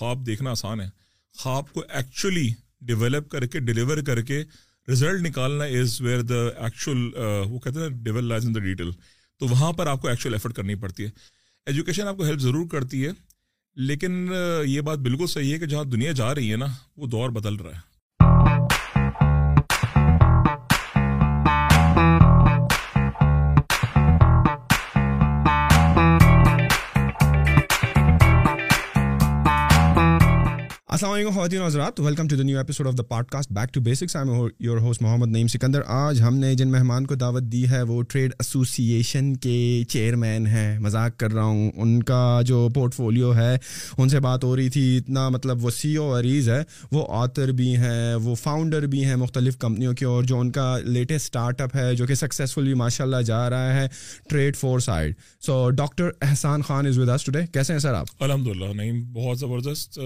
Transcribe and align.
خواب 0.00 0.26
دیکھنا 0.26 0.50
آسان 0.50 0.80
ہے۔ 0.80 0.88
خواب 1.34 1.72
کو 1.72 1.82
ایکچولی 1.88 2.48
ڈیولپ 2.80 3.28
کر 3.30 3.46
کے 3.46 3.58
ڈلیور 3.60 3.98
کر 4.02 4.20
کے 4.22 4.42
رزلٹ 4.88 5.20
نکالنا 5.22 5.64
از 5.64 6.00
ویئر 6.00 6.20
دا 6.22 6.34
ایکچوئل 6.34 6.98
وہ 7.46 7.58
کہتے 7.58 7.80
ہیں 7.80 7.88
devil 8.04 8.24
lies 8.24 8.46
in 8.46 8.54
the 8.54 8.60
detail 8.60 8.90
تو 9.40 9.46
وہاں 9.48 9.72
پر 9.72 9.86
آپ 9.86 10.00
کو 10.02 10.08
ایکچوئل 10.08 10.34
ایفرٹ 10.34 10.54
کرنی 10.54 10.74
پڑتی 10.74 11.04
ہے۔ 11.04 11.10
ایجوکیشن 11.66 12.08
آپ 12.08 12.16
کو 12.16 12.24
ہیلپ 12.24 12.40
ضرور 12.40 12.66
کرتی 12.68 13.04
ہے، 13.06 13.10
لیکن 13.76 14.26
یہ 14.66 14.80
بات 14.80 14.98
بالکل 14.98 15.26
صحیح 15.26 15.52
ہے 15.52 15.58
کہ 15.58 15.66
جہاں 15.66 15.84
دنیا 15.86 16.12
جا 16.12 16.34
رہی 16.34 16.50
ہے 16.50 16.56
نا، 16.56 16.66
وہ 16.96 17.06
دور 17.06 17.30
بدل 17.30 17.54
رہا 17.54 17.70
ہے۔ 17.70 17.88
السلام 30.90 31.12
علیکم 31.14 31.30
خواتین 31.30 31.62
حضرات 31.62 32.00
welcome 32.00 32.28
to 32.28 32.36
the 32.36 32.42
new 32.42 32.56
episode 32.58 32.86
of 32.86 32.96
the 32.98 33.02
podcast 33.30 33.50
back 33.54 33.72
to 33.74 33.80
basics 33.80 34.16
I 34.16 34.48
your 34.60 34.78
host 34.78 35.02
Muhammad 35.02 35.28
Naeem 35.32 35.46
Sikandar. 35.46 35.80
آج 35.86 36.20
ہم 36.22 36.36
نے 36.36 36.54
جن 36.54 36.70
مہمان 36.70 37.06
کو 37.06 37.14
دعوت 37.14 37.42
دی 37.52 37.62
ہے، 37.70 37.82
وہ 37.82 38.02
ٹریڈ 38.02 38.32
ایسوسیشن 38.38 39.32
کے 39.36 39.82
چیئرمین 39.88 40.46
ہیں. 40.46 40.78
مذاق 40.78 41.18
کر 41.20 41.32
رہا 41.32 41.42
ہوں. 41.42 41.70
ان 41.76 42.02
کا 42.02 42.40
جو 42.46 42.68
پورٹ 42.74 42.94
فولیو 42.94 43.34
ہے، 43.36 43.56
ان 43.98 44.08
سے 44.08 44.20
بات 44.20 44.44
ہو 44.44 44.56
رہی 44.56 44.68
تھی، 44.68 44.96
اتنا 44.98 45.28
مطلب 45.28 45.64
وہ 45.64 45.70
سی 45.70 45.94
او 45.96 46.18
عریض 46.18 46.48
ہے، 46.48 46.62
وہ 46.92 47.06
آتر 47.20 47.52
بھی 47.52 47.76
ہیں، 47.76 48.14
وہ 48.14 48.34
فاؤنڈر 48.34 48.86
بھی 48.86 49.04
ہیں 49.04 49.16
مختلف 49.16 49.58
کمپنیوں 49.58 49.94
کے 49.94 50.04
اور 50.04 50.24
جو 50.24 50.40
ان 50.40 50.50
کا 50.50 50.76
لیٹسٹ 50.78 51.24
اسٹارٹ 51.24 51.60
اپ 51.60 51.76
ہے، 51.76 51.94
جو 51.94 52.06
کہ 52.06 52.14
سکسیزفل 52.14 52.64
بھی 52.64 52.74
ماشاء 52.74 53.04
اللہ 53.04 53.22
جا 53.26 53.48
رہا 53.50 53.74
ہے 53.74 53.88
Trade 54.28 54.56
Foresight 54.80 55.14
so 55.40 55.68
doctor 55.70 56.10
Ehsan 56.20 56.62
Khan 56.62 56.86
is 56.86 56.98
with 56.98 57.18
today 57.26 57.46
کیسے 57.52 57.72
ہیں 57.72 57.80
سر 57.80 57.94
آپ؟ 57.94 58.06
الحمد 58.20 58.46
للہ 58.46 58.72
نہیں 58.72 59.02
بہت 59.12 59.38
زبردست 59.38 59.98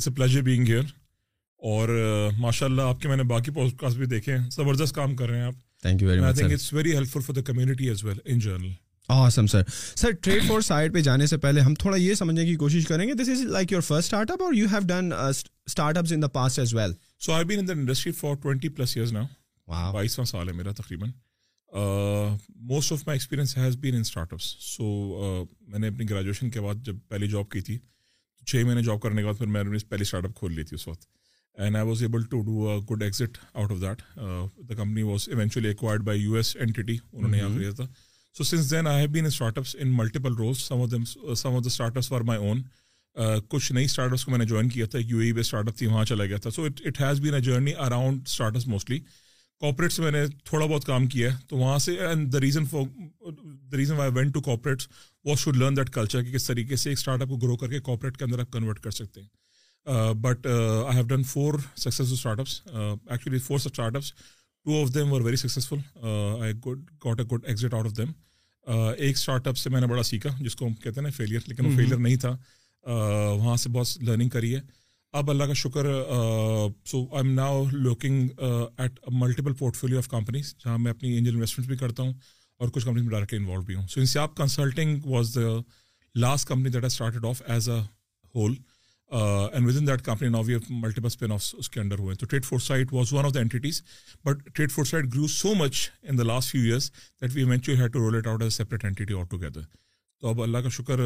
it's 0.00 0.08
a 0.08 0.14
pleasure 0.14 0.42
being 0.42 0.68
here 0.68 0.82
اور 1.62 1.88
ماشاء 2.38 2.66
اللہ 2.66 2.82
آپ 2.82 3.00
کے 3.00 3.08
میں 3.08 3.16
نے 3.16 3.22
باقی 3.22 3.50
پوڈ 3.50 3.72
کاسٹ 3.78 3.96
بھی 3.96 4.06
دیکھے 4.06 4.36
ہیں 4.36 4.48
زبردست 4.50 4.94
کام 4.94 5.16
کر 5.16 5.28
رہے 5.28 5.38
ہیں 5.38 5.44
آپ۔ 5.44 5.54
Thank 5.82 6.02
you 6.02 6.08
very 6.08 6.20
much 6.20 6.42
it's 6.42 6.72
very 6.72 6.94
helpful 7.08 7.20
for 7.20 7.34
the 7.34 7.42
community 7.42 7.88
as 7.88 8.04
well 8.04 8.18
in 8.24 8.38
general 8.38 8.70
awesome 9.08 9.46
sir 9.46 9.62
sir 9.96 10.10
Trade 10.22 10.42
Foresight 10.60 10.94
پہ 10.94 11.00
جانے 11.00 11.26
سے 11.26 11.36
پہلے 11.36 11.60
ہم 11.60 11.74
تھوڑا 11.74 11.96
یہ 11.96 12.14
سمجھنے 12.14 12.44
کی 12.46 12.54
کوشش 12.54 12.86
کریں 12.86 13.06
گے 13.08 13.14
this 13.14 13.28
is 13.28 13.40
like 13.42 13.72
your 13.72 13.80
first 13.80 14.04
startup 14.30 14.42
اور 14.42 14.54
you 14.54 14.66
have 14.72 14.86
done 14.88 15.12
startups 15.96 16.12
in 16.12 16.22
the 16.22 16.28
past 16.28 16.58
as 16.58 16.74
well 16.74 16.92
so 17.20 17.32
I 17.32 17.44
been 17.44 17.58
in 17.58 17.68
the 17.68 17.72
industry 17.72 18.12
for 18.12 18.34
twenty 18.34 18.68
plus 18.68 18.96
years 18.96 19.12
نا 19.12 19.22
بائیسواں 19.68 20.24
سال 20.24 20.48
ہے 20.48 20.52
میرا 20.52 20.72
تقریباً 20.72 21.10
most 22.60 22.92
of 22.92 23.02
my 23.06 23.14
experience 23.14 23.56
has 23.58 23.76
been 23.76 23.94
in 23.94 24.00
startups 24.32 24.44
so 24.60 24.84
میں 25.60 25.78
نے 25.78 25.88
اپنی 25.88 26.10
گریجویشن 26.10 26.50
کے 26.50 26.60
بعد 26.60 26.84
جب 26.84 26.96
پہلی 27.08 27.28
جاب 27.28 27.48
کی 27.48 27.60
تھی 27.60 27.78
چھ 28.46 28.64
مہینے 28.64 28.82
جاب 28.82 29.00
کرنے 29.00 29.22
کے 29.22 29.26
بعد 29.26 29.38
پھر 29.38 29.46
میں 29.46 29.64
نے 29.64 29.78
پہلی 29.88 30.02
اسٹارٹ 30.02 30.24
اپ 30.24 30.34
کھول 30.36 30.52
لی 30.52 30.62
تھی 30.62 30.74
اس 30.74 30.86
وقت. 30.88 31.06
And 31.58 31.76
I 31.76 31.86
was 31.86 32.02
able 32.02 32.22
to 32.22 32.40
do 32.40 32.68
a 32.68 32.78
good 32.90 33.02
exit 33.02 33.38
out 33.54 33.72
of 33.72 33.80
that 33.80 34.02
the 34.68 34.74
company 34.74 35.02
was 35.02 35.28
eventually 35.28 35.68
acquired 35.68 36.02
by 36.02 36.22
U 36.22 36.34
S 36.34 36.56
entity 36.56 36.96
انہوں 37.12 37.30
نے 37.30 37.38
یہاں 37.38 37.58
کیا 37.58 37.70
تھا 37.70 37.86
so 38.36 38.44
since 38.44 38.70
then 38.70 38.86
I 38.86 39.00
have 39.00 39.10
been 39.10 39.26
startups 39.58 39.76
in 39.78 39.96
multiple 39.96 40.36
roles 40.36 40.58
some 40.58 40.82
of 40.82 40.90
them 40.90 41.04
some 41.34 41.54
of 41.54 41.64
the 41.64 41.66
startups 41.96 42.08
for 42.08 42.20
my 42.20 42.40
own 42.40 42.62
کچھ 43.48 43.72
نئی 43.72 43.84
start 43.84 44.12
ups 44.12 44.24
کو 44.24 44.30
میں 44.30 44.38
نے 44.38 44.44
جوائن 44.44 44.68
کیا 44.68 44.86
تھا 44.86 44.98
یو 44.98 45.18
اے 45.18 45.32
بے 45.32 45.40
اسٹارٹ 45.40 45.68
اپ 45.68 45.76
تھی 45.76 45.86
وہاں 45.86 46.04
چلا 46.04 46.24
گیا 46.24 46.36
تھا 46.36 46.50
so 46.50 46.64
it 46.64 47.00
has 47.00 47.20
been 47.20 47.34
a 47.34 47.40
journey 47.40 47.74
around 47.78 48.22
startups 48.56 48.66
mostly 48.66 49.00
corporate 49.60 49.92
سے 49.92 50.02
میں 50.02 50.10
نے 50.10 50.26
تھوڑا 50.44 50.66
بہت 50.66 50.84
کام 50.84 51.06
کیا 51.06 51.32
ہے 51.32 51.36
تو 51.48 51.56
وہاں 51.56 51.78
سے 51.78 51.92
and 51.92 52.32
the 52.32 52.40
reason 52.40 52.64
for 52.64 52.82
the 53.72 53.76
reason 53.76 53.96
why 53.96 54.10
went 54.14 54.34
to 54.34 54.40
corporates 54.40 54.88
what 55.24 55.38
should 55.38 55.56
learn 55.56 55.76
that 55.76 55.90
culture 55.90 56.22
کہ 56.22 56.32
کس 56.32 56.44
طریقے 56.44 56.76
سے 56.76 56.90
ایک 56.90 56.98
اسٹارٹ 56.98 57.22
اپ 57.22 57.28
کو 57.28 57.36
گرو 57.36 57.56
کر 57.56 57.68
کے 57.68 57.80
کارپوریٹ 57.80 58.16
کے 58.16 58.24
اندر 58.24 58.38
آپ 58.38 58.52
کنورٹ 58.52 58.80
کر 58.80 58.90
سکتے 58.90 59.20
ہیں۔ 59.20 59.28
But 60.14 60.46
I 60.46 60.96
have 60.96 61.06
done 61.06 61.22
four 61.22 61.54
successful 61.76 62.12
startups 62.40 62.60
actually 63.10 63.38
four 63.38 63.56
startups 63.96 64.12
two 64.64 64.82
of 64.82 64.94
them 64.94 65.12
were 65.12 65.20
very 65.20 65.36
successful 65.36 65.76
I 66.40 66.52
good 66.52 66.90
got 67.04 67.20
a 67.20 67.26
good 67.26 67.44
exit 67.46 67.74
out 67.74 67.86
of 67.86 67.96
them 67.96 68.12
ایک 68.96 69.16
اسٹارٹ 69.16 69.46
اپ 69.46 69.56
سے 69.56 69.70
میں 69.70 69.80
نے 69.80 69.86
بڑا 69.86 70.02
سیکھا 70.02 70.30
جس 70.40 70.56
کو 70.56 70.66
ہم 70.66 70.74
کہتے 70.74 71.00
ہیں 71.00 71.02
نا 71.02 71.10
فیلئر 71.16 71.40
لیکن 71.46 71.66
وہ 71.66 71.70
فیلئر 71.76 71.98
نہیں 71.98 72.16
تھا۔ 72.16 72.36
وہاں 73.32 73.56
سے 73.56 73.68
بہت 73.68 74.02
لرننگ 74.02 74.28
کری 74.28 74.56
ہے۔ 74.56 74.60
اب 75.18 75.30
اللہ 75.30 75.44
کا 75.44 75.52
شکر 75.56 75.86
so 76.86 76.98
I 77.00 77.16
am 77.16 77.32
now 77.34 77.64
looking 77.72 78.28
at 78.40 78.98
multiple 79.12 79.52
portfolio 79.76 79.98
of 79.98 80.08
companies 80.08 80.54
جہاں 80.64 80.76
میں 80.78 80.90
اپنی 80.90 81.16
انجل 81.18 81.34
انویسٹمنٹ 81.34 81.68
بھی 81.68 81.76
کرتا 81.76 82.02
ہوں 82.02 82.12
اور 82.60 82.68
کچھ 82.68 82.84
کمپنی 82.84 83.02
میں 83.02 83.10
ڈائریکٹلی 83.10 83.38
انوالو 83.38 83.62
بھی 83.62 83.74
ہوں۔ 83.74 83.86
So 83.90 84.00
Inseyab 84.00 84.36
consulting 84.36 85.06
was 85.06 85.34
the 85.34 85.48
last 86.14 86.48
company 86.48 86.70
that 86.70 86.82
I 86.82 86.92
started 86.92 87.24
off 87.26 87.42
as 87.46 87.68
a 87.68 87.78
whole 88.34 88.54
and 89.10 89.66
within 89.76 89.86
that 89.86 90.02
company 90.04 90.28
now 90.28 90.42
we 90.46 90.56
multiple 90.68 91.06
spin 91.06 91.32
off 91.32 91.54
اس 91.58 91.70
کے 91.70 91.80
انڈر 91.80 91.98
ہوئے۔ 91.98 92.16
تو 92.16 92.26
Trade 92.26 92.44
Foresight 92.68 92.92
was 92.92 93.12
one 93.12 93.24
of 93.24 93.34
the 93.34 93.40
entities 93.40 93.82
but 94.24 94.48
Trade 94.54 94.72
Foresight 94.84 95.14
grew 95.14 95.26
so 95.28 95.54
much 95.54 95.88
in 96.02 96.18
the 96.18 96.24
last 96.24 96.50
few 96.52 96.62
years 96.64 96.90
that 96.92 97.30
we 97.34 97.42
eventually 97.42 97.80
had 97.80 97.92
to 97.92 97.98
roll 97.98 98.16
it 98.16 98.26
out 98.26 98.42
as 98.42 98.54
separate 98.54 98.84
entity 98.84 99.12
all 99.14 99.26
together 99.30 99.60
تو 100.20 100.28
اب 100.28 100.42
اللہ 100.42 100.58
کا 100.58 100.68
شکر 100.68 101.00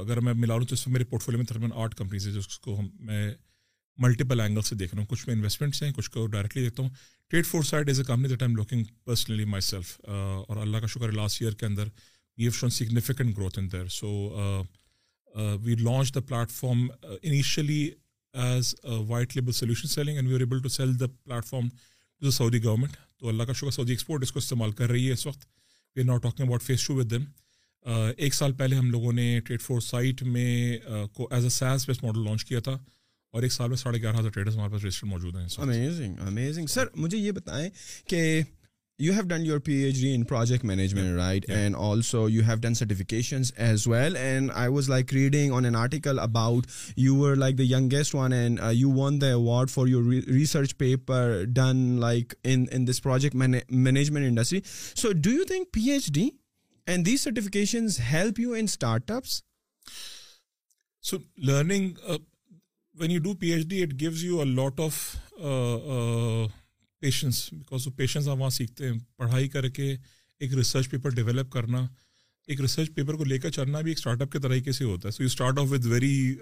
اگر 0.00 0.20
میں 0.20 0.34
ملا 0.34 0.56
لوں 0.56 0.66
تو 0.66 0.74
اس 0.74 0.86
میں 0.86 0.92
میرے 0.92 1.04
پورٹ 1.04 1.22
فولیو 1.22 1.38
میں 1.38 1.46
تقریباً 1.46 1.70
آٹھ 1.74 1.96
کمپنیز 1.96 2.26
ہیں، 2.26 2.34
جس 2.34 2.58
کو 2.58 2.78
ہم، 2.78 2.88
میں 3.00 3.34
ملٹیپل 3.98 4.40
اینگل 4.40 4.62
سے 4.62 4.74
دیکھ 4.74 4.94
رہا 4.94 5.00
ہوں۔ 5.00 5.06
کچھ 5.08 5.26
میں 5.28 5.34
انویسٹمنٹس 5.34 5.82
ہیں، 5.82 5.92
کچھ 5.92 6.10
کو 6.10 6.26
ڈائریکٹلی 6.26 6.62
دیکھتا 6.62 6.82
ہوں۔ 6.82 6.90
Trade 7.30 7.46
foresight 7.62 7.88
is 7.90 7.98
a 7.98 8.04
company 8.04 8.28
that 8.28 8.42
I 8.42 8.52
looking 8.52 8.84
personally 9.04 9.44
myself 9.60 10.00
اور 10.04 10.56
اللہ 10.56 10.76
کا 10.76 10.86
شکر 10.86 11.12
لاسٹ 11.12 11.42
ایئر 11.42 11.54
کے 11.54 11.66
اندر 11.66 11.84
we 12.38 12.42
have 12.42 12.50
shown 12.50 12.70
significant 12.70 13.36
growth 13.36 13.58
in 13.58 13.70
there 13.72 13.86
so 13.88 14.08
we 15.62 15.74
launch 15.74 16.14
the 16.14 16.20
platform 16.50 16.86
initially 17.22 17.90
as 18.34 18.74
white 19.08 19.36
label 19.36 19.52
solution 19.52 19.88
selling 19.88 20.16
and 20.16 20.28
we 20.28 20.34
are 20.34 20.40
able 20.40 20.62
to 20.62 20.68
sell 20.68 20.98
the 21.00 21.06
platform 21.46 21.68
to 21.68 22.26
the 22.26 22.30
Saudi 22.30 22.62
government 22.64 22.96
تو 23.18 23.28
اللہ 23.28 23.42
کا 23.42 23.52
شکر 23.52 23.70
Saudi 23.70 23.92
export 23.92 24.22
اس 24.22 24.32
کو 24.32 24.38
استعمال 24.38 24.72
کر 24.72 24.90
رہی 24.90 25.06
ہے 25.06 25.12
اس 25.12 25.26
وقت۔ 25.26 25.46
We 25.96 26.02
are 26.02 26.06
not 26.06 26.22
talking 26.22 26.44
about 26.44 26.62
face 26.62 26.86
to 26.86 26.94
with 26.94 27.10
them 27.10 27.24
ایک 27.84 28.34
سال 28.34 28.52
پہلے 28.52 28.76
ہم 28.76 28.90
لوگوں 28.90 29.12
نے 29.12 29.40
ٹریڈ 29.40 29.62
فور 29.62 29.80
سائٹ 29.80 30.22
میں 30.22 30.78
کو 31.12 31.28
as 31.30 31.44
a 31.44 31.50
SaaS 31.50 31.86
based 31.86 32.02
model 32.02 32.24
launch 32.24 32.44
کیا 32.44 32.60
تھا 32.60 32.78
اور 33.34 33.42
ایک 33.42 33.52
سال 33.52 33.68
میں 33.68 33.76
ساڑھے 33.76 34.00
گیارہ 34.00 34.18
ہزار 34.18 34.30
ٹریڈرس 34.30 34.56
ہمارے 34.56 34.72
پاس 34.72 34.84
رجسٹر 34.84 35.06
موجود 35.06 35.36
ہیں 35.36 35.46
امیزنگ 35.58 36.18
امیزنگ 36.26 36.66
سر 36.66 36.86
مجھے 36.94 37.18
یہ 37.18 37.32
بتائیں 37.32 37.68
کہ 38.06 38.42
you 38.98 39.12
have 39.12 39.22
done 39.22 39.46
your 39.46 39.58
P 39.58 39.72
H 39.72 39.94
D 39.94 40.14
in 40.14 40.24
project 40.24 40.64
management 40.64 41.16
right 41.16 41.48
and 41.50 41.76
also 41.78 42.28
you 42.30 42.42
have 42.42 42.56
done 42.60 42.74
certifications 42.74 43.52
as 43.56 43.86
well 43.88 44.16
and 44.16 44.50
I 44.54 44.70
was 44.70 44.88
like 44.90 45.14
reading 45.14 45.52
on 45.52 45.64
an 45.64 45.76
article 45.76 46.18
about 46.18 46.66
you 46.96 47.16
were 47.16 47.36
like 47.36 47.58
the 47.58 47.64
youngest 47.66 48.14
one 48.14 48.32
and 48.32 48.60
you 48.72 48.90
won 48.90 49.20
the 49.20 49.32
award 49.32 49.70
for 49.70 49.86
your 49.86 50.12
research 50.28 50.76
paper 50.78 51.42
done 51.46 51.76
like 52.00 52.34
in 52.44 52.86
this 52.88 53.02
project 53.02 53.34
management 53.34 54.26
industry 54.26 54.60
so 54.94 55.12
do 55.12 55.30
you 55.30 55.44
think 55.44 55.72
P 55.72 55.90
H 55.90 56.06
D 56.06 56.28
and 56.86 57.06
these 57.06 57.20
certifications 57.20 57.98
help 58.12 58.40
you 58.40 58.52
in 58.52 58.64
startups 59.10 59.40
so 61.04 61.16
learning 61.46 61.90
when 62.94 63.10
you 63.10 63.20
do 63.22 63.32
P 63.34 63.52
H 63.52 63.66
D 63.66 63.82
it 63.82 63.92
gives 64.00 64.24
you 64.24 64.38
a 64.40 64.44
lot 64.46 64.80
of 64.80 64.94
patience 67.02 67.48
because 67.52 67.86
وہ 67.86 67.92
patience 67.96 68.28
آپ 68.28 68.38
وہاں 68.38 68.50
سیکھتے 68.50 68.88
ہیں۔ 68.88 68.98
پڑھائی 69.16 69.48
کر 69.48 69.68
کے 69.68 69.96
ایک 70.40 70.54
research 70.54 70.90
paper 70.90 71.10
develop 71.10 71.50
کرنا 71.52 71.86
ایک 72.48 72.60
ریسرچ 72.60 72.94
پیپر 72.94 73.16
کو 73.16 73.24
لے 73.24 73.38
کر 73.38 73.50
چلنا 73.50 73.80
بھی 73.80 73.90
ایک 73.90 73.98
اسٹارٹ 73.98 74.22
اپ 74.22 74.32
کے 74.32 74.38
طریقے 74.38 74.72
سے 74.72 74.84
ہوتا 74.84 75.08
ہے۔ 75.08 75.12
So 75.12 75.22
you 75.22 75.26
start 75.26 75.58
off 75.58 75.66
with 75.70 75.86
very 75.86 76.34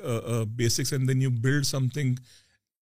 basics 0.56 0.92
and 0.92 1.09
then 1.09 1.22
you 1.22 1.30
build 1.42 1.66
something 1.88 2.14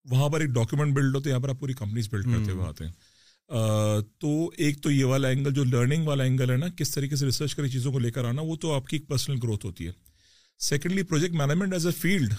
وہاں 0.07 0.29
پر 0.29 0.41
ایک 0.41 0.51
ڈاکیومنٹ 0.51 0.95
بلڈ 0.95 1.15
ہوتے 1.15 1.29
ہیں 1.29 1.35
یہاں 1.35 1.43
پر 1.43 1.49
آپ 1.49 1.61
پوری 1.61 1.73
کمپنیز 1.75 2.09
بلڈ 2.11 2.25
کرتے 2.25 2.51
ہوئے 2.51 2.67
آتے 2.67 2.85
ہیں۔ 2.85 2.93
تو 4.19 4.51
ایک 4.57 4.83
تو 4.83 4.91
یہ 4.91 5.05
والا 5.05 5.29
اینگل 5.29 5.55
جو 5.55 5.65
لرننگ 5.65 6.07
والا 6.07 6.25
اینگل 6.25 6.51
ہے 6.51 6.57
نا 6.57 6.67
کس 6.69 6.91
طریقے 6.91 7.17
سے 7.17 7.27
ریسرچ 7.27 7.55
کر 7.55 7.67
چیزوں 7.67 7.93
کو 7.93 7.99
لے 7.99 8.11
کر 8.11 8.25
آنا 8.25 8.43
وہ 8.43 8.57
تو 8.57 8.73
آپ 8.73 8.87
کی 8.87 8.97
ایک 8.97 9.09
پرسنل 9.09 9.37
گروتھ 9.43 9.67
ہوتی 9.67 9.87
ہے۔ 9.87 9.93
Secondly 10.59 11.03
project 11.03 11.35
management 11.35 11.73
as 11.73 11.87
a 11.87 11.93
field 11.93 12.35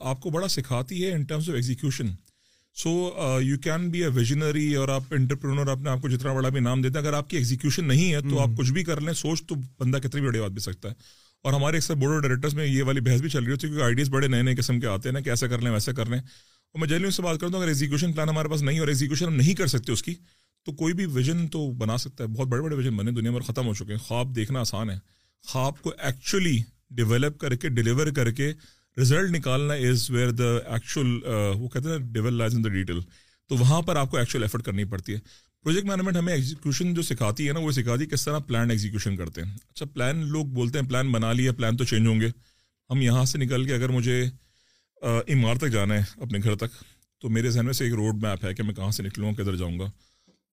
آپ 0.00 0.20
کو 0.20 0.30
بڑا 0.30 0.48
سکھاتی 0.48 1.04
ہے 1.04 1.12
in 1.12 1.22
terms 1.22 1.48
of 1.48 1.54
execution 1.54 2.06
so 2.74 3.10
you 3.42 3.58
can 3.58 3.88
be 3.90 4.02
a 4.02 4.08
visionary 4.08 4.74
اور 4.74 4.88
آپ 4.88 5.02
انٹرپرونر 5.10 5.68
اپنے 5.68 5.90
آپ 5.90 6.00
کو 6.02 6.08
جتنا 6.08 6.32
بڑا 6.32 6.48
بھی 6.48 6.60
نام 6.60 6.82
دیتے 6.82 6.98
ہیں 6.98 7.06
اگر 7.06 7.14
آپ 7.14 7.30
کی 7.30 7.36
ایگزیکیوشن 7.36 7.88
نہیں 7.88 8.12
ہے 8.12 8.20
تو 8.20 8.38
آپ 8.38 8.48
کچھ 8.58 8.72
بھی 8.72 8.84
کر 8.84 9.00
لیں 9.00 9.12
سوچ 9.12 9.42
تو 9.46 9.54
بندہ 9.78 9.96
کتنی 9.96 10.20
بڑی 10.20 10.40
بات 10.40 10.50
بھی 10.50 10.60
سکتا 10.60 10.88
ہے۔ 10.88 10.94
اور 11.42 11.52
ہمارے 11.52 11.76
اکثر 11.76 11.94
بورڈ 11.94 12.16
آف 12.16 12.22
ڈائریکٹرس 12.22 12.54
میں 12.54 12.66
یہ 12.66 12.82
والی 12.82 13.00
بحث 13.00 13.20
بھی 13.20 13.28
چل 13.28 13.44
رہی 13.44 13.52
ہوتی 13.52 13.66
ہے 13.66 13.72
کیونکہ 13.72 13.84
آئیڈیز 13.84 14.08
بڑے 14.10 14.28
نئے 14.28 14.42
نئے 14.42 14.54
قسم 14.54 14.80
کے 14.80 14.86
آتے 14.86 15.08
ہیں 15.08 15.12
نا 15.12 15.20
کہ 15.20 15.30
ایسا 15.30 15.46
کر 15.46 15.58
لیں 15.58 15.70
ویسا 15.70 15.92
کر 15.92 16.06
لیں۔ 16.06 16.20
اور 16.72 16.80
میں 16.80 16.88
جنرلی 16.88 17.10
سے 17.10 17.22
بات 17.22 17.40
کرتا 17.40 17.52
ہوں 17.52 17.58
اگر 17.58 17.68
ایگزیکیوشن 17.68 18.12
پلان 18.12 18.28
ہمارے 18.28 18.48
پاس 18.48 18.62
نہیں 18.62 18.78
اور 18.78 18.88
ایگزیکیوشن 18.88 19.26
ہم 19.26 19.34
نہیں 19.34 19.54
کر 19.54 19.66
سکتے 19.66 19.92
اس 19.92 20.02
کی، 20.02 20.14
تو 20.64 20.72
کوئی 20.72 20.94
بھی 20.94 21.06
ویژن 21.06 21.48
تو 21.48 21.70
بنا 21.72 21.96
سکتا 21.98 22.24
ہے۔ 22.24 22.28
بہت 22.28 22.48
بڑے 22.48 22.62
بڑے 22.62 22.76
ویژن 22.76 22.96
بنے 22.96 23.10
دنیا 23.10 23.30
میں 23.30 23.40
ختم 23.40 23.66
ہو 23.66 23.74
چکے 23.74 23.92
ہیں۔ 23.92 23.98
خواب 23.98 24.36
دیکھنا 24.36 24.60
آسان 24.60 24.90
ہے۔ 24.90 24.98
خواب 25.46 25.80
کو 25.82 25.92
ایکچولی 25.98 26.58
ڈیولپ 26.90 27.38
کر 27.40 27.54
کے 27.54 27.68
ڈلیور 27.68 28.06
کر 28.06 28.30
کے 28.30 28.52
رزلٹ 29.00 29.30
نکالنا 29.30 29.74
از 29.74 30.10
ویئر 30.10 30.30
دا 30.30 30.56
ایکچوئل 30.66 31.18
وہ 31.56 31.68
کہتے 31.68 31.88
ہیں 31.88 31.98
devil 32.12 32.34
lies 32.34 32.54
in 32.54 32.64
the 32.64 32.68
detail 32.68 33.00
تو 33.48 33.56
وہاں 33.56 33.82
پر 33.82 33.96
آپ 33.96 34.10
کو 34.10 34.16
ایکچوئل 34.16 34.44
ایفرٹ 34.44 34.62
کرنی 34.62 34.84
پڑتی 34.84 35.14
ہے۔ 35.14 35.18
پروجیکٹ 35.62 35.86
مینجمنٹ 35.86 36.16
ہمیں 36.16 36.32
ایگزیکیوشن 36.34 36.94
جو 36.94 37.02
سکھاتی 37.02 37.48
ہے 37.48 37.52
نا، 37.52 37.60
وہ 37.60 37.72
سکھاتی 37.72 38.02
ہے 38.02 38.06
کس 38.06 38.24
طرح 38.24 38.38
پلان 38.38 38.70
ایگزیکیوشن 38.70 39.16
کرتے 39.16 39.42
ہیں۔ 39.42 39.54
اچھا 39.68 39.86
پلان 39.86 40.26
لوگ 40.28 40.46
بولتے 40.46 40.78
ہیں 40.78 40.86
پلان 40.86 41.10
بنا 41.12 41.32
لیا 41.32 41.52
پلان 41.52 41.76
تو 41.76 41.84
چینج 41.84 42.06
ہوں 42.06 42.20
گے۔ 42.20 42.30
ہم 42.90 43.00
یہاں 43.00 43.24
سے 43.24 43.38
نکل 43.38 43.64
کے 43.64 43.74
اگر 43.74 43.88
مجھے 43.88 44.24
امار 45.02 45.54
تک 45.56 45.68
جانا 45.68 45.94
ہے 45.94 46.02
اپنے 46.16 46.38
گھر 46.42 46.54
تک۔ 46.56 46.84
تو 47.20 47.28
میرے 47.28 47.50
ذہن 47.50 47.64
میں 47.64 47.72
سے 47.72 47.84
ایک 47.84 47.94
روڈ 47.94 48.22
میپ 48.22 48.44
ہے 48.44 48.54
کہ 48.54 48.62
میں 48.62 48.74
کہاں 48.74 48.90
سے 48.90 49.02
نکلوں، 49.02 49.32
کدھر 49.32 49.56
جاؤں 49.56 49.78
گا۔ 49.78 49.84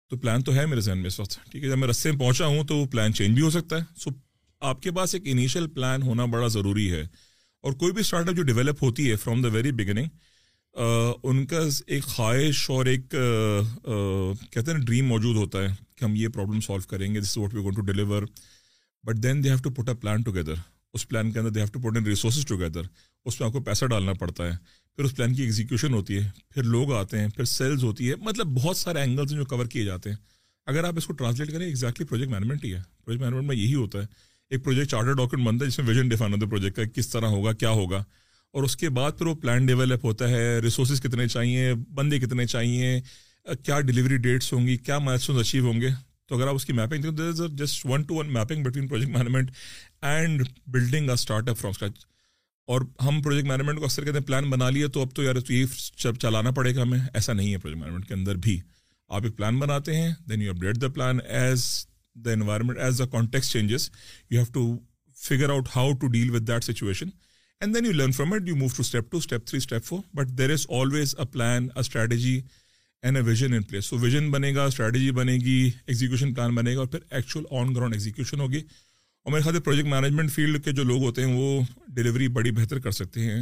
تو 0.09 0.17
پلان 0.17 0.43
تو 0.43 0.55
ہے 0.55 0.65
میرے 0.65 0.81
ذہن 0.81 0.97
میں 0.97 1.07
اس 1.07 1.19
وقت، 1.19 1.39
ٹھیک 1.51 1.63
ہے؟ 1.63 1.69
جب 1.69 1.77
میں 1.77 1.87
رستے 1.87 2.11
میں 2.11 2.19
پہنچا 2.19 2.45
ہوں 2.45 2.63
تو 2.63 2.77
وہ 2.77 2.85
پلان 2.85 3.13
چینج 3.13 3.35
بھی 3.35 3.41
ہو 3.41 3.49
سکتا 3.49 3.77
ہے۔ 3.77 3.81
سو 3.97 4.09
آپ 4.59 4.81
کے 4.81 4.91
پاس 4.91 5.15
ایک 5.15 5.23
انیشیل 5.25 5.67
پلان 5.67 6.01
ہونا 6.01 6.25
بڑا 6.25 6.47
ضروری 6.47 6.91
ہے۔ 6.91 7.01
اور 7.61 7.73
کوئی 7.73 7.91
بھی 7.91 8.01
اسٹارٹ 8.01 8.29
اپ 8.29 8.35
جو 8.35 8.43
ڈیولپ 8.43 8.83
ہوتی 8.83 9.11
ہے 9.11 9.15
فرام 9.15 9.41
دا 9.41 9.47
ویری 9.47 9.71
بگننگ 9.71 10.07
ان 11.23 11.45
کا 11.45 11.59
ایک 11.87 12.03
خواہش 12.03 12.69
اور 12.69 12.85
ایک 12.85 13.01
کہتے 14.51 14.71
ہیں 14.71 14.77
نا 14.77 14.85
ڈریم 14.85 15.05
موجود 15.05 15.35
ہوتا 15.35 15.61
ہے 15.61 15.67
کہ 15.95 16.05
ہم 16.05 16.15
یہ 16.15 16.27
پرابلم 16.27 16.61
سالو 16.61 16.87
کریں 16.87 17.13
گے 17.13 17.19
this 17.19 17.37
what 17.37 17.53
we 17.53 17.61
gonna 17.73 17.81
deliver 17.81 18.23
but 19.03 19.23
then 19.23 19.43
they 19.43 19.49
have 19.49 19.57
to 19.63 19.69
put 19.69 19.89
a 19.89 19.95
plan 19.95 20.21
together 20.21 20.53
us 20.93 21.07
plan 21.07 21.31
کے 21.31 21.39
اندر 21.39 21.49
they 21.49 21.59
have 21.59 21.67
to 21.73 21.79
put 21.79 21.97
in 21.97 22.05
resources 22.05 22.45
together 22.45 22.81
اس 23.25 23.39
میں 23.39 23.47
آپ 23.47 23.53
کو 23.53 23.59
پیسہ 23.61 23.85
ڈالنا 23.85 24.13
پڑتا 24.13 24.45
ہے. 24.45 24.55
پھر 24.97 25.03
اس 25.03 25.15
پلان 25.15 25.33
کی 25.33 25.41
ایگزیکیوشن 25.43 25.93
ہوتی 25.93 26.17
ہے. 26.17 26.29
پھر 26.49 26.63
لوگ 26.63 26.93
آتے 26.93 27.19
ہیں. 27.19 27.27
پھر 27.29 27.45
سیلز 27.45 27.83
ہوتی 27.83 28.09
ہے. 28.09 28.15
مطلب 28.21 28.47
بہت 28.55 28.77
سارے 28.77 28.99
اینگلس 28.99 29.31
ہیں 29.31 29.37
جو 29.37 29.45
کور 29.45 29.65
کیے 29.65 29.83
جاتے 29.85 30.09
ہیں. 30.09 30.17
اگر 30.67 30.83
آپ 30.83 30.97
اس 30.97 31.07
کو 31.07 31.13
ٹرانسلیٹ 31.13 31.51
کریں 31.51 31.65
ایگزیکٹلی 31.65 32.05
پروجیکٹ 32.05 32.31
مینجمنٹ 32.31 32.65
ہی 32.65 32.73
ہے. 32.73 32.81
پروجیکٹ 33.05 33.23
مینجمنٹ 33.23 33.47
میں 33.47 33.55
یہی 33.55 33.75
ہوتا 33.75 33.99
ہے. 33.99 34.05
ایک 34.51 34.63
پروجیکٹ 34.63 34.91
چارٹر 34.91 35.13
ڈاکومنٹ 35.13 35.47
بنتا 35.47 35.65
ہے 35.65 35.69
جس 35.69 35.79
میں 35.79 35.87
ویژن 35.87 36.09
ڈیفائن 36.09 36.33
ہوتا 36.33 36.45
ہے 36.45 36.49
پروجیکٹ 36.49 36.75
کا، 36.75 36.83
کس 36.95 37.09
طرح 37.09 37.27
ہوگا، 37.27 37.53
کیا 37.53 37.69
ہوگا. 37.69 38.03
اور 38.53 38.63
اس 38.63 38.75
کے 38.77 38.89
بعد 38.89 39.11
پھر 39.17 39.25
وہ 39.25 39.35
پلان 39.35 39.65
ڈیولپ 39.65 40.05
ہوتا 40.05 40.29
ہے. 40.29 40.59
ریسورسز 40.59 41.01
کتنے 41.01 41.27
چاہیے، 41.27 41.73
بندے 41.93 42.19
کتنے 42.19 42.45
چاہیے، 42.45 42.99
کیا 43.65 43.79
ڈلیوری 43.79 44.17
ڈیٹس 44.17 44.53
ہوں 44.53 44.67
گی، 44.67 44.77
کیا 44.77 44.99
مائلسٹونز 44.99 45.39
اچیو 45.39 45.65
ہوں 45.65 45.81
گے. 45.81 45.89
تو 46.31 46.37
اگر 46.37 46.47
آپ 46.47 46.55
اس 46.55 46.65
کی 46.65 46.73
میپنگ 46.73 47.01
دیکھیں 47.01 47.17
there 47.17 47.27
is 47.27 47.41
just 47.51 47.85
one 47.85 48.03
to 48.03 48.15
one 48.15 48.33
mapping 48.33 48.63
between 48.63 48.87
project 48.87 49.11
management 49.11 49.49
and 50.01 50.43
building 50.67 51.07
a 51.09 51.13
startup 51.49 51.57
from 51.57 51.69
scratch 51.69 52.05
اور 52.67 52.81
ہم 53.01 53.21
پروجیکٹ 53.21 53.47
مینجمنٹ 53.47 53.79
کو 53.79 53.85
اکثر 53.85 54.05
کہتے 54.05 54.17
ہیں 54.17 54.25
پلان 54.25 54.49
بنا 54.49 54.69
لیے 54.69 54.87
تو 54.87 55.01
اب 55.01 55.15
تو 55.15 55.23
یار 55.23 55.39
تو 55.39 55.53
یہ 55.53 55.65
چلانا 56.21 56.51
پڑے 56.51 56.75
گا 56.75 56.81
ہمیں۔ 56.81 56.99
ایسا 57.13 57.33
نہیں 57.33 57.51
ہے 57.51 57.57
پروجیکٹ 57.57 57.81
مینجمنٹ 57.81 58.07
کے 58.07 58.13
اندر 58.13 58.35
بھی۔ 58.35 58.59
آپ 59.09 59.23
ایک 59.23 59.35
پلان 59.37 59.59
بناتے 59.59 59.95
ہیں 59.95 60.11
then 60.29 60.41
you 60.41 60.51
update 60.51 60.81
the 60.81 60.87
plan 60.87 61.19
as 61.29 61.65
the 62.15 62.31
environment 62.31 62.77
as 62.77 62.99
the 62.99 63.05
context 63.05 63.51
changes 63.51 63.89
you 64.29 64.39
have 64.39 64.51
to 64.53 64.77
figure 65.17 65.49
out 65.49 65.67
how 65.75 65.93
to 65.93 66.07
deal 66.07 66.29
with 66.29 66.47
that 66.47 66.63
situation 66.63 67.09
and 67.61 67.75
then 67.75 67.85
you 67.85 67.91
learn 67.91 68.11
from 68.11 68.33
it 68.33 68.47
you 68.47 68.55
move 68.55 68.67
to 68.67 68.81
step 68.81 69.11
two 69.11 69.17
step 69.17 69.45
three 69.45 69.57
step 69.57 69.85
four 69.85 69.99
but 70.13 70.27
there 70.27 70.51
is 70.51 70.65
always 70.69 71.15
a 71.19 71.25
plan 71.25 71.63
a 71.63 71.79
strategy 71.79 72.41
and 73.03 73.17
a 73.17 73.23
vision 73.23 73.53
in 73.53 73.63
place 73.63 73.85
so 73.85 73.97
vision 73.97 74.29
بنے 74.31 74.53
گا 74.55 74.63
strategy 74.63 75.11
بنے 75.11 75.35
گی 75.35 75.59
execution 75.87 76.33
plan 76.33 76.55
بنے 76.55 76.73
گا 76.73 76.79
اور 76.79 76.87
پھر 76.87 76.99
actual 77.09 77.45
on 77.51 77.75
ground 77.75 77.93
execution 77.93 78.39
ہوگی 78.39 78.57
اور 78.57 79.31
میرے 79.31 79.43
خیال 79.43 79.55
سے 79.55 79.61
پروجیکٹ 79.61 79.87
مینجمنٹ 79.87 80.31
فیلڈ 80.31 80.63
کے 80.65 80.71
جو 80.71 80.83
لوگ 80.83 81.01
ہوتے 81.01 81.23
ہیں 81.23 81.33
وہ 81.35 81.61
ڈلیوری 81.87 82.27
بڑی 82.27 82.51
بہتر 82.51 82.79
کر 82.79 82.91
سکتے 82.91 83.21
ہیں 83.21 83.41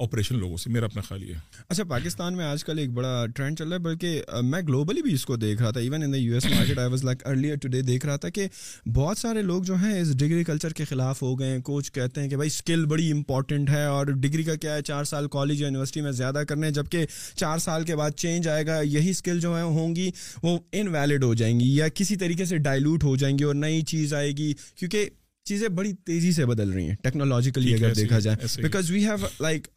آپریشن 0.00 0.38
لوگوں 0.38 0.56
سے، 0.56 0.70
میرا 0.70 0.84
اپنا 0.84 1.02
خیال 1.02 1.22
یہ 1.22 1.34
اچھا 1.68 1.84
پاکستان 1.84 2.36
میں 2.36 2.44
آج 2.44 2.64
کل 2.64 2.78
ایک 2.78 2.90
بڑا 2.90 3.24
ٹرینڈ 3.36 3.58
چل 3.58 3.68
رہا 3.68 3.74
ہے، 3.74 3.78
بلکہ 3.78 4.22
میں 4.42 4.60
گلوبلی 4.62 5.02
بھی 5.02 5.14
اس 5.14 5.24
کو 5.26 5.36
دیکھ 5.36 5.62
رہا 5.62 5.70
تھا۔ 5.70 5.80
Even 5.80 6.02
in 6.02 6.12
the 6.12 6.16
U 6.16 6.34
S 6.34 6.46
market 6.46 6.78
I 6.78 6.90
was 6.90 7.04
like 7.04 7.26
earlier 7.26 7.56
today 7.56 7.82
دیکھ 7.82 8.06
رہا 8.06 8.16
تھا 8.16 8.28
کہ 8.28 8.46
بہت 8.94 9.18
سارے 9.18 9.42
لوگ 9.42 9.62
جو 9.62 9.74
ہیں 9.74 10.00
اس 10.00 10.16
ڈگری 10.18 10.44
کلچر 10.44 10.72
کے 10.72 10.84
خلاف 10.84 11.22
ہو 11.22 11.38
گئے 11.40 11.50
ہیں۔ 11.50 11.58
کوچ 11.60 11.90
کہتے 11.92 12.20
ہیں 12.20 12.28
کہ 12.28 12.36
بھائی 12.36 12.46
اسکل 12.46 12.84
بڑی 12.86 13.10
امپورٹنٹ 13.12 13.70
ہے 13.70 13.84
اور 13.84 14.06
ڈگری 14.06 14.42
کا 14.42 14.54
کیا 14.54 14.74
ہے؟ 14.74 14.82
چار 14.82 15.04
سال 15.04 15.28
کالج 15.28 15.60
یا 15.60 15.66
یونیورسٹی 15.66 16.00
میں 16.00 16.12
زیادہ 16.12 16.42
کرنے 16.48 16.70
جبکہ 16.70 17.06
چار 17.36 17.58
سال 17.58 17.84
کے 17.84 17.96
بعد 17.96 18.10
چینج 18.16 18.48
آئے 18.48 18.66
گا، 18.66 18.80
یہی 18.80 19.10
اسکل 19.10 19.40
جو 19.40 19.56
ہے 19.56 19.62
ہوں 19.62 19.94
گی 19.96 20.10
وہ 20.42 20.58
ان 20.72 20.88
ویلڈ 20.88 21.24
ہو 21.24 21.34
جائیں 21.34 21.58
گی 21.60 21.74
یا 21.76 21.88
کسی 21.88 22.16
طریقے 22.16 22.44
سے 22.44 22.58
ڈائلوٹ 22.58 23.04
ہو 23.04 23.16
جائیں 23.16 23.38
گی 23.38 23.44
اور 23.44 23.54
نئی 23.54 23.82
چیز 23.82 24.14
آئے 24.14 24.32
گی۔ 24.32 24.52
کیونکہ 24.76 25.08
چیزیں 25.44 25.68
بڑی 25.68 25.92
تیزی 25.92 26.32
سے 26.32 26.46
بدل 26.46 26.70
رہی 26.70 26.88
ہیں 26.88 26.96
ٹیکنالوجیکلی 27.02 27.74
اگر 27.74 27.94
دیکھا 27.94 28.18
جائے۔ 28.18 28.62
بیکاز 28.62 28.90
وی 28.90 29.04
ہیو 29.06 29.26
لائک 29.40 29.68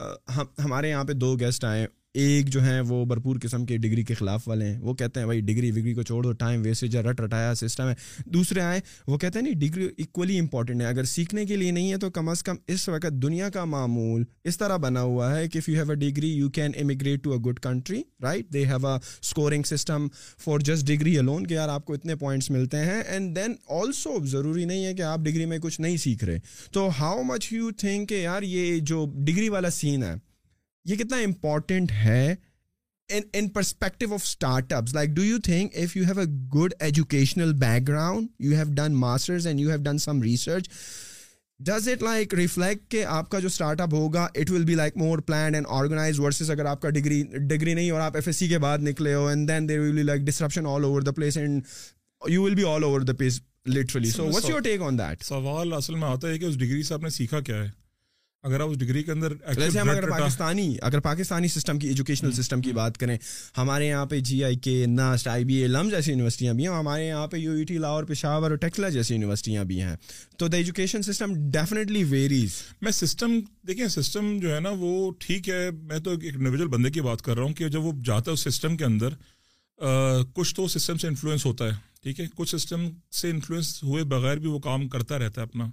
ہمارے 0.66 0.90
یہاں 0.90 1.04
پہ 1.04 1.14
دو 1.14 1.36
گیسٹ 1.36 1.64
آئے۔ 1.64 1.88
ایک 2.14 2.48
جو 2.48 2.64
ہیں 2.64 2.82
وہ 2.82 3.06
بھرپور 3.06 3.36
قسم 3.42 3.66
کے 3.66 3.78
ڈگری 3.78 4.04
کے 4.04 4.14
خلاف 4.14 4.48
والے 4.48 4.66
ہیں۔ 4.66 4.80
وہ 4.80 4.94
کہتے 4.94 5.20
ہیں 5.20 5.26
بھائی 5.26 5.42
ڈگری 5.42 5.72
وگری 5.72 5.94
کو 5.94 6.04
چھوڑ 6.04 6.24
دو 6.24 6.32
ٹائم 6.32 6.62
ویسٹ 6.62 6.96
رٹ 6.96 7.22
رٹایا 7.22 7.56
سسٹم 7.56 7.90
ہے۔ 7.90 7.94
دوسرے 8.26 8.62
آئے، 8.62 8.80
وہ 9.08 9.18
کہتے 9.18 9.40
ہیں 9.40 9.44
نہیں، 9.44 9.60
ڈگری 9.60 9.88
اکولی 9.98 10.40
امپورٹنٹ 10.40 10.82
ہے۔ 10.82 10.86
اگر 10.86 11.04
سیکھنے 11.04 11.46
کے 11.46 11.56
لیے 11.56 11.72
نہیں 11.72 11.92
ہے 11.92 11.98
تو 11.98 12.12
کم 12.12 12.30
از 12.30 12.44
کم 12.44 12.56
اس 12.68 12.90
وقت 12.90 13.14
دنیا 13.14 13.50
کا 13.50 13.66
معمول 13.66 14.24
اس 14.44 14.58
طرح 14.58 14.78
بنا 14.78 15.02
ہوا 15.02 15.40
ہے 15.40 15.48
کہ 15.50 15.58
if 15.58 15.70
you 15.70 15.76
have 15.76 15.90
a 15.90 15.96
degree 15.96 16.30
you 16.34 16.50
can 16.50 16.72
immigrate 16.82 17.24
to 17.24 17.32
a 17.32 17.38
good 17.38 17.60
country 17.60 18.02
right 18.24 18.54
they 18.54 18.66
have 18.66 18.88
a 18.88 18.98
scoring 19.22 19.64
system 19.64 20.08
for 20.44 20.60
just 20.60 20.88
degree 20.88 21.18
alone 21.18 21.48
کہ 21.48 21.54
یار 21.54 21.70
آپ 21.70 21.86
کو 21.86 21.94
اتنے 21.94 22.16
پوائنٹس 22.16 22.50
ملتے 22.50 22.78
ہیں۔ 22.78 23.02
اینڈ 23.08 23.36
دین 23.36 23.54
آلسو 23.70 24.26
ضروری 24.26 24.66
نہیں 24.66 24.86
ہے 24.86 24.94
کہ 24.94 25.02
آپ 25.02 25.20
ڈگری 25.20 25.46
میں 25.46 25.58
کچھ 25.58 25.82
نہیں 25.82 25.98
سیکھ 25.98 26.24
رہے۔ 26.24 26.40
تو 26.72 26.90
ہاؤ 27.00 27.24
مچ 27.24 27.54
یو 27.54 27.72
تھنک 27.72 28.10
کہ 28.10 28.16
یار 28.16 28.42
یہ 28.42 28.80
جو 28.80 29.14
ڈگری 29.16 29.50
والا 29.50 29.70
سین 29.70 30.04
ہے 30.04 30.33
یہ 30.86 30.96
کتنا 30.96 31.18
امپورٹنٹ 31.18 31.92
ہے 31.92 32.36
in 33.10 33.48
perspective 33.50 34.14
of 34.14 34.22
startups 34.74 34.94
like 34.94 35.10
do 35.10 35.24
you 35.24 35.38
think 35.44 35.76
if 35.76 35.96
you 35.98 36.04
have 36.04 36.20
a 36.20 36.26
good 36.56 36.74
educational 36.80 37.54
background 37.88 38.28
you 38.40 38.56
have 38.56 38.74
done 38.74 38.96
masters 38.96 39.48
and 39.48 39.60
you 39.60 39.70
have 39.70 39.82
done 39.84 39.98
some 39.98 40.22
research 40.22 40.70
does 41.60 41.88
it 41.90 42.04
like 42.04 42.34
reflect 42.34 42.90
کہ 42.92 43.04
آپ 43.06 43.30
کا 43.30 43.40
جو 43.40 43.48
start 43.48 43.82
up 43.82 43.94
ہوگا 43.94 44.28
it 44.36 44.52
will 44.52 44.64
be 44.66 44.76
like 44.76 44.98
more 44.98 45.20
plan 45.20 45.56
and 45.56 45.68
organize 45.70 46.20
versus 46.20 46.52
اگر 46.52 46.66
آپ 46.66 46.82
کا 46.82 46.90
degree 46.90 47.22
degree 47.48 47.74
نہیں 47.74 47.92
اور 47.92 48.02
آپ 48.02 48.16
ایف 48.16 48.28
ایس 48.28 48.38
سی 48.38 48.48
کے 48.48 48.58
بعد 48.58 48.78
نکلے 48.80 49.14
ہو 49.14 49.26
and 49.28 49.48
then 49.48 49.70
there 49.70 49.80
will 49.80 49.92
be 49.92 50.04
like 50.04 50.22
disruption 50.22 50.66
all 50.66 50.84
over 50.84 51.02
the 51.02 51.12
place 51.12 51.38
and 51.38 51.62
you 52.22 52.44
will 52.44 52.56
be 52.56 52.64
all 52.64 52.84
over 52.84 53.02
the 53.02 53.14
place 53.14 53.42
literally 53.68 54.10
so 54.10 54.26
what's 54.26 54.50
your 54.50 54.62
take 54.62 54.82
on 54.82 54.98
that 55.00 55.24
سوال 55.24 55.74
اصل 55.74 55.96
میں 55.96 56.08
آتا 56.08 56.28
ہے 56.28 56.40
کہ 56.40 56.46
اس 56.46 56.58
ڈگری 56.58 56.84
سے 56.84 56.94
آپ 56.94 57.04
نے 57.04 57.10
سیکھا 57.10 57.40
کیا 57.40 57.64
ہے 57.64 57.83
اگر 58.44 58.60
آپ 58.60 58.70
اس 58.70 58.78
ڈگری 58.78 59.04
کے 59.04 59.12
اندر 59.12 59.34
جیسے 59.56 59.80
ہم 59.80 59.90
اگر 59.90 60.10
پاکستانی 60.10 60.76
اگر 60.82 61.00
پاکستانی 61.00 61.48
سسٹم 61.48 61.80
کی 61.80 61.88
ایجوکیشنل 61.88 62.32
سسٹم 62.32 62.62
کی 62.62 62.72
بات 62.72 62.98
کریں 62.98 63.18
ہمارے 63.58 63.88
یہاں 63.88 64.06
پہ 64.06 64.20
جی 64.20 64.44
آئی 64.44 64.56
کے 64.56 64.86
ناسٹ 64.86 65.28
آئی 65.28 65.46
بی 65.46 65.54
اے 65.54 65.68
لم 65.68 65.90
جیسی 65.90 66.12
یونیورسٹیاں 66.12 66.54
بھی 66.54 66.68
ہیں 66.68 66.74
ہمارے 66.74 67.08
یہاں 67.08 67.28
پہ 67.28 67.38
U 67.38 67.52
E 67.52 67.64
T 67.64 67.78
Lahore 67.78 68.04
Peshawar 68.04 68.50
اور 68.52 68.58
ٹیکسلا 68.58 68.90
جیسی 68.90 69.14
یونیورسٹیاں 69.14 69.64
بھی 69.64 69.82
ہیں۔ 69.82 69.96
تو 70.38 70.48
the 70.48 70.58
education 70.58 71.02
system 71.02 71.34
definitely 71.52 72.04
varies 72.04 72.62
میں 72.82 72.92
سسٹم 72.92 73.40
دیکھیں 73.68 73.88
سسٹم 73.88 74.38
جو 74.40 74.54
ہے 74.56 74.60
نا 74.60 74.70
وہ 74.80 75.12
ٹھیک 75.20 75.50
ہے۔ 75.50 75.70
میں 75.72 76.00
تو 76.00 76.12
ایک 76.12 76.36
انڈیویجول 76.36 76.68
بندے 76.68 76.92
کی 76.92 77.02
بات 77.02 77.22
کر 77.22 77.36
رہا 77.36 77.44
ہوں 77.44 77.54
کہ 77.54 77.68
جب 77.68 77.84
وہ 77.84 77.92
جاتا 78.06 78.32
ہے 78.32 78.34
اس 78.34 78.44
سسٹم 78.44 78.78
کے 78.78 78.86
اندر 78.86 79.14
کچھ 80.34 80.54
تو 80.56 80.68
سسٹم 80.68 80.98
سے 80.98 81.08
انفلوئنس 81.08 81.46
ہوتا 81.46 81.66
ہے 81.66 81.72
ٹھیک 82.04 82.20
ہے؟ 82.20 82.26
کچھ 82.36 82.56
سسٹم 82.56 82.88
سے 83.12 83.30
انفلوئنس 83.30 83.84
ہوئے 83.84 84.04
بغیر 84.04 84.38
بھی 84.38 84.48
وہ 84.48 84.60
کام 84.60 84.88
کرتا 84.88 85.20
رہتا 85.20 85.42
ہے 85.42 85.48
اپنا۔ 85.48 85.70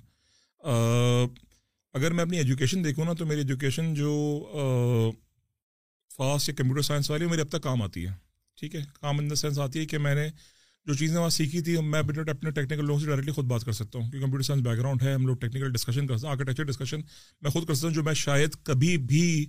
اگر 1.94 2.12
میں 2.12 2.24
اپنی 2.24 2.36
ایجوکیشن 2.38 2.84
دیکھوں 2.84 3.04
نا 3.04 3.12
تو 3.12 3.26
میری 3.26 3.40
ایجوکیشن 3.40 3.92
جو 3.94 5.12
فاسٹ 6.10 6.48
یا 6.48 6.54
کمپیوٹر 6.54 6.82
سائنس 6.82 7.10
والی 7.10 7.26
میری 7.26 7.40
اب 7.40 7.48
تک 7.48 7.62
کام 7.62 7.82
آتی 7.82 8.06
ہے۔ 8.06 8.12
ٹھیک 8.58 8.74
ہے؟ 8.74 8.80
کام 9.00 9.18
ان 9.18 9.30
دا 9.30 9.34
سینس 9.34 9.58
آتی 9.58 9.78
ہے 9.78 9.86
کہ 9.86 9.98
میں 9.98 10.14
نے 10.14 10.28
جو 10.86 10.94
چیزیں 10.94 11.16
وہاں 11.16 11.28
سیکھی 11.28 11.60
تھی 11.60 11.76
میں 11.80 11.98
اپنے 11.98 12.50
ٹیکنیکل 12.50 12.84
لوگوں 12.84 13.00
سے 13.00 13.06
ڈائریکٹلی 13.06 13.32
خود 13.32 13.44
بات 13.44 13.64
کر 13.64 13.72
سکتا 13.72 13.98
ہوں 13.98 14.10
کیونکہ 14.10 14.26
کمپیوٹر 14.26 14.44
سائنس 14.44 14.62
بیک 14.62 14.78
گراؤنڈ 14.78 15.02
ہے 15.02 15.12
ہم 15.14 15.26
لوگ 15.26 15.36
ٹیکنیکل 15.36 15.72
ڈسکشن 15.72 16.06
کرتے 16.06 16.26
ہیں 16.26 16.32
آرکیٹیکچر 16.32 16.64
ڈسکشن 16.64 17.00
میں 17.42 17.50
خود 17.50 17.66
کر 17.68 17.74
سکتا 17.74 17.86
ہوں 17.88 17.94
جو 17.94 18.02
میں 18.02 18.14
شاید 18.14 18.54
کبھی 18.62 18.96
بھی 18.98 19.46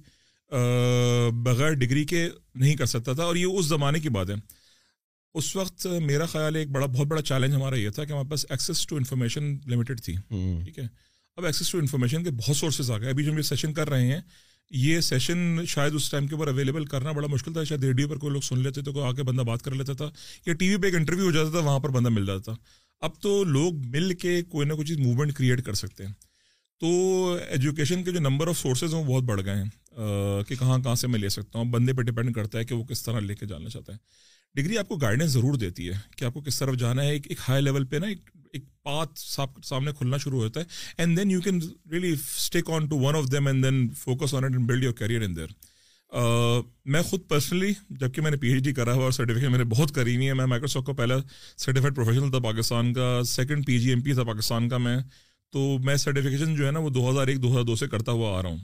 بغیر 1.43 1.73
ڈگری 1.73 2.05
کے 2.05 2.27
نہیں 2.55 2.75
کر 2.75 2.85
سکتا 2.85 3.13
تھا 3.13 3.23
اور 3.23 3.35
یہ 3.35 3.45
اس 3.45 3.65
زمانے 3.65 3.99
کی 3.99 4.09
بات 4.09 4.29
ہے۔ 4.29 4.35
اس 5.35 5.55
وقت 5.55 5.85
میرا 6.01 6.25
خیال 6.25 6.55
ایک 6.55 6.69
بڑا 6.69 6.85
بہت 6.85 7.07
بڑا 7.07 7.21
چیلنج 7.21 7.53
ہمارا 7.55 7.75
یہ 7.75 7.89
تھا 7.89 8.05
کہ 8.05 8.11
ہمارے 8.11 8.29
پاس 8.29 8.45
ایکسیس 8.49 8.85
ٹو 8.87 8.95
انفارمیشن 8.95 9.55
لمیٹیڈ 9.65 10.01
تھی۔ 10.01 10.15
ٹھیک 10.63 10.79
ہے؟ 10.79 10.87
اب 11.35 11.45
ایکسیس 11.45 11.69
ٹو 11.69 11.77
انفارمیشن 11.77 12.23
کے 12.23 12.31
بہت 12.31 12.57
سورسز 12.57 12.91
آ 12.91 12.97
گئے 12.97 13.09
ابھی 13.09 13.23
جو 13.23 13.31
ہم 13.31 13.37
یہ 13.37 13.41
سیشن 13.41 13.73
کر 13.73 13.89
رہے 13.89 14.07
ہیں، 14.07 14.21
یہ 14.71 14.99
سیشن 14.99 15.65
شاید 15.65 15.93
اس 15.93 16.09
ٹائم 16.09 16.27
کے 16.27 16.35
اوپر 16.35 16.47
اویلیبل 16.47 16.85
کرنا 16.85 17.11
بڑا 17.11 17.27
مشکل 17.27 17.53
تھا۔ 17.53 17.63
شاید 17.63 17.83
ریڈیو 17.83 18.07
پر 18.09 18.17
کوئی 18.17 18.33
لوگ 18.33 18.41
سن 18.41 18.59
لیتے 18.59 18.81
تو 18.81 18.93
کوئی 18.93 19.05
آ 19.05 19.11
کے 19.11 19.23
بندہ 19.23 19.41
بات 19.41 19.61
کر 19.61 19.71
لیتا 19.71 19.93
تھا 19.93 20.11
یا 20.45 20.53
ٹی 20.53 20.69
وی 20.69 20.77
پہ 20.77 20.85
ایک 20.85 20.95
انٹرویو 20.95 21.25
ہو 21.25 21.31
جاتا 21.31 21.49
تھا، 21.49 21.59
وہاں 21.59 21.79
پر 21.79 21.89
بندہ 21.89 22.09
مل 22.09 22.25
جاتا 22.25 22.41
تھا۔ 22.43 22.53
اب 22.99 23.11
تو 23.21 23.43
لوگ 23.43 23.73
مل 23.73 24.13
کے 24.13 24.41
کوئی 24.41 24.67
نہ 24.67 24.73
کوئی 24.73 24.87
چیز 24.87 24.97
موومنٹ 24.97 25.33
کریٹ 25.33 25.65
کر 25.65 25.73
سکتے 25.73 26.05
ہیں۔ 26.05 26.13
تو 26.79 27.37
ایجوکیشن 27.49 28.03
کے 28.03 28.11
جو 28.11 28.19
نمبر 28.19 28.47
آف 28.47 28.59
سورسز 28.59 28.93
ہیں 28.93 29.01
وہ 29.01 29.13
بہت 29.13 29.23
بڑھ 29.23 29.45
گئے 29.45 29.55
ہیں۔ 29.55 29.69
کہ 30.47 30.55
کہاں 30.55 30.79
کہاں 30.79 30.95
سے 30.95 31.07
میں 31.07 31.19
لے 31.19 31.29
سکتا 31.29 31.59
ہوں۔ 31.59 31.65
بندے 31.65 31.93
پہ 31.93 32.01
ڈپینڈ 32.01 32.35
کرتا 32.35 32.59
ہے 32.59 32.65
کہ 32.65 32.75
وہ 32.75 32.83
کس 32.83 33.03
طرح 33.03 33.19
لے 33.19 33.35
کے 33.35 33.45
جانا 33.45 33.69
چاہتا 33.69 33.93
ہے۔ 33.93 33.97
ڈگری 34.55 34.77
آپ 34.77 34.87
کو 34.87 34.95
گائیڈنس 34.95 35.31
ضرور 35.31 35.53
دیتی 35.53 35.87
ہے 35.87 35.93
کہ 36.17 36.25
آپ 36.25 36.33
کو 36.33 36.41
کس 36.41 36.59
طرف 36.59 36.75
جانا 36.75 37.03
ہے۔ 37.03 37.11
ایک 37.11 37.31
ہائی 37.49 37.61
لیول 37.61 37.85
پہ 37.85 37.95
نا 37.95 38.07
ایک 38.07 38.29
ایک 38.53 38.83
پاتھ 38.83 39.19
سامنے 39.63 39.91
کھلنا 39.97 40.17
شروع 40.17 40.43
ہوتا 40.43 40.59
ہے 40.59 40.65
and 40.97 41.17
then 41.17 41.31
you 41.31 41.41
can 41.41 41.59
really 41.91 42.11
stick 42.11 42.69
on 42.69 42.87
to 42.87 42.99
one 42.99 43.15
of 43.15 43.31
them 43.31 43.47
and 43.47 43.63
then 43.63 43.89
focus 43.89 44.33
on 44.33 44.43
it 44.43 44.51
and 44.51 44.67
build 44.67 44.83
your 44.83 44.93
career 44.93 45.21
in 45.21 45.35
there 45.35 45.47
میں 46.85 47.01
خود 47.01 47.19
پرسنلی 47.27 47.73
جبکہ 47.89 48.21
میں 48.21 48.31
نے 48.31 48.37
پی 48.37 48.47
ایچ 48.47 48.63
ڈی 48.63 48.73
کرا 48.73 48.93
ہوا 48.93 49.03
اور 49.03 49.11
سرٹیفکیٹ 49.11 49.49
میں 49.49 49.57
نے 49.57 49.63
بہت 49.63 49.95
کری 49.95 50.15
ہوئی 50.15 50.27
ہے 50.27 50.33
میں 50.33 50.45
مائکروسافٹ 50.45 50.87
کا 50.87 50.93
پہلا 50.93 51.15
سرٹیفائڈ 51.57 51.95
پروفیشنل 51.95 52.31
تھا 52.31 52.39
پاکستان 52.39 52.93
کا 52.93 53.21
second 53.25 53.65
P 53.65 53.79
G 53.79 53.89
M 53.89 54.01
P 54.01 54.13
تھا 54.13 54.23
پاکستان 54.23 54.69
کا 54.69 54.77
میں 54.77 54.97
تو 55.51 55.77
میں 55.83 55.95
سرٹیفکیشن 55.95 56.55
جو 56.55 56.65
ہے 56.65 56.71
نا 56.71 56.79
وہ 56.79 56.89
دو 56.89 57.11
ہزار 57.11 57.27
ایک 57.27 57.43
دو 57.43 57.51
ہزار 57.51 57.63
دو 57.63 57.75
سے 57.75 57.87
کرتا 57.87 58.11
ہوا 58.11 58.39
آ 58.39 58.41
رہا 58.41 58.49
ہوں۔ 58.49 58.57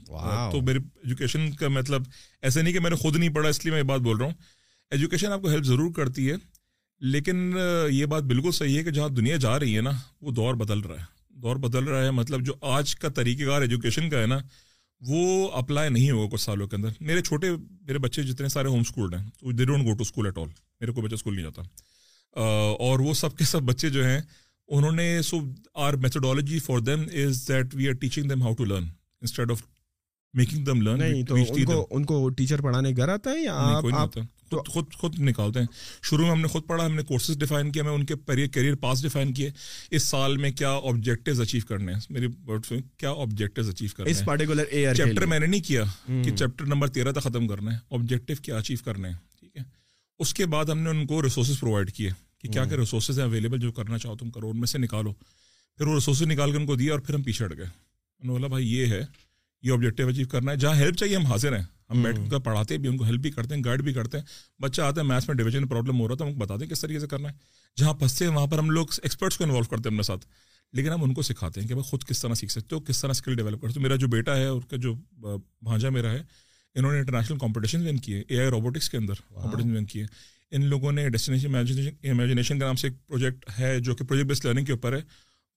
تو 0.51 0.61
میری 0.61 0.79
ایجوکیشن 1.03 1.51
کا 1.51 1.67
مطلب 1.67 2.03
ایسے 2.41 2.61
نہیں 2.61 2.73
کہ 2.73 2.79
میں 2.79 2.89
نے 2.89 2.95
خود 2.95 3.15
نہیں 3.15 3.29
پڑھا 3.29 3.49
اس 3.49 3.65
لیے 3.65 3.71
میں 3.71 3.79
یہ 3.79 3.87
بات 3.87 3.99
بول 3.99 4.17
رہا 4.17 4.25
ہوں۔ 4.25 4.33
ایجوکیشن 4.91 5.31
آپ 5.31 5.41
کو 5.41 5.49
ہیلپ 5.49 5.63
ضرور 5.63 5.93
کرتی 5.93 6.31
ہے۔ 6.31 6.35
لیکن 6.99 7.53
یہ 7.89 8.05
بات 8.05 8.23
بالکل 8.23 8.51
صحیح 8.51 8.77
ہے 8.77 8.83
کہ 8.83 8.91
جہاں 8.91 9.09
دنیا 9.09 9.35
جا 9.37 9.59
رہی 9.59 9.75
ہے 9.75 9.81
نا، 9.81 9.91
وہ 10.21 10.31
دور 10.31 10.53
بدل 10.53 10.79
رہا 10.79 10.95
ہے۔ 10.95 11.05
دور 11.29 11.55
بدل 11.55 11.83
رہا 11.83 12.03
ہے 12.03 12.11
مطلب 12.11 12.45
جو 12.45 12.53
آج 12.61 12.95
کا 12.95 13.09
طریقہ 13.09 13.43
کار 13.43 13.61
ایجوکیشن 13.61 14.09
کا 14.09 14.21
ہے 14.21 14.25
نا، 14.25 14.37
وہ 15.01 15.51
اپلائی 15.51 15.89
نہیں 15.89 16.11
ہوگا 16.11 16.33
کچھ 16.33 16.41
سالوں 16.41 16.67
کے 16.67 16.75
اندر۔ 16.75 16.89
میرے 16.99 17.21
چھوٹے، 17.21 17.51
میرے 17.81 17.97
بچے 17.97 18.23
جتنے 18.23 18.47
سارے 18.47 18.67
ہوم 18.67 18.79
اسکولڈ 18.79 19.15
ہیں 19.15 19.53
they 19.53 19.65
don't 19.65 19.85
go 19.85 19.93
to 19.93 20.01
school 20.01 20.25
at 20.25 20.37
all 20.37 20.47
میرے 20.79 20.91
کو 20.91 21.01
بچہ 21.01 21.13
اسکول 21.13 21.35
نہیں 21.35 21.43
جاتا۔ 21.43 21.61
اور 22.79 22.99
وہ 22.99 23.13
سب 23.13 23.37
کے 23.37 23.43
سب 23.43 23.61
بچے 23.61 23.89
جو 23.89 24.05
ہیں، 24.05 24.21
انہوں 24.67 24.91
نے 24.91 25.21
so 25.21 25.39
are 25.73 25.93
methodology 25.93 26.59
for 26.59 26.79
them 26.79 27.01
is 27.13 27.47
that 27.47 27.75
we 27.75 27.87
are 27.87 27.93
teaching 27.93 28.29
them 28.29 28.43
how 28.43 28.53
to 28.53 28.65
learn 28.65 28.83
instead 29.21 29.51
of 29.51 29.61
making 30.37 30.63
them 30.63 30.81
learn 30.81 31.01
ان 31.89 32.03
کو 32.03 32.29
ٹیچر 32.29 32.61
پڑھانے 32.61 32.91
گھر 32.97 33.09
آتا 33.09 33.31
ہے 33.31 33.39
یا 33.39 33.81
خود 33.81 34.67
خود 34.67 34.93
خود 34.93 35.19
نکالتے 35.19 35.59
ہیں۔ 35.59 35.67
شروع 36.03 36.23
میں 36.23 36.31
ہم 36.31 36.41
نے 36.41 36.47
خود 36.47 36.67
پڑھا 36.67 36.85
ہم 36.85 36.95
نے 36.95 37.03
کورسز 37.03 37.37
ڈیفائن 37.37 37.71
کیا 37.71 37.83
میں 37.83 37.91
ان 37.91 38.05
کے 38.05 38.13
کیریئر 38.47 38.75
پاس 38.75 39.01
ڈیفائن 39.01 39.33
کیے۔ 39.33 39.49
اس 39.91 40.03
سال 40.03 40.37
میں 40.37 40.51
کیا 40.51 40.69
آبجیکٹیوز 40.69 41.41
اچیو 41.41 41.61
کرنے 41.67 41.93
ہیں؟ 41.93 41.99
میری 42.09 42.27
کیا 42.97 43.11
آبجیکٹیوز 43.11 43.69
اچیو 43.69 43.89
کرنے 43.97 44.11
اس 44.11 44.25
پرٹیکولر 44.25 44.63
چیپٹر 44.95 45.25
میں 45.25 45.39
نے 45.39 45.45
نہیں 45.45 45.61
کیا 45.61 45.83
کہ 46.07 46.35
چیپٹر 46.35 46.65
نمبر 46.65 46.87
تیرہ 46.87 47.11
تک 47.11 47.21
ختم 47.21 47.47
کرنا 47.47 47.73
ہے۔ 47.73 47.77
آبجیکٹیو 47.91 48.35
کیا 48.41 48.57
اچیو 48.57 48.77
کرنے 48.85 49.07
ہیں؟ 49.09 49.15
ٹھیک 49.39 49.57
ہے۔ 49.57 49.63
اس 50.19 50.33
کے 50.33 50.45
بعد 50.45 50.65
ہم 50.65 50.79
نے 50.79 50.89
ان 50.89 51.05
کو 51.05 51.23
ریسورسز 51.23 51.59
پرووائڈ 51.59 51.91
کیے 51.91 52.09
کہ 52.41 52.49
کیا 52.49 52.65
کیا 52.65 52.77
ریسورسز 52.77 53.19
ہیں 53.19 53.25
اویلیبل 53.25 53.59
جو 53.59 53.71
کرنا 53.71 53.97
چاہو 53.97 54.15
تم 54.15 54.31
کرو 54.31 54.49
ان 54.49 54.59
میں 54.59 54.67
سے 54.67 54.77
نکالو۔ 54.77 55.13
پھر 55.77 55.87
وہ 55.87 55.93
ریسورسز 55.93 56.21
نکال 56.21 56.51
کے 56.51 56.57
ان 56.57 56.65
کو 56.65 56.75
دیا 56.75 56.91
اور 56.91 56.99
پھر 56.99 57.15
ہم 57.15 57.23
پیچھے 57.23 57.45
ہٹ 57.45 57.51
گئے۔ 57.57 57.65
انہوں 57.65 58.23
نے 58.23 58.31
بولا 58.31 58.47
بھائی 58.47 58.73
یہ 58.73 58.85
ہے 58.85 59.01
یہ 59.61 59.71
آبجیکٹیو 59.71 60.07
اچیو 60.07 60.27
کرنا 60.27 60.51
ہے۔ 60.51 60.57
جہاں 60.57 60.75
ہیلپ 60.75 60.95
چاہیے 60.95 61.15
ہم 61.15 61.25
حاضر 61.25 61.55
ہیں۔ 61.55 61.63
ہم 61.89 62.03
بیٹھ 62.03 62.19
کر 62.31 62.39
پڑھاتے 62.39 62.77
بھی 62.77 62.89
ان 62.89 62.97
کو 62.97 63.03
ہیلپ 63.03 63.21
بھی 63.21 63.31
کرتے 63.31 63.55
ہیں 63.55 63.61
گائڈ 63.65 63.81
بھی 63.81 63.93
کرتے 63.93 64.17
ہیں۔ 64.17 64.25
بچہ 64.61 64.81
آتا 64.81 65.01
ہے 65.01 65.05
میتھس 65.05 65.27
میں 65.27 65.35
ڈویژن 65.35 65.67
پرابلم 65.67 65.99
ہو 65.99 66.07
رہا 66.07 66.15
تھا 66.15 66.25
ہم 66.25 66.37
بتا 66.37 66.55
دیں 66.59 66.67
کس 66.67 66.81
طریقے 66.81 66.99
سے 66.99 67.07
کرنا 67.07 67.29
ہے۔ 67.29 67.33
جہاں 67.77 67.93
پھنستے 67.93 68.25
ہیں 68.25 68.31
وہاں 68.31 68.47
پر 68.47 68.57
ہم 68.57 68.69
لوگ 68.69 68.87
ایکسپرٹس 69.03 69.37
کو 69.37 69.43
انوالو 69.43 69.63
کرتے 69.63 69.89
ہیں 69.89 69.95
اپنے 69.95 70.03
ساتھ۔ 70.03 70.25
لیکن 70.73 70.89
ہم 70.89 71.03
ان 71.03 71.13
کو 71.13 71.21
سکھاتے 71.21 71.61
ہیں 71.61 71.67
کہ 71.67 71.73
بھائی 71.73 71.89
خود 71.89 72.03
کس 72.03 72.21
طرح 72.21 72.33
سیکھ 72.33 72.51
سکتے 72.51 72.75
ہو 72.75 72.81
کس 72.81 73.01
طرح 73.01 73.09
اسکل 73.09 73.35
ڈیولپ 73.35 73.61
کرتے 73.61 73.73
ہو۔ 73.77 73.81
میرا 73.81 73.95
جو 73.95 74.07
بیٹا 74.07 74.37
ہے 74.37 74.45
اور 74.45 74.61
کا 74.61 74.75
جو 74.75 74.93
بھانجا 75.61 75.89
میرا 75.89 76.11
ہے 76.11 76.23
انہوں 76.75 76.91
نے 76.91 76.99
انٹرنیشنل 76.99 77.37
کمپٹیشن 77.37 77.87
ون 77.87 77.97
کیے 77.97 78.23
اے 78.27 78.39
آئی 78.39 78.49
روبوٹکس 78.49 78.89
کے 78.89 78.97
اندر 78.97 79.13
کمپٹیشن 79.13 79.77
ون 79.77 79.85
کیے۔ 79.85 80.05
ان 80.51 80.65
لوگوں 80.65 80.91
نے 80.91 81.09
ڈیسٹینیشن 81.09 81.55
امیجنیشن 81.55 82.59
کے 82.59 82.65
نام 82.65 82.75
سے 82.75 82.87
ایک 82.87 83.07
پروجیکٹ 83.07 83.45
ہے 83.59 83.79
جو 83.79 83.95
کہ 83.95 84.05
پروجیکٹ 84.05 84.29
بیس 84.29 84.45
لرننگ 84.45 84.65
کے 84.65 84.71
اوپر 84.71 84.93
ہے۔ 84.93 85.01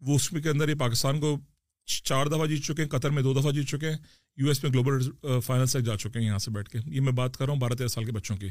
وہ 0.01 0.17
اس 0.17 0.29
کے 0.29 0.49
اندر 0.49 0.69
یہ 0.69 0.75
پاکستان 0.75 1.21
کو 1.21 1.39
چار 1.87 2.27
دفعہ 2.27 2.47
جیت 2.47 2.65
چکے 2.65 2.83
ہیں 2.83 2.89
قطر 2.89 3.11
میں 3.11 3.23
دو 3.23 3.35
دفعہ 3.35 3.53
جیت 3.53 3.69
چکے 3.69 3.91
ہیں 3.91 3.99
یو 4.37 4.49
ایس 4.49 4.63
میں 4.63 4.71
گلوبل 4.71 5.11
فائنل 5.41 5.67
تک 5.67 5.81
جا 5.81 5.97
چکے 5.97 6.19
ہیں 6.19 6.27
یہاں 6.27 6.39
سے 6.39 6.51
بیٹھ 6.51 6.71
کے۔ 6.71 6.79
یہ 6.87 7.01
میں 7.01 7.13
بات 7.13 7.37
کر 7.37 7.45
رہا 7.45 7.53
ہوں 7.53 7.61
بارہ 7.61 7.73
تیرہ 7.73 7.89
سال 7.89 8.05
کے 8.05 8.13
بچوں 8.13 8.37
کی۔ 8.37 8.49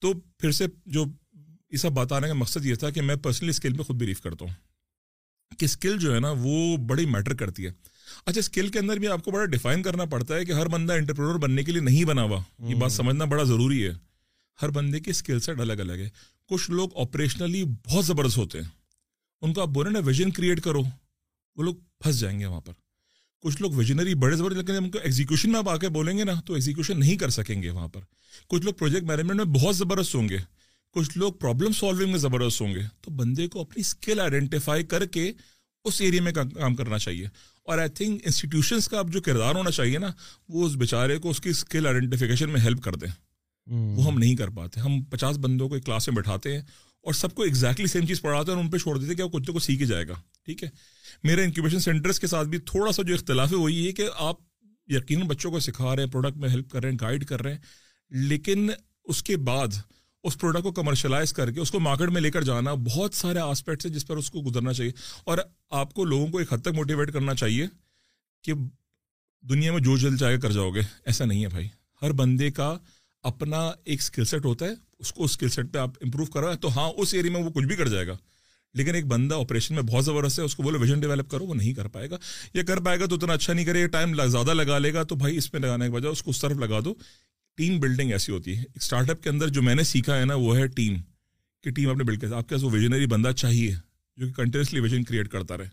تو 0.00 0.12
پھر 0.38 0.52
سے 0.52 0.66
جو 0.86 1.04
یہ 1.70 1.76
سب 1.76 1.92
بات 1.92 2.12
آنے 2.12 2.28
کا 2.28 2.34
مقصد 2.34 2.66
یہ 2.66 2.74
تھا 2.74 2.90
کہ 2.90 3.02
میں 3.02 3.16
پرسنلی 3.16 3.50
اسکل 3.50 3.76
پہ 3.76 3.82
خود 3.82 3.96
بلیو 3.96 4.14
کرتا 4.22 4.44
ہوں 4.44 4.52
کہ 5.58 5.64
اسکل 5.64 5.98
جو 5.98 6.14
ہے 6.14 6.20
نا 6.20 6.34
وہ 6.38 6.76
بڑی 6.76 7.06
میٹر 7.06 7.34
کرتی 7.34 7.66
ہے۔ 7.66 7.70
اچھا 8.26 8.38
اسکل 8.38 8.68
کے 8.68 8.78
اندر 8.78 8.96
بھی 8.96 9.08
آپ 9.08 9.24
کو 9.24 9.30
بڑا 9.30 9.44
ڈیفائن 9.44 9.82
کرنا 9.82 10.04
پڑتا 10.04 10.36
ہے 10.36 10.44
کہ 10.44 10.52
ہر 10.52 10.68
بندہ 10.68 10.92
انٹرپرور 10.92 11.38
بننے 11.38 11.64
کے 11.64 11.72
لیے 11.72 11.80
نہیں 11.80 12.04
بنا 12.04 12.22
ہوا۔ 12.22 12.42
یہ 12.68 12.74
بات 12.74 12.92
سمجھنا 12.92 13.24
بڑا 13.24 13.42
ضروری 13.42 13.86
ہے۔ 13.86 13.92
ہر 14.62 14.68
بندے 14.68 15.00
کی 15.00 15.10
اسکل 15.10 15.40
سیٹ 15.40 15.60
الگ 15.60 15.72
الگ 15.72 15.92
ہے۔ 15.92 16.08
کچھ 16.48 16.70
لوگ 16.70 16.88
آپریشنلی 16.96 17.64
بہت 17.64 18.04
زبردست 18.04 18.38
ہوتے 18.38 18.60
ہیں۔ 18.60 18.68
ان 19.42 19.52
کو 19.54 19.60
آپ 19.60 19.68
بولے 19.68 19.90
نا 19.90 19.98
ویژن 19.98 20.30
کریٹ 20.30 20.60
کرو۔ 20.60 20.82
وہ 21.56 21.62
لوگ 21.62 21.74
پھنس 21.74 22.20
جائیں 22.20 22.40
گے 22.40 22.46
وہاں 22.46 22.60
پر۔ 22.60 22.72
کچھ 23.40 23.62
لوگ 23.62 23.72
ویژنری 23.72 24.14
بڑے 24.14 24.36
زبردست 24.36 24.60
لیکن 24.60 24.84
ان 24.84 24.90
کو 24.90 24.98
ایگزیکیوشن 24.98 25.50
میں 25.50 25.58
آپ 25.58 25.68
آ 25.68 25.76
کے 25.76 25.88
بولیں 25.88 26.18
گے 26.18 26.24
نا 26.24 26.32
تو 26.46 26.52
ایگزیکیوشن 26.54 27.00
نہیں 27.00 27.16
کر 27.16 27.30
سکیں 27.30 27.62
گے 27.62 27.70
وہاں 27.70 27.88
پر۔ 27.88 28.00
کچھ 28.48 28.62
لوگ 28.62 28.74
پروجیکٹ 28.74 29.04
مینجمنٹ 29.04 29.36
میں 29.36 29.44
بہت 29.44 29.76
زبردست 29.76 30.14
ہوں 30.14 30.28
گے۔ 30.28 30.36
کچھ 30.92 31.18
لوگ 31.18 31.32
پرابلم 31.32 31.72
سالونگ 31.72 32.10
میں 32.10 32.18
زبردست 32.18 32.60
ہوں 32.60 32.74
گے۔ 32.74 32.80
تو 33.00 33.10
بندے 33.10 33.48
کو 33.48 33.60
اپنی 33.60 33.80
اسکل 33.80 34.20
آئیڈینٹیفائی 34.20 34.84
کر 34.84 35.06
کے 35.06 35.32
اس 35.84 36.00
ایریا 36.00 36.22
میں 36.22 36.32
کام 36.32 36.74
کرنا 36.74 36.98
چاہیے۔ 36.98 37.26
اور 37.64 37.78
آئی 37.78 37.88
تھنک 37.88 38.20
انسٹیٹیوشنس 38.24 38.88
کا 38.88 38.98
اب 38.98 39.12
جو 39.12 39.22
کردار 39.22 39.54
ہونا 39.54 39.70
چاہیے 39.70 39.98
نا 39.98 40.08
وہ 40.48 40.66
اس 40.66 40.74
بیچارے 40.74 41.18
کو 41.18 41.30
اس 41.30 41.40
کی 41.40 41.50
اسکل 41.50 41.86
آئیڈینٹیفیکیشن 41.86 42.50
میں 42.50 42.60
ہیلپ 42.60 42.82
کر 42.82 42.94
دیں۔ 42.94 43.08
وہ 43.96 44.06
ہم 44.06 44.18
نہیں 44.18 44.36
کر 44.36 44.48
پاتے۔ 44.48 44.80
ہم 44.80 45.02
پچاس 45.02 45.38
بندوں 45.38 45.68
کو 45.68 45.74
ایک 45.74 45.84
کلاس 45.86 46.08
میں 46.08 46.16
بٹھاتے 46.16 46.54
ہیں۔ 46.54 46.62
اور 47.04 47.12
سب 47.12 47.34
کو 47.34 47.42
ایگزیکٹلی 47.42 47.86
سیم 47.86 48.06
چیز 48.06 48.20
پڑھاتے 48.20 48.50
ہیں 48.50 48.56
اور 48.56 48.64
ان 48.64 48.70
پہ 48.70 48.78
چھوڑ 48.78 48.98
دیتے 48.98 49.14
کہ 49.14 49.22
وہ 49.22 49.28
کچھ 49.28 49.50
کو 49.50 49.58
سیکھ 49.58 49.82
جائے 49.84 50.06
گا، 50.08 50.14
ٹھیک 50.44 50.62
ہے؟ 50.64 50.68
میرے 51.24 51.44
انکیوبیشن 51.44 51.80
سینٹرس 51.80 52.20
کے 52.20 52.26
ساتھ 52.26 52.48
بھی 52.48 52.58
تھوڑا 52.58 52.92
سا 52.92 53.02
جو 53.02 53.14
اختلاف 53.14 53.50
ہے 53.52 53.56
وہ 53.56 53.72
یہ 53.72 53.92
کہ 53.92 54.08
آپ 54.18 54.36
یقیناً 54.88 55.26
بچوں 55.26 55.50
کو 55.50 55.60
سکھا 55.60 55.94
رہے 55.96 56.02
ہیں 56.02 56.10
پروڈکٹ 56.10 56.36
میں 56.36 56.48
ہیلپ 56.48 56.70
کر 56.70 56.82
رہے 56.82 56.90
ہیں 56.90 56.98
گائڈ 57.00 57.24
کر 57.26 57.42
رہے 57.42 57.52
ہیں، 57.52 57.60
لیکن 58.10 58.70
اس 59.04 59.22
کے 59.22 59.36
بعد 59.36 59.76
اس 60.24 60.38
پروڈکٹ 60.38 60.62
کو 60.62 60.72
کمرشلائز 60.72 61.32
کر 61.32 61.50
کے 61.50 61.60
اس 61.60 61.70
کو 61.70 61.80
مارکیٹ 61.80 62.08
میں 62.08 62.20
لے 62.20 62.30
کر 62.30 62.42
جانا 62.42 62.74
بہت 62.74 63.14
سارے 63.14 63.38
آسپیکٹس 63.38 63.86
ہیں 63.86 63.92
جس 63.92 64.06
پر 64.06 64.16
اس 64.16 64.30
کو 64.30 64.42
گزرنا 64.42 64.72
چاہیے۔ 64.72 64.92
اور 65.24 65.38
آپ 65.70 65.94
کو 65.94 66.04
لوگوں 66.04 66.26
کو 66.26 66.38
ایک 66.38 66.52
حد 66.52 66.58
تک 66.58 66.74
موٹیویٹ 66.74 67.12
کرنا 67.12 67.34
چاہیے 67.34 67.66
کہ 68.44 68.52
دنیا 69.44 69.72
میں 69.72 69.80
جو 69.80 69.96
جلد 69.96 70.20
چاہے 70.20 70.38
کر 70.38 70.52
جاؤ 70.52 70.70
گے، 70.70 70.80
ایسا 71.06 71.24
نہیں 71.24 71.42
ہے 71.42 71.48
بھائی۔ 71.48 71.68
ہر 72.02 72.12
بندے 72.12 72.50
کا 72.50 72.76
اپنا 73.22 73.70
ایک 73.84 74.00
اسکل 74.00 74.24
سیٹ 74.24 74.44
ہوتا 74.44 74.66
ہے، 74.66 74.70
اس 74.98 75.12
کو 75.12 75.24
اسکل 75.24 75.48
سیٹ 75.48 75.66
پہ 75.72 75.78
آپ 75.78 75.90
امپروو 76.00 76.24
کرو 76.24 76.54
تو 76.54 76.68
ہاں 76.68 76.92
اس 76.96 77.14
ایریا 77.14 77.32
میں 77.32 77.42
وہ 77.42 77.50
کچھ 77.50 77.64
بھی 77.64 77.76
کر 77.76 77.88
جائے 77.88 78.06
گا۔ 78.06 78.16
لیکن 78.74 78.94
ایک 78.94 79.06
بندہ 79.06 79.34
آپریشن 79.34 79.74
میں 79.74 79.82
بہت 79.82 80.04
زبردست 80.04 80.38
ہے، 80.38 80.44
اس 80.44 80.56
کو 80.56 80.62
بولو 80.62 80.78
ویژن 80.78 81.00
ڈیولپ 81.00 81.30
کرو، 81.30 81.46
وہ 81.46 81.54
نہیں 81.54 81.74
کر 81.74 81.88
پائے 81.88 82.10
گا۔ 82.10 82.16
یا 82.54 82.62
کر 82.62 82.80
پائے 82.80 83.00
گا 83.00 83.06
تو 83.06 83.14
اتنا 83.14 83.32
اچھا 83.32 83.52
نہیں 83.52 83.64
کرے 83.64 83.82
گا 83.82 83.86
ٹائم 83.86 84.26
زیادہ 84.26 84.54
لگا 84.54 84.78
لے 84.78 84.94
گا، 84.94 85.02
تو 85.02 85.14
بھائی 85.14 85.36
اس 85.36 85.52
میں 85.52 85.60
لگانے 85.60 85.86
کے 85.86 85.92
بجائے 85.92 86.12
اس 86.12 86.22
کو 86.22 86.30
اس 86.30 86.40
طرف 86.40 86.56
لگا 86.56 86.80
دو۔ 86.84 86.94
ٹیم 87.56 87.80
بلڈنگ 87.80 88.12
ایسی 88.12 88.32
ہوتی 88.32 88.52
ہے۔ 88.52 88.58
ایک 88.58 88.76
اسٹارٹ 88.76 89.10
اپ 89.10 89.22
کے 89.22 89.28
اندر 89.28 89.48
جو 89.48 89.62
میں 89.62 89.74
نے 89.74 89.82
سیکھا 89.82 90.18
ہے 90.18 90.24
نا، 90.24 90.34
وہ 90.34 90.56
ہے 90.56 90.66
ٹیم 90.66 90.96
کہ 91.62 91.70
ٹیم 91.70 91.90
اپنے 91.90 92.04
بلڈ 92.04 92.20
کر 92.20 92.32
آپ 92.32 92.48
کے 92.48 92.54
پاس 92.54 92.64
وہ 92.64 92.70
ویژنری 92.72 93.06
بندہ 93.06 93.32
چاہیے، 93.32 93.74
جو 94.16 94.26
کہ 94.26 94.32
کنٹینیوسلی 94.32 94.80
ویژن 94.80 95.04
کریٹ 95.04 95.28
کرتا 95.28 95.58
رہے۔ 95.58 95.68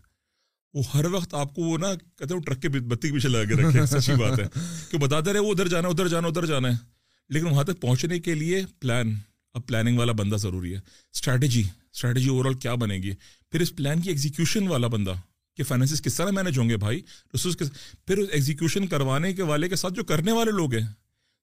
وہ 0.74 0.82
ہر 0.94 1.06
وقت 1.06 1.34
آپ 1.34 1.54
کو 1.54 1.62
وہ 1.62 1.78
نا، 1.78 1.94
کہتے 1.94 2.34
ہیں 2.34 2.40
ٹرک 2.40 2.62
کے 2.62 2.68
بتی 2.68 3.08
کے 3.08 3.14
پیچھے 3.14 3.28
لگا 3.28 3.44
کے 3.44 3.54
رکھے، 3.54 3.86
سچی 3.86 4.12
بات 4.12 4.40
ہے۔ 4.40 4.46
کہ 4.90 4.98
بتاتے 4.98 5.32
رہے، 5.32 5.40
وہ 5.40 5.52
ادھر 5.52 5.68
جانا 5.68 5.88
ادھر 5.88 6.08
جانا 6.08 6.28
ادھر 6.28 6.46
جانا 6.46 6.68
ہے۔ 6.68 6.99
لیکن 7.30 7.46
وہاں 7.46 7.64
تک 7.64 7.80
پہنچنے 7.80 8.18
کے 8.18 8.34
لیے 8.34 8.62
پلان 8.80 9.14
اب 9.54 9.66
پلاننگ 9.66 9.98
والا 9.98 10.12
بندہ 10.12 10.36
ضروری 10.36 10.72
ہے۔ 10.74 10.78
اسٹریٹجی 11.14 11.62
اسٹریٹجی 11.92 12.28
اوور 12.28 12.46
آل 12.46 12.54
کیا 12.54 12.74
بنے 12.74 12.96
گی؟ 12.96 13.12
پھر 13.52 13.60
اس 13.60 13.74
پلان 13.76 14.00
کی 14.00 14.08
ایگزیکیوشن 14.08 14.68
والا 14.68 14.86
بندہ، 14.86 15.14
کہ 15.58 15.64
فائنینس 15.64 16.02
کس 16.02 16.14
طرح 16.14 16.30
مینج 16.30 16.58
ہوں 16.58 16.68
گے 16.68 16.76
بھائی؟ 16.76 17.00
ریسورس 17.34 17.56
کس 17.56 17.70
پھر 18.06 18.18
ایگزیکیوشن 18.18 18.86
کروانے 18.86 19.32
کے 19.32 19.42
والے 19.42 19.68
کے 19.68 19.76
ساتھ 19.76 19.94
جو 19.94 20.04
کرنے 20.04 20.32
والے 20.32 20.50
لوگ 20.50 20.74
ہیں، 20.74 20.86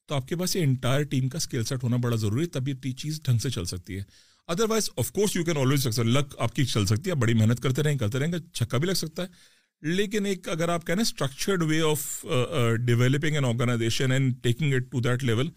تو 0.10 0.16
آپ 0.16 0.28
کے 0.28 0.36
پاس 0.36 0.56
یہ 0.56 0.64
انٹائر 0.64 1.04
ٹیم 1.04 1.28
کا 1.30 1.38
اسکل 1.38 1.64
سیٹ 1.64 1.84
ہونا 1.84 1.98
بڑا 1.98 2.16
ضروری 2.16 2.42
ہے، 2.42 2.48
تب 2.50 2.68
یہ 2.68 2.92
چیز 2.94 3.22
ڈھنگ 3.26 3.38
سے 3.38 3.50
چل 3.50 3.66
سکتی 3.66 3.98
ہے۔ 3.98 4.04
Otherwise 4.70 4.90
of 4.98 5.12
course 5.12 5.36
you 5.36 5.44
can 5.44 5.58
always 5.58 6.00
look 6.00 6.36
آپ 6.40 6.56
کی 6.56 6.66
چل 6.66 6.86
سکتی 6.86 7.10
ہے 7.10 7.16
بڑی 7.16 7.34
محنت 7.34 7.62
کرتے 7.64 7.84
رہیں 7.84 7.98
کرتے 7.98 8.20
رہیں 8.20 8.32
گے، 8.32 8.38
چھکا 8.54 8.78
بھی 8.78 8.88
لگ 8.88 8.94
سکتا 8.96 9.24
ہے۔ 9.24 9.56
لیکن 9.84 10.26
ایک 10.26 10.48
اگر 10.50 10.70
آپ 10.70 10.86
کہنا 10.88 11.02
structured 11.02 11.64
way 11.64 11.82
of 11.82 12.26
developing 12.86 13.36
an 13.36 13.46
organization 13.46 14.12
and 14.12 14.34
taking 14.44 14.74
it 14.74 14.92
to 14.92 15.00
that 15.02 15.24
level 15.24 15.50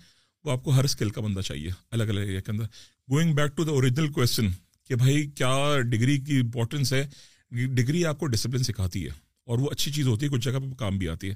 وہ 0.44 0.50
آپ 0.50 0.64
کو 0.64 0.70
ہر 0.70 0.84
اسکل 0.84 1.10
کا 1.10 1.20
بندہ 1.20 1.40
چاہیے، 1.40 1.70
الگ 1.90 2.02
الگ 2.02 2.20
ایریا 2.20 2.40
کے 2.40 2.52
اندر۔ 2.52 2.64
Going 3.10 3.34
back 3.34 3.56
to 3.56 3.64
the 3.64 3.70
original 3.70 4.08
question 4.08 4.48
کہ 4.88 4.94
بھائی 4.94 5.26
کیا 5.30 5.80
ڈگری 5.80 6.18
کی 6.18 6.40
امپورٹنس 6.40 6.92
ہے؟ 6.92 7.08
ڈگری 7.50 8.04
آپ 8.04 8.18
کو 8.18 8.26
ڈسپلن 8.26 8.62
سکھاتی 8.62 9.04
ہے 9.04 9.10
اور 9.44 9.58
وہ 9.58 9.68
اچھی 9.70 9.92
چیز 9.92 10.06
ہوتی 10.06 10.26
ہے، 10.26 10.30
کچھ 10.30 10.40
جگہ 10.40 10.58
پہ 10.58 10.74
کام 10.74 10.98
بھی 10.98 11.08
آتی 11.08 11.30
ہے۔ 11.30 11.34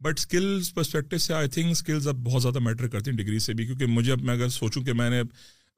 بٹ 0.00 0.18
اسکلس 0.18 0.74
پرسپیکٹو 0.74 1.18
سے 1.18 1.34
آئی 1.34 1.48
تھنک 1.48 1.70
اسکلز 1.70 2.08
اب 2.08 2.14
بہت 2.14 2.42
زیادہ 2.42 2.58
میٹر 2.58 2.88
کرتی 2.88 3.10
ہیں 3.10 3.18
ڈگری 3.18 3.38
سے 3.38 3.54
بھی، 3.54 3.66
کیونکہ 3.66 3.86
مجھے 3.86 4.12
اب 4.12 4.22
میں 4.22 4.34
اگر 4.34 4.48
سوچوں 4.48 4.82
کہ 4.82 4.92
میں 4.92 5.10
نے 5.10 5.22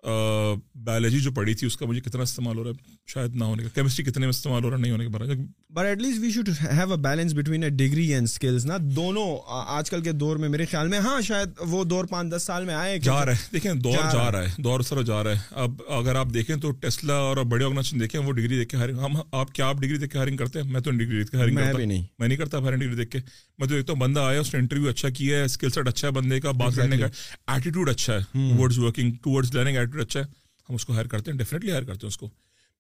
بایولوجی 0.04 1.18
جو 1.20 1.30
پڑھی 1.30 1.54
تھی 1.54 1.66
اس 1.66 1.76
کا 1.76 1.86
مجھے 1.86 2.00
کتنا 2.00 2.22
استعمال 2.22 2.58
ہو 2.58 2.64
رہا 2.64 2.70
ہے؟ 2.70 2.76
شاید 3.06 3.34
نہ 3.34 3.44
ہونے 3.44 3.62
کا۔ 3.62 3.68
کیمسٹری 3.74 4.04
کتنے 4.04 4.20
میں 4.20 4.30
استعمال 4.30 4.64
ہو 4.64 4.70
رہا 4.70 4.76
نہیں 4.76 4.92
ہونے 4.92 5.04
کے 5.04 5.10
بارے 5.10 5.24
but 5.70 5.84
at 5.84 5.98
least 5.98 6.20
we 6.20 6.30
should 6.30 6.48
have 6.48 6.90
a 6.90 6.96
balance 6.96 7.34
between 7.34 7.62
a 7.62 7.70
degree 7.70 8.12
and 8.14 8.24
skills 8.24 8.66
نا۔ 8.66 8.76
دونوں 8.80 9.38
آج 9.48 9.90
کل 9.90 10.02
کے 10.02 10.12
دور 10.12 10.36
میں 10.36 10.48
میرے 10.48 10.64
خیال 10.64 10.88
میں 10.88 10.98
ہاں 10.98 11.20
شاید 11.20 11.48
وہ 11.60 11.84
دور 11.84 12.04
پانچ 12.04 12.36
دس 12.36 12.42
سال 12.42 12.64
میں 12.64 12.74
آئے 12.74 12.98
جا 12.98 13.24
رہا 13.26 13.32
ہے۔ 13.32 13.46
دیکھیں 13.52 13.74
دور 13.74 14.12
جا 14.12 14.32
رہا 14.32 14.42
ہے۔ 14.42 14.62
دور 14.62 14.80
سر 14.80 15.02
جا 15.02 15.24
رہا 15.24 15.30
ہے۔ 15.30 15.38
اب 15.50 15.82
اگر 15.88 16.14
آپ 16.14 16.28
دیکھیں 16.34 16.56
تو 16.56 16.70
ٹیسلا 16.70 17.14
اور 17.14 17.36
بڑے 17.36 17.64
آرگنائزیشن 17.64 18.00
دیکھیں 18.00 18.20
وہ 18.20 18.32
ڈگری 18.32 18.58
دیکھ 18.58 18.68
کے 18.68 18.76
ہائرنگ 18.76 18.98
ہم 18.98 19.12
آپ 19.32 19.52
کیا 19.52 19.66
آپ 19.66 19.76
ڈگری 19.76 19.98
دیکھ 19.98 20.12
کے 20.12 20.18
ہائرنگ 20.18 20.36
کرتے 20.36 20.60
ہیں؟ 20.60 20.72
میں 20.72 20.80
تو 20.80 20.90
ڈگری 20.90 21.18
دیکھ 21.18 21.30
کے 21.30 21.36
ہائرنگ 21.36 21.56
کرتا 21.56 21.84
نہیں۔ 21.84 22.02
میں 22.18 22.28
نہیں 22.28 22.38
کرتا 22.38 22.58
ہائرنگ 22.58 22.80
ڈگری 22.80 22.94
دیکھ 22.94 23.10
کے۔ 23.10 23.18
میں 23.58 23.68
تو 23.68 23.74
دیکھتا 23.74 23.92
ہوں 23.92 24.00
بندہ 24.00 24.20
آیا 24.20 24.40
اس 24.40 24.54
نے 24.54 24.60
انٹرویو 24.60 24.88
اچھا 24.88 25.08
کیا 25.08 25.38
ہے 25.38 25.42
اسکل 25.42 25.70
سیٹ 25.70 25.88
اچھا 25.88 26.08
ہے 26.08 26.12
بندے 26.12 26.40
کا 26.40 26.50
بات 26.50 26.76
کرنے 26.76 26.98
کا۔ 26.98 27.06
ایٹیٹیوڈ 27.46 27.88
اچھا 27.88 28.18
ہے 28.18 28.54
words 28.58 28.78
working 28.78 29.12
towards 29.22 29.54
learning 29.54 29.76
attitude 29.86 30.06
اچھا 30.06 30.20
ہے 30.20 30.24
ہم 30.68 30.74
اس 30.74 30.84
کو 30.86 30.92
ہائر 30.92 31.06
کرتے 31.06 31.30
ہیں 31.30 31.38
ڈیفینیٹلی 31.38 31.70
ہائر 31.70 31.82
کرتے 31.82 31.98
ہیں 32.02 32.08
اس 32.08 32.18
کو۔ 32.18 32.30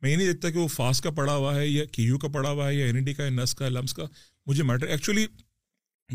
میں 0.02 0.10
یہ 0.10 0.16
نہیں 0.16 0.26
دیکھتا 0.26 0.50
کہ 0.50 0.58
وہ 0.58 0.68
فاسٹ 0.68 1.04
کا 1.04 1.10
پڑا 1.10 1.34
ہوا 1.34 1.56
ہے 1.56 1.68
یا 1.68 1.84
کیو 1.84 2.18
کا 2.18 2.28
پڑا 2.28 2.50
ہوا 2.50 2.68
ہے 2.68 2.74
یا 2.74 2.86
این 2.86 3.04
ڈی 3.04 3.14
کا 3.14 3.24
یا 3.24 3.30
نس 3.30 3.54
کا 3.54 3.68
لمس 3.68 3.94
کا 3.94 4.04
مجھے 4.46 4.62
میٹر 4.62 4.86
ایکچولی 4.86 5.26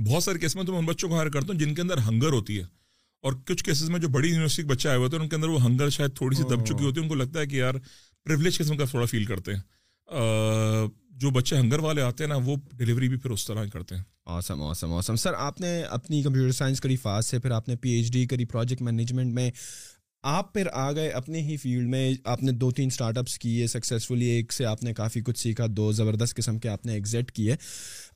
بہت 0.05 0.24
سارے 0.24 0.39
کیس 0.39 0.55
میں 0.55 0.63
تو 0.63 0.71
میں 0.71 0.79
ان 0.79 0.86
بچوں 0.86 1.10
کو 1.10 1.15
ہائر 1.15 1.29
کرتا 1.29 1.48
ہوں 1.53 1.60
جن 1.60 1.75
کے 1.75 1.81
اندر 1.81 1.98
ہنگر 1.98 2.27
ہوتی 2.27 2.57
ہے۔ 2.60 2.63
اور 3.21 3.33
کچھ 3.33 3.63
کیسز 3.63 3.89
میں 3.89 4.00
جو 4.00 4.07
بڑی 4.07 4.29
یونیورسٹی 4.29 4.62
کے 4.62 4.67
بچے 4.67 4.89
آئے 4.89 4.98
ہوتے 4.98 5.15
ہیں 5.15 5.24
ان 5.24 5.29
کے 5.29 5.36
اندر 5.36 5.48
وہ 5.48 5.65
ہنگر 5.65 5.89
شاید 5.89 6.15
تھوڑی 6.15 6.36
سی 6.36 6.43
دب 6.43 6.65
چکی 6.65 6.83
ہوتی 6.83 7.00
ہے 7.00 7.03
ان 7.03 7.10
کو 7.10 7.15
لگتا 7.15 7.39
ہے 7.39 7.45
کہ 7.45 7.55
یار 7.55 7.74
پریولیج 8.24 8.57
قسم 8.57 8.77
کا 8.77 8.86
تھوڑا 8.86 9.05
فیل 9.05 9.25
کرتے 9.25 9.53
ہیں۔ 9.53 9.62
جو 11.10 11.29
بچے 11.29 11.57
ہنگر 11.57 11.79
والے 11.79 12.01
آتے 12.01 12.24
ہیں 12.24 12.29
نا 12.29 12.36
وہ 12.36 12.55
ڈلیوری 12.74 13.10
بھی 13.10 13.17
پھر 13.17 13.31
اس 13.31 13.45
طرح 13.48 13.65
کرتے 13.65 13.95
ہیں۔ 13.95 14.03
آسم 14.25 14.62
آسم 14.62 14.93
آسم 14.93 15.15
سر 15.15 15.33
آپ 15.33 15.62
نے 15.62 15.83
اپنی 15.83 16.24
کمپیوٹر 16.24 16.51
سائنس 16.51 16.81
کری 16.81 16.95
فاسٹ 16.95 17.29
سے 17.29 17.39
پھر 17.39 17.51
آپ 17.51 17.69
نے 17.69 17.75
پی 17.75 17.89
ایچ 17.89 18.12
ڈی 18.12 18.25
کری 18.25 18.45
پروجیکٹ 18.45 18.81
مینجمنٹ 18.81 19.33
میں۔ 19.33 19.51
آپ 20.24 20.54
پھر 20.54 20.68
آ 20.74 20.92
گئے 20.92 21.10
اپنے 21.10 21.42
ہی 21.42 21.58
فیلڈ 21.58 21.90
میں 21.90 22.13
آپ 22.25 22.44
نے 22.44 22.51
دو 22.51 22.72
تین 22.72 22.88
اسٹارٹ 22.88 23.18
اپس 23.18 23.40
کیے 23.40 23.68
سکسیزفلی 23.68 24.25
ایک 24.25 24.54
سے 24.54 24.66
آپ 24.66 24.84
نے 24.84 24.94
کافی 24.94 25.22
کچھ 25.22 25.40
سیکھا 25.40 25.66
دو 25.70 25.92
زبردست 25.92 26.36
قسم 26.36 26.60
کے 26.60 26.70
آپ 26.70 26.86
نے 26.86 26.94
ایگزٹ 26.94 27.32
کیے۔ 27.32 27.56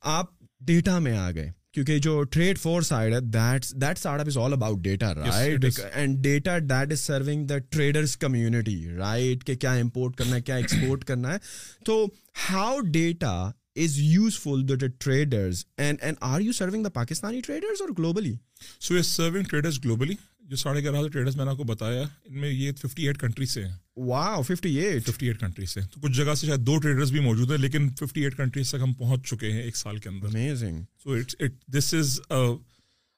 آپ 0.02 0.26
ڈیٹا 0.60 1.00
میں 1.00 1.18
آ 1.18 1.32
گئے 1.32 1.52
کیونکہ 1.74 2.00
جو 2.00 2.24
ٹریڈ 2.24 2.60
فور 2.60 2.82
سائڈ 2.82 3.14
ہے 3.14 3.20
that 3.20 3.66
that 3.82 3.98
startup 4.20 4.28
is 4.28 4.38
all 4.38 4.54
about 4.54 4.80
data 4.80 5.14
right 5.16 5.66
and 5.94 6.18
data 6.18 6.58
that 6.60 6.92
is 6.92 7.00
serving 7.00 7.46
the 7.46 7.58
traders 7.58 8.18
community 8.18 8.90
right 8.90 9.44
کہ 9.44 9.56
کیا 9.56 9.74
امپورٹ 9.74 10.16
کرنا 10.16 10.36
ہے 10.36 10.42
کیا 10.42 10.56
ایکسپورٹ 10.56 11.04
کرنا 11.04 11.34
ہے۔ 11.34 11.38
تو 11.86 12.06
how 12.50 12.80
data 12.80 13.52
is 13.76 14.00
useful 14.00 14.66
to 14.68 14.88
traders 14.88 15.66
and 15.78 15.98
and 16.02 16.18
are 16.22 16.42
you 16.42 16.52
serving 16.52 16.84
the 16.84 16.90
Pakistani 16.90 17.42
traders 17.42 17.82
اور 17.82 17.90
globally 17.98 18.34
so 18.80 18.98
yes 18.98 19.08
serving 19.08 19.44
traders 19.44 19.80
globally 19.86 20.14
جو 20.46 20.56
ساڑھے 20.56 20.82
گیارہ 20.82 20.98
ہزار 20.98 21.10
ٹریڈرز 21.10 21.36
میں 21.36 21.46
نے 21.46 21.52
آپ 21.52 21.58
کو 21.58 21.64
بتایا 21.64 22.02
ان 22.02 22.40
میں 22.42 22.50
یہ 22.50 22.72
ففٹی 22.82 23.08
ایٹ 23.08 23.18
کنٹریز 23.20 23.52
سے 23.54 23.64
ہیں۔ 23.66 23.74
Wow 24.08 24.42
fifty 24.42 24.75
eight 24.80 25.06
fifty 25.08 25.28
eight 25.28 25.40
countries 25.40 25.70
سے 25.70 25.82
تو 25.94 26.00
کچھ 26.02 26.12
جگہ 26.14 26.34
سے 26.34 26.48
شاید 26.48 26.66
دو 26.68 26.78
ٹریڈرز 26.80 27.12
بھی 27.12 27.20
موجود 27.20 27.52
ہیں 27.52 27.58
لیکن 27.58 27.90
ففٹی 28.00 28.24
ایٹ 28.24 28.36
کنٹریز 28.38 28.70
تک 28.70 28.82
ہم 28.82 28.94
پہنچ 28.94 29.28
چکے 29.30 29.52
ہیں 29.52 29.62
ایک 29.62 29.78
سال 29.78 29.98
کے 29.98 30.10
اندر۔ 30.10 30.28
Amazing 30.28 30.82
so 31.04 31.14
it 31.14 31.54
this 31.75 31.94
is 31.94 32.20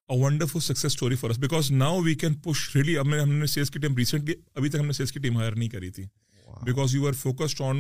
wonderful 0.10 0.60
success 0.60 0.86
story 0.86 1.16
for 1.16 1.30
us 1.30 1.38
because 1.40 1.72
now 1.72 2.00
we 2.02 2.16
can 2.16 2.34
push 2.44 2.70
really 2.76 2.98
اب 2.98 3.14
ہم 3.22 3.34
نے 3.34 3.46
سیلس 3.46 3.72
کی 3.72 3.80
ٹیم 3.80 3.98
ریسنٹلی 3.98 4.34
ابھی 4.56 4.70
تک 4.70 4.80
ہم 4.80 4.86
نے 4.86 4.94
سیلس 4.94 5.12
کی 5.12 5.20
ٹیم 5.20 5.38
ہائر 5.38 5.56
نہیں 5.56 5.70
کری 5.70 5.90
تھی۔ 5.92 6.04
Because 6.48 6.96
you 6.96 7.08
are 7.08 7.14
focused 7.14 7.62
on 7.62 7.78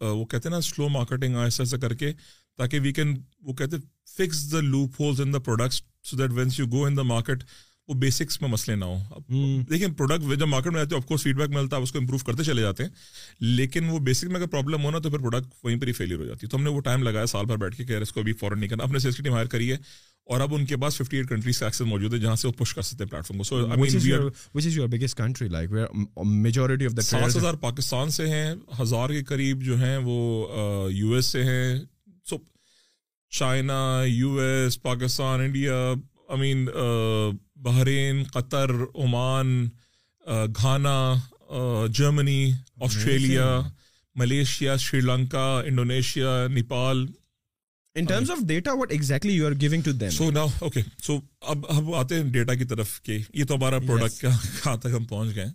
وہ 0.00 0.24
کہتے 0.24 0.48
ہیں 0.48 0.54
نا 0.54 0.60
سلو 0.60 0.88
مارکیٹنگ 0.88 1.36
ایسا 1.36 1.62
ایسا 1.62 1.76
کر 1.76 1.94
کے 1.94 2.12
تاکہ 2.58 2.80
وی 2.80 2.92
کین 2.92 3.16
وہ 3.40 3.52
کہتے 3.54 3.76
fix 4.16 4.50
the 4.52 4.60
loopholes 5.00 5.20
in 5.20 5.32
the 5.32 5.38
products 5.38 5.82
so 6.04 6.16
that 6.16 6.30
means 6.30 6.58
you 6.60 6.66
go 6.66 6.84
in 6.84 6.96
the 6.96 7.02
market 7.02 7.44
وہ 7.90 7.94
بیسکس 7.94 8.40
میں 8.40 8.48
مسئلے 8.50 8.76
نہ 8.76 8.84
ہوں۔ 8.84 9.62
دیکھیں 9.70 9.88
پروڈکٹ 9.88 10.38
جب 10.38 10.46
مارکیٹ 10.46 10.72
میں 10.72 10.80
آتے 10.80 10.94
ہیں 10.94 11.02
آف 11.02 11.06
کورس 11.06 11.22
فیڈ 11.22 11.36
بیک 11.36 11.50
ملتا 11.50 11.76
ہے 11.76 11.82
اس 11.82 11.92
کو 11.92 11.98
امپروو 11.98 12.18
کرتے 12.18 12.44
چلے 12.44 12.62
جاتے 12.62 12.82
ہیں 12.82 12.90
لیکن 13.40 13.88
وہ 13.88 13.98
بیسک 13.98 14.24
میں 14.24 14.36
اگر 14.36 14.46
پرابلم 14.46 14.84
ہونا 14.84 14.98
تو 14.98 15.10
پھر 15.10 15.18
پروڈکٹ 15.18 15.64
وہیں 15.64 15.80
پر 15.80 15.86
ہی 15.86 15.92
فیلئر 15.92 16.18
ہو 16.18 16.24
جاتی 16.24 16.46
ہے۔ 16.46 16.48
تو 16.48 16.56
ہم 16.56 16.62
نے 16.62 16.70
وہ 16.70 16.80
ٹائم 16.80 17.02
لگایا 17.02 17.26
سال 17.26 17.44
بھر 17.44 17.56
بیٹھ 17.56 17.76
کے 17.76 17.84
کہ 17.84 17.92
اس 17.92 18.12
کو 18.12 18.20
ابھی 18.20 18.32
فوراً 18.32 18.58
نہیں 18.58 18.68
کرنا۔ 18.68 18.84
اپنے 18.84 18.98
سیلس 18.98 19.16
کی 19.16 19.22
ٹیم 19.22 19.34
ہائر 19.34 19.46
کری 19.46 19.72
ہے 19.72 19.76
اور 20.26 20.40
اب 20.40 20.54
ان 20.54 20.66
کے 20.66 20.76
پاس 20.76 20.96
ففٹی 20.96 21.16
ایٹ 21.16 21.28
کنٹریز 21.28 21.58
کا 21.58 21.66
ایکسس 21.66 21.80
موجود 21.80 22.14
ہے 22.14 22.18
جہاں 22.18 22.36
سے 22.36 22.48
وہ 22.48 22.52
پش 22.52 22.74
کر 22.74 22.82
سکتے 22.82 23.04
ہیں 23.04 23.10
پلیٹ 23.10 23.26
فارم 23.26 23.38
کو 23.38 24.60
so 24.60 24.86
biggest 24.86 25.16
country 25.16 25.48
like 25.48 25.70
majority 26.24 26.86
of 26.86 26.96
the 26.96 27.02
سات 27.02 27.36
ہزار 27.36 27.54
پاکستان 27.54 28.10
سے 28.10 28.28
ہیں 28.28 28.54
ہزار 28.80 29.08
کے 29.08 29.24
قریب 29.24 29.62
جو 29.62 29.78
ہیں 29.78 29.98
وہ 30.04 30.90
یو 30.92 31.12
ایس 31.12 31.26
سے 31.26 31.44
ہیں۔ 31.44 31.78
So 32.24 32.36
China 33.32 34.02
U 34.06 34.38
S 34.38 34.82
Pakistan 34.82 35.40
India 35.40 35.92
I 36.28 36.40
mean 36.40 36.68
Bahrain 37.60 38.22
Qatar 38.32 38.70
Oman 38.96 39.68
Ghana 40.56 40.96
Germany 41.94 42.50
Australia 42.80 43.60
Malaysia 44.16 44.76
Sri 44.76 45.00
Lanka 45.00 45.46
Indonesia 45.60 46.46
Nepal. 46.50 47.06
In 47.96 48.04
terms 48.04 48.30
of 48.30 48.38
data 48.48 48.72
what 48.72 48.92
exactly 48.92 49.32
you 49.32 49.46
are 49.46 49.52
giving 49.60 49.82
to 49.82 49.92
them 49.92 50.10
so 50.10 50.30
now 50.30 50.48
okay 50.60 50.82
so 51.02 51.18
اب 51.52 51.70
ہم 51.78 51.92
آتے 51.94 52.14
ہیں 52.14 52.24
data 52.32 52.54
کی 52.54 52.64
طرف 52.64 53.00
کہ 53.02 53.18
یہ 53.34 53.44
تو 53.44 53.54
ہمارا 53.54 53.78
پروڈکٹ 53.78 54.20
کہاں 54.20 54.76
تک 54.76 54.94
ہم 54.96 55.04
پہنچ 55.04 55.34
گئے 55.34 55.46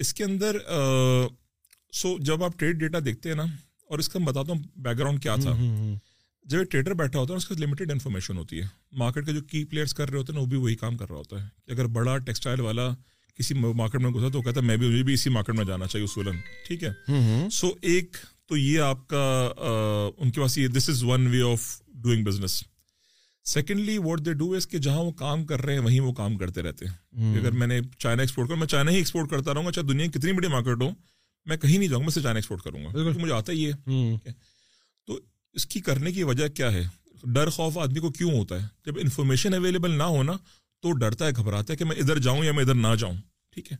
اس 0.00 0.12
کے 0.14 0.24
اندر 0.24 0.56
سو 1.92 2.16
جب 2.20 2.44
آپ 2.44 2.58
ٹریڈ 2.58 2.76
ڈیٹا 2.76 2.98
دیکھتے 3.04 3.28
ہیں 3.28 3.36
نا 3.36 3.44
اور 3.90 3.98
اس 3.98 4.08
کا 4.08 4.18
میں 4.18 4.26
بتاتا 4.26 4.52
ہوں 4.52 4.62
بیک 4.76 4.98
گراؤنڈ 4.98 5.22
کیا 5.22 5.36
تھا۔ 5.36 5.52
جب 6.50 6.64
ٹریڈر 6.70 6.94
بیٹھا 6.94 7.18
ہوتا 7.18 7.32
ہے 7.32 7.36
اس 7.36 7.46
کا 7.46 7.54
لمیٹیڈ 7.58 7.90
انفارمیشن 7.92 8.36
ہوتی 8.36 8.60
ہے 8.60 8.66
مارکیٹ 8.92 9.26
کے 9.26 9.32
جو 9.32 9.40
کی 9.40 9.64
پلیئرس 9.64 9.94
کر 9.94 10.10
رہے 10.10 10.18
ہوتے 10.18 10.32
ہیں 10.32 10.38
نا 10.38 10.42
وہ 10.42 10.46
بھی 10.46 10.56
وہی 10.56 10.74
کام 10.74 10.96
کر 10.96 11.08
رہا 11.08 11.16
ہوتا 11.16 11.42
ہے 11.42 11.48
کہ 11.66 11.72
اگر 11.72 11.86
بڑا 11.86 12.18
ٹیکسٹائل 12.18 12.60
والا 12.60 12.88
کسی 13.38 13.54
مارکیٹ 13.54 14.00
میں 14.00 14.10
گھسا 14.10 14.28
تو 14.28 14.42
کہتا 14.42 14.60
ہے 14.60 14.66
میں 14.66 14.76
بھی 14.76 14.88
مجھے 14.88 15.02
بھی 15.02 15.14
اسی 15.14 15.30
مارکیٹ 15.30 15.54
میں 15.54 15.64
جانا 15.64 15.86
چاہیے 15.86 16.04
اصولن 16.04 16.36
ٹھیک 16.66 16.84
ہے؟ 16.84 16.92
سو 17.52 17.70
ایک 17.82 18.16
تو 18.46 18.56
یہ 18.56 18.80
آپ 18.80 19.08
کا 19.08 19.50
ان 20.18 20.30
کے 20.30 20.40
پاس 20.40 20.58
یہ 20.58 20.68
this 20.68 20.88
is 20.88 21.04
one 21.04 21.26
way 21.26 21.42
of 21.42 21.82
doing 21.88 22.24
business 22.24 22.64
secondly 23.44 23.98
what 23.98 24.24
they 24.24 24.32
do 24.32 24.52
is 24.52 24.68
کہ 24.68 24.78
جہاں 24.78 25.02
وہ 25.02 25.12
کام 25.12 25.46
کر 25.46 25.62
رہے 25.62 25.72
ہیں 25.72 25.80
وہیں 25.80 26.00
وہ 26.00 26.12
کام 26.12 26.36
کرتے 26.38 26.62
رہتے 26.62 26.86
ہیں۔ 26.86 27.38
اگر 27.38 27.50
میں 27.50 27.66
نے 27.66 27.80
چائنا 27.98 28.22
ایکسپورٹ 28.22 28.48
کروں 28.48 28.58
میں 28.58 28.66
چائنا 28.66 28.90
ہی 28.90 28.96
ایکسپورٹ 28.96 29.30
کرتا 29.30 29.54
رہوں 29.54 29.66
گا 29.66 29.72
چاہے 29.72 29.86
دنیا 29.86 30.06
کتنی 30.06 30.32
بڑی 30.32 30.48
مارکیٹ 30.48 30.82
ہو 30.82 30.90
میں 31.46 31.56
کہیں 31.56 31.78
نہیں 31.78 31.88
جاؤں 31.88 32.00
گا 32.00 32.06
میں 32.06 32.12
سے 32.12 32.22
چائنا 32.22 32.38
ایکسپورٹ 32.38 32.62
کروں 32.62 32.84
گا۔ 32.84 32.88
مجھے 33.18 33.32
آتا 33.32 33.52
ہی 33.52 33.70
ہے؟ 33.70 33.72
تو 35.06 35.20
اس 35.52 35.66
کی 35.66 35.80
کرنے 35.80 36.12
کی 36.12 36.22
وجہ 36.22 36.48
کیا 36.48 36.72
ہے؟ 36.72 36.82
ڈر 37.22 37.50
خوف 37.50 37.78
آدمی 37.78 38.00
کو 38.00 38.10
کیوں 38.10 38.32
ہوتا 38.32 38.62
ہے؟ 38.62 38.68
جب 38.86 38.98
انفارمیشن 38.98 39.54
اویلیبل 39.54 39.90
نہ 39.90 40.02
ہونا 40.02 40.32
تو 40.80 40.92
ڈرتا 40.92 41.26
ہے 41.26 41.30
گھبراتا 41.36 41.72
ہے 41.72 41.76
کہ 41.76 41.84
میں 41.84 41.96
ادھر 41.96 42.18
جاؤں 42.18 42.44
یا 42.44 42.52
میں 42.52 42.62
ادھر 42.62 42.74
نہ 42.74 42.94
جاؤں 42.98 43.14
ٹھیک 43.50 43.72
ہے؟ 43.72 43.76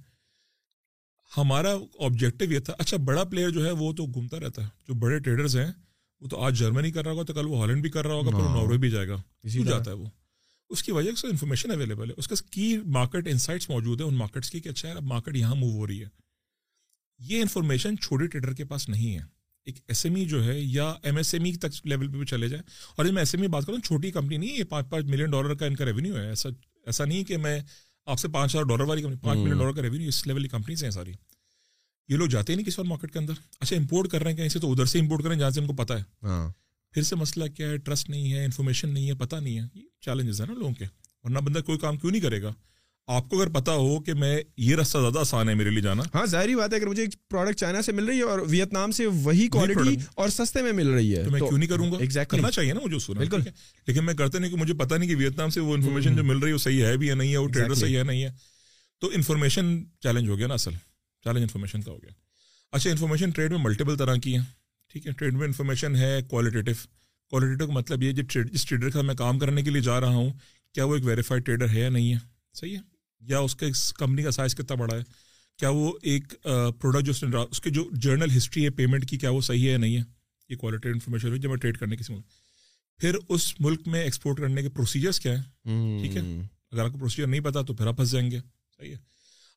ہمارا 1.37 1.72
آبجیکٹو 1.98 2.44
یہ 2.44 2.59
تھا 2.59 2.72
اچھا 2.78 2.96
بڑا 2.96 3.24
پلیئر 3.24 3.50
جو 3.50 3.66
ہے 3.66 3.70
وہ 3.70 3.92
تو 3.92 4.06
گھومتا 4.06 4.40
رہتا 4.40 4.62
ہے 4.62 4.68
جو 4.88 4.94
بڑے 4.94 5.18
ٹریڈرز 5.18 5.56
ہیں 5.56 5.72
وہ 6.20 6.28
تو 6.28 6.42
آج 6.42 6.59
جرمنی 6.59 6.90
کر 6.90 7.04
رہا 7.04 7.12
ہوگا 7.12 7.22
تو 7.22 7.35
کل 7.35 7.46
وہ 7.46 7.61
ہالینڈ 7.61 7.83
بھی 7.83 7.90
کر 7.90 8.06
رہا 8.06 8.14
ہوگا 8.14 8.30
پھر 8.30 8.38
ناروے 8.38 8.78
بھی 8.78 8.90
جائے 8.90 9.09
گا 9.09 9.16
اسی 9.42 9.59
جاتا 9.64 9.90
ہے 9.90 9.96
وہ۔ 9.96 10.06
اس 10.70 10.83
کی 10.83 10.92
وجہ 10.92 11.12
سے 11.14 11.26
انفارمیشن 11.26 11.70
اویلیبل 11.70 12.09
ہے 12.09 12.14
اس 12.16 12.28
کا 12.28 12.35
کی 12.50 12.78
مارکیٹ 12.87 13.28
انسائٹس 13.28 13.68
موجود 13.68 14.00
ہے 14.00 14.06
ان 14.06 14.14
مارکیٹس 14.14 14.50
کی 14.50 14.61
کہ 14.61 14.68
اچھا 14.68 14.90
اب 14.90 15.02
مارکیٹ 15.02 15.37
یہاں 15.37 15.54
موو 15.54 15.70
ہو 15.70 15.87
رہی 15.87 16.02
ہے۔ 16.02 16.09
یہ 17.18 17.40
انفارمیشن 17.40 17.98
چھوٹے 17.98 18.26
ٹریڈر 18.26 18.52
کے 18.54 18.64
پاس 18.64 18.88
نہیں 18.88 19.14
ہے۔ 19.14 19.39
ایک 19.70 19.85
ایس 19.88 20.06
ایم 20.06 20.14
ای 20.14 20.24
جو 20.24 20.44
ہے 20.44 20.61
یا 20.61 20.94
ایم 21.02 21.16
ایس 21.16 21.35
ایم 21.35 21.44
ای 21.44 21.52
تک 21.52 21.87
لیول 21.87 22.12
پہ 22.12 22.16
بھی 22.16 22.26
چلے 22.26 22.48
جائیں۔ 22.48 22.62
اور 22.96 23.04
جب 23.04 23.12
میں 23.12 23.20
ایس 23.20 23.35
ایم 23.35 23.42
ای 23.42 23.48
بات 23.48 23.66
کروں 23.66 23.78
چھوٹی 23.78 24.11
کمپنی 24.11 24.37
نہیں 24.37 24.59
یہ 24.59 24.64
پانچ 24.64 24.90
پانچ 24.90 25.06
ملین 25.06 25.30
ڈالر 25.30 25.54
کا 25.54 25.66
ان 25.66 25.76
کا 25.76 25.85
ریونیو 25.85 26.16
ہے۔ 26.16 26.28
ایسا 26.28 26.48
ایسا 26.87 27.04
نہیں 27.04 27.24
کہ 27.24 27.37
میں 27.37 27.61
آپ 28.06 28.18
سے 28.18 28.28
پانچ 28.28 28.54
ہزار 28.54 28.62
ڈالر 28.62 28.83
والی 28.83 29.02
کمپنی 29.02 29.18
پانچ 29.22 29.40
ملین 29.40 29.59
ڈالر 29.59 29.72
کا 29.72 29.83
ریونیو 29.83 30.09
اس 30.09 30.26
لیول 30.26 30.42
کی 30.42 30.48
کمپنیز 30.48 30.85
ہیں 30.85 30.90
ساری۔ 30.90 31.12
یہ 32.09 32.16
لوگ 32.16 32.26
جاتے 32.26 32.52
ہی 32.52 32.56
نہیں 32.56 32.66
کسی 32.66 32.74
اور 32.76 32.87
مارکیٹ 32.87 33.12
کے 33.12 33.18
اندر۔ 33.18 33.33
اچھا 33.61 33.76
امپورٹ 33.76 34.09
کر 34.09 34.22
رہے 34.22 34.30
ہیں 34.30 34.38
کہیں 34.38 34.48
سے 34.48 34.59
تو 34.59 34.72
ادھر 34.72 34.85
سے 34.85 34.98
امپورٹ 34.98 35.22
کریں 35.22 35.37
جہاں 35.37 35.50
سے 35.50 35.61
ان 35.61 35.66
کو 35.66 35.72
پتا 35.72 35.98
ہے۔ 35.98 36.02
ہاں۔ 36.22 36.52
پھر 36.92 37.02
سے 37.02 37.16
مسئلہ 37.16 37.44
کیا 37.56 37.68
ہے؟ 37.68 37.76
ٹرسٹ 37.76 38.11
نہیں 38.11 38.33
ہے 38.33 38.44
انفارمیشن 38.44 38.88
نہیں 38.88 39.09
ہے 39.09 39.14
پتا 39.14 39.40
نہیں 39.40 39.59
ہے۔ 39.59 39.66
یہ 39.74 39.83
چیلنجز 40.00 40.40
ہیں 40.40 40.48
نا 40.48 40.54
لوگوں 40.54 40.74
کے۔ 40.74 40.85
ورنہ 41.24 41.38
بندہ 41.38 41.59
کوئی 41.59 41.78
کام 41.78 41.96
کیوں 41.96 42.12
نہیں 42.12 42.22
کرے 42.22 42.42
گا؟ 42.42 42.52
آپ 43.06 43.28
کو 43.28 43.42
اگر 43.42 43.50
پتا 43.50 43.72
ہو 43.72 44.02
کہ 44.02 44.14
میں 44.14 44.42
یہ 44.56 44.76
رستہ 44.76 44.98
زیادہ 44.98 45.18
آسان 45.18 45.48
ہے 45.48 45.54
میرے 45.54 45.70
لیے 45.70 45.80
جانا 45.80 46.02
ہاں 46.14 46.26
ظاہری 46.26 46.54
بات 46.54 46.72
ہے 46.72 46.78
اگر 46.78 46.86
مجھے 46.86 47.06
پروڈکٹ 47.28 47.58
چائنا 47.58 47.82
سے 47.82 47.92
مل 47.92 48.04
رہی 48.04 48.16
ہے 48.18 48.22
اور 48.22 48.38
ویتنام 48.48 48.90
سے 48.90 49.06
وہی 49.06 49.48
کوالٹی 49.48 49.96
اور 50.14 50.28
سستے 50.28 50.62
میں 50.62 50.72
مل 50.72 50.88
رہی 50.88 51.16
ہے 51.16 51.24
تو 51.24 51.30
میں 51.30 51.40
کیوں 51.40 51.58
نہیں 51.58 51.68
کروں 51.68 51.92
گا؟ 51.92 52.24
کرنا 52.24 52.50
چاہیے 52.50 52.72
نا 52.72 52.80
مجھے 52.84 52.98
سنا 52.98 53.18
بالکل۔ 53.20 53.42
لیکن 53.86 54.04
میں 54.04 54.14
کرتے 54.14 54.38
نہیں 54.38 54.50
کہ 54.50 54.56
مجھے 54.56 54.74
پتا 54.74 54.96
نہیں 54.96 55.10
کہ 55.10 55.16
ویتنام 55.16 55.50
سے 55.50 55.60
وہ 55.60 55.74
انفارمیشن 55.74 56.16
جو 56.16 56.24
مل 56.24 56.36
رہی 56.36 56.48
ہے 56.48 56.52
وہ 56.52 56.58
صحیح 56.58 56.84
ہے 56.84 56.96
بھی 56.96 57.06
یا 57.06 57.14
نہیں 57.14 57.32
ہے 57.32 57.36
وہ 57.36 57.48
ٹریڈر 57.48 57.74
صحیح 57.74 57.98
ہے 57.98 58.02
نہیں 58.02 58.22
ہے۔ 58.22 58.28
تو 59.00 59.10
انفارمیشن 59.14 59.84
چیلنج 60.00 60.28
ہو 60.28 60.38
گیا 60.38 60.46
نا 60.46 60.54
اصل۔ 60.54 60.70
چیلنج 61.24 61.42
انفارمیشن 61.42 61.82
کا 61.82 61.92
ہو 61.92 62.02
گیا۔ 62.02 62.10
اچھا 62.72 62.90
انفارمیشن 62.90 63.30
ٹریڈ 63.30 63.50
میں 63.50 63.58
ملٹیپل 63.62 63.96
طرح 63.96 64.16
کی 64.16 64.36
ہیں 64.36 64.44
ٹھیک 64.92 65.06
ہے؟ 65.06 65.12
ٹریڈ 65.12 65.34
میں 65.34 65.46
انفارمیشن 65.46 65.96
ہے 65.96 66.18
کوالٹیٹیو 66.28 66.74
کوالٹیٹیو 67.30 67.66
کا 67.66 67.72
مطلب 67.72 68.02
یہ 68.02 68.12
جس 68.52 68.64
ٹریڈر 68.64 68.90
کا 68.90 69.02
میں 69.02 69.14
کام 69.14 69.38
کرنے 69.38 69.62
کے 69.62 69.70
لیے 69.70 69.82
جا 69.82 70.00
رہا 70.00 70.14
ہوں 70.14 70.30
کیا 70.74 70.84
وہ 70.84 70.94
ایک 70.94 71.06
ویریفائڈ 71.06 71.44
ٹریڈر 71.44 71.68
ہے 71.68 71.80
یا 71.80 71.88
نہیں 71.88 72.12
ہے؟ 72.14 72.18
صحیح 72.54 72.76
ہے؟ 72.76 72.89
یا 73.20 73.38
اس 73.38 73.56
کے 73.56 73.66
کمپنی 73.94 74.22
کا 74.22 74.30
سائز 74.30 74.54
کتنا 74.54 74.74
بڑا 74.74 74.96
ہے؟ 74.96 75.02
کیا 75.59 75.68
وہ 75.68 75.92
ایک 76.02 76.35
پروڈکٹ 76.80 77.04
جو 77.04 77.11
اس 77.11 77.22
نے 77.22 77.37
اس 77.50 77.61
کی 77.61 77.70
جو 77.70 77.88
جرنل 77.92 78.37
ہسٹری 78.37 78.64
ہے 78.64 78.70
پیمنٹ 78.70 79.11
کی 79.11 79.18
کیا 79.18 79.30
وہ 79.30 79.40
صحیح 79.40 79.66
ہے 79.66 79.72
یا 79.72 79.78
نہیں 79.78 79.96
ہے؟ 79.96 80.02
یہ 80.48 80.56
کوالٹی 80.56 80.88
انفارمیشن 80.88 81.28
ہوئی 81.28 81.40
جب 81.40 81.48
میں 81.48 81.56
ٹریڈ 81.56 81.78
کرنے 81.78 81.96
کسی 81.96 82.12
ملک 82.12 82.24
پھر 82.98 83.16
اس 83.28 83.61
ملک 83.61 83.88
میں 83.88 84.02
ایکسپورٹ 84.02 84.38
کرنے 84.38 84.62
کے 84.62 84.68
پروسیجرس 84.68 85.20
کیا 85.20 85.35
ہیں؟ 85.35 85.42
ٹھیک 86.02 86.16
ہے۔ 86.16 86.20
اگر 86.72 86.85
آپ 86.85 86.92
کو 86.92 86.98
پروسیجر 86.98 87.28
نہیں 87.28 87.40
پتا 87.40 87.62
تو 87.62 87.74
پھر 87.74 87.87
آپ 87.87 87.96
پھنس 87.96 88.11
جائیں 88.11 88.30
گے۔ 88.30 88.40
صحیح 88.78 88.90
ہے۔ 88.90 88.96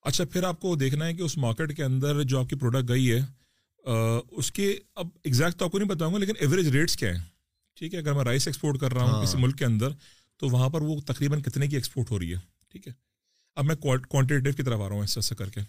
اچھا 0.04 0.26
پھر 0.26 0.44
آپ 0.44 0.60
کو 0.60 0.76
دیکھنا 0.76 1.06
ہے 1.06 1.14
کہ 1.14 1.22
اس 1.22 1.38
مارکیٹ 1.38 1.78
کے 1.78 1.84
اندر 1.84 2.24
جو 2.24 2.40
آپ 2.40 2.50
کی 2.50 2.56
پروڈکٹ 2.56 2.90
گئی 2.90 3.12
ہے 3.12 3.20
اس 4.32 4.52
کے 4.52 4.78
اب 4.96 5.08
ایگزیکٹ 5.24 5.60
تو 5.60 5.66
آپ 5.66 5.72
کو 5.72 5.80
نہیں 5.80 5.90
بتاؤں 5.90 6.14
گا 6.14 6.20
لیکن 6.20 6.34
ایوریج 6.40 6.68
ریٹس 6.68 6.98
کیا 6.98 7.12
ہیں؟ 7.12 7.24
ٹھیک 7.76 7.94
ہے 7.94 8.00
اگر 8.00 8.14
میں 8.14 8.24
رائس 8.24 8.48
ایکسپورٹ 8.48 8.80
کر 8.80 8.94
رہا 8.94 9.04
ہوں 9.04 9.26
کسی 9.26 9.38
ملک 9.38 9.58
کے 9.58 9.66
اندر 9.66 9.90
تو 10.38 10.50
وہاں 10.50 10.70
پر 10.70 10.82
وہ 10.82 11.02
تقریباً 11.02 11.42
کتنے 11.42 11.68
کی 11.68 11.76
ایکسپورٹ 11.76 12.12
ہو 12.12 12.20
رہی 12.20 12.34
ہے؟ 12.34 12.40
ٹھیک 12.70 12.88
ہے۔ 12.88 12.94
اب 13.56 13.66
میں 13.66 13.76
کوانٹیٹیو 13.76 14.54
کی 14.54 14.64
طرف 14.64 14.80
آ 14.80 14.88
رہا 14.88 14.96
ہوں 14.96 15.02
ایسا 15.02 15.18
ایسا 15.18 15.36
کر 15.36 15.50
کے۔ 15.50 15.62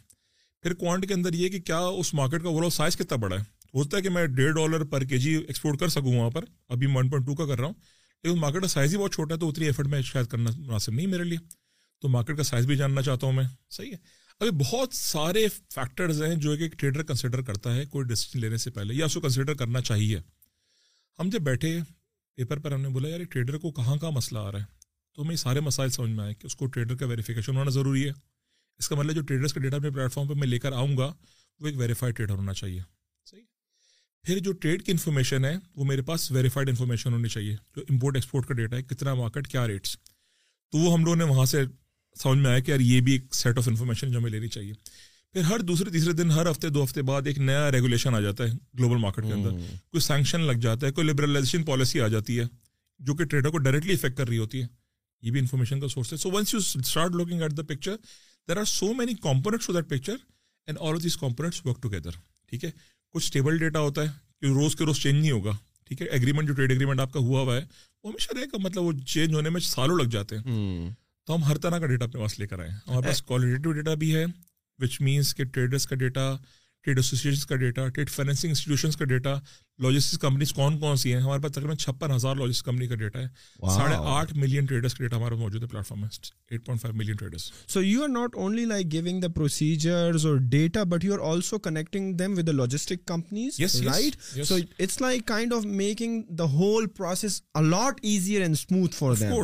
پھر 0.62 0.74
کوانٹ 0.74 1.08
کے 1.08 1.14
اندر 1.14 1.32
یہ 1.32 1.48
کہ 1.48 1.60
کیا 1.60 1.78
اس 1.78 2.14
مارکیٹ 2.14 2.42
کا 2.42 2.48
اوور 2.48 2.62
آل 2.62 2.70
سائز 2.70 2.96
کتنا 2.96 3.16
بڑا 3.16 3.36
ہے؟ 3.36 3.40
ہوتا 3.74 3.96
ہے 3.96 4.02
کہ 4.02 4.08
میں 4.08 4.26
ڈیڑھ 4.26 4.54
dollar 4.54 4.84
per 4.84 5.04
K 5.04 5.18
G 5.18 5.34
export 5.34 5.80
کر 5.80 5.88
سکوں 5.88 6.18
وہاں 6.18 6.30
پر، 6.30 6.44
ابھی 6.68 6.86
ون 6.86 7.08
پوائنٹ 7.10 7.26
ٹو 7.26 7.34
کا 7.34 7.46
کر 7.46 7.58
رہا 7.58 7.66
ہوں، 7.66 7.74
لیکن 8.22 8.38
مارکیٹ 8.38 8.62
کا 8.62 8.68
سائز 8.68 8.92
ہی 8.92 8.98
بہت 8.98 9.14
چھوٹا 9.14 9.34
ہے 9.34 9.40
تو 9.40 9.48
اتنی 9.48 9.66
ایفرٹ 9.66 9.86
میں 9.86 10.02
شاید 10.02 10.26
کرنا 10.26 10.50
مناسب 10.56 10.92
نہیں 10.92 11.06
میرے 11.06 11.24
لیے۔ 11.24 11.38
تو 12.00 12.08
مارکیٹ 12.08 12.36
کا 12.36 12.42
سائز 12.42 12.66
بھی 12.66 12.76
جاننا 12.76 13.02
چاہتا 13.02 13.26
ہوں 13.26 13.32
میں۔ 13.32 13.44
صحیح 13.70 13.92
ہے۔ 13.92 13.96
ابھی 14.40 14.50
بہت 14.50 14.94
سارے 14.94 15.48
فیکٹرز 15.48 16.22
ہیں 16.22 16.34
جو 16.34 16.50
ایک 16.50 16.72
ٹریڈر 16.72 17.02
کنسیڈر 17.02 17.42
کرتا 17.42 17.74
ہے 17.76 17.84
کوئی 17.86 18.06
ڈیسیزن 18.06 18.40
لینے 18.40 18.56
سے 18.56 18.70
پہلے، 18.70 18.94
یا 18.94 19.04
اس 19.04 19.14
کو 19.14 19.20
کنسیڈر 19.20 19.54
کرنا 19.54 19.80
چاہیے۔ 19.80 20.18
ہم 21.18 21.28
جب 21.28 21.40
بیٹھے 21.40 21.80
پیپر 22.36 22.58
پر 22.58 22.72
ہم 22.72 22.80
نے 22.80 22.88
بولا، 22.88 23.08
یار 23.08 23.24
ٹریڈر 23.24 23.58
کو 23.58 23.70
کہاں 23.70 23.96
کہاں 23.96 24.10
مسئلہ 24.10 24.38
آ 24.38 24.52
رہا 24.52 24.58
ہے؟ 24.58 24.83
تو 25.14 25.22
ہمیں 25.22 25.36
سارے 25.36 25.60
مسائل 25.60 25.90
سمجھ 25.90 26.10
میں 26.10 26.24
آئے 26.24 26.34
کہ 26.34 26.46
اس 26.46 26.56
کو 26.56 26.66
ٹریڈر 26.66 26.94
کا 26.94 27.06
ویریفیکیشن 27.06 27.56
ہونا 27.56 27.70
ضروری 27.70 28.04
ہے۔ 28.04 28.12
اس 28.78 28.88
کا 28.88 28.96
مطلب 28.96 29.14
جو 29.14 29.20
ٹریڈرس 29.20 29.52
کا 29.52 29.60
ڈیٹا 29.60 29.76
اپنے 29.76 29.90
پلیٹ 29.90 30.12
فارم 30.12 30.28
پہ 30.28 30.34
میں 30.34 30.46
لے 30.46 30.58
کر 30.58 30.72
آؤں 30.72 30.96
گا 30.96 31.12
وہ 31.60 31.66
ایک 31.66 31.78
ویریفائڈ 31.78 32.16
ٹریڈر 32.16 32.34
ہونا 32.34 32.54
چاہیے۔ 32.54 32.80
صحیح؟ 33.30 33.42
پھر 34.22 34.38
جو 34.38 34.52
ٹریڈ 34.52 34.82
کی 34.82 34.92
انفارمیشن 34.92 35.44
ہے 35.44 35.54
وہ 35.76 35.84
میرے 35.84 36.02
پاس 36.02 36.30
ویریفائڈ 36.30 36.68
انفارمیشن 36.68 37.12
ہونی 37.12 37.28
چاہیے۔ 37.28 37.56
جو 37.76 37.82
امپورٹ 37.88 38.16
ایکسپورٹ 38.16 38.46
کا 38.46 38.54
ڈیٹا 38.54 38.76
ہے 38.76 38.82
کتنا 38.82 39.14
مارکیٹ 39.14 39.48
کیا 39.48 39.66
ریٹس 39.66 39.96
تو 40.72 40.78
وہ 40.78 40.92
ہم 40.92 41.04
لوگوں 41.04 41.16
نے 41.16 41.24
وہاں 41.24 41.44
سے 41.44 41.62
سمجھ 42.22 42.38
میں 42.38 42.50
آیا 42.50 42.58
کہ 42.58 42.70
یار 42.70 42.80
یہ 42.80 43.00
بھی 43.00 43.12
ایک 43.12 43.34
سیٹ 43.34 43.58
آف 43.58 43.68
انفارمیشن 43.68 44.12
جو 44.12 44.18
ہمیں 44.18 44.30
لینی 44.30 44.48
چاہیے۔ 44.48 44.72
پھر 45.32 45.40
ہر 45.40 45.58
دوسرے 45.58 45.90
تیسرے 45.90 46.12
دن 46.12 46.30
ہر 46.30 46.50
ہفتے 46.50 46.68
دو 46.68 46.84
ہفتے 46.84 47.02
بعد 47.02 47.22
ایک 47.26 47.38
نیا 47.38 47.72
ریگولیشن 47.72 48.14
آ 48.14 48.20
جاتا 48.20 48.44
ہے 48.44 48.48
گلوبل 48.78 48.96
مارکیٹ 48.96 49.24
کے 49.24 49.32
اندر۔ 49.32 49.50
کوئی 49.90 50.00
سینکشن 50.00 50.40
لگ 50.40 50.52
جاتا 50.52 50.86
ہے 50.86 50.92
کوئی 50.92 51.06
لبرلائزیشن 51.06 51.62
پالیسی 51.64 52.00
آ 52.00 52.08
جاتی 52.08 52.38
ہے 52.38 52.44
جو 52.98 53.14
کہ 53.14 53.24
ٹریڈر 53.24 53.48
کو 53.48 53.58
ڈائریکٹلی 53.58 53.92
افیکٹ 53.92 54.16
کر 54.16 54.28
رہی 54.28 54.38
ہوتی 54.38 54.62
ہے۔ 54.62 54.83
یہ 55.24 55.30
بھی 55.30 55.40
انفارمیشن 55.40 55.80
کا 55.80 55.88
سورس 55.88 56.12
ہے. 56.12 56.18
So 56.18 56.30
once 56.30 56.54
you 56.54 56.60
start 56.60 57.12
looking 57.12 57.42
at 57.42 57.56
the 57.56 57.62
picture 57.68 57.96
there 58.48 58.56
are 58.56 58.64
so 58.68 58.92
many 58.94 59.14
components 59.22 59.68
that 59.74 59.88
picture 59.90 60.16
and 60.68 60.78
all 60.80 61.02
these 61.02 61.16
components 61.16 61.64
work 61.66 61.82
together 61.82 62.10
ٹھیک 62.48 62.64
ہے؟ 62.64 62.70
کچھ 63.14 63.24
اسٹیبل 63.24 63.58
ڈیٹا 63.58 63.80
ہوتا 63.80 64.02
ہے 64.02 64.08
کہ 64.40 64.46
روز 64.54 64.76
کے 64.76 64.84
روز 64.84 65.00
چینج 65.00 65.20
نہیں 65.20 65.30
ہوگا. 65.30 65.52
ٹھیک 65.86 66.02
ہے؟ 66.02 66.06
ایگریمنٹ 66.06 66.48
جو 66.48 66.54
ٹریڈ 66.54 66.70
ایگریمنٹ 66.70 67.00
آپ 67.00 67.12
کا 67.12 67.20
ہوا 67.20 67.40
ہوا 67.40 67.56
ہے 67.56 67.64
وہ 68.04 68.10
ہمیشہ 68.10 68.34
رہے 68.34 68.44
گا. 68.44 68.58
مطلب 68.62 68.84
وہ 68.84 68.92
چینج 69.06 69.34
ہونے 69.34 69.50
میں 69.50 69.60
سالوں 69.60 69.96
لگ 69.98 70.08
جاتے 70.10 70.36
ہیں. 70.36 70.90
تو 71.26 71.34
ہم 71.34 71.42
ہر 71.42 71.58
طرح 71.58 71.78
کا 71.78 71.86
ڈیٹا 71.86 72.04
اپنے 72.04 72.20
پاس 72.20 72.38
لے 72.38 72.46
کر 72.46 72.58
آئے 72.58 72.68
ہیں. 72.68 72.78
ہمارے 72.86 73.06
پاس 73.06 73.22
کوالٹیو 73.22 73.72
ڈیٹا 73.72 73.94
بھی 73.94 74.14
ہے 74.14 74.24
وچ 74.78 75.00
مینس 75.00 75.34
کہ 75.34 75.44
ٹریڈرس 75.44 75.86
کا 75.86 75.96
ڈیٹا 75.96 76.34
ٹریڈ 76.84 76.98
ایسوسیشن 76.98 77.46
کا 77.48 77.56
ڈیٹا 77.56 77.86
ٹریڈ 77.88 78.10
فائنینسنگ 78.10 78.50
انسٹیٹیوشنس 78.50 78.96
کا 78.96 79.04
ڈیٹا 79.04 79.34
لاجسٹکس 79.78 80.18
کمپنیز 80.18 80.52
کون 80.52 80.78
کون 80.78 80.96
سی 80.96 81.14
ہیں؟ 81.14 81.20
ہمارے 81.20 81.42
پاس 81.42 81.52
تقریباً 81.52 81.76
چھپن 81.76 82.10
ہزار 82.10 82.36
لاجسٹکس 82.36 82.62
کمپنی 82.62 82.86
کا 82.86 82.94
ڈیٹا 82.94 83.20
ہے۔ 83.20 83.26
ساڑھے 83.74 83.96
آٹھ 83.98 84.34
ملین 84.34 84.64
ٹریڈرس 84.64 84.94
کا 84.94 85.04
ڈیٹا 85.04 85.16
ہمارے 85.16 85.34
موجود 85.34 85.62
ہے 85.62 85.68
پلیٹ 85.68 85.86
فارم 85.86 86.00
میں 86.00 86.08
eight 86.50 86.64
point 86.66 86.82
five 86.82 86.96
million 86.96 87.16
traders 87.16 87.50
so 87.68 87.82
you 87.82 88.02
are 88.02 88.08
not 88.08 88.36
only 88.36 88.64
like 88.64 88.92
giving 88.92 89.20
the 89.20 89.28
procedures 89.28 90.26
اور 90.26 90.36
data 90.36 90.82
but 90.82 91.04
you 91.04 91.14
are 91.14 91.18
also 91.32 91.58
connecting 91.58 92.12
them 92.12 92.32
with 92.38 92.48
logistic 92.48 93.06
companies 93.06 93.60
right 93.86 94.44
so 94.46 94.54
it's 94.78 95.00
like 95.00 95.26
kind 95.26 95.52
of 95.52 95.64
making 95.64 96.22
the 96.22 96.44
whole 96.44 96.86
process 96.86 97.42
a lot 97.54 98.00
easier 98.02 98.40
and 98.40 98.54
smooth 98.54 98.94
for 98.94 99.14
them 99.14 99.34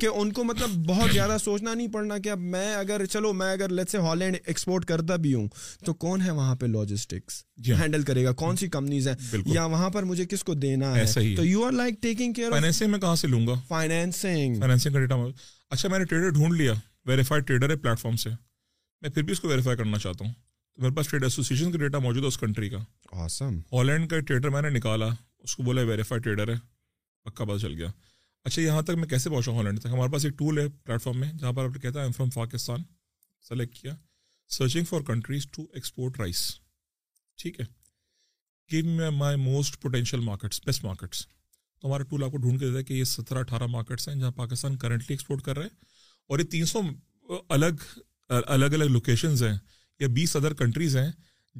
کہ 0.00 0.06
ان 0.14 0.32
کو 0.32 0.44
مطلب 0.44 0.70
بہت 0.70 1.12
زیادہ 1.12 1.36
سوچنا 1.44 1.74
نہیں 1.74 1.88
پڑنا 1.88 2.18
کہ 2.18 2.28
اب 2.28 2.38
میں 2.38 2.74
اگر 2.74 3.04
چلو 3.04 3.32
میں 3.32 3.52
اگر 3.52 3.68
لیٹ 3.68 3.90
سے 3.90 3.98
ہالینڈ 3.98 4.36
ایکسپورٹ 4.46 4.84
کرتا 4.84 5.16
بھی 5.16 5.34
ہوں 5.34 5.48
تو 5.84 5.94
کون 5.94 6.22
ہے 6.22 6.30
وہاں 6.30 6.54
پہ 6.54 6.66
لاجسٹکس 6.66 7.44
ہینڈل 7.68 8.02
کرے 8.02 8.24
گا؟ 8.24 8.32
کون 8.32 8.56
سی 8.56 8.68
کمپنیز 8.68 9.08
ہیں؟ 9.08 9.14
یا 9.46 9.65
وہاں 9.66 9.90
پر 9.90 10.02
مجھے 10.02 10.26
کس 10.26 10.44
کو 10.44 10.54
دینا 10.54 10.96
ہے؟ 10.96 11.34
تو 11.36 11.44
you 11.44 11.64
are 11.64 11.72
like 11.72 11.94
taking 12.02 12.32
care 12.32 12.50
financing 12.50 12.90
میں 12.90 12.98
کہاں 12.98 13.16
سے 13.16 13.28
لوں 13.28 13.46
گا؟ 13.46 13.52
فائنینسنگ 13.68 14.58
فائنینسنگ 14.58 14.92
کا 14.92 14.98
ڈیٹا 15.00 15.14
اچھا 15.70 15.88
میں 15.88 15.98
نے 15.98 16.04
ٹریڈر 16.04 16.30
ڈھونڈ 16.30 16.60
لیا 16.60 16.72
ویریفائڈ 17.06 17.46
ٹریڈر 17.46 17.70
ہے 17.70 17.76
پلیٹ 17.76 17.98
فارم 17.98 18.16
سے۔ 18.16 18.30
میں 19.00 19.10
پھر 19.10 19.22
بھی 19.22 19.32
اس 19.32 19.40
کو 19.40 19.48
ویریفائی 19.48 19.76
کرنا 19.76 19.98
چاہتا 19.98 20.24
ہوں۔ 20.24 20.32
تو 20.74 20.82
میرے 20.82 20.94
پاس 20.94 21.08
ٹریڈ 21.08 21.22
ایسوسیشن 21.22 21.72
کا 21.72 21.78
ڈیٹا 21.78 21.98
موجود 21.98 22.22
ہے 22.22 22.28
اس 22.28 22.38
کنٹری 22.38 22.68
کا۔ 22.68 22.78
آسم 23.12 23.58
ہالینڈ 23.72 24.10
کا 24.10 24.20
ٹریڈر 24.20 24.48
میں 24.48 24.62
نے 24.62 24.70
نکالا 24.70 25.08
اس 25.38 25.56
کو 25.56 25.62
بولا 25.62 25.82
ویریفائڈ 25.82 26.22
ٹریڈر 26.22 26.48
ہے۔ 26.48 26.56
پکا 27.24 27.44
پتہ 27.44 27.58
چل 27.58 27.72
گیا۔ 27.72 27.86
اچھا 28.44 28.62
یہاں 28.62 28.82
تک 28.82 28.90
میں 28.90 29.08
کیسے 29.08 29.30
پہنچا 29.30 29.52
ہالینڈ 29.52 29.80
تک؟ 29.80 29.86
ہمارے 29.86 30.12
پاس 30.12 30.24
ایک 30.24 30.38
ٹول 30.38 30.58
ہے 30.58 30.68
پلیٹ 30.68 31.02
فارم 31.02 31.20
میں 31.20 31.32
جہاں 31.32 31.52
پر 31.52 31.64
آپ 31.64 31.82
کہتا 31.82 31.98
ہے 32.00 32.04
ایم 32.04 32.12
فرام 32.12 32.30
پاکستان 32.30 32.78
سلیکٹ 33.48 33.74
کیا۔ 33.74 33.92
Searching 34.48 34.84
for 34.84 35.00
countries 35.00 35.46
to 35.50 35.62
export 35.74 36.20
rice 36.20 36.60
ٹھیک 37.38 37.60
ہے۔ 37.60 37.75
Give 38.72 38.84
me 38.84 39.10
my 39.16 39.36
most 39.36 39.80
potential 39.82 40.20
markets 40.20 40.60
best 40.66 40.84
markets 40.84 41.26
تو 41.80 41.88
ہمارا 41.88 42.02
ٹول 42.02 42.24
آپ 42.24 42.30
کو 42.30 42.36
ڈھونڈ 42.36 42.60
کے 42.60 42.66
دیتا 42.66 42.78
ہے 42.78 42.84
کہ 42.84 42.92
یہ 42.92 43.04
سترہ 43.04 43.38
اٹھارہ 43.38 43.66
مارکیٹس 43.66 44.08
ہیں 44.08 44.14
جہاں 44.14 44.30
پاکستان 44.30 44.76
کرنٹلی 44.76 45.12
ایکسپورٹ 45.12 45.42
کر 45.42 45.56
رہے 45.56 45.66
ہیں 45.66 45.76
اور 46.28 46.38
یہ 46.38 46.44
تین 46.44 46.64
سو 46.64 46.80
الگ 47.48 47.98
الگ 48.28 48.64
الگ 48.64 48.84
لوکیشنز 48.84 49.42
ہیں 49.42 49.58
یا 50.00 50.08
بیس 50.08 50.36
ادر 50.36 50.54
کنٹریز 50.54 50.96
ہیں 50.96 51.10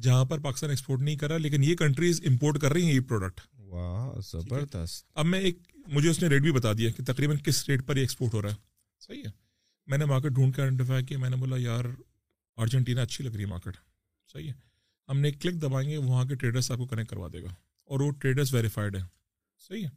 جہاں 0.01 0.25
پر 0.25 0.39
پاکستان 0.39 0.69
ایکسپورٹ 0.69 1.01
نہیں 1.01 1.15
کر 1.15 1.27
رہا 1.27 1.37
لیکن 1.37 1.63
یہ 1.63 1.75
کنٹریز 1.75 2.21
امپورٹ 2.25 2.61
کر 2.61 2.73
رہی 2.73 2.85
ہیں 2.85 2.93
یہ 2.93 2.99
پروڈکٹ 2.99 3.41
زبردست. 4.21 5.05
اب 5.15 5.25
میں 5.25 5.39
ایک 5.39 5.57
مجھے 5.87 6.09
اس 6.09 6.21
نے 6.21 6.29
ریٹ 6.29 6.41
بھی 6.41 6.51
بتا 6.51 6.73
دیا 6.73 6.91
کہ 6.91 7.03
تقریباً 7.03 7.37
کس 7.37 7.69
ریٹ 7.69 7.87
پر 7.87 7.95
یہ 7.95 8.01
ایکسپورٹ 8.01 8.33
ہو 8.33 8.41
رہا 8.41 8.49
ہے۔ 8.49 8.55
صحیح 8.99 9.23
ہے۔ 9.25 9.31
میں 9.87 9.97
نے 9.97 10.05
مارکیٹ 10.05 10.31
ڈھونڈ 10.31 10.55
کے 10.55 10.61
آئیڈینٹیفائی 10.61 11.05
کیا 11.05 11.17
میں 11.17 11.29
نے 11.29 11.35
بولا 11.35 11.55
یار 11.59 11.85
ارجنٹینا 12.57 13.01
اچھی 13.01 13.23
لگ 13.23 13.29
رہی 13.29 13.41
ہے 13.41 13.45
مارکیٹ 13.45 13.77
صحیح 14.33 14.47
ہے۔ 14.47 14.66
ہم 15.09 15.19
نے 15.19 15.27
ایک 15.27 15.41
کلک 15.41 15.61
دبائیں 15.61 15.89
گے، 15.89 15.97
وہاں 15.97 16.25
کے 16.25 16.35
ٹریڈرس 16.35 16.71
آپ 16.71 16.77
کو 16.77 16.85
کنیکٹ 16.85 17.09
کروا 17.09 17.27
دے 17.33 17.43
گا۔ 17.43 17.47
اور 17.85 17.99
وہ 17.99 18.11
ٹریڈرس 18.11 18.53
ویریفائڈ 18.53 18.95
ہے 18.95 19.01
صحیح 19.67 19.83
ہے۔ 19.83 19.89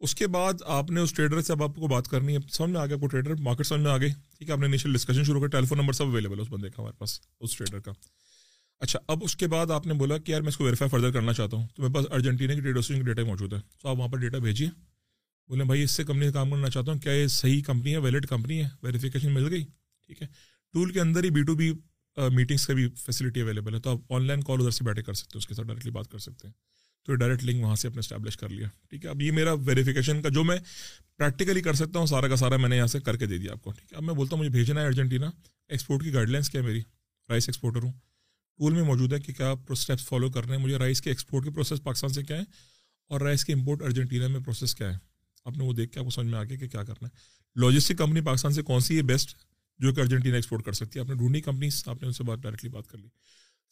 اس 0.00 0.14
کے 0.14 0.26
بعد 0.26 0.52
آپ 0.66 0.90
نے 0.90 1.00
اس 1.00 1.12
ٹریڈر 1.12 1.40
سے 1.40 1.52
اب 1.52 1.62
آپ 1.62 1.74
کو 1.74 1.86
بات 1.86 2.08
کرنی 2.08 2.34
ہے۔ 2.34 2.38
سمجھ 2.52 2.70
میں 2.70 2.80
آ 2.80 2.86
گیا 2.86 2.94
آپ 2.94 3.00
کو 3.00 3.06
ٹریڈر 3.06 3.34
مارکیٹ 3.34 3.66
سمجھ 3.66 3.80
میں 3.80 3.90
آ 3.90 3.98
گئی۔ 3.98 4.10
ٹھیک 4.38 4.48
ہے، 4.48 4.52
آپ 4.52 4.58
نے 4.58 4.66
انیشیل 4.66 4.92
ڈسکشن 4.92 5.24
شروع 5.24 5.40
کر 5.40 5.46
ٹیلیفون 5.46 5.78
نمبر 5.78 5.92
سب 5.92 6.04
اویلیبل 6.04 6.36
ہے 6.36 6.42
اس 6.42 6.48
بندے 6.50 6.70
کا، 6.70 6.82
ہمارے 6.82 6.96
پاس، 6.98 7.20
اس 7.40 7.56
ٹریڈر 7.56 7.80
کا۔ 7.80 7.92
اچھا 8.80 8.98
اب 9.08 9.18
اس 9.24 9.36
کے 9.36 9.46
بعد 9.46 9.70
آپ 9.70 9.86
نے 9.86 9.94
بولا 9.94 10.18
کہ 10.18 10.32
یار 10.32 10.40
میں 10.40 10.48
اس 10.48 10.56
کو 10.56 10.64
ویریفائی 10.64 10.88
فردر 10.88 11.10
کرنا 11.10 11.32
چاہتا 11.32 11.56
ہوں۔ 11.56 11.66
تو 11.74 11.82
میرے 11.82 11.94
پاس 11.94 12.06
ارجنٹینا 12.12 12.54
کی 12.54 12.60
ٹریڈ 12.60 12.78
کا 12.88 13.00
ڈیٹا 13.00 13.24
موجود 13.24 13.52
ہے 13.52 13.58
تو 13.82 13.88
آپ 13.88 13.96
وہاں 13.96 14.08
پر 14.08 14.18
ڈیٹا 14.18 14.38
بھیجیے۔ 14.38 14.68
بولے، 15.48 15.64
بھائی، 15.64 15.82
اس 15.82 15.90
سے 15.90 16.04
کمپنی 16.04 16.26
سے 16.26 16.32
کام 16.32 16.50
کرنا 16.50 16.70
چاہتا 16.70 16.92
ہوں۔ 16.92 16.98
کیا 16.98 17.12
یہ 17.12 17.26
صحیح 17.26 17.62
کمپنی 17.62 17.92
ہے؟ 17.92 17.98
ویلڈ 17.98 18.26
کمپنی 18.26 18.64
ہے؟ 18.64 18.68
ویریفیکیشن 18.82 19.32
مل 19.32 19.48
گئی۔ 19.48 19.64
ٹھیک 20.06 20.22
ہے۔ 20.22 20.26
ٹول 20.72 20.92
کے 20.92 21.00
اندر 21.00 21.24
ہی 21.24 21.30
بی 21.30 21.42
ٹو 21.42 21.54
بی 21.54 21.72
میٹنگس 22.30 22.66
کا 22.66 22.74
بھی 22.74 22.88
فیسلٹی 22.96 23.40
اویلیبل 23.40 23.74
ہے 23.74 23.80
تو 23.80 23.90
آپ 23.90 24.12
آن 24.12 24.26
لائن 24.26 24.42
کال 24.42 24.60
ادھر 24.60 24.70
سے 24.70 24.84
بیٹھے 24.84 25.02
کر 25.02 25.12
سکتے 25.12 25.36
ہیں 25.36 25.38
اس 25.38 25.46
کے 25.46 25.54
ساتھ 25.54 25.66
ڈائریکٹلی 25.66 25.92
بات 25.92 26.10
کر 26.10 26.18
سکتے 26.18 26.48
ہیں 26.48 26.54
تو 27.08 27.14
ڈائریکٹ 27.14 27.44
لنک 27.44 27.62
وہاں 27.62 27.74
سے 27.74 27.88
اپنے 27.88 27.98
اسٹیبلش 27.98 28.36
کر 28.36 28.48
لیا 28.48 28.68
ٹھیک 28.90 29.04
ہے 29.04 29.10
اب 29.10 29.22
یہ 29.22 29.32
میرا 29.32 29.52
ویریفیکیشن 29.52 30.22
کا 30.22 30.28
جو 30.28 30.44
میں 30.44 30.56
پریکٹیکلی 31.16 31.60
کر 31.60 31.74
سکتا 31.74 31.98
ہوں 31.98 32.06
سارا 32.06 32.28
کا 32.28 32.36
سارا 32.36 32.56
میں 32.56 32.68
نے 32.68 32.76
یہاں 32.76 32.86
سے 32.86 33.00
کر 33.00 33.16
کے 33.16 33.26
دے 33.26 33.38
دیا 33.38 33.52
آپ 33.52 33.62
کو 33.62 33.70
ٹھیک 33.70 33.92
ہے 33.92 33.96
اب 33.96 34.02
میں 34.02 34.14
بولتا 34.14 34.34
ہوں 34.34 34.40
مجھے 34.40 34.50
بھیجنا 34.50 34.80
ہے 34.80 34.86
ارجنٹینا 34.86 35.30
ایکسپورٹ 35.70 36.02
کی 36.02 36.12
گائڈ 36.14 36.28
لائنس 36.28 36.50
کیا 36.50 36.60
ہے 36.60 36.66
میری 36.66 36.80
رائس 37.28 37.48
ایکسپورٹر 37.48 37.82
ہوں 37.82 37.92
ٹول 38.58 38.74
میں 38.74 38.82
موجود 38.82 39.12
ہے 39.12 39.20
کہ 39.20 39.32
کیا 39.32 39.54
اسٹیپس 39.68 40.04
فالو 40.04 40.30
کر 40.30 40.44
رہے 40.44 40.56
ہیں 40.56 40.62
مجھے 40.62 40.78
رائس 40.78 41.00
کے 41.02 41.10
ایکسپورٹ 41.10 41.44
کی 41.44 41.50
پروسیس 41.50 41.82
پاکستان 41.82 42.12
سے 42.12 42.22
کیا 42.22 42.36
ہے 42.36 42.42
اور 43.10 43.20
رائس 43.20 43.44
کے 43.44 43.52
امپورٹ 43.52 43.82
ارجنٹینا 43.82 44.26
میں 44.26 44.40
پروسیس 44.40 44.74
کیا 44.74 44.92
ہے 44.92 44.98
آپ 45.46 45.56
نے 45.56 45.64
وہ 45.64 45.72
دیکھ 45.72 45.92
کے 45.92 46.00
آپ 46.00 46.04
کو 46.04 46.10
سمجھ 46.10 46.26
میں 46.26 46.38
آ 46.38 46.42
گیا 46.44 46.58
کہ 46.58 46.68
کیا 46.68 46.82
کرنا 46.82 47.08
ہے 47.08 47.60
لاجسٹک 47.60 47.98
کمپنی 47.98 48.20
پاکستان 48.20 48.52
سے 48.52 48.62
کون 48.62 48.80
سی 48.80 48.96
ہے 48.96 49.02
بیسٹ 49.02 49.36
جو 49.78 49.94
کہ 49.94 50.00
ارجنٹینا 50.00 50.36
ایکسپورٹ 50.36 50.64
کر 50.64 50.72
سکتی 50.72 50.98
ہے۔ 50.98 51.04
آپ 51.04 51.08
نے 51.08 51.14
ڈھونڈی 51.14 51.40
کمپنیز، 51.40 51.82
آپ 51.86 52.02
نے 52.02 52.06
ان 52.06 52.12
سے 52.12 52.24
بات 52.24 52.38
ڈائریکٹلی 52.38 52.70
بات 52.70 52.88
کر 52.88 52.98
لی۔ 52.98 53.08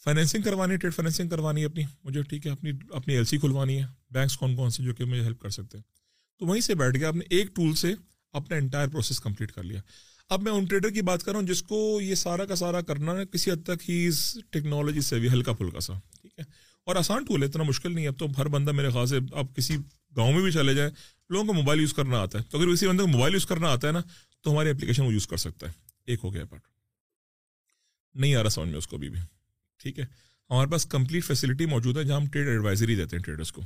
فائنینسنگ 0.05 0.43
کروانی 0.43 0.73
ہے 0.73 0.79
ٹریڈ 0.79 0.95
فائنینسنگ 0.95 1.29
کروانی 1.29 1.61
ہے 1.61 1.67
اپنی۔ 1.67 1.83
مجھے 2.05 2.23
ٹھیک 2.23 2.47
ہے، 2.47 2.51
اپنی 2.51 2.71
اپنی 2.91 3.15
ایل 3.15 3.25
سی 3.25 3.39
کھلوانی 3.39 3.83
ہے۔ 3.83 3.87
بینکس 4.11 4.37
کون 4.37 4.57
کون 4.57 4.71
سے 4.71 4.83
جو 4.83 4.95
کہ 4.95 5.05
مجھے 5.05 5.23
ہیلپ 5.23 5.41
کر 5.41 5.51
سکتے 5.51 5.79
ہیں۔ 5.79 5.85
تو 6.39 6.47
وہیں 6.47 6.61
سے 6.61 6.75
بیٹھ 6.75 6.97
گیا 6.97 7.09
آپ 7.09 7.15
نے 7.15 7.25
ایک 7.31 7.57
ٹول 7.57 7.75
سے 7.75 7.95
اپنا 8.33 8.57
انٹائر 8.57 8.89
پروسیس 8.89 9.21
کمپلیٹ 9.21 9.53
کر 9.53 9.63
لیا۔ 9.63 9.81
اب 10.29 10.43
میں 10.43 10.53
ان 10.53 10.65
ٹریڈر 10.65 10.91
کی 10.91 11.03
بات 11.03 11.23
کر 11.23 11.33
رہا 11.33 11.41
ہوں، 11.41 11.47
جس 11.47 11.63
کو 11.63 12.01
یہ 12.03 12.15
سارا 12.15 12.45
کا 12.45 12.57
سارا 12.57 12.81
کرنا 12.81 13.13
ہے 13.13 13.27
کسی 13.27 13.51
حد 13.51 13.67
تک 13.67 13.91
ہی 13.91 14.07
اس 14.07 14.39
ٹیکنالوجی 14.51 15.01
سے 15.01 15.19
بھی 15.19 15.29
ہلکا 15.29 15.53
پھلکا 15.53 15.81
سا، 15.81 15.93
ٹھیک 16.23 16.39
ہے۔ 16.39 16.45
اور 16.85 16.97
آسان 16.97 17.25
ٹول 17.25 17.43
ہے، 17.43 17.49
اتنا 17.49 17.63
مشکل 17.63 17.95
نہیں 17.95 18.05
ہے۔ 18.05 18.09
اب 18.09 18.19
تو 18.19 18.27
ہر 18.39 18.47
بندہ 18.47 18.73
میرے 18.73 18.91
خاص 18.91 19.13
ہے 19.13 19.19
اب 19.33 19.47
کسی 19.57 19.77
گاؤں 20.17 20.33
میں 20.33 20.43
بھی 20.43 20.51
چلے 20.51 20.75
جائے، 20.75 20.91
لوگوں 21.31 21.47
کو 21.47 21.53
موبائل 21.53 21.81
یوز 21.81 21.95
کرنا 21.95 22.19
آتا 22.19 22.39
ہے۔ 22.39 22.45
تو 22.51 22.59
اگر 22.59 22.75
کسی 22.75 22.89
بندے 22.89 23.03
کو 23.03 23.09
موبائل 23.09 23.33
یوز 23.33 23.47
کرنا 23.47 23.69
آتا 23.69 23.89
ہے 23.89 23.93
نا، 23.93 24.01
تو 24.41 24.53
ہماری 24.53 24.71
اپلیکیشن 24.71 25.03
وہ 25.03 25.13
یوز 25.13 25.27
کر 25.27 25.37
سکتا 25.37 25.69
ہے۔ 25.69 25.86
ایک 26.07 26.21
ہو 26.25 26.35
گیا 26.35 26.45
پارٹ 26.45 26.63
نہیں 28.15 28.35
آ 28.35 28.43
رہا 28.43 28.51
سمجھ 28.51 28.69
میں 28.69 28.79
اس 28.79 28.87
کو 28.87 28.99
بھی۔ 28.99 29.09
ٹھیک 29.81 29.99
ہے۔ 29.99 30.05
ہمارے 30.51 30.71
پاس 30.71 30.87
کمپلیٹ 30.87 31.25
فیسلٹی 31.25 31.67
موجود 31.67 31.97
ہے 31.97 32.05
جہاں 32.05 32.21
ہم 32.21 32.27
ٹریڈ 32.27 32.49
ایڈوائزری 32.49 32.97
دیتے 32.97 33.17
ہیں 33.17 33.23
ٹریڈرس 33.23 33.53
کو۔ 33.53 33.63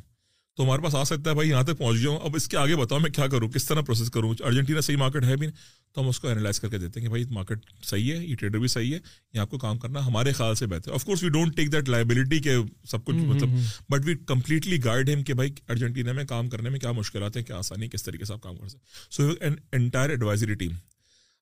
تو 0.57 0.65
ہمارے 0.65 0.83
پاس 0.83 0.95
آ 0.95 1.05
سکتا 1.05 1.31
ہے 1.31 1.35
بھائی 1.35 1.49
یہاں 1.49 1.63
تک 1.63 1.79
پہنچ 1.79 2.01
جاؤں۔ 2.01 2.19
اب 2.23 2.37
اس 2.37 2.49
کے 2.49 2.57
آگے 2.57 2.77
بتاؤ 2.77 2.99
میں 2.99 3.11
کیا 3.11 3.27
کروں 3.27 3.49
کس 3.49 3.65
طرح 3.65 3.81
پروسیس 3.81 4.11
کروں؟ 4.11 4.35
ارجنٹینا 4.41 4.81
صحیح 4.81 4.97
مارکیٹ 4.97 5.25
ہے 5.25 5.37
بھی 5.37 5.47
تو 5.93 6.01
ہم 6.01 6.09
اس 6.09 6.21
کو 6.21 6.29
انالائز 6.29 6.61
کر 6.61 6.69
کے 6.69 6.79
دیتے 6.79 7.01
ہیں 7.01 7.07
کہ 7.07 7.09
بھائی 7.09 7.25
مارکیٹ 7.31 7.59
صحیح 7.85 8.13
ہے 8.13 8.27
یہ 8.27 8.37
ٹریڈر 8.37 8.59
بھی 8.59 8.69
صحیح 8.69 8.95
ہے 8.95 8.99
یہ 9.35 9.39
آپ 9.39 9.51
کو 9.51 9.59
کام 9.59 9.79
کرنا 9.79 10.07
ہمارے 10.07 10.33
خیال 10.33 10.55
سے 10.55 10.67
بہتر 10.67 10.93
of 10.93 11.05
course 11.05 11.23
we 11.23 11.29
don't 11.29 11.57
take 11.57 11.73
that 11.73 11.89
liability 11.89 12.39
کے 12.39 12.57
سب 12.91 13.05
کچھ 13.05 13.17
مطلب 13.17 13.49
بٹ 13.89 14.01
وی 14.05 14.15
کمپلیٹلی 14.27 14.85
گائڈ 14.85 15.11
ہم 15.11 15.23
کہ 15.23 15.35
بھائی 15.35 15.53
ارجنٹینا 15.69 16.13
میں 16.13 16.25
کام 16.25 16.49
کرنے 16.49 16.71
میں 16.71 16.81
کیا 16.81 16.93
مشکلات 16.93 17.37
ہیں 17.37 17.45
کیا 17.45 17.57
آسانی 17.57 17.89
کس 17.89 18.03
طریقے 18.03 18.25
سے 18.25 18.33
آپ 18.33 18.41
کام 18.41 18.57
کر 18.57 18.69
سکتے 18.69 19.07
سو 19.11 19.31
انٹائر 19.73 20.11
ایڈوائزری 20.11 20.55
ٹیم 20.55 20.71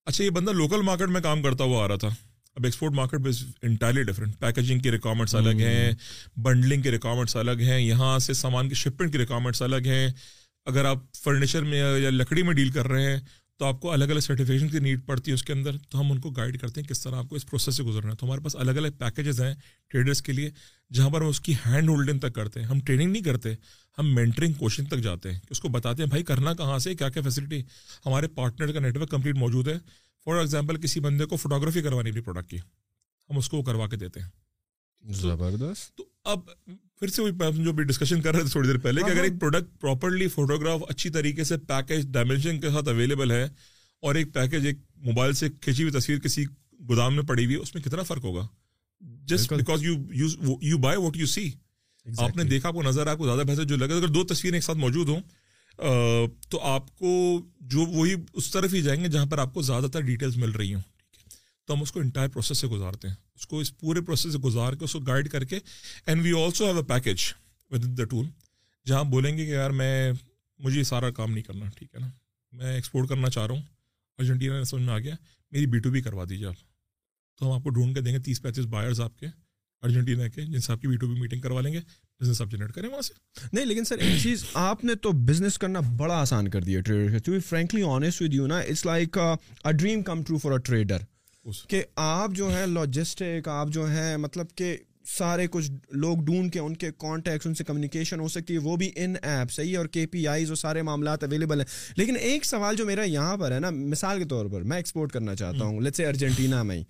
اچھا 0.08 0.24
یہ 0.24 0.30
بندہ 0.30 0.50
لوکل 0.50 0.82
مارکیٹ 0.82 1.08
میں 1.08 1.20
کام 1.20 1.42
کرتا 1.42 1.64
ہوا 1.64 1.84
آ 1.84 1.88
رہا 1.88 1.96
تھا۔ 1.96 2.08
اب 2.56 2.64
ایکسپورٹ 2.64 2.92
مارکیٹ 2.92 3.20
میں 3.20 3.32
انٹائرلی 3.62 4.02
ڈفرنٹ 4.02 4.38
پیکیجنگ 4.38 4.78
کی 4.78 4.90
ریکوائرمنٹس 4.90 5.34
الگ 5.34 5.60
ہیں 5.60 5.90
بنڈلنگ 6.36 6.82
کی 6.82 6.90
ریکوائرمنٹس 6.90 7.36
الگ 7.36 7.60
ہیں 7.60 7.80
یہاں 7.80 8.18
سے 8.18 8.32
سامان 8.32 8.68
کی 8.68 8.74
شپمنٹ 8.74 9.12
کی 9.12 9.18
ریکوائرمنٹس 9.18 9.62
الگ 9.62 9.86
ہیں۔ 9.86 10.08
اگر 10.66 10.84
آپ 10.84 10.98
فرنیچر 11.24 11.62
میں 11.62 11.98
یا 11.98 12.10
لکڑی 12.10 12.42
میں 12.42 12.54
ڈیل 12.54 12.70
کر 12.70 12.88
رہے 12.88 13.10
ہیں 13.10 13.20
تو 13.58 13.64
آپ 13.64 13.80
کو 13.80 13.92
الگ 13.92 14.04
الگ 14.04 14.20
سرٹیفکیشن 14.20 14.68
کی 14.68 14.78
نیڈ 14.78 15.06
پڑتی 15.06 15.30
ہے 15.30 15.34
اس 15.34 15.42
کے 15.42 15.52
اندر 15.52 15.76
تو 15.78 16.00
ہم 16.00 16.12
ان 16.12 16.20
کو 16.20 16.30
گائڈ 16.30 16.60
کرتے 16.60 16.80
ہیں 16.80 16.88
کس 16.88 17.00
طرح 17.00 17.16
آپ 17.16 17.28
کو 17.28 17.36
اس 17.36 17.46
پروسیس 17.46 17.74
سے 17.74 17.82
گزرنا 17.82 18.10
ہے۔ 18.10 18.16
تو 18.16 18.26
ہمارے 18.26 18.40
پاس 18.40 18.56
الگ 18.56 18.70
الگ 18.70 18.88
پیکیجز 18.98 19.40
ہیں 19.40 19.54
ٹریڈرس 19.88 20.22
کے 20.22 20.32
لیے 20.32 20.50
جہاں 20.92 21.10
پر 21.10 21.20
ہم 21.20 21.26
اس 21.26 21.40
کی 21.40 21.54
ہینڈ 21.66 21.88
ہولڈنگ 21.88 22.18
تک 22.18 22.34
کرتے 22.34 22.60
ہیں۔ 22.60 22.66
ہم 22.66 22.80
ٹریننگ 22.80 23.12
نہیں 23.12 23.22
کرتے 23.22 23.54
ہم 23.98 24.14
مینٹرنگ 24.14 24.52
کوشچن 24.52 24.84
تک 24.84 24.98
جاتے 24.98 25.32
ہیں۔ 25.32 25.40
اس 25.50 25.60
کو 25.60 25.68
بتاتے 25.68 26.02
ہیں 26.02 26.08
بھائی 26.08 26.22
کرنا 26.22 26.54
کہاں 26.54 26.78
سے؟ 26.78 26.94
کیا 26.94 27.08
کیا 27.08 27.22
فیسلٹی 27.22 27.62
ہمارے 28.06 28.28
پارٹنر 28.28 28.72
کا 28.72 28.80
نیٹ 28.80 28.96
ورک 28.96 29.10
کمپلیٹ 29.10 29.34
موجود 29.36 29.68
ہے۔ 29.68 29.78
فار 30.24 30.34
ایگزامپل 30.36 30.80
کسی 30.80 31.00
بندے 31.00 31.24
کو 31.24 31.36
فوٹوگرافی 31.36 31.82
کروانی 31.82 32.10
اپنی 32.10 32.22
پروڈکٹ 32.22 32.50
کی۔ 32.50 32.58
ہم 33.30 33.38
اس 33.38 33.48
کو 33.48 33.62
کروا 33.62 33.88
کے 33.88 33.96
دیتے 33.96 34.20
ہیں۔ 34.20 34.28
زبردست۔ 35.12 35.96
تو 35.96 36.04
اب 36.24 36.38
پھر 37.00 37.08
سے 37.08 37.22
جو 37.64 37.72
بھی 37.72 37.84
ڈسکشن 37.84 38.22
کر 38.22 38.34
رہے 38.34 38.42
تھے 38.42 38.50
تھوڑی 38.50 38.68
دیر 38.68 38.78
پہلے 38.78 39.00
کہ 39.00 39.10
اگر 39.10 39.22
ایک 39.22 39.40
پروڈکٹ 39.40 39.80
پراپرلی 39.80 40.28
فوٹوگراف 40.28 40.80
اچھی 40.88 41.10
طریقے 41.10 41.44
سے 41.44 41.56
پیکج 41.56 42.06
ڈائمینشن 42.06 42.60
کے 42.60 42.70
ساتھ 42.70 42.88
اویلیبل 42.88 43.30
ہے 43.30 43.42
اور 44.02 44.14
ایک 44.14 44.32
پیکج 44.34 44.66
ایک 44.66 44.78
موبائل 44.96 45.32
سے 45.32 45.48
کھینچی 45.60 45.82
ہوئی 45.82 45.92
تصویر 45.92 46.18
کسی 46.18 46.44
گودام 46.88 47.14
میں 47.14 47.22
پڑی 47.22 47.44
ہوئی 47.44 47.56
اس 47.56 47.74
میں 47.74 47.82
کتنا 47.82 48.02
فرق 48.02 48.24
ہوگا؟ 48.24 48.46
Just 49.26 49.52
because 49.52 49.82
you 49.82 49.94
you 50.62 50.78
buy 50.78 50.98
what 50.98 51.16
you 51.16 51.26
see 51.26 51.50
آپ 52.06 52.36
نے 52.36 52.44
دیکھا 52.44 52.68
آپ 52.68 52.74
کو 52.74 52.82
نظر 52.82 53.06
آپ 53.06 53.18
کو 53.18 53.26
زیادہ 53.26 53.42
بہتر 53.46 53.64
جو 53.64 53.76
لگا 53.76 53.94
اگر 53.94 54.08
دو 54.08 54.24
تصویریں 54.24 54.56
ایک 54.56 54.64
ساتھ 54.64 54.78
موجود 54.78 55.08
ہوں 55.08 55.20
تو 56.48 56.60
آپ 56.60 56.98
کو 56.98 57.40
جو 57.60 57.80
وہی 57.80 58.14
اس 58.32 58.50
طرف 58.50 58.74
ہی 58.74 58.82
جائیں 58.82 59.04
گے 59.04 59.08
جہاں 59.08 59.26
پر 59.26 59.38
آپ 59.38 59.54
کو 59.54 59.62
زیادہ 59.62 59.86
تر 59.92 60.00
ڈیٹیلس 60.00 60.36
مل 60.36 60.50
رہی 60.50 60.74
ہوں۔ 60.74 60.82
تو 61.68 61.74
ہم 61.74 61.82
اس 61.82 61.92
کو 61.92 62.00
انٹائر 62.00 62.28
پروسیس 62.28 62.58
سے 62.58 62.66
گزارتے 62.66 63.08
ہیں۔ 63.08 63.14
اس 63.34 63.46
کو 63.46 63.58
اس 63.60 63.76
پورے 63.78 64.00
پروسیس 64.00 64.32
سے 64.32 64.38
گزار 64.38 64.72
کے 64.72 64.84
اس 64.84 64.92
کو 64.92 65.00
گائڈ 65.00 65.28
کر 65.30 65.44
کے 65.44 65.58
and 66.06 66.22
we 66.22 66.32
also 66.44 66.66
have 66.66 66.76
a 66.76 66.82
package 66.82 67.20
with 67.70 67.98
the 67.98 68.04
tool 68.04 68.26
جہاں 68.86 69.04
بولیں 69.04 69.36
گے 69.38 69.46
کہ 69.46 69.50
یار 69.50 69.70
میں 69.70 70.12
مجھے 70.58 70.78
یہ 70.78 70.84
سارا 70.84 71.10
کام 71.10 71.32
نہیں 71.32 71.42
کرنا، 71.42 71.66
ٹھیک 71.76 71.94
ہے 71.94 72.00
نا؟ 72.00 72.08
میں 72.52 72.74
ایکسپورٹ 72.74 73.08
کرنا 73.08 73.30
چاہ 73.30 73.46
رہا 73.46 73.54
ہوں 73.54 73.62
ارجنٹینا 74.18 74.58
نے 74.58 74.64
سمجھ 74.64 74.82
میں 74.82 74.94
آ 74.94 74.98
گیا، 74.98 75.14
میری 75.52 75.66
بی 75.66 75.78
ٹو 75.78 75.90
بی 75.90 76.00
کروا 76.00 76.24
دیجیے 76.30 76.46
آپ۔ 76.46 76.54
تو 77.38 77.46
ہم 77.46 77.52
آپ 77.52 77.62
کو 77.62 77.70
ڈھونڈ 77.70 77.94
کے 77.94 78.00
دیں 78.00 78.12
گے 78.12 78.18
تیس 78.18 78.42
پینتیس 78.42 78.66
بائرز 78.66 79.00
آپ 79.00 79.18
کے 79.18 79.26
ارجنٹینا 79.82 80.28
کے، 80.28 80.42
جن 80.42 80.60
سے 80.60 80.72
آپ 80.72 80.80
کی 80.80 80.88
بی 80.88 80.96
ٹو 80.96 81.06
بی 81.06 81.20
میٹنگ 81.20 81.40
کروا 81.40 81.60
لیں 81.60 81.72
گے 81.72 81.80
بزنس 82.20 82.40
آپ 82.40 82.50
جنریٹ 82.50 82.72
کریں 82.72 82.88
وہاں 82.88 83.02
سے۔ 83.02 83.14
نہیں، 83.52 83.66
لیکن 83.66 83.84
سر، 83.84 83.98
ایک 83.98 84.22
چیز 84.22 84.44
آپ 84.54 84.84
نے 84.84 84.94
تو 84.94 85.12
بزنس 85.12 85.58
کرنا 85.58 85.80
بڑا 85.80 86.14
آسان 86.14 86.48
کر 86.48 86.62
دیا، 86.62 86.80
trader. 86.80 87.18
To 87.18 87.32
be 87.32 87.40
frankly 87.40 87.82
honest 87.82 88.22
with 88.22 88.34
you 88.34 88.46
نا 88.46 88.58
it's 88.58 88.86
like 88.86 89.18
a 89.18 89.72
dream 89.72 90.02
come 90.02 90.22
true 90.22 90.38
for 90.38 90.52
a 90.52 90.58
trader 90.58 90.98
کہ 91.68 91.82
آپ 91.96 92.30
جو 92.30 92.58
ہے 92.58 92.66
لاجسٹک 92.66 93.48
آپ 93.48 93.68
جو 93.68 93.90
ہے 93.90 94.16
مطلب 94.16 94.46
کہ 94.54 94.76
سارے 95.18 95.46
کچھ 95.50 95.70
لوگ 95.90 96.18
ڈھونڈ 96.18 96.52
کے 96.52 96.58
ان 96.60 96.76
کے 96.76 96.90
کانٹیکٹس 96.98 97.46
ان 97.46 97.54
سے 97.54 97.64
کمیونیکیشن 97.64 98.20
ہو 98.20 98.28
سکتی 98.28 98.54
ہے 98.54 98.58
وہ 98.58 98.76
بھی 98.76 98.90
ان 98.96 99.14
ایپ 99.22 99.50
صحیح 99.50 99.72
ہے؟ 99.72 99.76
اور 99.76 99.86
کے 99.86 100.06
پی 100.06 100.26
آئیز 100.26 100.48
اور 100.48 100.56
سارے 100.56 100.82
معاملات 100.82 101.24
اویلیبل 101.24 101.60
ہیں۔ 101.60 101.66
لیکن 101.96 102.16
ایک 102.16 102.44
سوال 102.44 102.76
جو 102.76 102.86
میرا 102.86 103.02
یہاں 103.02 103.36
پر 103.36 103.52
ہے 103.52 103.60
نا 103.60 103.70
مثال 103.70 104.18
کے 104.18 104.24
طور 104.24 104.46
پر 104.46 104.62
میں 104.62 104.76
ایکسپورٹ 104.76 105.12
کرنا 105.12 105.34
چاہتا 105.34 105.64
ہوں 105.64 105.80
لیٹ 105.80 105.96
سے 105.96 106.06
ارجنٹینا 106.06 106.62
میں 106.62 106.82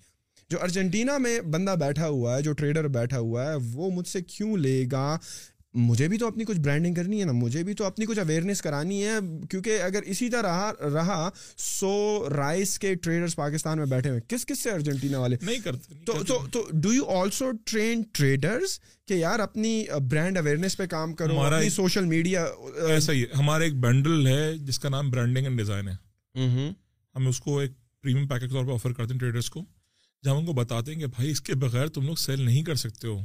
جو 0.49 0.57
ارجنٹینا 0.61 1.17
میں 1.17 1.41
بندہ 1.41 1.75
بیٹھا 1.79 2.07
ہوا 2.07 2.37
ہے 2.37 2.41
جو 2.41 2.53
ٹریڈر 2.53 2.87
بیٹھا 2.87 3.19
ہوا 3.19 3.51
ہے 3.51 3.55
وہ 3.73 3.89
مجھ 3.89 4.07
سے 4.07 4.21
کیوں 4.21 4.57
لے 4.57 4.85
گا؟ 4.91 5.17
مجھے 5.73 6.07
بھی 6.07 6.17
تو 6.17 6.27
اپنی 6.27 6.45
کچھ 6.45 6.59
برانڈنگ 6.59 6.93
کرنی 6.93 7.19
ہے 7.19 7.25
نا 7.25 7.31
مجھے 7.31 7.63
بھی 7.63 7.73
تو 7.73 7.85
اپنی 7.85 8.05
کچھ 8.05 8.19
اویئرنیس 8.19 8.61
کرانی 8.61 9.03
ہے 9.05 9.17
کیونکہ 9.49 9.81
اگر 9.81 10.01
اسی 10.01 10.29
طرح 10.29 10.71
رہا 10.93 11.29
سو 11.57 12.27
رائس 12.35 12.79
کے 12.79 12.95
ٹریڈرس 12.95 13.35
پاکستان 13.35 13.77
میں 13.77 13.85
بیٹھے 13.85 14.09
ہوئے 14.09 14.21
کس 14.27 14.45
کس 14.45 14.63
سے 14.63 14.71
ارجنٹینا 14.71 15.19
والے؟ 15.19 15.37
نہیں 15.41 15.59
کرتے 15.59 15.95
تو 16.05 16.39
تو 16.51 16.67
do 16.73 16.93
you 16.93 17.05
also 17.05 17.51
train 17.65 18.03
traders 18.11 18.79
کہ 19.07 19.13
یار 19.13 19.39
اپنی 19.39 19.85
برانڈ 20.11 20.37
اویئرنیس 20.37 20.77
پہ 20.77 20.85
کام 20.85 21.13
کرو 21.13 21.39
اپنی 21.41 21.69
سوشل 21.69 22.05
میڈیا 22.05 22.45
ایسا 22.87 23.13
ہی 23.13 23.23
ہمارا 23.39 23.63
ایک 23.63 23.75
بنڈل 23.75 24.27
ہے 24.27 24.57
جس 24.57 24.79
کا 24.79 24.89
نام 24.89 25.09
برانڈنگ 25.09 25.45
اینڈ 25.45 25.57
ڈیزائن 25.57 25.87
ہے۔ 25.87 26.69
ہم 27.15 27.27
اس 27.27 27.39
کو 27.39 27.59
ایک 27.59 27.71
پریمیم 28.01 28.27
پیکج 28.27 28.51
طور 28.51 28.65
پہ 28.65 28.71
آفر 28.71 28.93
کرتے 28.93 29.13
ہیں 29.13 29.19
ٹریڈرس 29.19 29.49
کو 29.49 29.65
جب 30.23 30.31
ہم 30.31 30.37
ان 30.37 30.45
کو 30.45 30.53
بتاتے 30.53 30.93
ہیں 30.93 30.99
کہ 30.99 31.07
بھائی 31.07 31.31
اس 31.31 31.41
کے 31.41 31.55
بغیر 31.55 31.87
تم 31.87 32.05
لوگ 32.05 32.15
سیل 32.15 32.41
نہیں 32.41 32.63
کر 32.63 32.75
سکتے 32.75 33.07
ہو۔ 33.07 33.19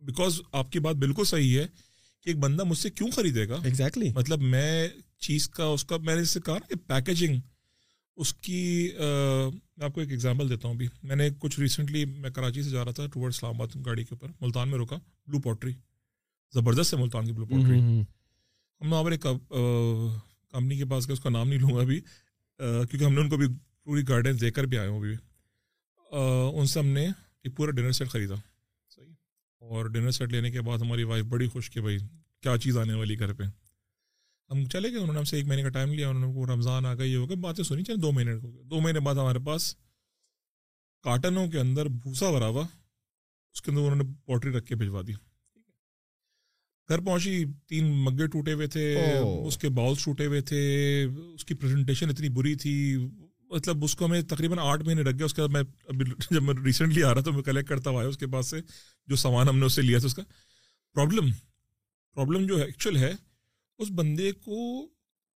بیکاز 0.00 0.40
آپ 0.52 0.72
کی 0.72 0.78
بات 0.78 0.94
بالکل 0.96 1.24
صحیح 1.24 1.58
ہے 1.58 1.66
کہ 2.24 2.28
ایک 2.30 2.38
بندہ 2.38 2.64
مجھ 2.64 2.78
سے 2.78 2.90
کیوں 2.90 3.10
خریدے 3.10 3.48
گا؟ 3.48 3.56
ایگزیکٹلی 3.64 4.08
مطلب 4.14 4.40
میں 4.42 4.88
چیز 5.18 5.48
کا 5.48 5.64
اس 5.64 5.84
کا 5.84 5.96
میں 5.96 6.14
نے 6.14 6.22
اس 6.22 6.30
سے 6.30 6.40
کہا 6.40 6.58
کہ 6.58 6.74
پیکیجنگ 6.86 7.40
اس 8.16 8.34
کی 8.34 8.90
میں 9.76 9.84
آپ 9.84 9.94
کو 9.94 10.00
ایک 10.00 10.10
ایگزامپل 10.10 10.48
دیتا 10.50 10.68
ہوں 10.68 10.74
ابھی۔ 10.74 10.88
میں 11.02 11.16
نے 11.16 11.28
کچھ 11.38 11.60
ریسنٹلی 11.60 12.04
میں 12.04 12.30
کراچی 12.30 12.62
سے 12.62 12.70
جا 12.70 12.84
رہا 12.84 12.92
تھا 12.92 13.06
ٹورڈ 13.06 13.32
اسلام 13.34 13.54
آباد 13.54 13.86
گاڑی 13.86 14.04
کے 14.04 14.14
اوپر 14.14 14.32
ملتان 14.40 14.68
میں 14.70 14.78
رکا 14.78 14.96
بلو 14.96 15.40
پوٹری 15.40 15.72
زبردست 16.54 16.94
ہے 16.94 16.98
ملتان 16.98 17.26
کی 17.26 17.32
بلو 17.32 17.46
پوٹری 17.46 17.80
ہم 18.80 18.92
وہاں 18.92 19.04
پر 19.04 19.10
ایک 19.12 19.22
کمپنی 20.50 20.76
کے 20.76 20.84
پاس 20.84 21.10
اس 21.10 21.20
کا 21.20 21.30
نام 21.30 21.48
نہیں 21.48 21.58
لوں 21.58 21.76
گا 21.76 21.80
ابھی 21.80 22.00
کیونکہ 22.58 23.04
ہم 23.04 23.14
نے 23.14 23.20
ان 23.20 23.28
کو 23.28 23.36
بھی 23.36 23.46
پوری 23.84 24.02
گائیڈنس 24.08 24.40
دے 24.40 24.50
کر 24.50 24.64
بھی 24.64 24.78
آئے 24.78 24.88
ہوں 24.88 24.98
ابھی۔ 24.98 25.14
ان 26.58 26.66
سے 26.66 26.78
ہم 26.80 26.86
نے 26.86 27.06
ایک 27.44 27.56
پورا 27.56 27.70
ڈنر 27.70 27.92
سیٹ 27.92 28.08
خریدا۔ 28.08 28.34
اور 29.62 29.86
ڈنر 29.86 30.10
سیٹ 30.10 30.32
لینے 30.32 30.50
کے 30.50 30.60
بعد 30.60 30.78
ہماری 30.78 31.02
وائف 31.02 31.24
بڑی 31.24 31.48
خوش 31.48 31.70
کہ 31.70 31.80
بھائی 31.80 31.98
کیا 32.42 32.56
چیز 32.58 32.78
آنے 32.78 32.94
والی 32.94 33.18
گھر 33.18 33.32
پہ۔ 33.32 33.42
ہم 34.50 34.64
چلے 34.64 34.88
گئے 34.88 34.98
انہوں 34.98 35.12
نے 35.12 35.18
ہم 35.18 35.24
سے 35.24 35.36
ایک 35.36 35.46
مہینے 35.46 35.62
کا 35.62 35.68
ٹائم 35.68 35.92
لیا 35.92 36.08
انہوں 36.08 36.22
نے 36.22 36.38
وہ 36.38 36.46
رمضان 36.46 36.86
آ 36.86 36.94
گئی 36.94 37.14
ہو 37.14 37.28
گئے 37.28 37.36
باتیں 37.36 37.64
سنی 37.64 37.84
چلے 37.84 37.96
دو 37.96 38.12
مہینے 38.12 38.32
ہو 38.32 38.54
گئے۔ 38.54 38.62
دو 38.62 38.80
مہینے 38.80 39.00
بعد 39.00 39.14
ہمارے 39.14 39.38
پاس 39.38 39.74
کاٹنوں 41.04 41.46
کے 41.48 41.58
اندر 41.58 41.86
بھوسا 41.86 42.30
بھرا 42.30 42.46
ہوا 42.46 42.66
اس 43.54 43.62
کے 43.62 43.70
اندر 43.70 43.82
انہوں 43.82 43.96
نے 43.96 44.04
پوٹری 44.26 44.52
رکھ 44.52 44.66
کے 44.66 44.74
بھجوا 44.74 45.02
دی۔ 45.06 45.12
گھر 46.88 47.00
پہنچی 47.00 47.44
تین 47.66 47.92
مگے 48.04 48.26
ٹوٹے 48.26 48.52
ہوئے 48.52 48.66
تھے 48.66 48.96
اس 49.46 49.58
کے 49.58 49.68
باؤلس 49.68 50.04
ٹوٹے 50.04 50.26
ہوئے 50.26 50.40
تھے 50.40 50.60
اس 51.34 51.44
کی 51.44 51.54
پریزنٹیشن 51.54 52.08
اتنی 52.08 52.28
بری 52.28 52.54
تھی 52.54 52.96
مطلب 53.50 53.84
اس 53.84 53.94
کو 53.96 54.04
ہمیں 54.04 54.22
تقریباً 54.22 54.58
آٹھ 54.58 54.82
مہینے 54.82 55.02
لگ 55.02 55.10
گیا 55.10 55.24
اس 55.24 55.34
کے 55.34 55.42
بعد 55.42 55.48
میں 55.48 55.60
ابھی 55.88 56.04
جب 56.30 56.42
میں 56.42 56.54
ریسنٹلی 56.64 57.02
آ 57.02 57.14
رہا 57.14 57.20
تھا 57.20 57.30
میں 57.30 57.42
کلیکٹ 57.42 57.68
کرتا 57.68 57.90
ہوا 57.90 58.02
اس 58.04 58.18
کے 58.18 58.26
پاس 58.26 58.50
سے۔ 58.50 58.60
جو 59.10 59.16
سامان 59.16 59.48
ہم 59.48 59.58
نے 59.58 59.66
اس 59.66 59.72
سے 59.72 59.82
لیا 59.82 59.98
تھا 59.98 60.06
اس 60.06 60.14
کا 60.14 60.22
پرابلم 60.94 61.30
پرابلم 62.14 62.46
جو 62.46 62.56
ایکچوئل 62.56 62.96
ہے 62.96 63.12
اس 63.78 63.88
بندے 63.90 64.32
کو 64.32 64.86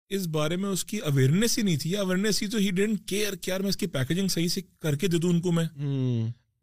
اس 0.09 0.27
بارے 0.27 0.55
میں 0.55 0.69
اس 0.69 0.85
کی 0.85 0.97
اویئرنیس 0.97 1.57
ہی 1.57 1.63
نہیں 1.63 1.77
تھی۔ 1.77 1.97
اویئرنیس 1.97 2.41
ہی 2.43 2.47
تو 2.47 2.57
ہی 2.57 2.71
ڈینٹ 2.71 2.99
کیئر 3.05 3.35
کیئر 3.35 3.59
میں 3.59 3.69
اس 3.69 3.77
کی 3.77 3.87
پیکیجنگ 3.87 4.27
صحیح 4.27 4.47
سے 4.47 4.61
کر 4.79 4.95
کے 4.95 5.07
دے 5.07 5.17
دوں 5.17 5.29
ان 5.29 5.41
کو 5.41 5.51
میں۔ 5.51 5.65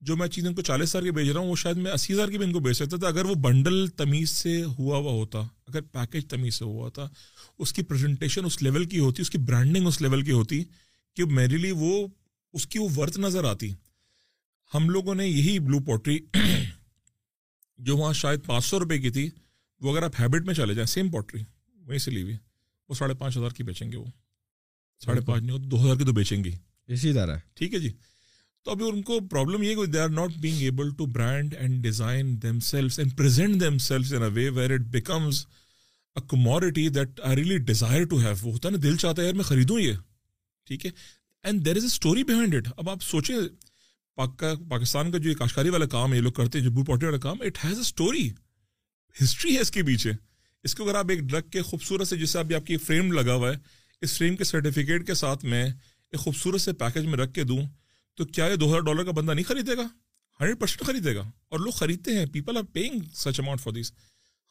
جو 0.01 0.17
میں 0.17 0.29
چیز 0.29 0.47
ان 0.47 0.55
کو 0.55 0.63
چالیس 0.63 0.89
ہزار 0.89 1.03
کی 1.03 1.11
بھیج 1.11 1.31
رہا 1.31 1.41
ہوں 1.41 1.51
وہ 1.51 1.57
شاید 1.57 1.77
میں 1.77 1.93
اسی 1.93 2.13
ہزار 2.13 2.29
کی 2.29 2.39
بھی 2.39 2.47
ان 2.47 2.53
کو 2.53 2.61
بھیج 2.61 2.75
سکتا 2.75 2.97
تھا۔ 2.97 3.09
اگر 3.09 3.25
وہ 3.25 3.35
بنڈل 3.35 3.87
تمیز 3.89 4.31
سے 4.31 4.63
ہوا 4.65 4.97
ہوا 4.97 5.13
ہوتا 5.13 5.39
اگر 5.39 5.81
پیکیج 5.81 6.27
تمیز 6.29 6.55
سے 6.55 6.65
ہوا 6.65 6.85
ہوتا 6.85 7.07
اس 7.59 7.73
کی 7.73 7.83
پریزنٹیشن 7.83 8.45
اس 8.45 8.63
لیول 8.63 8.85
کی 8.85 8.99
ہوتی 8.99 9.23
اس 9.23 9.31
کی 9.31 9.39
برانڈنگ 9.39 9.87
اس 9.87 10.01
لیول 10.01 10.23
کی 10.23 10.33
ہوتی 10.33 10.65
کہ 11.17 11.25
میرے 11.25 11.57
لیے 11.57 11.73
وہ 11.73 12.07
اس 12.53 12.67
کی 12.67 12.79
وہ 12.79 12.89
ورت 12.97 13.19
نظر 13.19 13.45
آتی۔ 13.45 13.75
ہم 14.75 14.91
لوگوں 14.91 15.15
نے 15.15 15.27
یہی 15.29 15.59
بلو 15.59 15.81
پوٹری 15.81 16.19
جو 17.81 17.97
وہاں 17.97 18.13
شاید 18.13 18.45
پانچ 18.47 18.65
سو 18.65 18.81
روپے 18.81 18.99
کی 18.99 19.11
تھی 19.11 19.31
وہ 19.81 19.93
اگر 19.93 20.03
آپ 20.03 20.21
ہیبٹ 20.21 20.43
میں 20.47 20.55
چلے 20.55 20.75
جائیں 20.75 20.87
سیم 20.87 21.11
پوٹری 21.11 21.43
وہیں 21.77 21.99
سے 21.99 22.11
لی 22.11 22.23
ہوئی 22.23 22.37
وہ 22.89 22.95
ساڑھے 22.95 23.15
پانچ 23.15 23.37
ہزار 23.37 23.51
کی 23.51 23.63
بیچیں 23.63 23.93
گے 23.93 23.97
وہ۔ 23.97 24.05
ساڑھے 25.05 25.21
پانچ 25.21 25.45
نہیں 25.45 25.59
دو 25.59 25.85
ہزار 25.85 25.97
کی 25.97 26.05
تو 26.05 26.13
بیچیں 26.13 26.45
گی۔ 26.45 26.53
اسی 26.87 27.13
طرح۔ 27.13 27.37
ٹھیک 27.55 27.75
ہے 27.75 27.79
جی۔ 27.79 27.93
تو 28.65 28.71
ابھی 28.71 28.89
ان 28.89 29.03
کو 29.03 29.21
پرابلم 29.21 29.63
یہ 29.63 29.87
they 29.87 30.01
are 30.01 30.09
not 30.09 30.31
being 30.41 30.57
able 30.57 30.95
to 30.95 31.07
brand 31.07 31.55
and 31.59 31.83
design 31.83 32.43
them 32.43 32.61
sales 32.61 32.99
and 32.99 33.19
present 33.19 33.61
them 33.61 33.79
sales 33.79 34.13
in 34.13 34.23
way 34.23 34.49
where 34.49 34.71
it 34.71 34.81
becomes 34.81 35.47
a 36.17 36.27
commodity 36.29 36.89
that 36.89 37.21
I 37.21 37.37
really 37.37 37.59
desire 37.59 38.05
to 38.05 38.19
have 38.19 38.35
وہ 38.43 38.53
ہوتا 38.53 38.69
ہے 38.69 38.73
نا 38.73 38.79
دل 38.83 38.97
چاہتا 38.97 39.23
ہے 39.23 39.27
یار 39.27 39.35
میں 39.35 39.45
خریدوں 39.45 39.81
یہ۔ 39.81 39.93
ٹھیک 40.67 40.87
ہے۔ 40.87 40.91
And 41.43 41.65
there 41.65 41.77
is 41.77 41.83
a 41.83 41.87
story 41.87 42.25
behind 42.25 42.55
it 42.55 42.69
اب 42.77 42.91
آپ 42.91 43.03
سوچیں 43.03 43.37
پاکستان 44.15 45.13
کا 45.13 45.19
جو 45.19 45.35
کاشکاری 45.35 45.69
والا 45.69 45.87
کام 45.87 46.13
ہے، 46.13 46.17
یہ 46.17 46.23
لوگ 46.23 46.33
کرتے 46.33 46.59
ہیں، 46.59 46.65
جو 46.65 46.71
بو 46.71 46.85
پوٹری 46.85 47.07
والا 47.07 47.19
کام 47.19 47.37
it 47.41 47.65
has 47.65 47.75
a 47.75 47.81
story 47.81 48.31
history 49.23 49.55
ہے 49.55 49.61
اس 49.61 49.71
کے 49.71 49.83
پیچھے۔ 49.83 50.11
اس 50.65 50.75
کو 50.75 50.85
اگر 50.85 50.95
آپ 50.95 51.07
ایک 51.09 51.19
ڈرگ 51.19 51.49
کے 51.51 51.63
خوبصورت 51.63 52.09
سے، 52.09 52.17
جیسے 52.17 52.39
ابھی 52.39 52.55
آپ 52.55 52.67
کی 52.67 52.77
فریم 52.77 53.13
لگا 53.13 53.35
ہوا 53.35 53.51
ہے، 53.51 53.57
اس 54.01 54.19
فریم 54.19 54.37
کے 54.37 54.45
سرٹیفکیٹ 54.45 55.07
کے 55.07 55.15
ساتھ 55.15 55.45
میں 55.45 55.65
ایک 55.65 56.21
خوبصورت 56.21 56.61
سے 56.61 56.73
پیکج 56.73 57.07
میں 57.07 57.19
رکھ 57.19 57.35
کے 57.35 57.45
دوں، 57.45 57.67
تو 58.15 58.25
کیا 58.25 58.47
یہ 58.47 58.57
دو 58.57 58.71
ہزار 58.71 58.81
ڈالر 58.81 59.05
کا 59.05 59.11
بندہ 59.11 59.33
نہیں 59.33 59.45
خریدے 59.45 59.77
گا؟ 59.77 59.83
ہنڈریڈ 60.41 60.61
پرسینٹ 60.61 60.87
خریدے 60.87 61.15
گا۔ 61.15 61.31
اور 61.49 61.59
لوگ 61.59 61.71
خریدتے 61.71 62.19
ہیں 62.19 62.27
people 62.27 62.57
are 62.57 62.63
paying 62.63 62.99
such 63.15 63.41
amount 63.41 63.61
for 63.61 63.73
this 63.73 63.93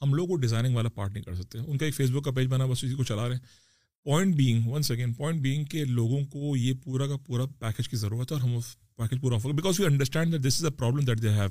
ہم 0.01 0.13
لوگ 0.13 0.27
وہ 0.27 0.37
ڈیزائننگ 0.37 0.75
والا 0.75 0.89
پارٹ 0.89 1.13
نہیں 1.13 1.23
کر 1.23 1.35
سکتے۔ 1.35 1.57
ان 1.67 1.77
کا 1.77 1.85
ایک 1.85 1.95
فیس 1.95 2.09
بک 2.09 2.23
کا 2.23 2.31
پیج 2.31 2.47
بنا، 2.47 2.65
بس 2.65 2.83
اسی 2.83 2.93
کو 2.93 3.03
چلا 3.03 3.27
رہے 3.27 3.35
ہیں۔ 3.35 3.68
Point 4.03 4.35
being 4.35 4.67
one 4.67 4.81
second 4.81 5.17
point 5.17 5.41
being 5.41 5.63
کہ 5.63 5.85
لوگوں 5.85 6.25
کو 6.25 6.57
یہ 6.57 6.73
پورا 6.83 7.07
کا 7.07 7.17
پورا 7.17 7.45
پیکج 7.59 7.89
کی 7.89 7.97
ضرورت 7.97 8.31
ہے 8.31 8.38
اور 8.38 8.49
ہم 8.49 8.55
اس 8.57 8.75
پیکج 8.95 9.21
پورا 9.21 9.35
offer 9.35 9.51
because 9.51 9.79
you 9.79 9.85
understand 9.85 10.33
that 10.33 10.41
this 10.41 10.57
is 10.57 10.65
a 10.65 10.71
problem 10.71 11.05
that 11.05 11.21
they 11.21 11.29
have 11.29 11.49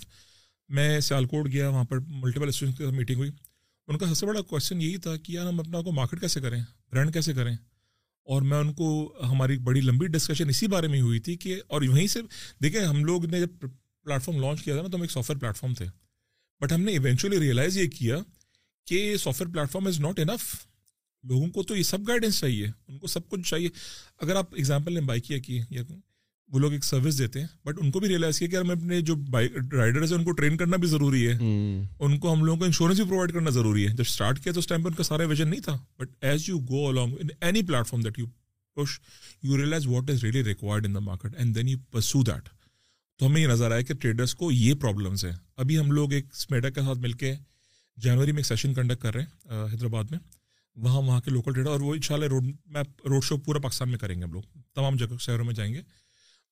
میں 0.69 1.01
سیال 1.01 1.25
کوٹ 1.25 1.53
گیا، 1.53 1.69
وہاں 1.69 1.85
پر 1.85 1.99
ملٹیپل 1.99 2.49
اسٹوڈنٹ 2.49 2.79
کے 2.79 2.85
ساتھ 2.85 2.95
میٹنگ 2.95 3.17
ہوئی۔ 3.17 3.31
ان 3.89 3.99
کا 3.99 4.07
سب 4.07 4.15
سے 4.15 4.27
بڑا 4.27 4.41
کوشچن 4.41 4.83
یہی 4.83 4.97
تھا 4.97 5.17
کہ 5.17 5.33
یار 5.33 5.47
ہم 5.47 5.61
اپنا 5.61 5.83
کو 5.83 5.93
مارکیٹ 5.93 6.21
کیسے 6.21 6.41
کریں؟ 6.41 6.63
برانڈ 6.93 7.15
کیسے 7.15 7.33
کریں؟ 7.33 7.57
اور 8.25 8.43
میں 8.43 8.59
ان 8.59 8.73
کو 8.73 9.15
ہماری 9.23 9.59
بڑی 9.59 9.81
لمبی 9.81 10.07
ڈسکشن 10.07 10.49
اسی 10.49 10.67
بارے 10.67 10.89
میں 10.89 11.01
ہوئی 11.01 11.21
تھی 11.21 11.37
کہ 11.37 11.61
اور 11.67 11.83
وہیں 11.83 12.07
سے 12.07 12.21
دیکھیں، 12.63 12.81
ہم 12.81 13.05
لوگ 13.05 13.25
نے 13.25 13.41
جب 13.41 13.49
پلیٹ 14.05 14.23
فارم 14.23 14.41
لانچ 14.41 14.63
کیا 14.63 14.75
تھا 14.75 14.83
نا، 14.83 14.89
تو 14.89 14.97
ہم 14.97 15.03
ایک 15.03 15.11
سافٹ 15.11 15.31
ویئر 15.31 15.41
پلیٹ 15.41 15.57
فارم 15.57 15.75
تھے۔ 15.75 15.87
بٹ 16.61 16.73
ہم 16.73 16.83
نے 16.83 16.93
ایونچولی 16.93 17.41
ریئلائز 17.41 17.77
یہ 17.77 17.89
کیا 17.89 18.17
کہ 18.87 19.17
software 19.41 19.53
platform 19.71 19.87
is 19.87 20.01
not 20.01 20.19
enough 20.19 20.55
لوگوں 21.25 21.49
کو 21.49 21.63
تو 21.63 21.77
یہ 21.77 21.83
سب 21.83 22.09
گائیڈنس 22.09 22.39
چاہیے 22.41 22.67
ان 22.89 22.99
کو 22.99 23.07
سب 23.07 23.29
کچھ 23.29 23.49
چاہیے۔ 23.49 23.69
اگر 24.21 24.37
آپ 24.37 24.55
ایگزامپل 24.55 24.95
نے 24.95 25.01
بائک 25.01 25.25
کیا 25.25 25.39
کی 25.39 25.61
یا 25.71 25.83
وہ 26.49 26.59
لوگ 26.59 26.73
ایک 26.73 26.85
سروس 26.85 27.19
دیتے 27.19 27.41
ہیں 27.41 27.47
بٹ 27.65 27.79
ان 27.81 27.91
کو 27.91 28.01
بھی 28.01 28.09
ریئلائز 28.09 28.39
کیا 28.39 28.49
کہ 28.49 28.57
ہمیں 28.57 28.75
اپنے 28.75 29.01
جو 29.01 29.15
بائک 29.31 29.53
رائڈرز 29.73 30.13
ہیں 30.13 30.19
ان 30.19 30.25
کو 30.25 30.33
ٹرین 30.33 30.57
کرنا 30.57 30.77
بھی 30.77 30.89
ضروری 30.89 31.27
ہے۔ 31.29 31.33
ان 31.99 32.19
کو 32.19 32.33
ہم 32.33 32.45
لوگوں 32.45 32.59
کو 32.59 32.65
انشورنس 32.65 32.97
بھی 32.97 33.09
پرووائڈ 33.09 33.33
کرنا 33.33 33.51
ضروری 33.51 33.87
ہے۔ 33.87 33.89
جب 33.89 34.05
اسٹارٹ 34.07 34.43
کیا 34.45 34.53
تو 34.53 34.59
اس 34.59 34.67
ٹائم 34.67 34.83
پہ 34.83 34.89
ان 34.89 34.95
کا 34.95 35.03
سارا 35.03 35.25
ویژن 35.25 35.49
نہیں 35.49 35.61
تھا۔ 35.61 35.77
But 35.99 36.09
as 36.21 36.49
you 36.49 36.59
go 36.59 36.87
along 36.89 37.15
in 37.21 37.29
any 37.41 37.63
platform 37.87 38.03
that 38.03 38.19
you 38.19 38.27
push 38.77 38.99
you 39.43 39.57
realize 39.57 39.87
what 39.87 40.11
is 40.11 40.25
really 40.25 40.45
required 40.45 40.87
in 40.87 40.95
the 40.95 41.01
market 41.01 41.35
and 41.37 41.55
then 41.55 41.69
you 41.69 41.79
pursue 41.91 42.23
that 42.23 42.49
تو 43.21 43.27
ہمیں 43.27 43.41
یہ 43.43 43.47
نظر 43.47 43.71
آیا 43.71 43.83
کہ 43.83 43.95
ٹریڈرس 43.95 44.35
کو 44.35 44.51
یہ 44.53 44.75
پرابلمس 44.75 45.25
ہیں۔ 45.25 45.33
ابھی 45.57 45.79
ہم 45.79 45.93
لوگ 45.93 46.13
ایک 46.13 46.27
اسمیڈا 46.33 46.71
کے 46.71 46.81
ساتھ 46.81 46.99
مل 46.99 47.13
کے 47.13 47.35
جنوری 47.97 48.33
میں 48.33 48.39
ایک 48.39 48.47
سیشن 48.47 48.75
کنڈکٹ 48.75 49.03
کر 49.03 49.15
رہے 49.15 49.23
ہیں 49.23 49.65
حیدرآباد 49.73 50.05
میں۔ 50.11 50.19
وہاں 50.79 51.03
وہاں 51.03 51.21
کے 51.21 51.31
لوکل 51.31 51.53
ٹریڈر 51.53 51.71
اور 51.71 51.81
وہ 51.81 51.95
ان 51.95 52.01
شاء 52.01 52.15
اللہ 52.15 52.27
روڈ 52.27 52.45
میپ 52.67 53.07
روڈ 53.07 53.25
شو 53.25 53.37
پورا 53.37 53.59
پاکستان 53.59 53.91
میں 53.91 53.99
کریں 53.99 54.19
گے 54.19 54.23
ہم 54.23 54.33
لوگ۔ 54.33 54.43
تمام 54.75 54.97
جگہ 54.97 55.17
شہروں 55.21 55.45
میں 55.45 55.55
جائیں 55.55 55.75
گے۔ 55.75 55.83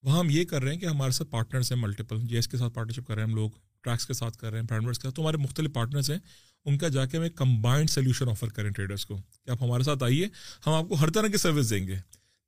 وہاں 0.03 0.19
ہم 0.19 0.29
یہ 0.29 0.45
کر 0.45 0.63
رہے 0.63 0.73
ہیں 0.73 0.79
کہ 0.79 0.85
ہمارے 0.85 1.11
ساتھ 1.11 1.29
پارٹنرس 1.29 1.71
ہیں 1.71 1.81
ملٹیپل 1.81 2.17
جی 2.21 2.35
ایس 2.35 2.47
کے 2.47 2.57
ساتھ 2.57 2.73
پارٹنرشپ 2.73 3.07
کر 3.07 3.15
رہے 3.15 3.23
ہیں 3.23 3.29
ہم 3.29 3.35
لوگ 3.35 3.49
ٹریکس 3.81 4.07
کے 4.07 4.13
ساتھ 4.13 4.37
کر 4.37 4.51
رہے 4.51 4.59
ہیں 4.59 4.67
برانڈرس 4.69 4.99
کے 4.99 5.03
ساتھ۔ 5.03 5.15
تو 5.15 5.21
ہمارے 5.21 5.37
مختلف 5.37 5.73
پارٹنرس 5.73 6.09
ہیں۔ 6.09 6.17
ان 6.65 6.77
کا 6.77 6.87
جا 6.87 7.05
کے 7.05 7.17
ہمیں 7.17 7.29
کمبائنڈ 7.29 7.89
سلیوشن 7.89 8.29
آفر 8.29 8.47
کریں 8.47 8.69
ٹریڈرس 8.69 9.05
کو۔ 9.05 9.17
کہ 9.17 9.49
آپ 9.49 9.63
ہمارے 9.63 9.83
ساتھ 9.83 10.03
آئیے، 10.03 10.27
ہم 10.67 10.73
آپ 10.73 10.85
کو 10.89 10.95
ہر 10.95 11.09
طرح 11.09 11.27
کی 11.27 11.37
سروس 11.37 11.69
دیں 11.69 11.87
گے۔ 11.87 11.95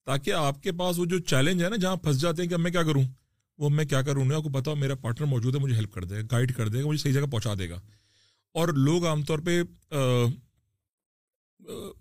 تاکہ 0.05 0.33
آپ 0.33 0.63
کے 0.63 0.71
پاس 0.71 0.99
وہ 0.99 1.05
جو 1.05 1.19
چیلنج 1.19 1.63
ہے 1.63 1.69
نا، 1.69 1.75
جہاں 1.75 1.95
پھنس 1.95 2.21
جاتے 2.21 2.41
ہیں 2.41 2.49
کہ 2.49 2.53
اب 2.53 2.59
میں 2.59 2.71
کیا 2.71 2.83
کروں؟ 2.83 3.03
وہ 3.57 3.69
میں 3.69 3.85
کیا 3.85 4.01
کروں؟ 4.01 4.31
آپ 4.35 4.43
کو 4.43 4.49
پتا 4.49 4.73
میرا 4.73 4.95
پارٹنر 4.95 5.27
موجود 5.27 5.55
ہے، 5.55 5.59
مجھے 5.59 5.75
ہیلپ 5.75 5.93
کر 5.93 6.03
دے 6.03 6.15
گا 6.15 6.21
گائڈ 6.31 6.55
کر 6.55 6.67
دے 6.67 6.83
گا، 6.83 6.87
مجھے 6.87 7.03
صحیح 7.03 7.13
جگہ 7.13 7.31
پہنچا 7.31 7.53
دے 7.59 7.69
گا۔ 7.69 7.81
اور 8.53 8.67
لوگ 8.67 9.05
عام 9.05 9.23
طور 9.23 9.39
پہ 9.39 9.63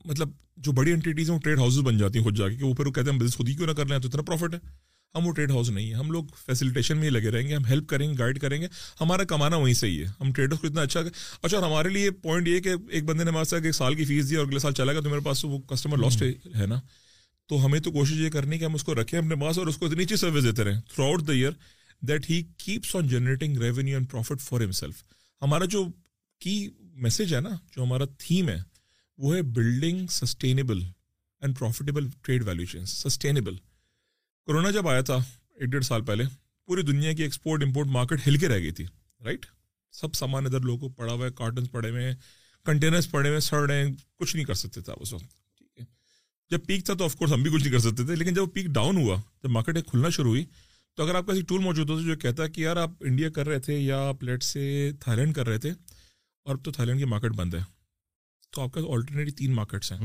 مطلب 0.05 0.29
جو 0.57 0.73
بڑی 0.73 0.93
انٹیٹیز 0.93 1.31
ہیں 1.31 1.37
وہ 1.37 1.41
ٹریڈ 1.41 1.59
ہاؤسز 1.59 1.79
بن 1.79 1.99
جاتی 1.99 2.19
ہیں 2.19 2.25
خود 2.25 2.39
جا 2.39 2.49
کے 2.49 2.57
کہ 2.57 2.65
وہ 2.65 2.75
پھر 2.75 2.87
وہ 2.87 2.93
کہتے 2.93 3.11
ہیں 3.11 3.19
بزنس 3.19 3.37
خود 3.37 3.49
ہی 3.49 3.55
کیوں 3.55 3.67
نہ 3.67 3.73
کر 3.73 3.87
لیں؟ 3.87 3.99
تو 3.99 4.09
اتنا 4.09 4.23
پروفٹ 4.23 4.55
ہے۔ 4.55 4.59
ہم 5.15 5.27
وہ 5.27 5.33
ٹریڈ 5.33 5.51
ہاؤس 5.51 5.71
نہیں 5.71 5.89
ہے 5.89 5.95
ہم 5.95 6.11
لوگ 6.11 6.25
فیسلیٹیشن 6.47 6.97
میں 6.97 7.05
ہی 7.05 7.11
لگے 7.11 7.31
رہیں 7.31 7.49
گے۔ 7.49 7.55
ہم 7.55 7.65
ہیلپ 7.65 7.89
کریں 7.89 8.11
گے 8.11 8.15
گائڈ 8.19 8.41
کریں 8.41 8.63
گے۔ 8.63 8.69
ہمارا 9.01 9.25
کمانا 9.25 9.57
وہیں 9.57 9.75
سے 9.75 9.87
ہی 9.87 10.03
ہے۔ 10.03 10.07
ہم 10.21 10.33
ٹریڈرس 10.33 10.61
کو 10.61 10.67
اتنا 10.67 10.81
اچھا 10.81 11.01
اچھا 11.43 11.59
اور 11.59 11.67
ہمارے 11.67 11.89
لیے 11.89 12.11
پوائنٹ 12.11 12.49
یہ 12.49 12.61
کہ 12.61 12.71
ایک 12.91 13.05
بندے 13.05 13.25
نے 13.25 13.31
ہمارے 13.31 13.57
ایک 13.57 13.73
سال 13.73 13.95
کی 13.95 14.05
فیس 14.05 14.31
دی 14.31 14.37
اور 14.37 14.47
اگلے 14.47 14.59
سال 14.59 14.73
چلا 14.73 14.93
گیا 14.93 15.01
تو 15.01 15.11
میرے 15.11 15.21
پاس 15.21 15.45
وہ 15.45 15.59
کسٹمر 15.59 15.99
لاسٹ 15.99 16.23
ہے 16.57 16.67
نا؟ 16.67 16.81
تو 17.49 17.67
ہمیں 17.67 17.81
تو 17.81 17.93
کوشش 17.93 18.13
یہ 18.13 18.31
کرنی 18.31 18.59
کہ 18.59 18.65
ہم 18.65 18.75
اس 18.75 18.85
کو 18.85 18.95
رکھیں 18.95 19.19
اپنے 19.19 19.35
پاس 19.37 19.59
اور 19.59 19.67
اس 19.67 19.77
کو 19.77 19.87
اتنی 19.87 20.05
اچھی 20.05 20.17
سروس 20.17 20.45
دیتے 20.45 20.65
رہیں۔ 20.65 20.81
Throughout 21.05 21.27
the 21.27 21.33
year 21.33 21.51
that 22.01 22.31
he 22.31 22.43
keeps 22.57 22.97
on 22.97 23.09
generating 23.09 23.57
revenue 23.57 23.97
and 23.97 24.11
profit 24.11 24.41
for 24.41 24.61
himself 24.73 24.95
ہمارا 25.43 25.65
جو 25.65 25.87
کی 26.39 26.69
میسج 26.95 27.35
ہے 27.35 27.41
نا 27.41 27.49
جو 27.77 27.83
ہمارا 27.83 28.05
تھیم 28.19 28.49
ہے 28.49 28.57
وہ 29.19 29.35
ہے 29.35 29.43
building 29.45 30.07
sustainable 30.11 30.83
and 31.43 31.59
profitable 31.59 32.09
trade 32.23 32.47
value 32.47 32.85
sustainable 32.87 33.57
corona 34.49 34.71
جب 34.71 34.89
آیا 34.89 35.01
تھا 35.01 35.15
ایک 35.15 35.71
ڈیڑھ 35.71 35.85
سال 35.85 36.05
پہلے، 36.05 36.25
پوری 36.69 36.83
دنیا 36.83 37.13
کی 37.13 37.23
ایکسپورٹ 37.23 37.63
امپورٹ 37.63 37.89
مارکیٹ 37.89 38.27
ہل 38.27 38.37
کے 38.39 38.49
رہ 38.49 38.59
گئی 38.59 38.71
تھی 38.71 38.85
رائٹ 39.21 39.47
سب 39.95 40.15
سامان 40.15 40.47
ادھر 40.47 40.61
لوگوں 40.61 40.79
کو 40.81 40.95
پڑا 40.95 41.13
ہوا 41.13 41.27
ہے 41.27 41.31
کارٹنس 41.37 41.71
پڑے 41.73 41.91
ہوئے 41.91 42.05
ہیں 42.05 42.15
کنٹینرس 42.67 43.11
پڑے 43.11 43.29
ہوئے 43.29 43.41
سڑ 43.41 43.67
رہے 43.67 43.83
ہیں، 43.83 43.93
کچھ 44.17 44.35
نہیں 44.37 44.45
کر 44.45 44.55
سکتے 44.55 44.81
تھا 44.81 44.93
اس 44.93 45.13
وقت، 45.13 45.25
ٹھیک 45.59 45.81
ہے۔ 45.81 45.85
جب 46.51 46.67
پیک 46.67 46.85
تھا 46.87 46.95
تو 46.95 47.05
آف 47.05 47.15
کورس 47.17 47.33
ہم 47.33 47.43
بھی 47.43 47.51
کچھ 47.51 47.63
نہیں 47.63 47.73
کر 47.73 47.79
سکتے 47.81 48.05
تھے، 48.07 48.17
لیکن 48.17 48.35
جب 48.35 48.53
پیک 48.55 48.67
ڈاؤن 48.75 48.97
ہوا، 48.97 49.17
جب 49.43 49.51
مارکیٹ 49.51 49.87
کھلنا 49.87 50.09
شروع 50.09 50.31
ہوئی، 50.31 50.45
تو 50.99 51.03
اگر 51.03 51.15
آپ 51.15 51.27
کا 51.27 51.33
ٹول 51.49 51.61
موجود 51.63 51.91
ہوتا 51.91 52.03
جو 52.03 52.17
کہتا 52.17 52.43
ہے 52.43 52.49
کہ 52.49 52.61
یار 52.61 52.77
آپ 52.77 52.91
انڈیا 53.01 53.31
کر 53.31 53.49
رہے 53.49 53.61
تھے 53.61 53.79
یا 53.79 53.99
آپ 54.09 54.23
لیٹ 54.25 54.43
سے 54.43 54.91
تھائی 55.01 55.19
لینڈ 55.19 55.35
کر 55.35 55.49
رہے 55.49 55.59
تھے، 55.59 55.71
اور 55.71 56.55
اب 56.55 56.65
تو 56.65 56.73
تھائی 56.73 56.87
لینڈ 56.87 57.01
کی 57.01 57.07
مارکیٹ 57.07 57.33
بند 57.33 57.55
ہے۔ 57.55 57.61
تو 58.51 58.63
آپ 58.63 58.73
کا 58.73 58.81
آلٹرنیٹلی 58.89 59.33
تین 59.33 59.55
مارکیٹس 59.55 59.93
ہیں 59.93 59.99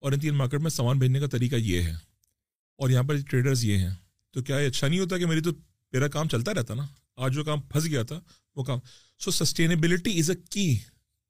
اور 0.00 0.12
ان 0.12 0.20
تین 0.20 0.34
مارکیٹ 0.34 0.60
میں 0.60 0.70
سامان 0.70 0.98
بھیجنے 0.98 1.20
کا 1.20 1.26
طریقہ 1.26 1.56
یہ 1.56 1.82
ہے۔ 1.82 1.92
اور 2.76 2.90
یہاں 2.90 3.02
پر 3.02 3.16
ٹریڈرز 3.28 3.64
یہ 3.64 3.76
ہیں۔ 3.76 3.94
تو 4.30 4.42
کیا 4.42 4.56
اچھا 4.56 4.88
نہیں 4.88 5.00
ہوتا 5.00 5.18
کہ 5.18 5.26
میری 5.26 5.40
تو 5.40 5.50
میرا 5.92 6.08
کام 6.08 6.28
چلتا 6.28 6.54
رہتا 6.54 6.74
نا؟ 6.74 6.86
آج 7.16 7.34
جو 7.34 7.44
کام 7.44 7.60
پھنس 7.60 7.84
گیا 7.84 8.02
تھا 8.02 8.20
وہ 8.56 8.64
کام۔ 8.64 8.78
سو 9.18 9.30
sustainability 9.30 10.18
is 10.18 10.30
a 10.30 10.36
key 10.50 10.78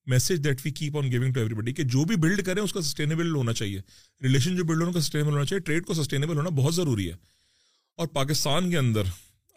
message 0.07 0.45
that 0.45 0.61
we 0.65 0.71
keep 0.71 0.97
on 0.97 1.13
giving 1.13 1.33
to 1.33 1.41
everybody 1.55 1.73
کہ 1.73 1.83
جو 1.83 2.05
بھی 2.05 2.17
بلڈ 2.17 2.47
کریں 2.47 2.63
اس 2.63 2.73
کا 2.73 2.81
سسٹینیبل 2.83 3.35
ہونا 3.37 3.53
چاہیے۔ 3.53 3.81
ریلیشن 4.23 4.57
جو 4.57 4.65
بلڈ 4.65 4.81
ہونا 4.83 4.93
کا 4.93 5.01
سسٹینیبل 5.01 5.33
ہونا 5.33 5.45
چاہیے۔ 5.45 5.61
ٹریڈ 5.61 5.87
کو 5.87 5.95
سسٹینیبل 5.95 6.37
ہونا 6.37 6.49
بہت 6.49 6.75
ضروری 6.75 7.09
ہے۔ 7.09 7.15
اور 7.97 8.07
پاکستان 8.07 8.71
کے 8.71 8.79
اندر 8.79 9.03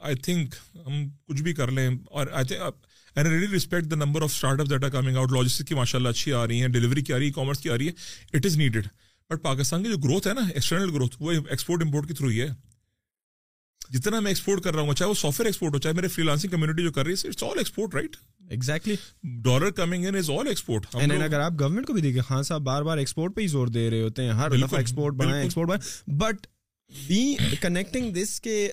آئی 0.01 0.15
تھنک 0.15 0.55
ہم 0.75 1.09
کچھ 1.25 1.41
بھی 1.41 1.53
کر 1.53 1.71
لیں 1.71 1.89
اور 2.05 2.27
I 2.31 2.45
think 2.45 2.85
really 3.15 3.47
respect 3.47 3.91
the 3.91 3.95
number 3.95 4.21
of 4.21 4.31
startup 4.59 4.69
that 4.69 4.83
are 4.83 4.89
coming 4.89 5.17
out 5.17 5.31
logistic 5.31 5.67
کی 5.67 5.75
ماشاء 5.75 5.97
اللہ 5.99 6.09
اچھی 6.09 6.33
آ 6.33 6.47
رہی 6.47 6.61
ہیں 6.61 6.67
ڈلیوری 6.67 7.01
کی 7.01 7.13
آ 7.13 7.17
رہی 7.17 7.27
ہے 7.27 7.31
کامرس 7.31 7.59
کی 7.59 7.69
آ 7.69 7.77
رہی 7.77 7.87
ہے 7.87 7.91
it 8.33 8.45
is 8.45 8.57
needed 8.57 8.87
but 9.29 9.41
Pakistan 9.41 9.83
کی 9.83 9.89
جو 9.89 9.97
گروتھ 9.97 10.27
ہے 10.27 10.33
نا 10.33 10.41
ایکسٹرنل 10.41 10.91
گروتھ 10.93 11.15
وہ 11.19 11.31
ایکسپورٹ 11.31 11.81
امپورٹ 11.83 12.07
کے 12.07 12.13
تھرو 12.13 12.27
ہی 12.27 12.41
ہے۔ 12.41 12.47
جتنا 13.89 14.19
میں 14.19 14.31
ایکسپورٹ 14.31 14.61
کر 14.61 14.73
رہا 14.73 14.81
ہوں 14.81 14.93
چاہے 14.93 15.09
وہ 15.09 15.13
سافٹ 15.13 15.39
ویئر 15.39 15.45
ایکسپورٹ 15.45 15.73
ہو 15.73 15.79
چاہے 15.79 15.93
میرے 15.93 16.07
فری 16.07 16.23
لانسنگ 16.23 16.49
کمیونٹی 16.51 16.83
جو 16.83 16.91
کر 16.91 17.05
رہی 17.05 17.13
ہے 17.13 17.27
it's 17.27 17.43
all 17.43 17.57
export 17.57 17.95
right 17.95 18.15
exactly 18.49 18.95
dollar 19.43 19.71
coming 19.71 20.05
in 20.05 20.15
is 20.15 20.29
all 20.29 20.47
export 20.47 20.85
اگر 20.95 21.39
آپ 21.39 21.53
گورنمنٹ 21.59 21.87
کو 21.87 21.93
بھی 21.93 22.01
دیکھیں 22.01 22.21
خان 22.21 22.43
صاحب 22.43 22.61
بار 22.61 22.81
بار 22.81 22.97
ایکسپورٹ 22.97 23.35
پہ 23.35 23.41
ہی 23.41 23.47
زور 23.47 23.67
دے 23.67 23.89
رہے 23.89 24.01
ہوتے 24.01 24.23
ہیں۔ 24.23 24.31
ہر 24.31 24.57
دفعہ 24.57 24.79
ایکسپورٹ 24.79 25.15
بنائیں 25.15 25.41
ایکسپورٹ 25.43 25.69
بنائیں 25.69 26.19
بٹ 26.19 26.47
بی 27.07 27.35
کنیکٹنگ 27.61 28.13
دس 28.13 28.41
کے 28.41 28.71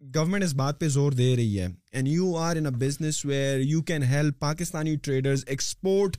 گورنمنٹ 0.00 0.44
اس 0.44 0.52
بات 0.54 0.78
پہ 0.80 0.88
زور 0.88 1.12
دے 1.12 1.34
رہی 1.36 1.58
ہے. 1.60 1.66
And 1.92 2.08
you 2.08 2.34
are 2.36 2.56
in 2.56 2.66
a 2.66 2.72
business 2.78 3.24
where 3.24 3.60
you 3.60 3.80
can 3.82 4.02
help 4.02 4.38
Pakistani 4.40 4.94
traders 4.96 5.44
export 5.46 6.16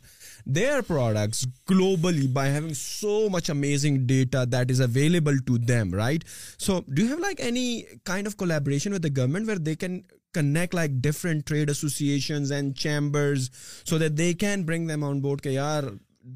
their 0.55 0.81
products 0.87 1.45
globally 1.69 2.27
by 2.33 2.51
having 2.51 2.73
so 2.75 3.17
much 3.31 3.49
amazing 3.49 4.05
data 4.07 4.43
that 4.51 4.71
is 4.71 4.81
available 4.81 5.37
to 5.47 5.57
them 5.57 5.93
right 5.93 6.23
so 6.59 6.79
do 6.87 7.07
have 7.07 7.17
like 7.17 7.41
any 7.41 7.81
kind 8.03 8.27
of 8.27 8.35
collaboration 8.35 8.93
with 8.93 9.03
the 9.03 9.13
government 9.17 9.47
where 9.47 9.59
they 9.59 9.75
can 9.75 9.99
connect 10.33 10.75
like 10.75 10.91
different 11.03 11.45
trade 11.47 11.69
associations 11.69 12.51
and 12.51 12.75
chambers 12.77 13.49
so 13.85 13.97
that 13.97 14.17
they 14.17 14.31
can 14.33 14.65
bring 14.65 14.87
them 14.87 15.03
on 15.03 15.21
board 15.21 15.41
کہ 15.41 15.49
یار 15.49 15.83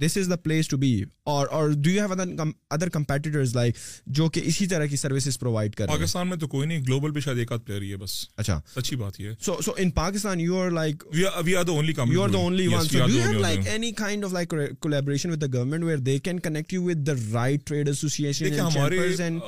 this 0.02 0.18
is 0.18 0.30
the 0.30 0.36
place 0.36 0.68
to 0.68 0.78
be 0.78 1.04
اور 1.24 1.48
do 1.78 1.90
you 1.90 2.06
have 2.06 2.44
other 2.70 2.90
competitors 2.90 3.56
like 3.56 3.76
جو 4.06 4.30
کہ 4.30 4.42
اسی 4.44 4.68
طرح 4.68 4.86
کی 4.86 4.96
services 4.96 5.40
provide 5.40 5.76
کر 5.76 5.88
پاکستان 5.88 6.28
میں 6.28 6.38
تو 6.38 6.48
کوئی 6.48 6.68
نہیں 6.68 6.80
گلوبل 6.80 7.12
بھی 7.12 7.22
شاید 7.22 7.38
ایک 7.38 7.52
آدھ 7.52 7.62
پلیئر 7.62 7.82
ہی 7.82 7.92
ہے 7.92 7.98
بس۔ 7.98 8.26
اچھا۔ 8.38 8.62
اچھی 8.76 8.96
بات 8.98 9.20
یہ 9.20 9.32
so 9.42 9.62
so 9.66 9.72
in 9.78 9.92
Pakistan 9.92 10.40
you 10.40 10.58
are 10.58 10.72
like 10.72 11.04
we 11.46 11.56
are 11.56 11.64
the 11.64 11.72
only 11.72 11.94
company 11.94 12.14
you 12.14 12.22
are 12.22 12.30
the 12.30 12.38
only 12.38 12.68
one 12.68 12.86
so 12.86 12.98
do 13.08 13.14
you 13.14 13.22
have 13.30 13.40
like 13.40 13.68
any 13.68 13.92
kind 13.92 14.26
of 14.26 14.34
like 14.34 14.54
collaboration 14.80 15.30
with 15.30 15.42
the 15.42 15.54
government 15.54 15.84
where 15.84 15.98
they 15.98 16.20
can 16.20 16.40
connect 16.40 16.74
you 16.74 16.84
with 16.84 17.08
the 17.08 17.12
right 17.34 17.66
trade 17.66 17.88
association 17.88 18.46
and 18.46 18.58
chambers 18.74 19.22
and 19.22 19.42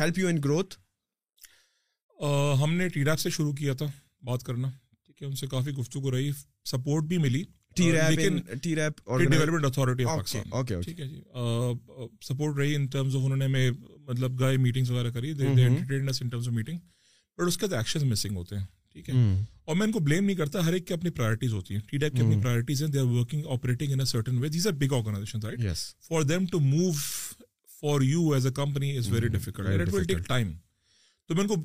help 0.00 0.18
you 0.18 0.28
in 0.28 0.36
growth 0.44 0.74
ہم 2.62 2.74
نے 2.74 2.88
T 2.88 3.04
deep 3.04 3.18
سے 3.18 3.30
شروع 3.30 3.52
کیا 3.52 3.72
تھا۔ 3.72 3.86
بات 4.22 4.42
کرنا۔ 4.42 4.68
ٹھیک 5.06 5.22
ہے 5.22 5.26
ان 5.26 5.34
سے 5.36 5.46
کافی 5.46 5.70
گفتگو 5.70 6.10
رہی۔ 6.10 6.30
سپورٹ 6.64 7.04
بھی 7.04 7.18
ملی۔ 7.18 7.44
سپورٹ 12.22 12.56
رہی 12.58 12.74
ان 12.74 12.86
ٹرمز 12.86 13.16
آف 13.16 13.22
انہوں 13.24 13.36
نے 13.36 13.46
میں 13.46 13.70
مطلب 13.98 14.40
گئے 14.40 14.56
میٹنگس 14.56 14.90
وغیرہ 14.90 15.10
کری 15.10 15.32
میٹنگ 16.50 16.78
بٹ 17.38 17.46
اس 17.46 17.58
کے 17.58 17.66
بعد 17.66 17.76
ایکشن 17.76 18.08
مسنگ 18.08 18.36
ہوتے 18.36 18.56
ہیں 18.56 18.64
ٹھیک 18.92 19.10
ہے 19.10 19.14
اور 19.64 19.76
میں 19.76 19.86
ان 19.86 19.92
کو 19.92 19.98
بلیم 19.98 20.24
نہیں 20.24 20.36
کرتا 20.36 20.64
ہر 20.66 20.72
ایک 20.72 20.86
کی 20.86 20.94
اپنی 20.94 21.10
پرائرٹیز 21.10 21.52
ہوتی 21.52 21.74
ہیں 21.74 21.80
ٹی 21.88 21.98
ڈیک 21.98 22.12
کی 22.12 22.20
اپنی 22.20 22.40
پرائرٹیز 22.42 22.82
ہیں 22.82 22.90
they 22.90 22.98
are 22.98 23.04
working 23.04 23.42
operating 23.50 23.92
in 23.92 24.04
certain 24.04 24.38
way 24.38 24.48
these 24.48 24.66
are 24.66 24.72
big 24.72 24.94
organization 24.94 25.38
right 25.42 25.60
for 26.08 26.22
them 26.22 26.46
to 26.46 26.60
move 26.60 26.90
for 27.82 28.00
you 28.00 28.32
as 28.32 28.46
a 28.46 28.52
company 28.52 28.96
is 28.98 29.10
very 29.12 29.28
difficult 29.28 29.80
it 29.80 29.94
will 29.94 30.04
take 30.04 30.26
time 30.28 30.52
تو 31.28 31.34
میں 31.34 31.44
ان 31.44 31.48
کو 31.48 31.56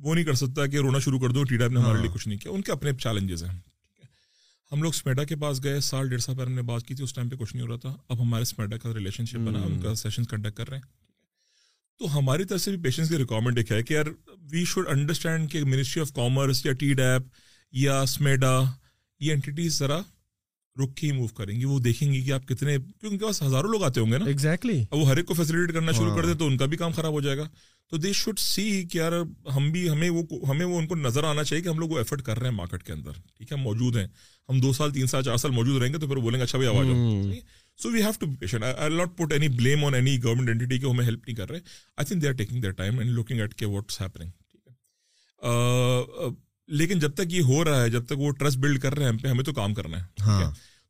وہ 0.00 0.14
نہیں 0.14 0.24
کر 0.24 0.34
سکتا 0.34 0.66
کہ 0.66 0.76
رونا 0.76 0.98
شروع 0.98 1.18
کر 1.18 1.28
دو 1.28 1.44
ٹی 1.44 1.56
ڈیپ 1.56 1.70
نے 1.70 1.80
ہمارے 1.80 2.00
لیے 2.00 2.10
کچھ 2.14 2.28
نہیں 2.28 2.38
کیا 2.38 2.52
ان 2.52 2.62
کے 2.62 2.72
اپنے 2.72 2.92
چیلنجز 2.92 3.44
ہیں 3.44 3.73
ہم 4.74 4.82
لوگ 4.82 4.92
اسمیڈا 4.94 5.24
کے 5.24 5.36
پاس 5.36 5.64
گئے 5.64 5.80
سال 5.80 6.08
ڈیڑھ 6.08 6.20
سال 6.20 6.34
پہلے 6.34 6.48
ہم 6.48 6.54
نے 6.54 6.62
بات 6.62 6.82
کی 6.82 6.94
تھی 6.94 7.04
اس 7.04 7.14
ٹائم 7.14 7.28
پہ 7.28 7.36
کچھ 7.36 7.56
نہیں 7.56 7.66
ہو 7.66 7.72
رہا 7.72 7.76
تھا۔ 7.76 7.96
اب 8.08 8.22
ہمارے 8.22 8.42
اسمیڈا 8.42 8.76
کا 8.76 8.94
ریلیشن 8.94 9.26
شپ 9.26 9.36
بنا 9.36 9.58
ان 9.58 9.80
کا 9.80 9.94
سیشن 9.94 10.24
کنڈکٹ 10.24 10.56
کر 10.56 10.68
رہے 10.68 10.76
ہیں۔ 10.76 10.84
تو 11.98 12.18
ہماری 12.18 12.44
طرف 12.44 12.60
سے 12.60 12.70
بھی 12.70 12.78
پیشنس 12.82 13.08
کی 13.08 13.18
ریکوائرمنٹ 13.18 13.58
ایک 13.58 13.72
ہے 13.72 13.82
کہ 13.82 13.94
یار 13.94 14.04
وی 14.50 14.64
شوڈ 14.64 14.88
انڈرسٹینڈ 14.88 15.52
کہ 15.52 15.64
منسٹری 15.64 16.00
آف 16.00 16.12
کامرس 16.12 16.66
یا 16.66 16.72
ٹی 16.72 16.94
ڈیپ 16.94 17.22
یا 17.72 18.00
اسمیڈا 18.00 18.62
یہ 19.20 19.32
انٹیٹیز 19.32 19.78
ذرا 19.78 19.98
رک 20.84 20.96
کے 20.96 21.06
ہی 21.06 21.12
موو 21.12 21.26
کریں 21.26 21.60
گی۔ 21.60 21.64
وہ 21.64 21.78
دیکھیں 21.78 22.12
گی 22.12 22.20
کہ 22.20 22.32
آپ 22.32 22.48
کتنے 22.48 22.76
کیونکہ 22.76 23.06
ان 23.06 23.18
کے 23.18 23.24
پاس 23.24 23.42
ہزاروں 23.42 23.70
لوگ 23.70 23.84
آتے 23.84 24.00
ہوں 24.00 24.12
گے 24.12 24.18
نا۔ 24.18 24.24
ایگزیکٹلی 24.24 24.84
وہ 24.90 25.08
ہر 25.08 25.16
ایک 25.16 25.26
کو 25.26 25.34
فیسلٹیٹ 25.34 25.74
کرنا 25.74 25.92
شروع 25.92 26.16
کر 26.16 26.26
دیں 26.26 26.34
تو 26.34 26.46
ان 26.46 26.56
کا 26.56 26.66
بھی 26.66 26.76
کام 26.76 26.92
خراب 26.92 27.12
ہو 27.12 27.20
جائے 27.20 27.38
گا۔ 27.38 27.48
تو 27.90 27.96
دے 27.96 28.12
شوڈ 28.12 28.38
سی 28.38 28.84
کہ 28.84 28.98
یار 28.98 29.12
ہم 29.56 29.72
بھی 29.72 29.90
ہمیں 29.90 30.10
وہ 30.10 30.22
ہمیں 30.48 30.66
وہ 30.66 30.78
ان 30.78 30.86
کو 30.86 30.96
نظر 30.96 31.24
آنا 31.24 31.44
چاہیے 31.44 31.62
کہ 31.62 31.68
ہم 31.68 31.78
لوگ 31.78 31.88
وہ 31.88 31.98
ایفرٹ 31.98 32.22
کر 32.22 32.38
رہے 32.38 32.48
ہیں 32.48 32.54
مارکیٹ 32.54 32.82
کے 32.82 32.92
اندر۔ 32.92 33.10
ٹھیک 33.12 33.52
ہے 33.52 33.56
موجود 33.56 33.96
ہیں۔ 33.96 34.06
ہم 34.48 34.60
دو 34.60 34.72
سال 34.72 34.92
تین 34.92 35.06
سال 35.06 35.22
چار 35.22 35.36
سال 35.36 35.50
موجود 35.50 35.82
رہیں 35.82 35.92
گے 35.92 35.98
تو 35.98 36.06
پھر 36.06 36.16
بولیں 36.16 36.38
گے 36.38 36.44
اچھا 36.44 36.58
بھائی 36.58 36.76
آواز 36.76 36.86
so 37.78 37.90
we 37.90 38.02
have 38.02 38.10
to 38.20 38.26
patient 38.40 38.64
I 38.64 38.94
not 38.94 39.16
put 39.16 39.32
any 39.32 39.48
blame 39.48 39.84
on 39.84 39.94
any 39.94 40.22
government 40.22 40.48
entity 40.48 40.78
کہ 40.78 40.86
ہمیں 40.86 41.04
ہیلپ 41.04 41.26
نہیں 41.26 41.36
کر 41.36 41.50
رہے۔ 41.50 41.58
I 41.96 42.04
think 42.04 42.22
they 42.22 42.28
are 42.28 42.32
taking 42.32 42.60
their 42.60 42.72
time 42.72 42.98
and 42.98 43.10
looking 43.10 43.40
at 43.40 43.54
کے 43.54 43.66
واٹس 43.66 44.00
ہیپنگ 44.00 44.30
ٹھیک 44.50 44.68
ہے؟ 44.68 44.72
لیکن 46.68 46.98
جب 46.98 47.14
تک 47.14 47.32
یہ 47.32 47.42
ہو 47.42 47.64
رہا 47.64 47.82
ہے 47.82 47.90
جب 47.90 48.04
تک 48.06 48.18
وہ 48.18 48.30
ٹرسٹ 48.32 48.58
بلڈ 48.58 48.80
کر 48.80 48.94
رہے 48.94 49.02
ہیں 49.02 49.10
ہم 49.10 49.18
پہ 49.18 49.28
ہمیں 49.28 49.44
تو 49.44 49.52
کام 49.52 49.74
کرنا 49.74 49.98
ہے۔ 49.98 50.22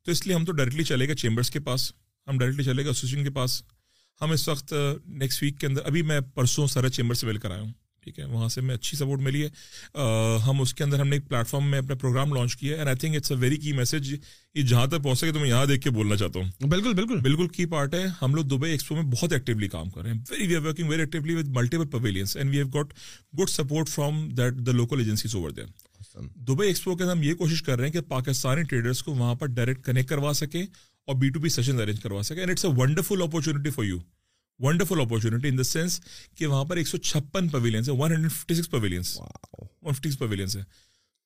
تو 0.03 0.11
اس 0.11 0.27
لیے 0.27 0.35
ہم 0.35 0.45
تو 0.45 0.51
ڈائریکٹلی 0.51 0.83
چلے 0.83 1.07
گئے 1.07 1.15
چیمبرس 1.15 1.49
کے 1.49 1.59
پاس۔ 1.59 1.91
ہم 2.27 2.37
ڈائریکٹلی 2.37 2.63
چلے 2.63 2.81
گئے 2.83 2.89
ایسوسیشن 2.89 3.23
کے 3.23 3.29
پاس۔ 3.29 3.61
ہم 4.21 4.31
اس 4.31 4.47
وقت 4.47 4.73
نیکسٹ 5.05 5.43
ویک 5.43 5.59
کے 5.59 5.67
اندر 5.67 5.81
ابھی 5.85 6.01
میں 6.01 6.19
پرسوں 6.35 6.67
سارا 6.67 6.89
چیمبر 6.89 7.15
سے 7.15 7.27
مل 7.27 7.37
کر 7.37 7.51
آیا 7.51 7.61
ہوں۔ 7.61 7.73
ٹھیک 8.05 8.19
ہے 8.19 8.25
وہاں 8.25 8.47
سے 8.49 8.61
میں 8.61 8.75
اچھی 8.75 8.97
سپورٹ 8.97 9.21
ملی 9.21 9.43
ہے۔ 9.43 9.49
ہم 10.47 10.61
اس 10.61 10.73
کے 10.73 10.83
اندر 10.83 10.99
ہم 10.99 11.07
نے 11.07 11.15
ایک 11.15 11.27
پلیٹ 11.29 11.47
فارم 11.47 11.69
میں 11.71 11.79
اپنا 11.79 11.95
پروگرام 11.95 12.33
لانچ 12.33 12.55
کیا 12.55 12.71
ہے 12.71 12.77
and 12.77 12.87
I 12.87 12.97
think 12.97 13.15
it's 13.15 13.31
a 13.31 13.37
very 13.37 13.57
key 13.57 13.73
message 13.73 14.13
یہ 14.55 14.61
جہاں 14.61 14.85
تک 14.87 15.03
پہنچ 15.03 15.19
سکے 15.19 15.31
تو 15.31 15.39
میں 15.39 15.49
یہاں 15.49 15.65
دیکھ 15.65 15.83
کے 15.83 15.89
بولنا 15.89 16.15
چاہتا 16.15 16.39
ہوں۔ 16.39 16.67
بالکل 16.67 16.93
بالکل۔ 16.93 17.19
بالکل 17.19 17.47
کی 17.47 17.65
پارٹ 17.65 17.93
ہے 17.93 18.03
ہم 18.21 18.35
لوگ 18.35 18.45
دبئی 18.45 18.71
ایکسپو 18.71 18.95
میں 18.95 19.03
بہت 19.03 19.33
ایکٹیولی 19.33 19.67
کام 19.67 19.89
کر 19.89 20.01
رہے 20.01 20.11
ہیں۔ 20.11 20.19
Very 20.29 20.47
we 20.47 20.55
are 20.55 20.61
working 20.61 20.89
very 20.89 21.01
actually 21.01 21.35
with 21.35 21.47
multiple 21.47 21.87
pavilions 21.87 22.35
and 22.37 22.49
we 22.49 22.57
have 22.57 22.67
got 22.67 22.93
good 23.39 23.49
support 23.49 23.89
from 23.89 24.27
that 24.29 24.65
the 24.67 24.71
local 24.71 24.99
agencies 24.99 25.35
over 25.35 25.49
there 25.49 25.65
Dubai 26.47 26.67
expo 26.67 26.95
کے 26.95 27.03
اندر 27.03 27.13
ہم 27.13 27.23
یہ 27.23 27.33
کوشش 27.33 27.61
کر 27.63 27.77
رہے 27.77 27.85
ہیں 27.85 27.93
کہ 27.93 28.01
پاکستانی 28.01 28.63
ٹریڈرس 28.63 29.03
کو 29.03 29.13
وہاں 29.13 29.35
پر 29.35 29.47
ڈائریکٹ 29.47 29.85
کنیکٹ 29.85 30.09
کروا 30.09 30.33
سکیں 30.33 30.61
اور 30.61 31.15
B 31.15 31.29
to 31.29 31.39
B 31.39 31.49
session 31.49 31.79
arrange 31.81 31.99
کروا 31.99 32.21
سکیں۔ 32.23 32.37
And 32.37 32.51
it's 32.51 32.65
a 32.65 32.71
wonderful 32.77 33.21
opportunity 33.21 33.69
for 33.69 33.85
you 33.85 33.97
wonderful 34.59 35.01
opportunity 35.01 35.47
in 35.47 35.57
the 35.57 35.63
sense 35.63 36.01
کہ 36.35 36.47
وہاں 36.47 36.63
پر 36.63 36.77
ایک 36.77 36.87
سو 36.87 36.97
چھپن 36.97 37.47
پویلینس 37.47 37.89
ہے 37.89 37.93
one 37.93 38.11
hundred 38.11 38.31
fifty 38.31 38.55
six 38.55 38.69
pavilions 38.71 39.17
one 39.81 39.93
fifty 39.93 40.09
six 40.09 40.19
pavilions 40.19 40.57
ہے 40.57 40.63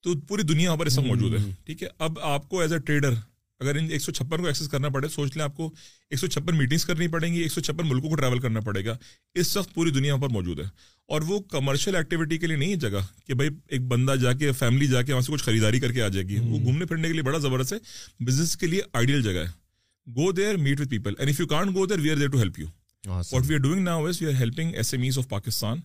تو 0.01 0.19
پوری 0.19 0.43
دنیا 0.43 0.69
وہاں 0.69 0.77
پر 0.77 0.85
وقت 0.85 0.99
موجود 0.99 1.33
ہے۔ 1.33 1.51
ٹھیک 1.65 1.83
ہے 1.83 1.87
اب 1.99 2.19
آپ 2.19 2.49
کو 2.49 2.59
ایز 2.59 2.73
اے 2.73 2.79
ٹریڈر 2.79 3.13
اگر 3.59 3.75
ان 3.75 3.87
ایک 3.89 4.01
سو 4.01 4.11
چھپن 4.11 4.37
کو 4.37 4.45
ایکسیس 4.45 4.67
کرنا 4.67 4.89
پڑے 4.89 5.07
سوچ 5.07 5.37
لیں 5.37 5.43
آپ 5.43 5.55
کو 5.55 5.67
ایک 6.09 6.19
سو 6.19 6.27
چھپن 6.27 6.57
میٹنگس 6.57 6.85
کرنی 6.85 7.07
پڑیں 7.07 7.33
گی 7.33 7.39
ایک 7.39 7.51
سو 7.51 7.61
چھپن 7.61 7.87
ملکوں 7.87 8.09
کو 8.09 8.15
ٹریول 8.15 8.39
کرنا 8.39 8.59
پڑے 8.59 8.85
گا۔ 8.85 8.97
اس 9.35 9.57
وقت 9.57 9.73
پوری 9.73 9.91
دنیا 9.91 10.15
پر 10.15 10.27
موجود 10.29 10.59
ہے۔ 10.59 10.65
اور 11.07 11.21
وہ 11.21 11.39
کمرشل 11.39 11.95
ایکٹیویٹی 11.95 12.37
کے 12.37 12.47
لیے 12.47 12.57
نہیں 12.57 12.69
ہے 12.69 12.75
جگہ 12.75 12.99
کہ 13.27 13.33
بھائی 13.33 13.49
ایک 13.67 13.81
بندہ 13.81 14.15
جا 14.15 14.33
کے 14.33 14.51
فیملی 14.51 14.87
جا 14.87 15.01
کے 15.01 15.13
وہاں 15.13 15.21
سے 15.21 15.31
کچھ 15.33 15.43
خریداری 15.43 15.79
کر 15.79 15.91
کے 15.91 16.01
آ 16.01 16.07
جائے 16.07 16.27
گی۔ 16.27 16.39
وہ 16.39 16.59
گھومنے 16.59 16.85
پھرنے 16.85 17.07
کے 17.07 17.13
لیے 17.13 17.23
بڑا 17.23 17.37
زبردست 17.37 17.73
ہے۔ 17.73 17.77
بزنس 18.23 18.57
کے 18.57 18.67
لیے 18.67 18.81
آئیڈیل 18.93 19.21
جگہ 19.21 19.39
ہے۔ 19.39 19.47
Go 20.07 20.31
there 20.31 20.55
meet 20.57 20.79
with 20.79 20.89
people 20.89 21.13
and 21.17 21.31
if 21.31 21.39
you 21.39 21.47
can't 21.47 21.75
go 21.75 21.85
there 21.85 21.99
we 21.99 22.11
are 22.11 22.15
there 22.15 22.29
to 22.29 22.37
help 22.37 22.59
you 22.59 22.67
what 23.07 23.45
we 23.47 23.55
are 23.55 23.59
doing 23.59 23.83
now 23.83 24.05
is 24.05 24.21
we 24.21 24.27
are 24.27 24.33
helping 24.33 24.75
SMEs 25.03 25.17
of 25.17 25.29
Pakistan 25.29 25.77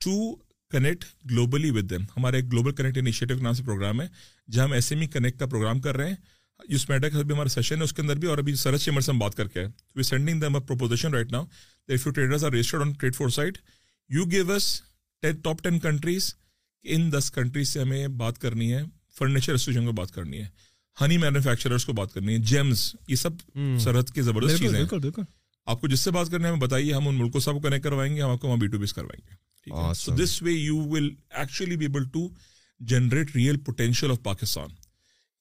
to 0.00 0.36
connect 0.70 1.04
globally 1.30 1.70
with 1.70 1.90
them 1.90 2.02
ہمارا 2.02 2.36
ایک 2.36 2.52
global 2.52 2.72
connect 2.72 2.98
initiative 2.98 3.36
کے 3.36 3.42
نام 3.42 3.52
سے 3.52 3.62
program 3.62 4.00
ہے 4.02 4.06
جہاں 4.50 4.64
ہم 4.64 4.72
S 4.72 4.92
M 4.92 5.00
E 5.00 5.06
connect 5.06 5.38
کا 5.38 5.46
program 5.46 5.80
کر 5.80 5.96
رہے 5.96 6.08
ہیں۔ 6.08 6.16
اس 6.68 6.88
میٹر 6.88 7.08
کا 7.08 7.22
بھی 7.22 7.34
ہمارا 7.34 7.48
سیشن 7.48 7.78
ہے 7.78 7.82
اس 7.82 7.92
کے 7.92 8.02
اندر 8.02 8.16
بھی 8.16 8.28
اور 8.28 8.38
ابھی 8.38 8.54
سرچ 8.54 8.82
چیمبر 8.82 9.00
سے 9.00 9.10
ہم 9.10 9.18
بات 9.18 9.34
کر 9.34 9.48
کے 9.48 9.60
we 9.96 10.02
sending 10.02 10.40
them 10.40 10.60
proposition 10.60 11.14
right 11.14 11.32
now 11.32 11.44
if 11.88 12.06
you 12.06 12.12
traders 12.12 12.44
are 12.44 12.52
registered 12.52 12.80
on 12.80 12.92
Trade 12.92 13.16
Foresight 13.28 13.58
you 14.10 14.24
give 14.24 14.52
us 14.52 14.82
top 15.42 15.62
ten 15.62 15.78
countries 15.78 16.34
in 16.82 17.12
this 17.12 17.30
countries 17.30 17.68
سے 17.68 17.80
ہمیں 17.80 18.08
بات 18.08 18.38
کرنی 18.38 18.72
ہے 18.74 18.82
فرنیچر 19.18 19.52
ایسوسیشن 19.52 19.86
کو 19.86 19.92
بات 19.92 20.10
کرنی 20.10 20.38
ہے 20.38 20.46
ہنی 21.00 21.18
مینوفیکچررس 21.18 21.84
کو 21.84 21.92
بات 21.92 22.12
کرنی 22.14 22.32
ہے 22.32 22.38
جیمس 22.38 22.96
یہ 23.08 23.16
سب 23.16 23.30
سرحد 23.80 24.10
کی 24.10 24.22
زبردست 24.22 24.58
چیزیں 24.58 24.84
آپ 25.68 25.80
کو 25.80 25.88
جس 25.88 26.00
سے 26.00 26.10
بات 26.10 26.30
کرنا 26.30 26.48
ہے 26.48 26.52
ہمیں 26.52 26.60
بتائیے 26.60 26.94
ہم 26.94 27.08
ان 27.08 27.14
ملکوں 27.14 27.40
سے 27.40 27.50
آپ 27.50 27.56
کو 27.56 27.60
کنیکٹ 27.60 27.84
کروائیں 27.84 28.16
گے 28.16 28.22
ہم 28.22 28.30
آپ 28.30 28.40
کو 28.40 28.48
وہاں 28.48 28.56
بی 28.56 28.66
ٹو 28.66 28.78
بیس 28.78 28.92
کروائیں 28.92 29.26
گے۔ 29.30 29.34
So 29.94 30.12
this 30.24 30.42
way 30.42 30.52
you 30.52 30.76
will 30.76 31.14
actually 31.30 31.76
be 31.76 31.84
able 31.84 32.04
to 32.04 32.28
generate 32.80 33.36
real 33.36 33.56
potential 33.56 34.10
of 34.10 34.22
Pakistan 34.22 34.68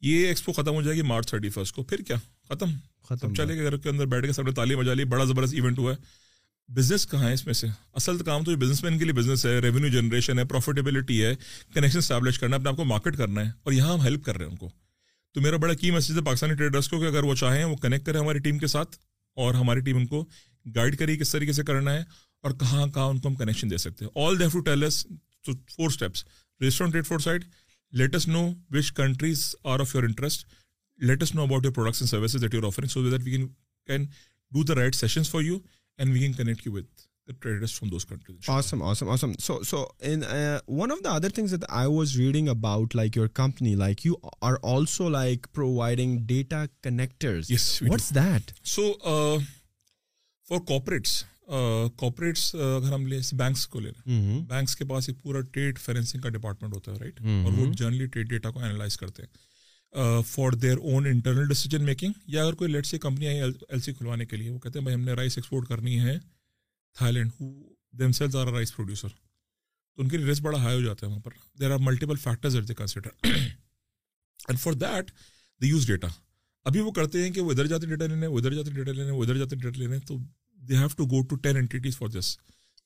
یہ 0.01 0.27
ایکسپو 0.27 0.51
ختم 0.51 0.73
ہو 0.73 0.81
جائے 0.81 0.97
گی 0.97 1.01
مارچ 1.01 1.27
تھرٹی 1.27 1.49
فرسٹ 1.49 1.75
کو 1.75 1.83
پھر 1.83 1.97
کیا؟ 1.97 2.17
ختم۔ 2.49 2.71
ختم 3.09 3.33
چلے 3.33 3.57
گا 3.57 3.63
گھر 3.63 3.77
کے 3.77 3.89
اندر 3.89 4.05
بیٹھ 4.05 4.25
کے 4.25 4.33
سب 4.33 4.43
نے 4.43 4.51
تالی 4.51 4.75
بجا 4.75 4.93
لی 4.93 5.03
بڑا 5.03 5.23
زبردست 5.23 5.53
ایونٹ 5.53 5.77
ہوا 5.79 5.93
ہے۔ 5.93 6.27
بزنس 6.73 7.07
کہاں 7.07 7.27
ہے 7.27 7.33
اس 7.33 7.45
میں 7.45 7.53
سے؟ 7.53 7.67
اصل 7.93 8.17
کام 8.17 8.43
تو 8.43 8.55
بزنس 8.55 8.83
مین 8.83 8.97
کے 8.97 9.03
لیے 9.03 9.13
بزنس 9.13 9.45
ہے 9.45 9.59
ریونیو 9.59 9.87
جنریشن 9.87 10.39
ہے 10.39 10.45
پروفیٹیبلٹی 10.45 11.25
ہے 11.25 11.35
کنیکشن 11.73 11.97
اسٹیبلش 11.97 12.39
کرنا 12.39 12.55
ہے 12.55 12.59
اپنے 12.59 12.69
آپ 12.69 12.75
کو 12.75 12.85
مارکیٹ 12.85 13.17
کرنا 13.17 13.45
ہے 13.45 13.51
اور 13.63 13.73
یہاں 13.73 13.93
ہم 13.93 14.01
ہیلپ 14.01 14.25
کر 14.25 14.37
رہے 14.37 14.45
ہیں 14.45 14.51
ان 14.51 14.57
کو۔ 14.57 14.69
تو 15.33 15.41
میرا 15.41 15.57
بڑا 15.57 15.73
کی 15.73 15.91
میسج 15.91 16.11
ہے 16.11 16.21
پاکستانی 16.21 16.53
ٹریڈرس 16.53 16.89
کو 16.89 16.99
کہ 16.99 17.05
اگر 17.05 17.23
وہ 17.23 17.35
چاہیں 17.35 17.63
وہ 17.63 17.75
کنیکٹ 17.75 18.05
کریں 18.05 18.19
ہماری 18.19 18.39
ٹیم 18.39 18.57
کے 18.57 18.67
ساتھ۔ 18.67 18.95
اور 19.37 19.53
ہماری 19.53 19.79
ٹیم 19.79 19.97
ان 19.97 20.05
کو 20.07 20.25
گائڈ 20.75 20.97
کری 20.99 21.17
کس 21.17 21.31
طریقے 21.31 21.51
سے 21.51 21.63
کرنا 21.63 21.93
ہے 21.93 22.03
اور 22.43 22.51
کہاں 22.51 22.87
کہاں 22.87 23.05
ان 23.05 23.19
کو 23.19 23.27
ہم 23.27 23.35
کنیکشن 23.35 23.69
دے 23.69 23.77
سکتے 23.77 24.05
ہیں۔ 24.05 24.11
All 24.23 24.39
they've 24.39 24.49
to 24.49 24.59
tell 24.59 24.83
us 24.83 25.05
four 25.45 25.87
steps 25.87 26.23
register 26.61 26.85
Trade 26.85 27.07
Foresight 27.19 27.45
let us 27.93 28.27
know 28.27 28.47
which 28.71 28.91
countries 28.93 29.55
are 29.63 29.79
of 29.79 29.95
your 29.95 30.03
interest 30.03 30.45
let us 30.99 31.35
know 31.35 31.41
about 31.41 31.65
your 31.65 31.73
products 31.73 32.01
and 32.01 32.09
services 32.09 32.41
that 32.41 32.53
your 32.53 32.63
offering 32.63 32.89
so 32.89 33.09
that 33.09 33.21
we 33.23 33.31
can 33.31 33.47
can 33.87 34.05
do 34.51 34.63
the 34.63 34.75
right 34.75 34.95
sessions 34.95 35.29
for 35.29 35.41
you 35.41 35.59
and 35.97 36.13
we 36.13 36.19
can 36.19 36.33
connect 36.33 36.67
you 36.67 36.73
with 36.73 37.06
the 37.27 37.33
traders 37.35 37.71
from 37.71 37.89
those 37.89 38.05
countries. 38.05 38.47
Awesome, 38.47 38.81
awesome, 38.81 39.09
awesome. 39.09 39.35
So, 39.39 39.61
so 39.63 39.91
in 40.01 40.23
uh, 40.23 40.59
one 40.65 40.91
of 40.91 41.03
the 41.03 41.11
other 41.11 41.29
things 41.29 41.51
that 41.51 41.65
I 41.69 41.87
was 41.89 42.17
reading 42.17 42.49
about, 42.49 42.95
like 42.95 43.15
your 43.15 43.27
company, 43.29 43.75
like 43.75 44.05
you 44.05 44.17
are 44.41 44.57
also 44.57 45.09
like 45.09 45.51
providing 45.53 46.19
data 46.25 46.69
connectors. 46.81 47.49
Yes. 47.49 47.81
What's 47.81 48.09
do. 48.09 48.19
that? 48.21 48.53
So, 48.63 48.93
uh, 49.05 49.39
for 50.47 50.59
corporates, 50.61 51.23
corporates 51.49 52.53
اگر 52.55 52.93
ہم 52.93 53.05
لیں 53.07 53.19
banks 53.33 53.65
کو 53.67 53.79
لے 53.79 53.89
لیں 53.89 54.39
banks 54.47 54.75
کے 54.75 54.85
پاس 54.85 55.07
ایک 55.09 55.21
پورا 55.23 55.41
ٹریڈ 55.53 55.77
فائنینسنگ 55.79 56.21
کا 56.21 56.29
ڈپارٹمنٹ 56.29 56.73
ہوتا 56.73 56.91
ہے 56.91 56.97
رائٹ 56.97 57.21
اور 57.21 57.53
وہ 57.57 57.71
جنرلی 57.73 58.05
ٹریڈ 58.05 58.29
ڈیٹا 58.29 58.49
کو 58.51 58.59
اینالائز 58.59 58.97
کرتے 58.97 59.23
ہیں 59.23 60.21
for 60.27 60.51
their 60.61 60.77
own 60.77 61.05
internal 61.05 61.47
decision 61.47 61.85
making 61.85 62.19
یا 62.27 62.43
اگر 62.43 62.53
کوئی 62.53 62.71
let's 62.71 62.85
say 62.85 62.97
company 62.99 63.27
I 63.27 63.41
L 63.41 63.79
C 63.79 63.93
کھلوانے 63.93 64.25
کے 64.25 64.37
لیے 64.37 64.49
وہ 64.49 64.59
کہتے 64.59 64.79
ہیں 64.79 64.83
بھائی 64.83 64.95
ہم 64.95 65.03
نے 65.03 65.13
رائس 65.13 65.37
ایکسپورٹ 65.37 65.67
کرنی 65.67 65.99
ہے 65.99 66.17
Thailand 67.13 67.31
them 67.93 68.11
sales 68.11 68.35
are 68.35 68.47
rice 68.47 68.75
producer 68.75 69.07
تو 69.07 70.01
ان 70.01 70.07
کے 70.09 70.17
لیے 70.17 70.25
رسک 70.25 70.43
بڑا 70.43 70.61
ہائی 70.63 70.75
ہو 70.75 70.81
جاتا 70.81 71.05
ہے 71.05 71.11
وہاں 71.11 71.21
پر. 71.21 71.31
There 71.59 71.71
are 71.71 71.79
multiple 71.81 72.15
factors 72.15 72.57
they 72.67 72.73
consider 72.73 73.09
and 73.23 74.59
for 74.59 74.73
that 74.73 75.11
they 75.61 75.67
use 75.67 75.87
data 75.87 76.07
ابھی 76.65 76.81
وہ 76.81 76.91
کرتے 76.91 77.23
ہیں 77.23 77.31
کہ 77.33 77.41
وہ 77.41 77.51
ادھر 77.51 77.67
جاتے 77.67 77.87
ڈیٹا 77.87 78.05
لینے، 78.05 78.27
وہ 78.27 78.37
ادھر 78.39 78.53
جاتے 78.53 78.71
ڈیٹا 78.71 78.91
لینے، 78.91 79.11
وہ 79.11 79.23
ادھر 79.23 79.37
جاتے 79.37 79.55
ڈیٹا 79.55 79.79
لینے، 79.79 79.99
تو 80.07 80.17
they 80.61 80.77
have 80.77 80.87
to 80.97 81.05
go 81.05 81.21
to 81.27 81.35
ten 81.35 81.55
entities 81.55 81.97
for 81.97 82.07
this 82.09 82.37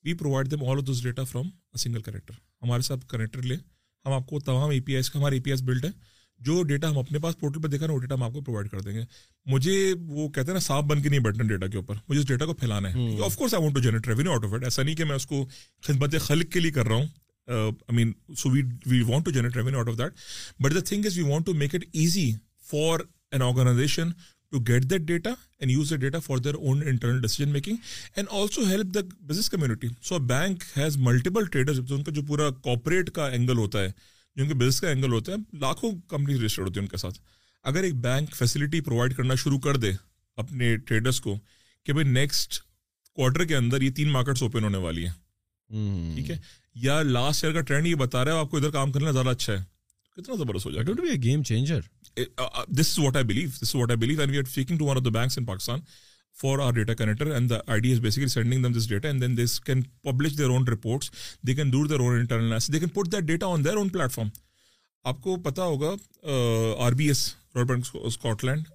we 0.04 0.14
provide 0.18 0.50
them 0.50 0.64
all 0.64 0.78
of 0.78 0.84
this 0.88 1.02
data 1.02 1.24
from 1.24 1.46
a 1.46 1.78
single 1.78 2.02
connector 2.02 2.34
ہمارے 2.62 2.82
ساتھ 2.82 3.06
کنیکٹر 3.08 3.42
لیں، 3.42 3.56
ہم 4.04 4.12
آپ 4.12 4.26
کو 4.26 4.40
تمام 4.40 4.70
اے 4.70 4.80
پی 4.80 4.94
آئی 4.94 5.10
کا 5.12 5.18
ہمارے 5.18 5.36
اے 5.36 5.42
پی 5.42 5.52
آئی 5.52 5.64
بلڈ 5.64 5.84
ہے 5.84 5.90
جو 6.44 6.62
ڈیٹا 6.62 6.88
ہم 6.90 6.98
اپنے 6.98 7.18
پاس 7.18 7.38
پورٹل 7.38 7.60
پہ 7.62 7.68
دیکھا 7.68 7.86
نا 7.86 7.92
وہ 7.92 7.98
ڈیٹا 7.98 8.14
ہم 8.14 8.22
آپ 8.22 8.32
کو 8.32 8.40
پرووائڈ 8.40 8.68
کر 8.70 8.80
دیں 8.80 8.94
گے۔ 8.94 9.04
مجھے 9.46 9.92
وہ 9.98 10.28
کہتے 10.28 10.46
ہیں 10.46 10.54
نا 10.54 10.60
صاف 10.60 10.84
بن 10.84 11.02
کے 11.02 11.08
نہیں 11.08 11.20
بیٹھنا 11.20 11.44
ڈیٹا 11.48 11.66
کے 11.66 11.76
اوپر۔ 11.76 11.94
مجھے 12.08 12.20
اس 12.20 12.28
ڈیٹا 12.28 12.46
کو 12.46 12.54
پھیلانا 12.54 12.92
ہے۔ 12.94 13.20
Of 13.24 13.36
course 13.36 13.54
I 13.54 13.62
want 13.62 13.74
to 13.74 13.80
generate 13.80 14.08
revenue 14.08 14.32
out 14.32 14.44
of 14.44 14.52
it 14.52 14.64
ایسا 14.64 14.82
نہیں 14.82 14.94
کہ 14.94 15.04
میں 15.04 15.16
اس 15.16 15.26
کو 15.26 15.44
خدمت 15.82 16.14
خلق 16.20 16.52
کے 16.52 16.60
لیے 16.60 16.70
کر 16.70 16.86
رہا 16.86 16.94
ہوں۔ 16.94 17.06
I 17.48 17.94
mean 17.96 18.12
so 18.38 18.50
we 18.50 18.62
we 18.86 19.02
want 19.02 19.24
to 19.24 19.30
generate 19.30 19.56
revenue 19.56 19.78
out 19.78 19.88
of 19.88 19.98
that 19.98 20.12
but 20.62 20.74
the 20.74 20.80
thing 20.80 21.06
is 21.06 21.18
we 21.18 21.24
want 21.24 21.46
to 21.46 21.54
make 21.54 21.74
it 21.74 21.84
easy 21.92 22.30
for 22.70 23.00
an 23.32 23.42
organization 23.42 24.10
to 24.52 24.58
get 24.58 24.82
that 24.82 25.00
data 25.00 25.30
and 25.58 25.72
use 25.72 25.90
the 25.90 25.96
data 25.96 26.18
for 26.18 26.38
their 26.38 26.54
own 26.54 26.82
internal 26.86 27.20
decision 27.20 27.52
making 27.52 27.76
and 28.16 28.28
also 28.30 28.66
help 28.66 28.94
the 28.94 29.00
business 29.20 29.50
community 29.50 29.88
so 30.02 30.18
bank 30.18 30.64
has 30.76 30.96
multiple 30.96 31.46
trader 31.46 31.72
ان 31.90 32.02
کا 32.02 32.12
جو 32.12 32.22
پورا 32.22 32.50
corporate 32.50 33.10
کا 33.10 33.28
angle 33.28 33.58
ہوتا 33.58 33.82
ہے 33.82 34.11
جو 34.36 34.42
ان 34.42 34.48
کے 34.48 34.54
business 34.54 34.80
کا 34.80 34.88
angle 34.88 35.12
ہوتا 35.12 35.32
ہے 35.32 35.56
لاکھوں 35.58 35.92
کمپنیز 36.08 36.42
رجسٹرڈ 36.44 36.66
ہوتی 36.66 36.80
ہیں 36.80 36.86
ان 36.86 36.88
کے 36.88 36.96
ساتھ۔ 36.96 37.18
اگر 37.62 37.82
ایک 37.82 37.94
بینک 37.94 38.34
فیسلٹی 38.34 38.80
پرووائڈ 38.80 39.16
کرنا 39.16 39.34
شروع 39.34 39.58
کر 39.58 39.76
دے 39.76 39.92
اپنے 40.36 40.76
ٹریڈرس 40.76 41.20
کو 41.20 41.38
کہ 41.84 41.92
بھائی 41.92 42.08
نیکسٹ 42.08 42.62
کوارٹر 43.12 43.44
کے 43.44 43.56
اندر 43.56 43.82
یہ 43.82 43.90
تین 43.90 44.10
مارکیٹس 44.10 44.42
اوپن 44.42 44.64
ہونے 44.64 44.78
والی 44.78 45.06
ہیں۔ 45.06 46.14
ٹھیک 46.16 46.30
ہے؟ 46.30 46.38
یا 46.74 47.02
لاسٹ 47.02 47.44
ایئر 47.44 47.54
کا 47.54 47.60
ٹرینڈ 47.60 47.86
یہ 47.86 47.94
بتا 47.94 48.24
رہا 48.24 48.32
ہے 48.32 48.38
آپ 48.38 48.50
کو 48.50 48.56
ادھر 48.56 48.70
کام 48.70 48.92
کرنا 48.92 49.10
زیادہ 49.10 49.28
اچھا 49.28 49.52
ہے۔ 49.52 49.64
کتنا 50.16 50.34
زبردست 50.34 50.66
ہو 50.66 50.70
جائے۔ 50.70 50.86
گا 50.86 50.92
game 51.22 51.42
changer 51.42 51.80
this 52.68 52.98
is 52.98 52.98
what 52.98 53.16
I 53.16 53.24
believe 53.24 53.48
this 53.62 53.74
what 53.74 53.90
I 53.90 53.96
believe 53.96 54.20
and 54.20 54.32
we 54.32 54.38
are 54.38 54.42
speaking 54.42 54.78
to 54.78 54.84
one 54.84 54.96
of 54.96 55.04
the 55.04 55.10
banks 55.10 55.38
in 55.38 55.44
Pakistan 55.44 55.80
for 56.36 56.58
our 56.58 56.72
data 56.72 57.04
the 57.50 57.56
I 57.66 57.80
D 57.80 57.92
is 57.92 58.00
basically 58.00 58.26
sending 58.26 58.62
them 58.62 58.72
this 58.72 58.88
data 58.88 59.08
and 59.08 59.22
then 59.22 59.36
this 59.38 59.60
can 59.60 59.82
publish 60.02 60.38
their 60.38 60.48
own 60.48 60.68
reports 60.68 61.10
they 61.46 61.54
can 61.54 61.70
do 61.70 61.86
their 61.86 62.00
own 62.00 62.18
internal 62.18 62.72
they 62.72 62.78
can 62.78 62.88
put 62.88 63.12
that 63.12 63.24
data 63.24 63.46
on 63.46 63.64
their 63.64 63.76
own 63.76 63.88
platform 64.12 64.28
آپ 65.04 65.20
کو 65.20 65.36
پتا 65.36 65.64
ہوگا 65.64 65.94
R 66.78 66.92
B 66.92 67.06
S 67.08 67.34
Royal 67.54 67.68
Bank 67.68 67.86
Scotland 68.44 68.68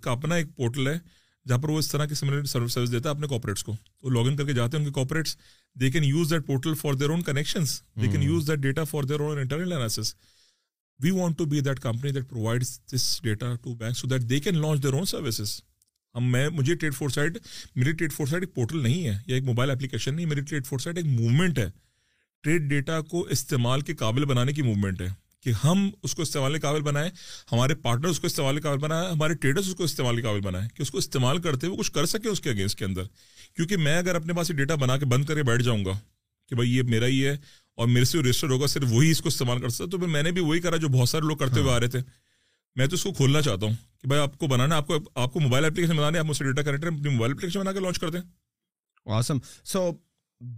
کا 0.00 0.10
اپنا 0.10 0.34
ایک 0.34 0.56
portal 0.56 0.88
ہے 0.88 0.98
جہاں 1.46 1.58
پر 1.58 1.68
وہ 1.68 1.78
اس 1.78 1.88
طرح 1.88 2.06
کی 2.06 2.14
سملر 2.14 2.44
سروس 2.44 2.76
دیتا 2.92 3.08
ہے 3.08 3.14
اپنے 3.14 3.26
کارپوریٹس 3.26 3.64
کو 3.64 3.72
وہ 4.02 4.10
لاگ 4.10 4.26
ان 4.26 4.36
کر 4.36 4.46
کے 4.46 4.52
جاتے 4.52 4.76
ہیں 4.76 4.84
ان 4.84 4.90
کے 4.90 4.94
corporates 4.94 5.36
they 5.76 5.90
can 5.90 6.04
use 6.04 6.30
that 6.30 6.46
portal 6.46 6.74
for 6.74 6.94
their 6.94 7.10
own 7.10 7.22
connections 7.22 7.82
they 8.02 8.08
can 8.08 8.22
use 8.22 8.46
that 8.48 8.58
data 8.58 8.84
for 8.84 9.02
their 9.02 9.20
own 9.20 9.38
internal 9.38 9.72
analysis 9.72 10.14
we 11.00 11.10
want 11.10 11.38
to 11.38 11.44
be 11.44 11.60
that 11.60 11.80
company 11.80 12.10
that 12.10 12.28
provide 12.28 12.64
this 12.92 13.20
data 13.22 13.54
to 13.54 13.74
bank 13.74 13.96
so 13.96 14.08
that 14.08 14.22
they 14.22 14.40
can 14.40 14.60
launch 14.60 14.82
their 14.82 14.92
own 14.92 15.04
services 15.04 15.60
ہم 16.14 16.30
میں 16.32 16.48
مجھے 16.48 16.74
trade 16.74 16.94
four 16.94 17.08
site 17.08 17.38
میری 17.76 17.92
trade 17.92 18.12
four 18.12 18.26
site 18.26 18.42
ایک 18.42 18.54
portal 18.54 18.82
نہیں 18.82 19.06
ہے 19.08 19.18
یا 19.26 19.34
ایک 19.34 19.44
mobile 19.44 19.70
application 19.70 20.14
نہیں، 20.14 20.26
میری 20.26 20.40
ٹریڈ 20.40 20.66
فور 20.66 20.78
سائٹ 20.78 20.96
ایک 20.96 21.06
موومنٹ 21.06 21.58
ہے۔ 21.58 21.68
ٹریڈ 22.44 22.62
ڈیٹا 22.62 23.00
کو 23.00 23.22
استعمال 23.30 23.80
کے 23.80 23.94
قابل 23.94 24.24
بنانے 24.24 24.52
کی 24.52 24.62
موومنٹ 24.62 25.00
ہے 25.00 25.08
کہ 25.40 25.52
ہم 25.64 25.88
اس 26.02 26.14
کو 26.14 26.22
استعمال 26.22 26.52
کے 26.52 26.60
قابل 26.60 26.82
بنائیں، 26.82 27.10
ہمارے 27.52 27.74
پارٹنر 27.74 28.08
اس 28.08 28.20
کو 28.20 28.26
استعمال 28.26 28.56
کے 28.56 28.60
قابل 28.60 28.78
بنائیں، 28.78 29.10
ہمارے 29.10 29.34
ٹریڈرس 29.34 29.68
اس 29.68 29.74
کو 29.74 29.84
استعمال 29.84 30.16
کے 30.16 30.22
قابل 30.22 30.40
بنائیں 30.40 30.68
کہ 30.68 30.82
اس 30.82 30.90
کو 30.90 30.98
استعمال 30.98 31.40
کرتے 31.42 31.66
ہوئے 31.66 31.78
کچھ 31.78 31.92
کر 31.92 32.06
سکے 32.06 32.28
اس 32.28 32.40
کے 32.40 32.50
اگینسٹ 32.50 32.78
کے 32.78 32.84
اندر۔ 32.84 33.02
کیونکہ 33.56 33.76
میں 33.76 33.98
اگر 33.98 34.14
اپنے 34.14 34.32
پاس 34.32 34.50
یہ 34.50 34.54
ڈیٹا 34.54 34.74
بنا 34.74 34.96
کے 34.96 35.06
بند 35.06 35.24
کر 35.24 35.34
کے 35.34 35.42
بیٹھ 35.42 35.62
جاؤں 35.62 35.84
گا 35.84 35.98
کہ 36.50 36.56
بھائی 36.56 36.76
یہ 36.76 36.82
میرا 36.82 37.06
ہی 37.06 37.26
ہے 37.26 37.36
اور 37.78 37.88
میرے 37.88 38.04
سے 38.04 38.18
رجسٹر 38.18 38.50
ہوگا، 38.50 38.66
صرف 38.66 38.88
وہی 38.90 39.10
اس 39.10 39.20
کو 39.20 39.28
استعمال 39.28 39.60
کر 39.60 39.68
سکتا 39.68 39.90
تو 39.90 39.98
میں 39.98 40.22
نے 40.22 40.30
بھی 40.30 40.40
وہی 40.40 40.60
کرا 40.60 40.76
جو 40.76 40.88
بہت 40.88 41.08
سارے 41.08 41.26
لوگ 41.26 41.36
کرتے 41.36 41.60
ہوئے 41.60 41.72
آ 41.72 41.80
رہے 41.80 41.88
تھے۔ 41.88 42.00
میں 42.76 42.86
تو 42.86 42.94
اس 42.94 43.02
کو 43.02 43.12
کھولنا 43.12 43.42
چاہتا 43.42 43.66
ہوں 43.66 43.72
کہ 44.02 44.08
بھائی 44.08 44.22
آپ 44.22 44.38
کو 44.38 44.46
بنانا 44.46 44.76
آپ 44.76 44.86
کو 44.86 44.98
آپ 45.14 45.32
کو 45.32 45.40
موبائل 45.40 45.64
اپلیکیشن 45.64 45.96
بنانا 45.96 46.14
ہے 46.14 46.18
آپ 46.18 46.24
مجھ 46.24 46.36
سے 46.36 46.44
ڈیٹا 46.44 46.62
کنیکٹر 46.62 46.86
اپنی 46.86 47.08
موبائل 47.08 47.32
اپلیکیشن 47.32 47.60
بنا 47.60 47.72
کے 47.72 47.80
لانچ 47.80 47.98
کر 47.98 48.10
دیں۔ 48.10 48.20
آسم 49.06 49.38
سو 49.64 49.90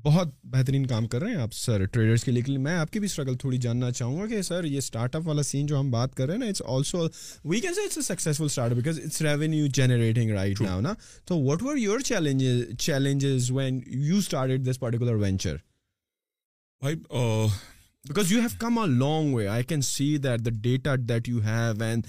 بہت 0.02 0.28
بہترین 0.44 0.86
کام 0.86 1.06
کر 1.06 1.22
رہے 1.22 1.30
ہیں 1.30 1.40
آپ 1.40 1.52
سر 1.52 1.84
ٹریڈرس 1.84 2.24
کے 2.24 2.32
لیے۔ 2.32 2.58
میں 2.58 2.76
آپ 2.76 2.90
کی 2.90 2.98
بھی 2.98 3.06
اسٹرگل 3.06 3.36
تھوڑی 3.36 3.58
جاننا 3.58 3.90
چاہوں 3.90 4.20
گا 4.20 4.26
کہ 4.26 4.42
سر 4.42 4.64
یہ 4.64 4.78
اسٹارٹ 4.78 5.16
اپ 5.16 5.26
والا 5.26 5.42
سین 5.42 5.66
جو 5.66 5.80
ہم 5.80 5.90
بات 5.90 6.14
کر 6.14 6.26
رہے 6.26 6.34
ہیں 6.34 6.40
نا 6.40 6.46
it's 6.46 6.62
also 6.66 7.06
we 7.44 7.60
can 7.60 7.74
see 7.74 7.80
it's 7.80 7.96
a 7.96 8.02
successful 8.02 8.44
start 8.44 8.72
because 8.72 9.00
it's 9.04 9.22
revenue 9.22 9.66
generating 9.66 10.30
right 10.30 10.60
now 10.60 10.80
نا 10.80 10.92
تو 11.24 11.38
what 11.38 11.62
are 11.62 11.76
your 11.76 12.00
challenges 12.00 12.78
challenges 12.78 13.50
when 13.50 13.80
you 13.86 14.16
start 14.16 14.60
this 14.70 14.80
particular 14.80 15.14
venture 15.14 15.56
بھائی 16.82 16.96
because 18.05 18.32
you 18.32 18.40
have 18.40 18.48
come 18.59 18.78
a 18.78 18.86
long 18.88 19.34
way 19.34 19.46
I 19.48 19.64
can 19.64 19.80
see 19.82 20.16
that 20.18 20.40
the 20.44 20.50
data 20.62 20.94
that 21.09 21.28
you 21.28 21.42
have 21.42 21.82
and 21.84 22.07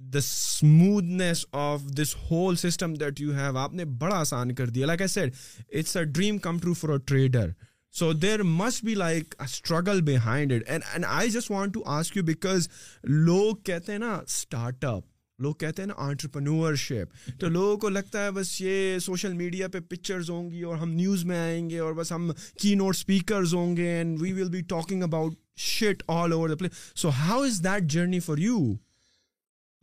the 0.00 0.18
smoothness 0.18 1.44
of 1.52 1.82
this 1.98 2.14
whole 2.30 2.56
system 2.56 2.94
that 2.94 3.20
you 3.20 3.34
have 3.34 3.58
آپ 3.58 3.74
نے 3.74 3.84
بڑا 4.00 4.16
آسان 4.16 4.54
کر 4.54 4.68
دیا 4.68 4.86
like 4.86 5.00
I 5.00 5.08
said 5.08 5.34
it's 5.72 5.96
a 5.96 6.04
dream 6.04 6.38
come 6.38 6.58
true 6.58 6.74
for 6.74 6.90
a 6.90 6.98
trader 7.06 7.50
so 7.94 8.12
there 8.12 8.42
must 8.42 8.84
be 8.84 8.94
like 8.94 9.34
a 9.38 9.44
struggle 9.44 10.00
behind 10.02 10.52
it 10.52 10.62
and 10.66 10.84
and 10.92 11.04
I 11.08 11.30
just 11.30 11.50
want 11.50 11.74
to 11.74 11.82
ask 11.90 12.16
you 12.16 12.24
because 12.24 12.68
لوگ 13.04 13.54
کہتے 13.64 13.92
ہیں 13.92 13.98
نا 13.98 14.14
اسٹارٹ 14.16 14.84
اپ 14.84 15.02
لوگ 15.40 15.54
کہتے 15.54 15.82
ہیں 15.82 15.86
نا 15.86 15.94
entrepreneurship 15.96 17.30
تو 17.40 17.48
لوگوں 17.48 17.76
کو 17.76 17.88
لگتا 17.88 18.24
ہے 18.24 18.30
بس 18.30 18.60
یہ 18.60 18.98
سوشل 18.98 19.32
میڈیا 19.32 19.68
پہ 19.68 19.80
پکچرز 19.80 20.30
ہوں 20.30 20.50
گی 20.50 20.62
اور 20.62 20.76
ہم 20.76 20.90
نیوز 20.90 21.24
میں 21.24 21.38
آئیں 21.38 21.70
گے 21.70 21.78
اور 21.78 21.92
بس 21.92 22.12
ہم 22.12 22.30
کی 22.58 22.74
نوٹ 22.74 22.94
اسپیکرز 22.96 23.54
ہوں 23.54 23.76
گے 23.76 23.88
and 23.88 24.20
we 24.20 24.32
will 24.32 24.48
be 24.48 24.60
talking 24.68 25.02
about 25.02 25.34
shit 25.60 26.02
all 26.08 26.32
over 26.32 26.48
the 26.48 26.56
place 26.56 26.98
so 27.00 27.08
how 27.08 27.42
is 27.42 27.62
that 27.64 27.90
journey 27.92 28.20
for 28.20 28.38
you 28.38 28.58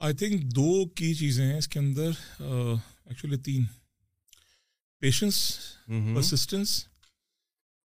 I 0.01 0.15
think 0.15 0.43
دو 0.55 0.85
کی 0.89 1.13
چیزیں 1.13 1.45
ہیں 1.45 1.57
اس 1.57 1.67
کے 1.67 1.79
اندر 1.79 2.09
ایکچولی 2.39 3.37
تین. 3.37 3.63
Patience 5.01 5.35
persistence 5.87 6.83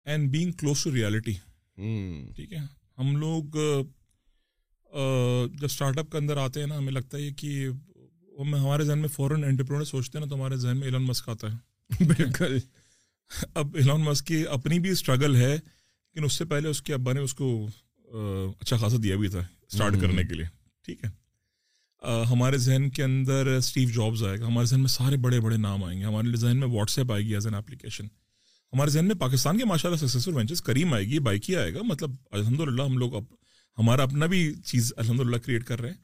and 0.05 0.30
being 0.32 0.51
close 0.51 0.84
to 0.84 0.91
reality 0.91 1.34
ٹھیک 2.36 2.53
ہے؟ 2.53 2.59
ہم 2.97 3.15
لوگ 3.17 3.57
جب 5.54 5.66
اسٹارٹ 5.66 5.98
اپ 5.98 6.12
کے 6.12 6.18
اندر 6.18 6.38
آتے 6.38 6.60
ہیں 6.60 6.68
نا 6.68 6.78
ہمیں 6.78 6.92
لگتا 6.92 7.18
ہے 7.18 7.32
کہ 7.32 7.68
ہمارے 8.39 8.84
ذہن 8.84 9.00
میں 9.00 9.08
فوراً 9.08 9.44
انٹرپرونر 9.44 9.84
سوچتے 9.84 10.18
ہیں 10.18 10.26
نا 10.26 10.30
تو 10.30 10.36
ہمارے 10.36 10.56
ذہن 10.56 10.78
میں 10.78 10.88
ایلون 10.88 11.04
مسک 11.04 11.30
آتا 11.30 11.48
ہے۔ 11.52 11.58
بالکل۔ 12.06 12.58
اب 13.56 13.76
ایلون 13.76 14.02
مسک 14.02 14.28
کی 14.28 14.44
اپنی 14.48 14.80
بھی 14.80 14.89
اسٹرگل 14.89 15.36
ہے 15.36 15.52
لیکن 15.52 16.24
اس 16.24 16.34
سے 16.34 16.46
پہلے 16.46 16.70
اس 16.70 16.82
کے 16.82 16.94
ابا 16.94 17.14
نے 17.14 17.20
اس 17.20 17.34
کو 17.34 17.68
اچھا 18.60 18.78
خاصا 18.78 18.98
دیا 19.04 19.16
بھی 19.16 19.28
تھا 19.28 19.39
اسٹارٹ 19.39 20.02
کرنے 20.02 20.24
کے 20.24 20.34
لیے۔ 20.34 20.46
ٹھیک 20.86 21.06
ہے۔ 21.06 21.10
ہمارے 22.32 22.58
ذہن 22.58 22.89
کے 22.89 23.04
اندر 23.04 23.46
اسٹیو 23.46 23.89
جابز 23.89 24.24
آئے 24.24 24.39
گا۔ 24.39 24.48
ہمارے 24.48 24.66
ذہن 24.66 24.80
میں 24.80 24.88
سارے 24.88 25.18
بڑے 25.18 25.39
بڑے 25.39 25.58
نام 25.58 25.84
آئیں 25.84 26.00
گے۔ 26.00 26.06
ہمارے 26.06 26.36
ذہن 26.36 26.58
میں 26.58 26.68
واٹس 26.68 27.00
ایپ 27.00 27.12
آئے 27.12 27.24
گی 27.24 27.34
ایز 27.34 27.46
این 27.46 27.56
اپلیکیشن 27.56 28.06
ہمارے 28.74 28.89
ذہن 28.89 29.06
میں 29.06 29.16
پاکستان 29.16 29.58
کے 29.58 29.66
ماشاء 29.66 29.89
اللہ 29.89 30.06
سکسیزفل 30.06 30.36
وینچرس 30.36 30.62
کریم 30.62 30.94
آئے 30.94 31.06
گی 31.06 31.20
بائک 31.20 31.50
ہی 31.50 31.56
آئے 31.56 31.74
گا۔ 31.74 31.80
مطلب 31.84 32.12
الحمد 32.32 32.60
للہ 32.60 32.84
ہم 32.84 32.98
لوگ 32.98 33.16
اب 33.16 33.24
ہمارا 33.82 34.03
اپنا 34.03 34.25
بھی 34.25 34.53
چیز 34.65 34.93
الحمد 34.97 35.19
للہ 35.19 35.38
کریٹ 35.38 35.63
کر 35.63 35.82
رہے 35.82 35.89
ہیں۔ 35.89 35.97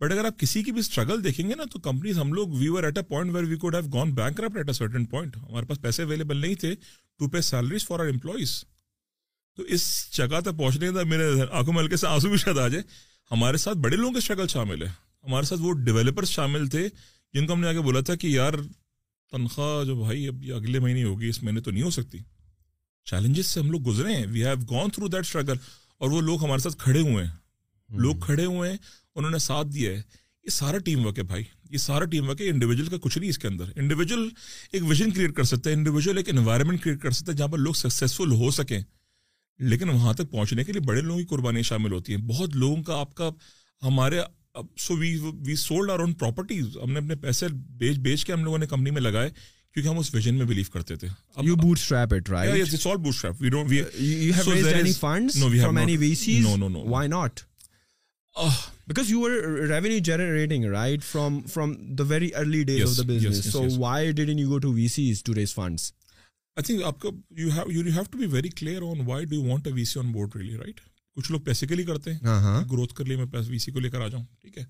بٹ 0.00 0.12
اگر 0.12 0.24
آپ 0.24 0.38
کسی 0.38 0.62
کی 0.62 0.72
بھی 0.72 0.80
اسٹرگل 0.80 1.24
دیکھیں 1.24 1.48
گے 1.48 1.54
نا 1.54 1.64
تو 1.72 1.78
کمپنیز 1.78 2.18
ہم 2.18 2.32
لوگ 2.32 2.48
we 2.48 2.68
at 2.84 2.98
a 2.98 3.02
point 3.02 3.32
where 3.32 3.44
we 3.44 3.56
could 3.56 3.74
have 3.74 3.92
gone 3.92 4.14
bank 4.14 4.40
at 4.40 4.68
a 4.68 4.72
certain 4.72 5.04
point 5.04 5.36
ہمارے 5.36 5.66
پاس 5.66 5.80
پیسے 5.82 6.02
اویلیبل 6.02 6.36
نہیں 6.36 6.54
تھے۔ 6.54 6.74
To 7.18 7.28
pay 7.28 7.40
salaries 7.40 7.86
for 7.86 8.00
our 8.00 8.06
employees 8.06 8.64
تو 9.56 9.62
اس 9.62 9.82
جگہ 10.12 10.40
تک 10.40 10.56
پہنچنے 10.58 10.90
کا 10.94 11.02
میرے 11.02 11.30
آنکھوں 11.50 11.74
میں 11.74 11.82
ہلکے 11.82 11.96
سے 11.96 12.06
آنسو 12.06 12.28
بھی 12.28 12.36
شاید 12.36 12.58
آ 12.58 12.68
جائے 12.68 12.82
ہمارے 13.30 13.56
ساتھ 13.56 13.78
بڑے 13.78 13.96
لوگوں 13.96 14.12
کے 14.12 14.18
اسٹرگل 14.18 14.48
شامل 14.48 14.82
ہے 14.82 14.88
ہمارے 15.24 15.46
ساتھ 15.46 15.60
وہ 15.60 15.72
ڈیولپرس 15.72 16.28
شامل 16.28 16.66
تھے 16.66 16.88
جن 17.34 17.46
کو 17.46 17.52
ہم 17.52 17.60
نے 17.60 17.68
آگے 17.68 17.80
بولا 17.80 18.00
تھا 18.00 18.14
کہ 18.14 18.26
یار، 18.26 18.52
تنخواہ 19.30 19.84
جو 19.84 19.96
بھائی 20.02 20.28
اب 20.28 20.42
یہ 20.42 20.54
اگلے 20.54 20.78
مہینے 20.78 21.04
ہوگی، 21.04 21.28
اس 21.28 21.42
مہینے 21.42 21.60
تو 21.60 21.70
نہیں 21.70 21.82
ہو 21.82 21.90
سکتی۔ 21.90 22.18
چیلنجز 23.04 23.46
سے 23.46 23.60
ہم 23.60 23.70
لوگ 23.70 23.86
گزرے 23.86 24.16
ہیں۔ 24.16 24.26
We 24.26 24.44
have 24.44 24.56
gone 24.70 24.90
through 24.90 25.08
that 25.08 25.20
struggle 25.20 25.56
اور 26.00 26.10
وہ 26.10 26.20
لوگ 26.20 26.44
ہمارے 26.44 26.58
ساتھ 26.58 26.76
کھڑے 26.78 27.00
ہوئے 27.00 27.24
ہیں۔ 27.24 27.32
لوگ 27.88 28.16
کھڑے 28.16 28.44
ہوئے 28.44 28.70
ہیں 28.70 28.76
انہوں 29.14 29.30
نے 29.30 29.38
ساتھ 29.38 29.68
دیا 29.68 29.90
ہے۔ 29.90 30.02
یہ 30.44 30.50
سارا 30.50 30.78
ٹیم 30.78 31.06
ورک 31.06 31.18
ہے 31.18 31.22
بھائی۔ 31.22 31.44
یہ 31.70 31.78
سارا 31.78 32.04
ٹیم 32.04 32.28
ورک 32.28 32.40
ہے 32.40 32.48
انڈیویجول 32.48 32.86
کا 32.86 32.96
کچھ 33.00 33.18
نہیں 33.18 33.30
اس 33.30 33.38
کے 33.38 33.48
اندر۔ 33.48 33.64
انڈیویجول 33.76 34.30
ایک 34.72 34.82
ویژن 34.84 35.10
کریٹ 35.10 35.34
کر 35.34 35.42
سکتے 35.42 35.70
ہیں 35.70 35.76
انڈیویجول 35.76 36.16
ایک 36.16 36.28
انوائرمنٹ 36.28 36.82
کریٹ 36.82 37.00
کر 37.00 37.10
سکتے 37.10 37.32
ہیں 37.32 37.38
جہاں 37.38 37.48
پر 37.48 37.58
لوگ 37.58 37.72
سکسیزفل 37.72 38.32
ہو 38.32 38.50
سکیں۔ 38.50 38.80
لیکن 39.58 39.88
وہاں 39.88 40.12
تک 40.12 40.30
پہنچنے 40.30 40.64
کے 40.64 40.72
لیے 40.72 40.80
بڑے 40.80 41.00
لوگوں 41.00 41.20
کی 41.20 41.26
قربانی 41.26 41.62
شامل 41.62 41.92
ہوتی 41.92 42.14
ہیں 42.14 42.22
بہت 42.22 42.56
لوگوں 42.56 42.82
کا 42.82 43.00
آپ 43.00 43.14
کا 43.14 43.30
ہمارے 43.82 44.20
so 44.78 44.96
we 44.96 45.18
we 45.46 45.54
sold 45.56 45.90
our 45.90 45.98
own 45.98 46.12
properties 46.12 46.66
ہم 46.82 46.92
نے 46.92 46.98
اپنے 46.98 47.14
پیسے 47.14 47.46
بیچ 47.48 47.98
بیچ 47.98 48.24
کے 48.24 48.32
ہم 48.32 48.44
لوگوں 48.44 48.58
نے 48.58 48.66
کمپنی 48.66 48.90
میں 48.90 49.02
لگائے۔ 49.02 49.30
کیونکہ 49.74 49.88
ہم 49.88 49.98
اس 49.98 50.14
ویژن 50.14 50.34
میں 50.34 50.46
بلیو 50.46 50.64
کرتے 50.72 50.96
تھے۔ 50.96 51.08
You 51.42 51.56
bootstrap 51.78 52.14
it 52.14 52.30
right 52.30 52.56
yes 52.56 52.74
it's 52.74 52.86
all 52.86 52.96
bootstrap 53.14 53.34
we 53.40 53.48
don't 53.48 53.72
you 53.72 53.84
have 54.36 54.54
raised 54.54 54.72
any 54.72 54.92
funds 54.92 55.36
from 55.60 55.76
any 55.76 55.96
VCs 56.14 56.44
no 56.46 56.56
no 56.56 56.68
no 56.68 56.84
why 56.88 57.08
not 57.08 57.40
because 58.86 59.10
you 59.10 59.24
are 59.24 59.30
revenue 59.68 59.98
generating 59.98 60.64
right 60.64 61.04
from 61.04 61.40
from 61.46 61.74
the 61.96 62.04
very 62.08 62.30
early 62.34 62.62
days 62.64 62.82
of 62.82 62.96
the 62.98 63.02
business 63.02 63.44
so 63.52 63.64
why 63.78 64.12
didn't 64.12 64.38
you 64.38 64.48
go 64.50 64.58
to 64.58 64.72
VCs 64.88 65.22
to 65.22 65.34
raise 65.34 65.54
funds 65.54 65.90
I 66.56 66.62
think 66.64 66.82
آپ 66.84 67.00
کو 67.00 67.10
you 67.38 67.50
have 67.50 67.70
you 67.72 67.82
have 67.82 68.02
to 68.10 68.18
be 68.18 68.26
very 68.26 68.48
clear 68.48 68.82
on 68.82 69.00
why 69.06 69.24
do 69.24 69.42
want 69.42 69.66
a 69.66 69.72
VC 69.84 70.00
on 70.00 70.12
board 70.12 70.36
really 70.36 70.56
right 70.56 70.80
کچھ 71.16 71.32
لوگ 71.32 71.40
پیسے 71.40 71.66
کے 71.66 71.74
لیے 71.74 71.84
کرتے 71.84 72.12
ہیں 72.12 72.20
growth 72.72 72.94
کر 72.94 73.04
لیے 73.04 73.16
میں 73.16 73.26
وی 73.48 73.58
سی 73.58 73.72
کو 73.72 73.80
لے 73.80 73.90
کر 73.90 74.00
آ 74.00 74.08
جاؤں 74.08 74.24
ٹھیک 74.40 74.58
ہے 74.58 74.64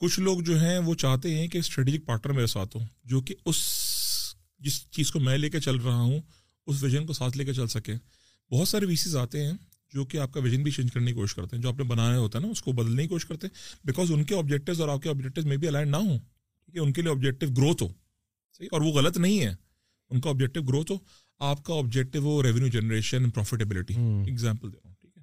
کچھ 0.00 0.20
لوگ 0.20 0.40
جو 0.40 0.60
ہیں 0.60 0.78
وہ 0.78 0.94
چاہتے 0.94 1.34
ہیں 1.34 1.48
کہ 1.48 1.58
اسٹریٹجک 1.58 2.06
پارٹنر 2.06 2.32
میرے 2.32 2.46
ساتھ 2.46 2.76
ہوں 2.76 2.84
جو 3.04 3.20
کہ 3.20 3.34
اس 3.44 3.56
جس 4.58 4.90
چیز 4.90 5.10
کو 5.10 5.20
میں 5.20 5.38
لے 5.38 5.50
کے 5.50 5.60
چل 5.60 5.76
رہا 5.76 6.00
ہوں 6.00 6.20
اس 6.66 6.82
ویژن 6.82 7.06
کو 7.06 7.12
ساتھ 7.12 7.36
لے 7.36 7.44
کے 7.44 7.54
چل 7.54 7.66
سکیں۔ 7.66 7.94
بہت 8.50 8.68
سارے 8.68 8.86
وی 8.86 8.96
سیز 8.96 9.16
آتے 9.16 9.44
ہیں 9.46 9.52
جو 9.94 10.04
کہ 10.04 10.18
آپ 10.18 10.32
کا 10.32 10.40
ویژن 10.40 10.62
بھی 10.62 10.70
چینج 10.70 10.92
کرنے 10.92 11.06
کی 11.06 11.12
کوشش 11.12 11.34
کرتے 11.34 11.56
ہیں۔ 11.56 11.62
جو 11.62 11.68
آپ 11.68 11.78
نے 11.78 11.84
بنایا 11.84 12.18
ہوتا 12.18 12.38
ہے 12.38 12.44
نا 12.44 12.50
اس 12.50 12.62
کو 12.62 12.72
بدلنے 12.72 13.02
کی 13.02 13.08
کوشش 13.08 13.26
کرتے 13.26 13.46
ہیں۔ 13.46 13.86
بیکاز 13.86 14.12
ان 14.12 14.24
کے 14.24 14.34
آبجیکٹیوز 14.34 14.80
اور 14.80 14.88
آپ 14.88 15.02
کے 15.02 15.08
آبجیکٹیوز 15.08 15.46
میں 15.46 15.56
بھی 15.56 15.68
الائن 15.68 15.90
نہ 15.90 15.96
ہوں 15.96 16.18
ٹھیک 16.64 16.76
ہے 16.76 16.80
ان 16.80 16.92
کے 16.92 17.02
لیے 17.02 17.10
آبجیکٹیو 17.10 17.48
گروتھ 17.48 17.82
ہو۔ 17.82 17.88
صحیح؟ 18.52 18.68
اور 18.72 18.80
وہ 18.80 18.86
غلط 18.86 19.16
نہیں 19.16 19.40
ہے۔ 19.40 19.54
ان 20.10 20.20
کا 20.20 20.30
آبجیکٹیو 20.30 20.62
گروتھ 20.62 20.92
ہو 20.92 20.96
آپ 21.38 21.64
کا 21.64 21.74
آبجیکٹیو 21.74 22.22
ہو 22.22 22.42
ریونیو 22.42 22.66
جنریشن 22.66 23.30
پروفیٹیبلٹی 23.30 23.94
ایگزامپل 24.26 24.72
دے 24.72 24.76
رہا 24.76 24.88
ہوں 24.88 24.94
ٹھیک 25.00 25.18
ہے۔ 25.18 25.22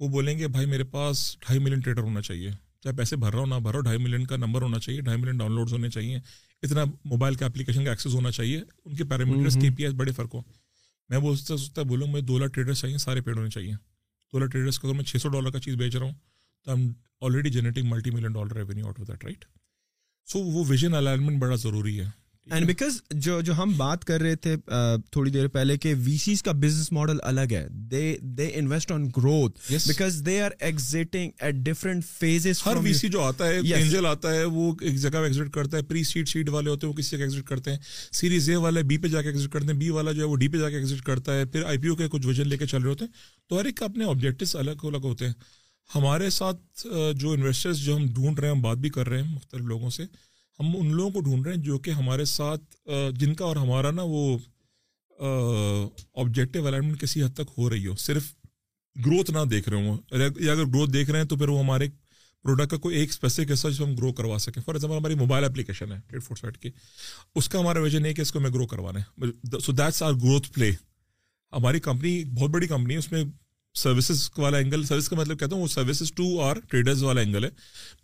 وہ 0.00 0.08
بولیں 0.08 0.38
گے 0.38 0.48
بھائی 0.48 0.66
میرے 0.66 0.84
پاس 0.84 1.36
ڈھائی 1.40 1.60
ملین 1.60 1.80
ٹریڈر 1.80 2.02
ہونا 2.02 2.22
چاہیے۔ 2.22 2.50
چاہے 2.84 2.96
پیسے 2.96 3.16
بھر 3.16 3.32
رہا 3.32 3.40
ہو 3.40 3.46
نہ 3.46 3.54
بھرو 3.54 3.80
ڈھائی 3.80 3.98
ملین 3.98 4.26
کا 4.26 4.36
نمبر 4.36 4.62
ہونا 4.62 4.78
چاہیے 4.78 5.00
ڈھائی 5.00 5.18
ملین 5.20 5.36
ڈاؤن 5.36 5.52
لوڈ 5.52 5.72
ہونے 5.72 5.90
چاہیے 5.90 6.16
اتنا 6.62 6.84
موبائل 7.04 7.34
کا 7.34 7.46
اپلیکیشن 7.46 7.84
کا 7.84 7.90
ایکسیس 7.90 8.14
ہونا 8.14 8.30
چاہیے 8.30 8.60
ان 8.84 8.94
کے 8.96 9.04
پیرامیٹرس 9.04 9.54
کے 9.54 9.70
پی 9.76 9.84
ایس 9.84 9.94
بڑے 9.94 10.12
فرق 10.12 10.34
ہو 10.34 10.40
میں 11.10 11.18
وہ 11.18 11.34
سوچتا 11.36 11.82
بولوں 11.82 12.06
مجھے 12.06 12.26
دو 12.26 12.38
لاکھ 12.38 12.52
ٹریڈرس 12.52 12.80
چاہیے 12.80 12.98
سارے 12.98 13.20
پیڈ 13.20 13.38
ہونے 13.38 13.50
چاہیے۔ 13.50 13.72
دو 14.32 14.38
لاکھ 14.38 14.50
ٹریڈرس 14.50 14.78
کا 14.78 14.88
اگر 14.88 14.96
میں 14.96 15.04
چھ 15.04 15.16
سو 15.16 15.28
ڈالر 15.28 15.50
کا 15.50 15.60
چیز 15.60 15.74
بیچ 15.74 15.96
رہا 15.96 16.06
ہوں 16.06 16.14
تو 16.66 16.72
ہم 16.72 16.92
already 17.20 17.50
generating 17.50 17.88
multi 17.90 18.10
million 18.10 18.32
dollar 18.32 18.56
revenue 18.56 18.86
out 18.86 19.00
of 19.00 19.08
that 19.08 19.24
right 19.24 19.44
so 20.28 20.38
وہ 20.38 20.64
ویژن 20.68 20.94
الائنمنٹ 20.94 21.42
بڑا 21.42 21.54
ضروری 21.54 22.00
ہے۔ 22.00 22.06
اینڈ 22.46 22.66
بیکاز 22.66 23.00
جو 23.10 23.40
جو 23.40 23.52
ہم 23.54 23.72
بات 23.76 24.04
کر 24.04 24.20
رہے 24.20 24.36
تھے 24.36 24.56
تھوڑی 25.10 25.30
دیر 25.30 25.46
پہلے 25.48 25.76
کہ 25.78 25.92
وی 25.98 26.16
سیز 26.18 26.42
کا 26.42 26.52
بزنس 26.52 26.90
ماڈل 26.92 27.18
الگ 27.22 27.52
ہے. 27.52 27.66
They 27.90 28.16
they 28.38 28.50
invest 28.54 28.92
on 28.92 29.06
growth 29.16 29.72
because 29.86 30.20
they 30.26 30.40
are 30.42 30.50
exiting 30.58 31.30
at 31.38 31.54
different 31.66 32.04
phases 32.06 32.60
ہر 32.66 32.76
وی 32.76 32.92
سی 32.94 33.08
جو 33.08 33.22
آتا 33.22 33.46
ہے 33.46 33.58
اینجل 33.74 34.06
آتا 34.06 34.34
ہے 34.34 34.44
وہ 34.44 34.72
ایک 34.80 34.96
جگہ 34.96 35.10
پہ 35.10 35.24
ایگزٹ 35.24 35.52
کرتا 35.52 35.76
ہے 35.76 35.82
پری 35.82 36.02
سیٹ 36.04 36.28
سیٹ 36.28 36.48
والے 36.48 36.70
ہوتے 36.70 36.86
ہیں 36.86 36.92
وہ 36.92 36.98
کسی 36.98 37.16
جگہ 37.16 37.24
ایگزٹ 37.24 37.46
کرتے 37.48 37.70
ہیں؟ 37.70 37.78
سیریز 38.12 38.50
اے 38.50 38.56
والے 38.56 38.82
بی 38.82 38.98
پہ 38.98 39.08
جا 39.08 39.22
کے 39.22 39.28
ایگزٹ 39.28 39.52
کرتے 39.52 39.66
ہیں 39.66 39.78
بی 39.78 39.90
والا 39.90 40.12
جو 40.12 40.20
ہے 40.20 40.26
وہ 40.26 40.36
ڈی 40.36 40.48
پہ 40.48 40.58
جا 40.58 40.70
کے 40.70 40.76
ایگزٹ 40.76 41.02
کرتا 41.02 41.34
ہے 41.34 41.44
پھر 41.44 41.64
آئی 41.64 41.78
پی 41.78 41.88
او 41.88 41.96
کے 41.96 42.08
کچھ 42.08 42.26
ویژن 42.26 42.48
لے 42.48 42.58
کے 42.58 42.66
چل 42.66 42.82
رہے 42.82 42.90
ہوتے 42.90 43.04
ہیں۔ 43.04 43.12
تو 43.48 43.60
ہر 43.60 43.64
ایک 43.64 43.82
اپنے 43.82 44.04
آبجیکٹوس 44.04 44.56
الگ 44.56 44.84
الگ 44.84 45.04
ہوتے 45.04 45.26
ہیں۔ 45.26 45.34
ہمارے 45.90 46.30
ساتھ 46.30 46.86
جو 47.16 47.32
انویسٹرز 47.32 47.78
جو 47.78 47.96
ہم 47.96 48.06
ڈھونڈ 48.06 48.38
رہے 48.38 48.48
ہیں 48.48 48.54
ہم 48.54 48.62
بات 48.62 48.78
بھی 48.78 48.90
کر 48.90 49.08
رہے 49.08 49.22
ہیں 49.22 49.34
مختلف 49.34 49.62
لوگوں 49.62 49.90
سے 49.90 50.02
ہم 50.60 50.76
ان 50.76 50.94
لوگوں 50.94 51.10
کو 51.10 51.20
ڈھونڈ 51.20 51.46
رہے 51.46 51.54
ہیں 51.54 51.62
جو 51.62 51.78
کہ 51.78 51.90
ہمارے 51.90 52.24
ساتھ 52.24 52.88
جن 53.14 53.34
کا 53.34 53.44
اور 53.44 53.56
ہمارا 53.56 53.90
نا 53.90 54.02
وہ 54.04 54.38
آبجیکٹیو 56.14 56.66
الائنمنٹ 56.66 57.00
کسی 57.00 57.22
حد 57.22 57.34
تک 57.34 57.50
ہو 57.58 57.70
رہی 57.70 57.86
ہو۔ 57.86 57.96
صرف 57.96 58.34
گروتھ 59.06 59.30
نہ 59.30 59.38
دیکھ 59.50 59.68
رہے 59.68 59.88
ہوں۔ 59.88 59.98
یا 60.40 60.52
اگر 60.52 60.64
گروتھ 60.66 60.90
دیکھ 60.90 61.10
رہے 61.10 61.18
ہیں 61.18 61.26
تو 61.26 61.36
پھر 61.36 61.48
وہ 61.48 61.58
ہمارے 61.58 61.88
پروڈکٹ 62.42 62.70
کا 62.70 62.76
کوئی 62.76 62.96
ایک 62.96 63.08
اسپیسیفک 63.10 63.52
حصہ 63.52 63.68
جس 63.68 63.80
ہم 63.80 63.94
گرو 63.94 64.12
کروا 64.12 64.38
سکیں۔ 64.38 64.62
فار 64.62 64.74
ایگزامپل 64.74 64.96
ہماری 64.96 65.14
موبائل 65.14 65.44
اپلیکیشن 65.44 65.92
ہے 65.92 65.98
ٹریڈ 66.06 66.22
فور 66.22 66.36
سائٹ 66.36 66.58
کی۔ 66.58 66.70
اس 67.34 67.48
کا 67.48 67.60
ہمارا 67.60 67.80
ویژن 67.80 68.06
ہے 68.06 68.14
کہ 68.14 68.20
اس 68.20 68.32
کو 68.32 68.40
میں 68.40 68.50
گرو 68.50 68.66
کروانا 68.66 69.00
ہے۔ 69.00 69.26
So 69.60 69.72
that's 69.72 70.02
our 70.02 70.12
growth 70.12 70.52
play 70.52 70.70
ہماری 71.52 71.80
کمپنی 71.80 72.24
بہت 72.24 72.50
بڑی 72.50 72.66
کمپنی 72.66 72.94
ہے، 72.94 72.98
اس 72.98 73.12
میں 73.12 73.24
سروسز 73.74 74.28
والا 74.36 74.58
اینگل 74.58 74.84
سروس 74.84 75.08
کا 75.08 75.16
مطلب 75.16 75.38
کہتا 75.38 75.54
ہوں 75.54 75.62
وہ 75.62 75.68
سروسز 75.68 76.12
ٹو 76.12 76.24
اور 76.42 76.56
ٹریڈرز 76.68 77.02
والا 77.02 77.20
اینگل 77.20 77.44
ہے 77.44 77.50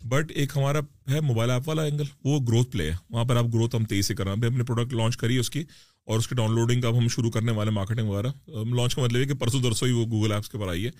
بٹ 0.07 0.31
ایک 0.35 0.55
ہمارا 0.55 0.79
ہے 1.11 1.19
موبائل 1.21 1.51
ایپ 1.51 1.67
والا 1.67 1.83
اینگل 1.83 2.03
وہ 2.23 2.39
گروتھ 2.47 2.71
پلے 2.71 2.89
ہے. 2.91 2.95
وہاں 3.09 3.25
پر 3.25 3.35
آپ 3.35 3.45
گروتھ 3.53 3.75
ہم 3.75 3.85
تیزی 3.85 4.01
سے 4.01 4.15
کر 4.15 4.23
رہے 4.23 4.33
ہیں. 4.33 4.47
ہم 4.47 4.57
نے 4.57 4.63
پروڈکٹ 4.63 4.93
لانچ 4.93 5.17
کری 5.17 5.37
اس 5.37 5.49
کی 5.49 5.63
اور 6.07 6.19
اس 6.19 6.27
کی 6.27 6.35
ڈاؤن 6.35 6.53
لوڈنگ 6.55 6.85
اب 6.85 6.97
ہم 6.97 7.07
شروع 7.07 7.31
کرنے 7.31 7.51
والے 7.51 7.71
مارکیٹنگ 7.71 8.07
وغیرہ. 8.07 8.31
لانچ 8.47 8.95
کا 8.95 9.01
مطلب 9.01 9.19
ہے 9.19 9.25
کہ 9.25 9.33
پرسوں 9.33 9.61
درسوں 9.61 9.87
ہی 9.87 9.93
وہ 9.93 10.05
گوگل 10.11 10.31
ایپس 10.31 10.49
کے 10.49 10.57
پر 10.57 10.67
آئی 10.67 10.85
ہے. 10.85 10.91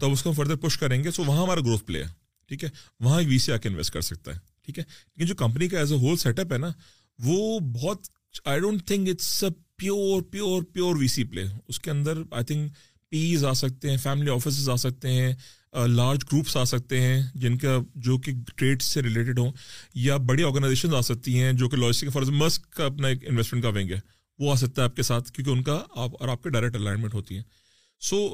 تو 0.00 0.12
اس 0.12 0.22
کو 0.22 0.30
ہم 0.30 0.34
فردر 0.34 0.56
پش 0.62 0.78
کریں 0.78 1.02
گے. 1.04 1.10
سو 1.10 1.24
وہاں 1.24 1.42
ہمارا 1.42 1.60
گروتھ 1.60 1.84
پلے 1.86 2.02
ہے. 2.02 2.08
ٹھیک 2.50 2.64
ہے؟ 2.64 2.68
وہاں 3.00 3.20
وی 3.26 3.38
سی 3.38 3.52
آ 3.52 3.56
کے 3.56 3.68
انویسٹ 3.68 3.92
کر 3.92 4.00
سکتا 4.00 4.34
ہے. 4.34 4.38
ٹھیک 4.64 4.78
ہے؟ 4.78 4.84
لیکن 4.84 5.26
جو 5.26 5.34
کمپنی 5.34 5.68
کا 5.68 5.78
as 5.78 5.92
a 5.92 5.98
whole 5.98 6.16
set 6.16 6.38
up 6.40 6.52
ہے 6.52 6.58
نا 6.58 6.70
وہ 7.18 7.58
بہت 7.74 8.08
I 8.44 8.60
don't 8.60 8.86
think 8.86 9.08
it's 9.08 9.44
a 9.44 9.50
pure 9.78 10.22
pure 10.30 10.62
pure 10.72 10.96
VC 11.08 11.24
play 11.24 11.44
اس 11.68 11.80
کے 11.80 11.90
اندر 11.90 12.22
آئی 12.30 12.44
تھنک 12.44 12.72
پیز 13.14 13.44
آ 13.44 13.52
سکتے 13.54 13.90
ہیں 13.90 13.96
فیملی 14.02 14.30
آفیسز 14.30 14.68
آ 14.68 14.76
سکتے 14.76 15.12
ہیں 15.12 15.32
لارج 15.88 16.24
گروپس 16.32 16.56
آ 16.56 16.64
سکتے 16.64 17.00
ہیں 17.00 17.22
جن 17.34 17.56
کا، 17.58 17.78
جو 17.96 18.16
کہ 18.18 18.32
ٹریڈ 18.56 18.82
سے 18.82 19.02
ریلیٹڈ 19.02 19.38
ہوں 19.38 19.50
یا 19.94 20.16
بڑی 20.26 20.42
آرگنائزیشن 20.44 20.94
آ 20.94 21.00
سکتی 21.02 21.38
ہیں 21.38 21.52
جو 21.52 21.68
کہ 21.68 21.76
لوجسٹک 21.76 22.12
فار 22.12 22.22
مسک 22.34 22.70
کا 22.72 22.84
اپنا 22.86 23.08
ایک 23.08 23.28
انویسٹمنٹ 23.28 23.62
کا 23.62 23.68
ونگ 23.70 23.90
ہے، 23.90 23.98
وہ 24.38 24.52
آ 24.52 24.54
سکتا 24.56 24.82
ہے 24.82 24.84
آپ 24.84 24.96
کے 24.96 25.02
ساتھ 25.02 25.32
کیونکہ 25.32 25.50
ان 25.50 25.62
کا 25.62 25.80
آپ، 25.92 26.20
اور 26.20 26.28
آپ 26.28 26.42
کے 26.42 26.50
ڈائریکٹ 26.50 26.76
الائنمنٹ 26.76 27.14
ہوتی 27.14 27.36
ہیں. 27.36 27.42
سو 28.02 28.28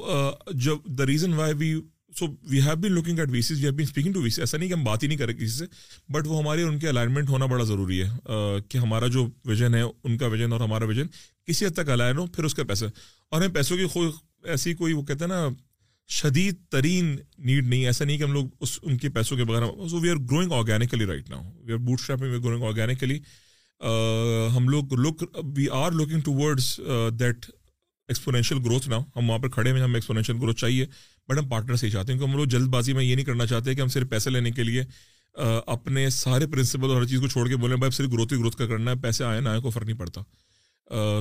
جب 0.55 0.85
the 0.97 1.05
reason 1.05 1.33
why 1.33 1.53
we 1.57 1.73
so 2.19 2.25
we 2.43 2.61
have 2.61 2.75
been 2.75 2.91
looking 2.91 3.19
at 3.19 3.29
VCs 3.41 3.57
we 3.57 3.63
have 3.63 3.73
been 3.73 3.83
speaking 3.83 4.13
to 4.13 4.21
VC 4.29 4.41
ایسا 4.41 4.57
نہیں 4.57 4.69
کہ 4.69 4.73
ہم 4.73 4.83
بات 4.83 5.03
ہی 5.03 5.07
نہیں 5.07 5.17
کریں 5.17 5.33
کسی 5.33 5.47
سے 5.47 5.65
بٹ 6.09 6.27
وہ 6.27 6.39
ہمارے 6.39 6.63
ان 6.63 6.79
کے 6.79 6.87
الائنمنٹ 6.89 7.29
ہونا 7.29 7.45
بڑا 7.45 7.63
ضروری 7.63 8.01
ہے 8.01 8.59
کہ 8.69 8.77
ہمارا 8.77 9.07
جو 9.07 9.27
ویژن 9.45 9.75
ہے، 9.75 9.81
ان 9.81 10.17
کا 10.17 10.27
ویژن 10.27 10.51
اور 10.51 10.61
ہمارا 10.61 10.85
ویژن 10.85 11.07
کسی 11.45 11.65
حد 11.65 11.75
تک 11.75 11.89
الائن 11.89 12.17
ہو، 12.17 12.25
پھر 12.25 12.43
اس 12.43 12.55
کے 12.55 12.63
پیسے 12.63 12.85
اور 12.85 13.41
ہمیں 13.41 13.53
پیسوں 13.55 13.77
کی 13.77 13.85
ایسی 14.43 14.73
کوئی 14.73 14.93
وہ 14.93 15.01
کہتے 15.03 15.23
ہیں 15.23 15.29
نا، 15.29 15.47
شدید 16.09 16.55
ترین 16.69 17.15
نیڈ 17.37 17.67
نہیں، 17.67 17.85
ایسا 17.85 18.05
نہیں 18.05 18.17
کہ 18.17 18.23
ہم 18.23 18.33
لوگ 18.33 18.45
اس، 18.59 18.77
ان 18.81 18.97
کے 18.97 19.09
پیسوں 19.09 19.37
کے 19.37 19.43
بغیر 19.43 19.63
we 19.93 20.09
are 20.09 20.15
growing 20.31 20.51
organically 20.51 21.05
right 21.05 21.29
now 21.29 21.41
we 21.59 21.73
are 21.73 21.77
bootstrap 21.99 22.21
we 22.21 22.33
are 22.33 22.39
growing 22.39 22.63
organically 22.63 23.19
ہم 24.55 24.67
لوگ 24.69 24.93
look 24.95 25.23
we 25.55 25.67
are 25.73 25.91
looking 25.91 26.21
towards 26.33 26.79
that 27.19 27.45
exponential 28.09 28.57
growth 28.65 28.87
نہ 28.89 28.95
ہم 29.15 29.29
وہاں 29.29 29.39
پر 29.39 29.49
کھڑے 29.49 29.73
میں 29.73 29.81
ہمیں 29.81 29.95
ایکسپونینشیل 29.95 30.37
گروتھ 30.41 30.59
چاہیے 30.59 30.85
بٹ 31.29 31.37
ہم 31.37 31.47
پارٹنر 31.49 31.75
سے 31.75 31.85
ہی 31.85 31.91
چاہتے 31.91 32.11
ہیں، 32.11 32.19
کیونکہ 32.19 32.31
ہم 32.31 32.39
لوگ 32.39 32.47
جلد 32.49 32.67
بازی 32.69 32.93
میں 32.93 33.03
یہ 33.03 33.15
نہیں 33.15 33.25
کرنا 33.25 33.45
چاہتے 33.47 33.75
کہ 33.75 33.81
ہم 33.81 33.87
صرف 33.87 34.09
پیسے 34.09 34.29
لینے 34.29 34.51
کے 34.51 34.63
لیے 34.63 34.83
اپنے 35.67 36.09
سارے 36.09 36.47
پرنسپل 36.47 36.83
اور 36.83 37.01
ہر 37.01 37.05
چیز 37.07 37.19
کو 37.21 37.27
چھوڑ 37.27 37.47
کے 37.49 37.55
بولیں، 37.55 37.75
بھائی 37.75 37.91
صرف 37.91 38.11
گروتھ 38.11 38.33
ہی 38.33 38.39
گروتھ 38.39 38.57
کا 38.57 38.65
کرنا 38.67 38.91
ہے، 38.91 38.95
پیسے 39.01 39.23
آئے 39.23 39.39
نہ 39.41 39.49
آئے 39.49 39.59
کو 39.61 39.69
فرق 39.69 39.85
نہیں 39.85 39.97
پڑتا۔ 39.97 40.21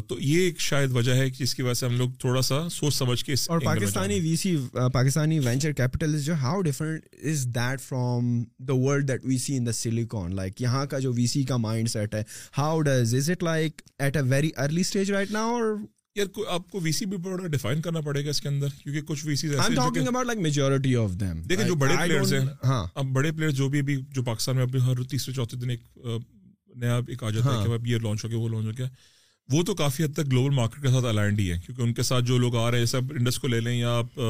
تو 0.07 0.17
یہ 0.21 0.41
ایک 0.41 0.61
شاید 0.61 0.91
وجہ 0.93 1.15
ہے 1.15 1.29
جس 1.31 1.55
کی 1.55 1.63
وجہ 1.63 1.75
سے 1.75 1.87
ہم 1.87 1.97
لوگ 1.97 2.11
تھوڑا 2.21 2.41
سا 2.43 2.59
سوچ 2.69 2.95
سمجھ 2.95 3.25
کے 3.25 3.35
اور 3.49 3.61
Pakistani 3.61 4.19
VC 4.37 4.57
Pakistani 4.93 5.39
venture 5.39 5.73
capital 5.73 6.19
جو 6.21 6.35
how 6.35 6.61
different 6.63 7.15
is 7.25 7.47
that 7.55 7.81
from 7.81 8.43
the 8.69 8.75
world 8.77 9.09
that 9.09 9.25
we 9.25 9.39
see 9.39 9.57
in 9.57 9.67
the 9.67 9.73
Silicon 9.73 10.35
like 10.37 10.61
یہاں 10.63 10.85
کا 10.87 10.99
جو 10.99 11.13
وی 11.13 11.27
سی 11.27 11.43
کا 11.43 11.57
مائنڈ 11.59 11.91
سیٹ 11.91 12.15
ہے 12.15 12.23
how 12.59 12.81
does 12.81 13.15
is 13.15 13.31
it 13.31 13.43
like 13.43 13.83
at 13.99 14.17
a 14.17 14.23
very 14.23 14.51
early 14.57 14.81
stage 14.81 15.11
right 15.11 15.31
now 15.31 15.55
اور 15.55 15.75
یار 16.17 16.27
آپ 16.49 16.71
کو 16.71 16.81
وی 16.81 16.93
سی 16.93 17.07
بھی 17.07 17.17
بڑا 17.19 17.47
ڈیفائن 17.47 17.81
کرنا 17.81 18.01
پڑے 18.01 18.25
گا 18.25 18.31
اس 18.31 18.41
کے 18.41 18.49
اندر 18.49 18.69
کیونکہ 18.83 19.03
کچھ 19.03 19.27
وی 19.27 19.37
سی 19.37 19.49
میجورٹی 20.37 20.97
آف 20.97 21.11
دیم 21.21 21.43
دیکھیں 21.43 21.67
جو 21.67 21.75
بڑے 21.75 21.97
پلیئرز 21.97 22.33
ہیں 22.33 22.45
ہاں۔ 22.65 22.85
اب 22.95 23.07
بڑے 23.13 23.33
پلیئر 23.33 23.51
جو 23.53 23.69
بھی 23.69 23.97
جو 24.09 24.23
پاکستان 24.23 24.57
میں 24.57 24.65
ابھی 24.65 24.81
ہر 24.81 25.03
تیسرے 25.11 25.35
چوتھے 25.35 25.59
دن 25.59 25.71
ایک 25.71 25.83
نیا 26.77 27.01
ایک 27.09 27.23
آ 27.23 27.31
جاتا 27.31 27.53
ہے 27.53 27.67
کہ 27.67 27.73
اب 27.73 27.87
یہ 27.87 27.99
لانچ 27.99 28.25
ہو 28.25 28.31
گیا 28.31 28.39
وہ 28.39 28.49
لانچ 28.49 28.67
ہو 28.67 28.73
گیا۔ 28.79 28.87
وہ 29.53 29.63
تو 29.63 29.75
کافی 29.75 30.05
حد 30.05 30.15
تک 30.15 30.27
گلوبل 30.33 30.55
مارکیٹ 30.55 30.83
کے 30.83 30.89
ساتھ 30.89 31.05
الائنڈ 31.05 31.39
ہی 31.41 31.51
ہے 31.53 31.57
کیونکہ 31.67 31.83
ان 31.83 31.93
کے 31.95 32.03
ساتھ 32.03 32.25
جو 32.25 32.39
لوگ 32.39 32.57
آ 32.57 32.71
رہے 32.71 32.79
ہیں، 32.79 32.87
سب 32.87 33.13
انڈس 33.13 33.39
کو 33.39 33.49
لے 33.49 33.61
لیں 33.61 33.79
یا 33.79 33.97
آپ 33.99 34.21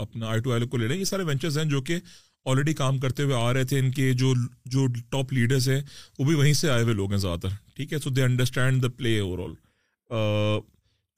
اپنا 0.00 0.26
آئی 0.26 0.40
ٹو 0.40 0.52
آئی 0.52 0.66
کو 0.66 0.76
لے 0.76 0.88
لیں، 0.88 0.96
یہ 0.96 1.04
سارے 1.04 1.22
وینچرز 1.22 1.58
ہیں 1.58 1.64
جو 1.64 1.80
کہ 1.82 1.98
آلریڈی 2.46 2.74
کام 2.74 2.98
کرتے 2.98 3.22
ہوئے 3.22 3.34
آ 3.36 3.52
رہے 3.52 3.64
تھے۔ 3.64 3.78
ان 3.78 3.90
کے 3.90 4.12
جو 4.12 4.32
جو 4.66 4.86
ٹاپ 5.10 5.32
لیڈرز 5.32 5.68
ہیں، 5.68 5.80
وہ 6.18 6.24
بھی 6.24 6.34
وہیں 6.34 6.52
سے 6.52 6.70
آئے 6.70 6.82
ہوئے 6.82 6.94
لوگ 6.94 7.10
ہیں 7.10 7.18
زیادہ 7.18 7.40
تر، 7.40 7.48
ٹھیک 7.76 7.92
ہے؟ 7.92 7.98
سو 7.98 8.10
they 8.10 8.22
understand 8.22 8.82
the 8.82 8.88
play 8.96 9.18
over 9.18 9.38
all 9.38 9.52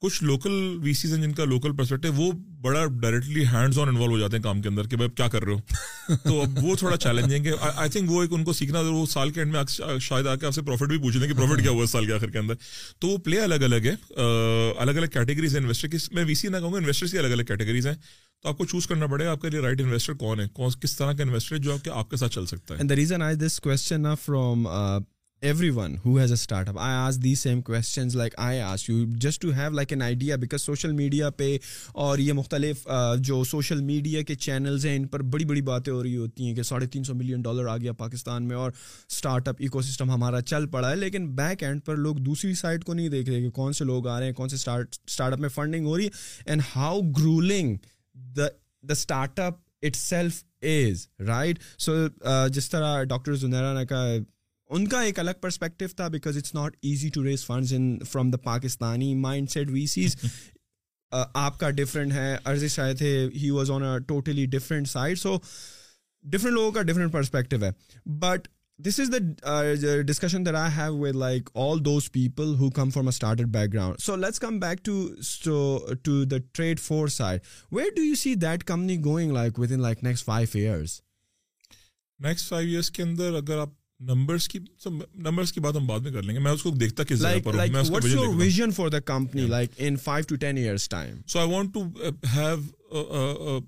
کچھ 0.01 0.23
لوکل 0.23 0.51
وی 0.81 0.93
سیز 0.93 1.13
ہیں 1.13 1.21
جن 1.21 1.31
کا 1.33 1.45
لوکل 1.45 1.75
پرسپیکٹو 1.75 2.11
وہ 2.15 2.31
بڑا 2.61 2.85
ڈائریکٹلی 3.01 3.45
ہینڈز 3.45 3.79
آن 3.79 3.87
انوالو 3.87 4.11
ہو 4.11 4.17
جاتے 4.19 4.35
ہیں 4.37 4.43
کام 4.43 4.61
کے 4.61 4.69
اندر 4.69 4.87
کہ 4.87 4.97
بھائی 4.97 5.09
کیا 5.15 5.27
کر 5.27 5.43
رہے 5.43 5.53
ہو؟ 5.53 6.15
تو 6.23 6.41
اب 6.41 6.57
وہ 6.63 6.75
تھوڑا 6.75 6.97
چیلنجنگ 6.97 7.45
ہے 7.45 7.51
آئی 7.75 7.89
تھنک 7.89 8.11
وہ 8.11 8.21
ایک 8.21 8.33
ان 8.33 8.43
کو 8.43 8.53
سیکھنا 8.53 8.79
وہ 8.79 9.05
سال 9.05 9.29
کے 9.31 9.41
اینڈ 9.41 9.51
میں 9.51 9.63
شاید 9.99 10.27
آ 10.27 10.35
کے 10.35 10.45
آپ 10.45 10.53
سے 10.53 10.61
پروفٹ 10.61 10.89
بھی 10.89 10.97
پوچھ 10.97 11.17
لیں 11.17 11.27
کہ 11.27 11.33
پروفٹ 11.33 11.61
کیا 11.61 11.71
ہوا 11.71 11.81
ہے 11.81 11.87
سال 11.87 12.05
کے 12.05 12.13
آخر 12.13 12.29
کے 12.29 12.37
اندر. 12.37 12.55
تو 12.99 13.07
وہ 13.07 13.17
پلے 13.25 13.39
الگ 13.41 13.63
الگ 13.63 13.85
ہے. 13.85 13.95
الگ 14.77 14.91
الگ 14.91 15.07
کیٹیگریز 15.13 15.55
ہیں 15.55 15.61
انویسٹر 15.61 15.87
کی 15.87 15.97
میں 16.11 16.25
وی 16.25 16.35
سی 16.35 16.47
نہ 16.47 16.57
کہوں 16.57 16.73
گا 16.73 16.77
انویسٹرس 16.77 17.11
کی 17.11 17.17
الگ 17.17 17.27
الگ 17.27 17.43
کیٹیگریز 17.43 17.87
ہیں. 17.87 17.95
تو 18.43 18.49
آپ 18.49 18.57
کو 18.57 18.65
چوز 18.65 18.87
کرنا 18.87 19.07
پڑے 19.07 19.25
گا 19.25 19.31
آپ 19.31 19.41
کے 19.41 19.49
لیے 19.49 19.59
رائٹ 19.59 19.81
انویسٹر 19.81 20.13
کون 20.15 20.39
ہے؟ 20.39 20.47
کس 20.81 20.95
طرح 20.97 21.13
کا 21.13 21.23
انویسٹر 21.23 21.55
ہے 21.55 21.61
جو 21.61 21.75
آپ 21.93 22.09
کے 22.09 22.17
ساتھ 22.17 22.33
چل 22.33 22.45
سکتا 22.45 22.73
ہے؟ 22.73 22.79
Everyone 25.69 25.95
who 26.05 26.17
has 26.17 26.31
a 26.31 26.33
startup 26.69 26.77
I 26.79 26.95
ask 26.95 27.17
the 27.23 27.33
same 27.35 27.61
questions 27.61 28.15
like 28.15 28.33
I 28.37 28.59
ask 28.59 28.87
you 28.89 29.03
just 29.17 29.41
to 29.41 29.51
have 29.53 29.71
like 29.71 29.91
an 29.93 30.01
idea 30.01 30.35
because 30.35 30.61
social 30.61 30.91
media 30.91 31.29
پہ 31.29 31.57
اور 31.95 32.19
یہ 32.19 32.33
مختلف 32.33 32.87
جو 33.19 33.43
سوشل 33.43 33.81
میڈیا 33.81 34.21
کے 34.21 34.35
چینلز 34.35 34.85
ہیں 34.85 34.95
ان 34.95 35.07
پر 35.07 35.21
بڑی 35.25 35.45
بڑی 35.45 35.61
باتیں 35.61 35.91
ہو 35.93 36.01
رہی 36.03 36.15
ہوتی 36.17 36.47
ہیں 36.47 36.55
کہ 36.55 36.63
ساڑھے 36.63 36.87
تین 36.87 37.03
سو 37.03 37.13
ملین 37.13 37.41
ڈالر 37.41 37.67
آ 37.67 37.75
گیا 37.77 37.91
پاکستان 37.93 38.47
میں 38.47 38.55
اور 38.55 38.71
اسٹارٹ 39.09 39.47
اپ 39.47 39.55
ایکو 39.59 39.81
سسٹم 39.81 40.11
ہمارا 40.11 40.41
چل 40.41 40.65
پڑا 40.67 40.89
ہے 40.89 40.95
لیکن 40.95 41.29
بیک 41.35 41.63
اینڈ 41.63 41.85
پر 41.85 41.95
لوگ 41.97 42.15
دوسری 42.21 42.53
سائڈ 42.53 42.85
کو 42.85 42.93
نہیں 42.93 43.09
دیکھ 43.09 43.29
رہے 43.29 43.41
کہ 43.41 43.49
کون 43.51 43.73
سے 43.73 43.85
لوگ 43.85 44.07
آ 44.07 44.19
رہے 44.19 44.25
ہیں 44.25 44.33
کون 44.33 44.49
سے 44.49 44.55
اسٹارٹ 44.55 45.33
اپ 45.33 45.39
میں 45.39 45.49
فنڈنگ 45.49 45.85
ہو 45.85 45.97
رہی 45.97 46.05
ہے 46.05 46.43
and 46.45 46.61
how 46.75 46.99
growing 47.17 47.75
the 48.35 48.47
the 48.83 48.93
startup 49.39 49.59
itself 49.95 50.43
is 50.61 51.07
right 51.19 51.59
so 51.77 51.95
جس 52.51 52.69
طرح 52.69 53.03
ڈاکٹر 53.03 53.35
زنیرا 53.35 53.73
نے 53.73 53.85
کہا 53.85 54.17
ان 54.69 54.87
کا 54.87 55.01
ایک 55.01 55.19
الگ 55.19 55.39
پرسپیکٹو 55.41 55.85
تھا 55.95 56.07
because 56.07 56.37
it's 56.37 56.53
not 56.55 56.75
easy 56.81 57.09
to 57.09 57.23
raise 57.23 57.45
funds 57.45 57.73
in 57.73 57.97
from 58.05 58.31
the 58.31 58.37
Pakistani 58.43 59.13
mindset 59.51 59.69
VCs 59.87 60.15
آپ 61.11 61.59
کا 61.59 61.69
ڈفرینٹ 61.71 62.13
ہے 62.13 62.35
عرضی 62.43 62.67
شاید 62.67 62.97
تھے 62.97 63.15
he 63.35 63.49
was 63.49 63.71
on 63.71 63.83
a 63.83 63.97
totally 64.07 64.45
different 64.47 64.87
side 64.87 65.19
so 65.19 65.37
different 66.25 66.53
لوگوں 66.53 66.71
کا 66.71 66.81
ڈفرینٹ 66.81 67.11
پرسپیکٹو 67.11 67.63
ہے 67.63 67.71
but 68.19 68.47
this 68.79 68.99
is 68.99 69.11
the 69.11 70.01
discussion 70.07 70.45
that 70.45 70.55
I 70.55 70.71
have 70.75 70.97
with 70.97 71.15
like 71.15 71.49
all 71.57 71.83
those 71.85 72.11
people 72.11 72.53
who 72.55 72.69
come 72.71 72.89
from 72.89 73.07
a 73.07 73.13
started 73.15 73.47
background 73.73 74.01
so 74.01 74.15
let's 74.15 74.39
come 74.39 74.59
back 74.59 74.85
to 74.85 75.77
to 76.03 76.23
the 76.25 76.37
Trade 76.51 76.79
Foresight 77.15 77.41
where 77.71 77.95
do 77.95 78.03
you 78.03 78.15
see 78.15 78.35
that 78.41 78.63
company 78.63 79.03
going 79.05 79.31
like 79.31 79.59
within 79.71 79.81
like 79.81 80.03
next 80.03 80.25
five 80.25 80.47
years 80.53 81.01
next 82.19 82.49
five 82.49 82.69
years 82.69 82.91
کے 82.91 83.03
اندر 83.03 83.33
اگر 83.35 83.57
آپ 83.57 83.69
numbers 83.99 84.47
کی 84.47 84.59
numbers 85.15 85.51
کی 85.51 85.59
بات 85.59 85.75
ہم 85.75 85.87
بعد 85.87 85.99
میں 85.99 86.11
کر 86.11 86.23
لیں 86.23 86.35
گے۔ 86.35 86.39
میں 86.39 86.51
اس 86.51 86.63
کو 86.63 86.69
دیکھتا 86.71 87.03
کس 87.03 87.19
جگہ 87.19 87.39
پر 87.43 87.53
ہوں 87.53 87.71
میں 87.71 87.81
اس 87.81 87.89
کو 87.89 88.33
vision 88.37 88.71
for 88.71 88.89
the 88.89 88.99
company 89.05 89.45
like 89.47 89.71
in 89.77 89.95
5 90.05 90.27
to 90.27 90.35
10 90.43 90.57
years 90.57 90.87
time 90.89 91.17
so 91.27 91.39
I 91.39 91.49
want 91.49 91.73
to 91.73 91.83
have 92.33 93.59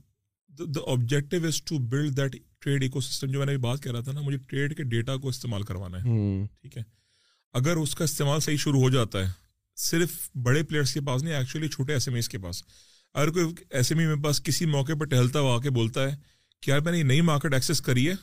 the 0.68 0.82
objective 0.88 1.46
is 1.48 1.62
to 1.64 1.78
build 1.90 2.16
that 2.18 2.36
trade 2.60 2.84
ecosystem 3.02 3.32
جو 3.32 3.40
میں 3.40 3.46
نے 3.46 3.58
بات 3.58 3.80
کر 3.84 3.92
رہا 3.92 4.02
تھا 4.02 4.12
نا 4.12 4.22
مجھے 4.22 4.38
ٹریڈ 4.48 4.76
کے 4.78 4.84
ڈیٹا 4.84 5.16
کو 5.18 5.28
استعمال 5.30 5.64
کروانا 5.64 5.98
ہے۔ 5.98 6.46
ٹھیک 6.62 6.78
ہے۔ 6.78 6.84
اگر 7.54 7.76
اس 7.76 7.96
کا 7.96 8.04
استعمال 8.04 8.40
صحیح 8.40 8.58
شروع 8.58 8.82
ہو 8.82 8.90
جاتا 8.90 9.20
ہے 9.20 9.32
صرف 9.78 10.12
بڑے 10.44 10.64
پلیئرس 10.64 10.94
کے 10.94 11.02
پاس 11.02 11.24
نہیں 11.24 11.34
ایکچولی 11.34 11.68
چھوٹے 11.68 11.94
ایس 11.94 12.08
ایم 12.08 12.16
ایس 12.16 12.30
کے 12.30 12.38
پاس۔ 12.38 12.64
اگر 13.16 13.30
کوئی 13.30 13.46
ایس 13.70 13.92
ایم 13.92 14.00
ای 14.00 14.06
میرے 14.06 14.22
پاس 14.24 14.42
کسی 14.44 14.66
موقع 14.68 14.94
پر 15.00 15.06
ٹہلتا 15.06 15.40
ہوا 15.40 15.56
آ 15.56 15.60
کے 15.60 15.70
بولتا 15.70 16.10
ہے 16.10 16.16
کہ 16.64 16.70
یار 16.70 16.80
میں 16.80 16.92
نے 16.92 17.04
نئی 17.04 17.22
مارکیٹ 17.22 17.54
ایکسیس 17.54 17.82
کری 17.82 18.08
ہے 18.10 18.14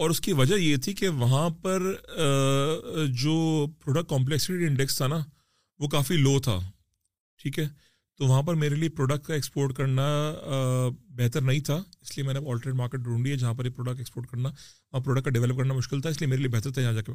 اور 0.00 0.10
اس 0.10 0.20
کی 0.20 0.32
وجہ 0.32 0.54
یہ 0.54 0.76
تھی 0.76 0.92
کہ 0.92 1.08
وہاں 1.08 1.50
پر 1.50 1.82
جو 3.08 3.66
پروڈکٹ 3.84 4.08
کمپلیکسٹی 4.08 4.52
انڈیکس 4.52 4.96
تھا 4.96 5.06
نا 5.06 5.18
وہ 5.78 5.88
کافی 5.88 6.16
لو 6.16 6.40
تھا۔ 6.40 6.58
ٹھیک 7.42 7.58
ہے؟ 7.58 7.68
تو 8.18 8.26
وہاں 8.26 8.42
پر 8.42 8.54
میرے 8.54 8.74
لیے 8.74 8.88
پروڈکٹ 8.88 9.26
کا 9.26 9.34
ایکسپورٹ 9.34 9.74
کرنا 9.74 10.32
بہتر 11.08 11.40
نہیں 11.40 11.60
تھا۔ 11.60 11.82
اس 12.00 12.18
لیے 12.18 12.26
میں 12.26 12.34
نے 12.34 12.40
آلٹرنیٹ 12.50 12.74
مارکیٹ 12.74 13.00
ڈھونڈی 13.00 13.30
ہے 13.30 13.36
جہاں 13.36 13.54
پر 13.54 13.64
یہ 13.64 13.70
پروڈکٹ 13.70 13.98
ایکسپورٹ 13.98 14.26
کرنا 14.26 14.48
وہاں 14.92 15.00
پروڈکٹ 15.00 15.24
کا 15.24 15.30
ڈیولپ 15.30 15.56
کرنا 15.56 15.74
مشکل 15.74 16.00
تھا۔ 16.00 16.10
اس 16.10 16.20
لیے 16.20 16.28
میرے 16.28 16.40
لیے 16.40 16.48
بہتر 16.48 16.70
تھا 16.70 16.82
یہاں 16.82 16.92
جا 16.92 17.02
کے۔ 17.02 17.12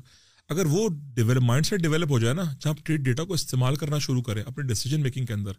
اگر 0.49 0.65
وہ 0.65 0.89
ڈیولپ 1.13 1.41
مائنڈ 1.41 1.65
سیٹ 1.65 1.79
ڈیولپ 1.79 2.11
ہو 2.11 2.19
جائے 2.19 2.33
نا 2.33 2.43
جہاں 2.43 2.73
ٹریڈ 2.83 2.99
ڈیٹا 2.99 3.23
کو 3.23 3.33
استعمال 3.33 3.75
کرنا 3.75 3.97
شروع 3.97 4.21
کریں 4.21 4.43
اپنے 4.43 4.67
ڈیسیجن 4.67 5.01
میکنگ 5.01 5.25
کے 5.25 5.33
اندر 5.33 5.51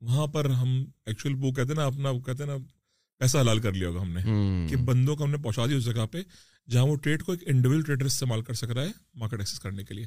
وہاں 0.00 0.26
پر 0.26 0.44
ہم 0.44 0.84
ایکچوئل 1.06 1.34
وہ 1.38 1.52
کہتے 1.52 1.68
ہیں 1.68 1.76
نا 1.76 1.84
اپنا 1.84 2.10
وہ 2.10 2.20
کہتے 2.20 2.42
ہیں 2.42 2.50
نا 2.50 2.56
پیسہ 3.18 3.38
حلال 3.38 3.58
کر 3.58 3.72
لیا 3.72 3.88
ہوگا 3.88 4.00
ہم 4.00 4.10
نے۔ 4.10 4.20
کہ 4.70 4.76
بندوں 4.76 5.16
کو 5.16 5.24
ہم 5.24 5.30
نے 5.30 5.36
پہنچا 5.36 5.66
دیا 5.66 5.76
اس 5.76 5.84
جگہ 5.84 6.06
پہ۔ 6.12 6.22
جہاں 6.70 6.86
وہ 6.86 6.96
ٹریڈ 6.96 7.22
کو 7.22 7.32
ایک 7.32 7.42
انڈیویجل 7.46 7.82
ٹریڈر 7.82 8.04
استعمال 8.04 8.42
کر 8.42 8.54
سک 8.54 8.70
رہا 8.70 8.82
ہے 8.82 8.90
مارکیٹ 9.14 9.38
ایکسیس 9.38 9.60
کرنے 9.60 9.84
کے 9.84 9.94
لیے۔ 9.94 10.06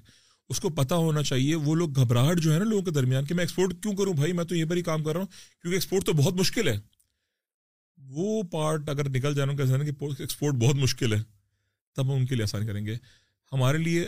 اس 0.49 0.60
کو 0.60 0.70
پتا 0.70 0.95
ہونا 0.95 1.24
چاہیے، 1.24 1.55
وہ 1.55 1.76
لوگ 1.76 1.95
گھبراہٹ 1.95 2.39
جو 2.39 2.53
ہے 2.53 2.57
نا 2.57 2.64
لوگوں 2.64 2.84
کے 2.84 2.91
درمیان 2.91 3.26
کہ 3.26 3.34
میں 3.34 3.43
ایکسپورٹ 3.43 3.74
کیوں 3.82 3.95
کروں؟ 3.95 4.14
بھائی، 4.14 4.34
میں 4.34 4.43
تو 4.43 4.55
یہ 4.55 4.66
پر 4.66 4.76
ہی 4.76 4.82
کام 4.82 5.03
کر 5.03 5.12
رہا 5.12 5.20
ہوں 5.20 5.28
کیونکہ 5.62 5.76
ایکسپورٹ 5.76 6.05
تو 6.05 6.14
بہت 6.14 6.34
مشکل 6.34 6.68
ہے۔ 6.68 6.80
وہ 7.97 8.43
پارٹ 8.43 8.89
اگر 8.89 9.10
نکل 9.10 9.36
جانا 9.36 9.53
کہ 9.53 9.91
ایکسپورٹ 10.20 10.55
بہت 10.55 10.76
مشکل 10.76 11.14
ہے، 11.14 11.20
تب 11.95 12.05
ہم 12.05 12.12
ان 12.12 12.26
کے 12.26 12.36
لیے 12.36 12.43
آسان 12.43 12.68
کریں 12.68 12.86
گے۔ 12.86 12.95
ہمارے 13.51 13.78
لیے 13.78 14.07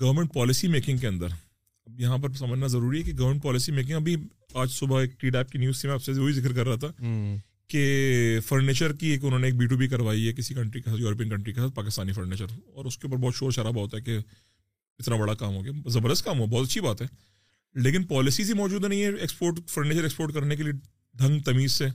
گورنمنٹ 0.00 0.34
پالیسی 0.34 0.68
میکنگ 0.68 0.96
کے 0.96 1.06
اندر، 1.06 1.26
اب 1.86 2.00
یہاں 2.00 2.18
پر 2.18 2.32
سمجھنا 2.32 2.66
ضروری 2.66 2.98
ہے 2.98 3.02
کہ 3.02 3.12
گورنمنٹ 3.18 3.42
پالیسی 3.42 3.72
میکنگ 3.72 3.94
ابھی 3.94 4.16
آج 4.54 4.70
صبح 4.70 5.00
ایک 5.00 5.20
ٹی 5.20 5.30
ڈیپ 5.30 5.50
کی 5.50 5.58
نیوز 5.58 5.76
سے 5.76 5.88
میں 5.88 5.94
آپ 5.94 6.02
سے 6.02 6.12
وہی 6.12 6.32
ذکر 6.32 6.52
کر 6.52 6.66
رہا 6.66 6.76
تھا۔ 6.76 6.88
کہ 7.70 8.38
فرنیچر 8.46 8.92
کی 8.92 9.06
ایک 9.06 9.24
انہوں 9.24 9.38
نے 9.38 9.46
ایک 9.46 9.56
بی 9.56 9.66
ٹو 9.66 9.76
بی 9.76 9.88
کروائی 9.88 10.28
ہے 10.28 10.32
کسی 10.32 10.54
کنٹری 10.54 10.82
کے 10.82 10.90
ساتھ 10.90 11.00
یورپین 11.00 11.28
کنٹری 11.28 11.52
کے 11.52 11.60
ساتھ، 11.60 11.74
پاکستانی 11.74 12.12
فرنیچر۔ 12.12 12.46
اور 12.74 12.84
اس 12.84 12.98
کے 12.98 13.06
اوپر 13.06 13.18
بہت 13.18 13.34
شور 13.34 13.50
شرابہ 13.50 13.80
ہوتا 13.80 13.96
ہے 13.96 14.02
کہ 14.02 14.18
اتنا 14.98 15.16
بڑا 15.16 15.34
کام 15.34 15.54
ہو 15.54 15.64
گیا۔ 15.64 15.72
زبردست 15.86 16.24
کام 16.24 16.40
ہو 16.40 16.46
بہت 16.46 16.66
اچھی 16.66 16.80
بات 16.80 17.02
ہے۔ 17.02 17.06
لیکن 17.74 18.04
پالیسیز 18.04 18.48
ہی 18.48 18.54
موجود 18.54 18.84
نہیں 18.84 19.02
ہے 19.02 19.08
ایکسپورٹ 19.12 19.54
فرنیچر 19.68 20.02
ایکسپورٹ 20.02 20.34
کرنے 20.34 20.56
کے 20.56 20.62
لیے 20.62 20.72
ڈھنگ 21.14 21.40
تمیز 21.40 21.72
سے۔ 21.72 21.86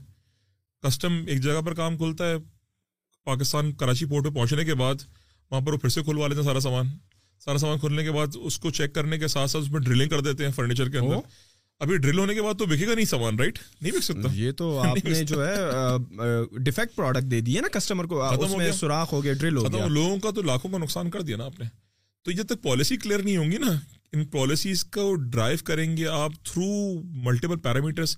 کسٹم 0.82 1.24
ایک 1.26 1.42
جگہ 1.42 1.60
پر 1.60 1.74
کام 1.74 1.96
کھلتا 1.96 2.30
ہے، 2.30 2.34
پاکستان 3.24 3.72
کراچی 3.72 4.04
پورٹ 4.06 4.24
پہ 4.24 4.30
پہنچنے 4.30 4.64
کے 4.64 4.74
بعد 4.74 4.94
وہاں 5.50 5.60
پر 5.60 5.72
وہ 5.72 5.78
پھر 5.78 5.88
سے 5.88 6.02
کھلوا 6.02 6.28
لیتے 6.28 6.40
ہیں 6.40 6.46
سارا 6.46 6.60
سامان۔ 6.60 6.86
سارا 7.40 7.58
سامان 7.58 7.78
کھلنے 7.78 8.04
کے 8.04 8.12
بعد 8.12 8.26
اس 8.34 8.58
کو 8.58 8.70
چیک 8.70 8.94
کرنے 8.94 9.18
کے 9.18 9.28
ساتھ 9.28 9.50
ساتھ 9.50 9.64
اس 9.64 9.70
میں 9.70 9.80
ڈرلنگ 9.80 10.08
کر 10.08 10.20
دیتے 10.20 10.44
ہیں 10.44 10.52
فرنیچر 10.52 10.88
کے 10.88 10.98
اندر۔ 10.98 11.16
ابھی 11.80 11.96
ڈرل 11.96 12.18
ہونے 12.18 12.34
کے 12.34 12.42
بعد 12.42 12.54
تو 12.58 12.66
بکے 12.66 12.86
گا 12.86 12.94
نہیں 12.94 13.04
سامان 13.04 13.38
رائٹ 13.38 13.58
نہیں 13.80 13.92
بک 13.92 14.04
سکتا۔ 14.04 14.28
یہ 14.32 14.52
تو 14.52 14.78
آپ 14.84 15.04
نے 15.04 15.24
جو 15.24 15.46
ہے 15.48 15.56
ڈیفیکٹ 16.58 16.96
پروڈکٹ 16.96 17.30
دے 17.30 17.40
دی 17.40 17.56
ہے 17.56 17.60
نا 17.60 17.68
کسٹمر 17.68 18.04
کو۔ 18.04 18.22
اس 18.24 18.56
میں 18.56 18.72
سوراخ 18.72 19.12
ہو 19.12 19.24
گیا 19.24 19.32
ڈرل 19.32 19.56
ہو 19.56 19.72
گیا۔ 19.72 19.86
لوگوں 19.86 20.18
کا 20.18 20.30
تو 20.30 20.42
لاکھوں 20.42 20.70
کا 20.70 20.78
نقصان 20.78 21.10
کر 21.10 21.22
دیا 21.22 21.36
نا 21.36 21.44
آپ 21.44 21.60
نے۔ 21.60 21.66
تو 22.24 22.32
جب 22.32 22.46
تک 22.46 22.62
پالیسی 22.62 22.96
کلیئر 22.96 23.18
نہیں 23.18 23.36
ہوں 23.36 23.52
گی 23.52 23.58
نا 23.58 23.72
ان 24.12 24.24
پالیسیز 24.24 24.84
کو 24.84 25.14
ڈرائیو 25.14 25.58
کریں 25.64 25.96
گے 25.96 26.06
آپ 26.06 26.32
تھرو 26.44 26.66
ملٹیپل 27.04 27.58
پیرامیٹرس 27.58 28.16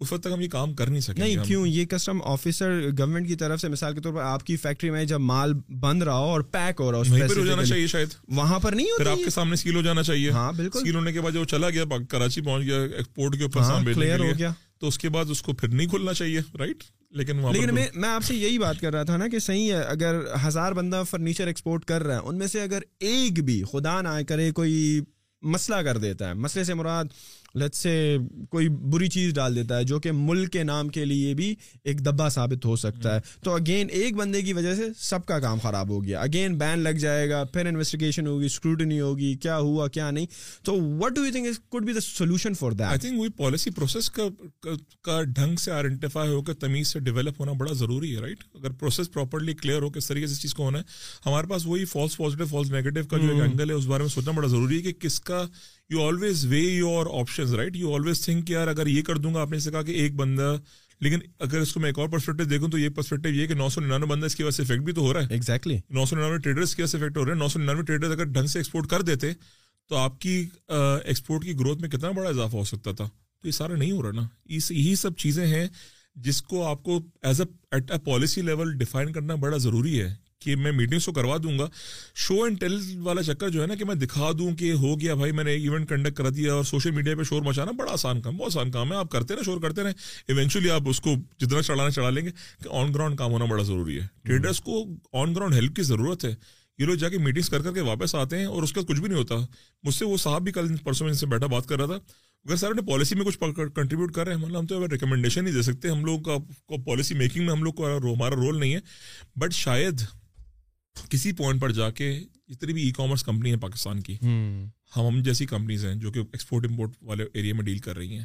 اس 0.00 0.12
وقت 0.12 0.22
تک 0.22 0.28
ہم 0.32 0.40
یہ 0.40 0.48
کام 0.48 0.74
کر 0.74 0.86
نہیں 0.86 1.00
سکیں 1.00 1.24
نہیں 1.24 1.44
کیوں؟ 1.44 1.66
یہ 1.66 1.84
کسٹم 1.84 2.18
آفیسر 2.24 2.80
گورنمنٹ 2.98 3.28
کی 3.28 3.34
طرف 3.34 3.60
سے 3.60 3.68
مثال 3.68 3.94
کے 3.94 4.00
طور 4.00 4.12
پر 4.12 4.22
آپ 4.22 4.44
کی 4.44 4.56
فیکٹری 4.56 4.90
میں 4.90 5.04
جب 5.04 5.20
مال 5.20 5.52
بند 5.80 6.02
رہا 6.02 6.18
ہو 6.18 6.24
اور 6.24 6.40
پیک 6.40 6.80
ہو 6.80 6.92
رہا 6.92 6.98
ہو 6.98 7.44
جانا 7.46 7.64
چاہیے 7.64 7.86
شاید۔ 7.86 8.08
وہاں 8.28 8.58
پر 8.58 8.72
نہیں 8.72 8.86
پھر 8.96 9.06
آپ 9.06 9.18
کے 9.24 9.30
سامنے 9.30 9.56
سیل 9.56 9.74
ہو 9.74 9.82
جانا 9.82 10.02
چاہیے۔ 10.02 10.30
ہاں 10.30 10.52
بالکل۔ 10.52 10.80
سیل 10.82 10.94
ہونے 10.94 11.12
کے 11.12 11.20
بعد 11.20 11.32
جو 11.32 11.44
چلا 11.44 11.70
گیا 11.70 11.84
کراچی 12.08 12.40
پہنچ 12.40 12.64
گیا 12.64 12.76
ایکسپورٹ 12.76 13.36
کے 13.36 13.42
اوپر 13.42 13.92
کلیئر 13.94 14.20
ہو 14.20 14.30
گیا۔ 14.38 14.52
تو 14.80 14.88
اس 14.88 14.98
کے 14.98 15.08
بعد 15.08 15.24
اس 15.30 15.42
کو 15.42 15.52
پھر 15.52 15.68
نہیں 15.68 15.86
کھلنا 15.86 16.12
چاہیے 16.14 16.40
رائٹ 16.58 16.82
لیکن 17.10 17.36
لیکن 17.52 17.74
میں 17.74 17.86
میں 17.94 18.08
آپ 18.08 18.24
سے 18.24 18.34
یہی 18.34 18.58
بات 18.58 18.80
کر 18.80 18.92
رہا 18.92 19.02
تھا 19.02 19.16
نا 19.16 19.28
کہ 19.28 19.38
صحیح 19.38 19.72
ہے 19.72 19.80
اگر 19.80 20.20
ہزار 20.46 20.72
بندہ 20.72 21.02
فرنیچر 21.10 21.46
ایکسپورٹ 21.46 21.84
کر 21.84 22.02
رہا 22.02 22.14
ہے 22.14 22.20
ان 22.24 22.38
میں 22.38 22.46
سے 22.46 22.60
اگر 22.60 22.78
ایک 23.00 23.44
بھی 23.44 23.62
خدا 23.72 24.00
نہ 24.02 24.08
کرے 24.28 24.50
کوئی 24.50 25.00
مسئلہ 25.42 25.76
کر 25.76 25.98
دیتا 25.98 26.28
ہے 26.28 26.34
مسئلے 26.34 26.64
سے 26.64 26.74
مراد 26.74 27.04
لت 27.58 27.76
سے 27.76 28.18
کوئی 28.50 28.68
بری 28.68 29.08
چیز 29.08 29.34
ڈال 29.34 29.56
دیتا 29.56 29.78
ہے 29.78 29.84
جو 29.84 30.00
کہ 30.00 30.12
ملک 30.12 30.52
کے 30.52 30.62
نام 30.62 30.88
کے 30.88 31.04
لیے 31.04 31.34
بھی 31.34 31.54
ایک 31.84 32.04
دبا 32.04 32.28
ثابت 32.28 32.64
ہو 32.64 32.76
سکتا 32.76 33.14
ہے۔ 33.14 33.20
تو 33.42 33.54
اگین 33.54 33.86
ایک 33.90 34.16
بندے 34.16 34.42
کی 34.42 34.52
وجہ 34.52 34.74
سے 34.74 34.82
سب 34.96 35.26
کا 35.26 35.38
کام 35.38 35.58
خراب 35.58 35.90
ہو 35.90 36.04
گیا۔ 36.04 36.20
اگین 36.20 36.58
بین 36.58 36.78
لگ 36.78 36.88
جائے 36.88 37.30
گا 37.30 37.44
پھر 37.44 37.66
انویسٹیگیشن 37.66 38.26
ہوگی 38.26 38.46
اسکروٹنی 38.46 39.00
ہوگی 39.00 39.34
کیا 39.34 39.58
ہوا 39.58 39.88
کیا 39.88 40.10
نہیں۔ 40.10 40.26
تو 40.64 40.80
what 40.80 41.12
do 41.12 41.26
you 41.26 41.32
think 41.32 41.46
could 41.68 41.86
be 41.86 41.92
the 41.92 42.00
solution 42.00 42.54
for 42.54 42.72
that 42.72 42.86
I 42.86 42.98
think 42.98 43.20
وہی 43.20 43.28
پالیسی 43.28 43.70
پروسیس 43.70 44.10
کا 44.10 44.22
کا 45.02 45.22
ڈھنگ 45.22 45.56
سے 45.56 45.70
آئیڈینٹیفائی 45.70 46.30
ہو 46.30 46.42
کر 46.42 46.54
تمیز 46.54 46.88
سے 46.88 47.00
ڈیولپ 47.00 47.40
ہونا 47.40 47.52
بڑا 47.52 47.72
ضروری 47.72 48.14
ہے 48.16 48.20
رائٹ 48.20 48.44
اگر 48.54 48.70
پروسیس 48.70 49.12
پراپرلی 49.12 49.54
کلیئر 49.54 49.82
ہو 49.82 49.90
کس 49.90 50.08
طریقے 50.08 50.26
سے 50.26 50.32
اس 50.32 50.42
چیز 50.42 50.54
کو 50.54 50.62
ہونا 50.62 50.78
ہے۔ 50.78 50.84
ہمارے 51.26 51.46
پاس 51.46 51.66
وہی 51.66 51.84
فالس 51.84 52.16
پازیٹیو 52.16 52.46
فالس 52.46 52.70
نیگیٹو 52.70 53.06
کا 53.10 53.18
جو 53.18 53.42
اینگل 53.42 53.70
ہے 53.70 53.74
اس 53.74 53.84
بارے 53.84 54.02
میں 54.02 54.10
سوچنا 54.10 54.32
بڑا 54.32 54.48
ضروری 54.48 54.76
ہے 54.76 54.82
کہ 54.82 54.92
کس 54.92 55.20
کا 55.20 55.46
you 55.90 56.02
always 56.02 56.44
weigh 56.46 56.58
your 56.58 57.06
option 57.20 57.54
right 57.54 57.76
you 57.76 57.94
always 57.94 58.20
think 58.20 58.50
یار 58.50 58.68
اگر 58.68 58.86
یہ 58.86 59.02
کر 59.02 59.16
دوں 59.16 59.32
گا 59.34 59.40
آپ 59.40 59.50
نے 59.50 59.58
سے 59.58 59.70
کہا 59.70 59.82
کہ 59.82 59.92
ایک 59.92 60.14
بندہ 60.14 60.56
لیکن 61.00 61.18
اگر 61.38 61.60
اس 61.60 61.72
کو 61.72 61.80
میں 61.80 61.88
ایک 61.88 61.98
اور 61.98 62.08
پرسپیکٹو 62.08 62.44
دیکھوں 62.44 62.68
تو 62.68 62.78
یہ 62.78 62.88
پرسپیکٹو 62.88 63.28
یہ 63.28 63.46
کہ 63.46 63.54
نو 63.54 63.68
سو 63.68 63.80
ننانوے 63.80 64.06
بندہ 64.06 64.26
اس 64.26 64.36
کی 64.36 64.42
وجہ 64.42 64.50
سے 64.50 64.62
افیکٹ 64.62 64.82
بھی 64.82 64.92
تو 64.92 65.00
ہو 65.00 65.12
رہا 65.12 65.20
ہے 65.20 65.26
ایگزیکٹلی 65.30 65.78
نو 65.90 66.04
سو 66.04 66.16
ننانوے 66.16 66.38
ٹریڈرس 66.38 66.74
کی 66.74 66.82
وجہ 66.82 66.90
سے 66.90 66.96
افیکٹ 66.96 67.16
ہو 67.16 67.24
رہا 67.24 67.32
ہے 67.32 67.38
نو 67.38 67.48
سو 67.48 67.58
ننانوے 67.58 67.82
ٹریڈر 67.82 68.10
اگر 68.10 68.24
ڈھنگ 68.24 68.46
سے 68.46 68.58
ایکسپورٹ 68.58 68.86
کر 68.86 69.02
دیتے 69.02 69.32
تو 69.90 69.96
آپ 69.96 70.20
کی 70.20 70.36
ایکسپورٹ 70.68 71.44
کی 71.44 71.58
گروتھ 71.60 71.80
میں 71.80 71.88
کتنا 71.88 72.10
بڑا 72.10 72.28
اضافہ 72.28 72.56
ہو 72.56 72.64
سکتا 72.64 72.92
تھا 72.92 73.04
تو 73.06 73.46
یہ 73.46 73.52
سارا 73.52 73.76
نہیں 73.76 73.92
ہو 73.92 74.02
رہا 74.02 74.10
نا 74.10 74.26
یہی 74.48 74.94
سب 74.94 75.16
چیزیں 75.16 75.46
ہیں 75.46 75.66
جس 76.16 76.42
کو 76.42 76.66
آپ 76.66 76.82
کو 76.82 77.00
as 77.22 77.40
a 77.40 77.46
at 77.72 77.90
a 77.90 77.98
policy 78.04 78.42
level 78.42 78.76
define 78.78 79.12
کرنا 79.12 79.34
بڑا 79.36 79.56
ضروری 79.56 80.00
ہے 80.02 80.14
کہ 80.40 80.56
میں 80.56 80.72
میٹنگس 80.72 81.06
کو 81.06 81.12
کروا 81.12 81.36
دوں 81.36 81.58
گا۔ 81.58 81.68
شو 82.14 82.42
اینڈ 82.42 82.60
ٹیل 82.60 82.80
والا 82.98 83.22
چکر 83.22 83.48
جو 83.48 83.62
ہے 83.62 83.66
نا 83.66 83.74
کہ 83.74 83.84
میں 83.84 83.94
دکھا 83.94 84.30
دوں 84.38 84.56
کہ 84.56 84.72
ہو 84.72 85.00
گیا 85.00 85.14
بھائی 85.14 85.32
میں 85.32 85.44
نے 85.44 85.52
ایونٹ 85.52 85.88
کنڈکٹ 85.88 86.16
کر 86.16 86.30
دیا 86.30 86.52
اور 86.52 86.64
سوشل 86.64 86.90
میڈیا 86.90 87.16
پہ 87.16 87.22
شور 87.22 87.42
مچانا 87.42 87.70
بڑا 87.70 87.92
آسان 87.92 88.22
کام 88.22 88.36
بہت 88.36 88.46
آسان 88.46 88.70
کام 88.70 88.92
ہے۔ 88.92 88.96
آپ 88.96 89.10
کرتے 89.10 89.34
رہے 89.34 89.42
شور 89.42 89.60
کرتے 89.60 89.82
رہے 89.82 89.92
ایونچولی 90.28 90.70
آپ 90.70 90.82
اس 90.86 91.00
کو 91.00 91.14
جتنا 91.38 91.62
چڑھانا 91.62 91.90
چڑھا 91.90 92.10
لیں 92.10 92.24
گے۔ 92.24 92.30
کہ 92.62 92.68
آن 92.72 92.94
گراؤنڈ 92.94 93.18
کام 93.18 93.30
ہونا 93.30 93.44
بڑا 93.44 93.62
ضروری 93.62 94.00
ہے۔ 94.00 94.06
ٹریڈرس 94.22 94.60
کو 94.60 94.84
آن 95.12 95.34
گراؤنڈ 95.34 95.54
ہیلپ 95.54 95.76
کی 95.76 95.82
ضرورت 95.82 96.24
ہے۔ 96.24 96.34
یہ 96.78 96.86
لوگ 96.86 96.94
جا 96.94 97.08
کے 97.08 97.18
میٹنگس 97.18 97.48
کر 97.48 97.62
کر 97.62 97.72
کے 97.72 97.80
واپس 97.80 98.14
آتے 98.14 98.38
ہیں 98.38 98.44
اور 98.44 98.62
اس 98.62 98.72
کے 98.72 98.80
بعد 98.80 98.88
کچھ 98.88 99.00
بھی 99.00 99.08
نہیں 99.08 99.18
ہوتا۔ 99.18 99.34
مجھ 99.82 99.94
سے 99.94 100.04
وہ 100.04 100.16
صاحب 100.16 100.42
بھی 100.42 100.52
کل 100.52 100.76
پرسوں 100.76 101.06
میں 101.06 101.12
ان 101.12 101.18
سے 101.18 101.26
بیٹھا 101.26 101.46
بات 101.46 101.66
کر 101.66 101.76
رہا 101.76 101.86
تھا۔ 101.86 101.94
اگر 102.44 102.56
سر 102.56 102.74
نے 102.74 102.82
پالیسی 102.82 103.14
میں 103.14 103.24
کچھ 103.24 103.38
کنٹریبیوٹ 103.56 104.14
کر 104.14 104.26
رہے 104.26 104.34
ہیں 104.34 104.42
مطلب 104.42 104.58
ہم 104.58 104.66
تو 104.66 104.86
ریکمنڈیشن 104.88 105.44
نہیں 105.44 105.54
دے 105.54 105.62
سکتے 105.62 105.88
ہم 105.88 106.04
لوگ 106.04 106.20
کا 106.20 106.36
پالیسی 106.86 107.14
میکنگ 107.14 107.42
میں 107.42 107.52
ہم 107.52 107.62
لوگ 107.62 107.72
کا 107.72 107.96
ہمارا 107.96 108.34
رول 108.34 108.60
نہیں 108.60 108.74
ہے۔ 108.74 108.80
بٹ 109.36 109.52
شاید 109.52 110.00
کسی 111.08 111.32
پوائنٹ 111.32 111.60
پر 111.60 111.72
جا 111.72 111.90
کے 111.90 112.20
جتنی 112.48 112.72
بھی 112.72 112.82
ای 112.82 112.90
کامرس 112.90 113.22
کمپنی 113.22 113.50
ہیں 113.50 113.56
پاکستان 113.56 114.00
کی 114.00 114.16
ہم 114.96 115.06
ہم 115.08 115.22
جیسی 115.22 115.46
کمپنیز 115.46 115.84
ہیں 115.86 115.94
جو 115.94 116.12
کہ 116.12 116.18
ایکسپورٹ 116.18 116.66
امپورٹ 116.70 116.90
والے 117.02 117.24
ایریا 117.34 117.54
میں 117.54 117.62
ڈیل 117.62 117.78
کر 117.78 117.96
رہی 117.96 118.16
ہیں 118.18 118.24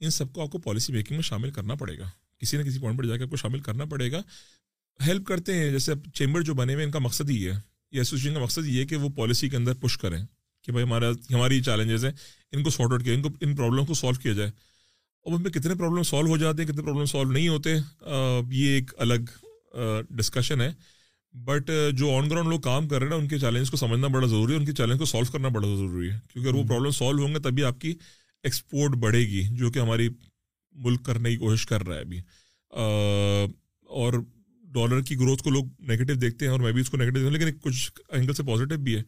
ان 0.00 0.10
سب 0.10 0.32
کو 0.32 0.42
آپ 0.42 0.50
کو 0.50 0.58
پالیسی 0.58 0.92
میکنگ 0.92 1.16
میں 1.16 1.22
شامل 1.22 1.50
کرنا 1.50 1.74
پڑے 1.74 1.98
گا۔ 1.98 2.08
کسی 2.38 2.56
نہ 2.56 2.62
کسی 2.62 2.78
پوائنٹ 2.78 2.98
پر 2.98 3.06
جا 3.06 3.16
کے 3.16 3.24
آپ 3.24 3.30
کو 3.30 3.36
شامل 3.36 3.60
کرنا 3.60 3.84
پڑے 3.84 4.10
گا۔ 4.12 4.20
ہیلپ 5.06 5.26
کرتے 5.26 5.54
ہیں 5.54 5.70
جیسے 5.70 5.92
اب 5.92 5.98
چیمبر 6.14 6.40
جو 6.40 6.54
بنے 6.54 6.74
ہوئے 6.74 6.84
ان 6.84 6.90
کا 6.90 6.98
مقصد 6.98 7.30
یہ 7.30 7.52
ہے 7.52 7.58
یہ 7.92 7.98
ایسوسیشن 7.98 8.34
کا 8.34 8.40
مقصد 8.40 8.66
یہ 8.66 8.80
ہے 8.80 8.86
کہ 8.86 8.96
وہ 8.96 9.08
پالیسی 9.08 9.48
کے 9.48 9.56
اندر 9.56 9.74
پش 9.74 9.96
کریں 9.98 10.24
کہ 10.64 10.72
بھائی 10.72 10.86
ہمارا 10.86 11.10
ہماری 11.30 11.60
چیلنجز 11.62 12.04
ہیں 12.04 12.12
ان 12.52 12.62
کو 12.62 12.70
سارٹ 12.70 12.92
آؤٹ 12.92 13.04
کیا 13.04 13.14
ان 13.14 13.22
کو 13.22 13.28
ان 13.40 13.54
پرابلم 13.56 13.86
کو 13.86 13.94
سالو 13.94 14.20
کیا 14.20 14.32
جائے۔ 14.32 14.50
اب 15.26 15.34
ان 15.34 15.42
میں 15.42 15.50
کتنے 15.50 15.74
پرابلم 15.74 16.02
سالو 16.02 16.28
ہو 16.28 16.36
جاتے 16.36 16.62
ہیں 16.62 16.70
کتنے 16.70 16.82
پرابلم 16.82 17.04
سالو 17.04 17.30
نہیں 17.32 17.48
ہوتے 17.48 17.74
یہ 18.50 18.68
ایک 18.68 18.90
الگ 18.98 19.76
ڈسکشن 20.10 20.60
ہے۔ 20.60 20.72
بٹ 21.44 21.70
uh, 21.70 21.90
جو 21.92 22.16
آن 22.16 22.30
گراؤنڈ 22.30 22.48
لوگ 22.48 22.60
کام 22.60 22.88
کر 22.88 22.98
رہے 22.98 23.06
ہیں 23.06 23.10
نا، 23.10 23.16
ان 23.16 23.28
کے 23.28 23.38
چیلنج 23.38 23.70
کو 23.70 23.76
سمجھنا 23.76 24.06
بڑا 24.06 24.26
ضروری 24.26 24.52
ہے، 24.52 24.58
ان 24.58 24.64
کے 24.64 24.72
چیلنج 24.72 24.98
کو 24.98 25.04
سالو 25.04 25.32
کرنا 25.32 25.48
بڑا 25.48 25.68
ضروری 25.68 26.10
ہے۔ 26.10 26.18
کیونکہ 26.32 26.48
اگر 26.48 26.58
وہ 26.58 26.64
پرابلم 26.64 26.90
سالو 26.90 27.26
ہوں 27.26 27.34
گے، 27.34 27.38
تبھی 27.38 27.64
آپ 27.64 27.80
کی 27.80 27.94
ایکسپورٹ 28.42 28.92
بڑھے 28.92 29.18
گی، 29.18 29.42
جو 29.50 29.70
کہ 29.70 29.78
ہماری 29.78 30.08
ملک 30.72 31.04
کرنے 31.04 31.30
کی 31.30 31.36
کوشش 31.36 31.66
کر 31.66 31.86
رہا 31.86 31.96
ہے 31.96 32.00
ابھی۔ 32.00 32.20
اور 33.88 34.12
ڈالر 34.62 35.00
کی 35.00 35.16
گروتھ 35.16 35.42
کو 35.42 35.50
لوگ 35.50 35.64
نگیٹو 35.88 36.14
دیکھتے 36.14 36.44
ہیں 36.44 36.52
اور 36.52 36.60
میں 36.60 36.72
بھی 36.72 36.80
اس 36.80 36.90
کو 36.90 36.96
نگیٹو 36.96 37.18
دیکھتا 37.18 37.30
ہوں، 37.30 37.38
لیکن 37.38 37.58
کچھ 37.58 37.92
اینگل 38.08 38.32
سے 38.32 38.42
پازیٹیو 38.42 38.78
بھی 38.78 38.96
ہے۔ 38.96 39.02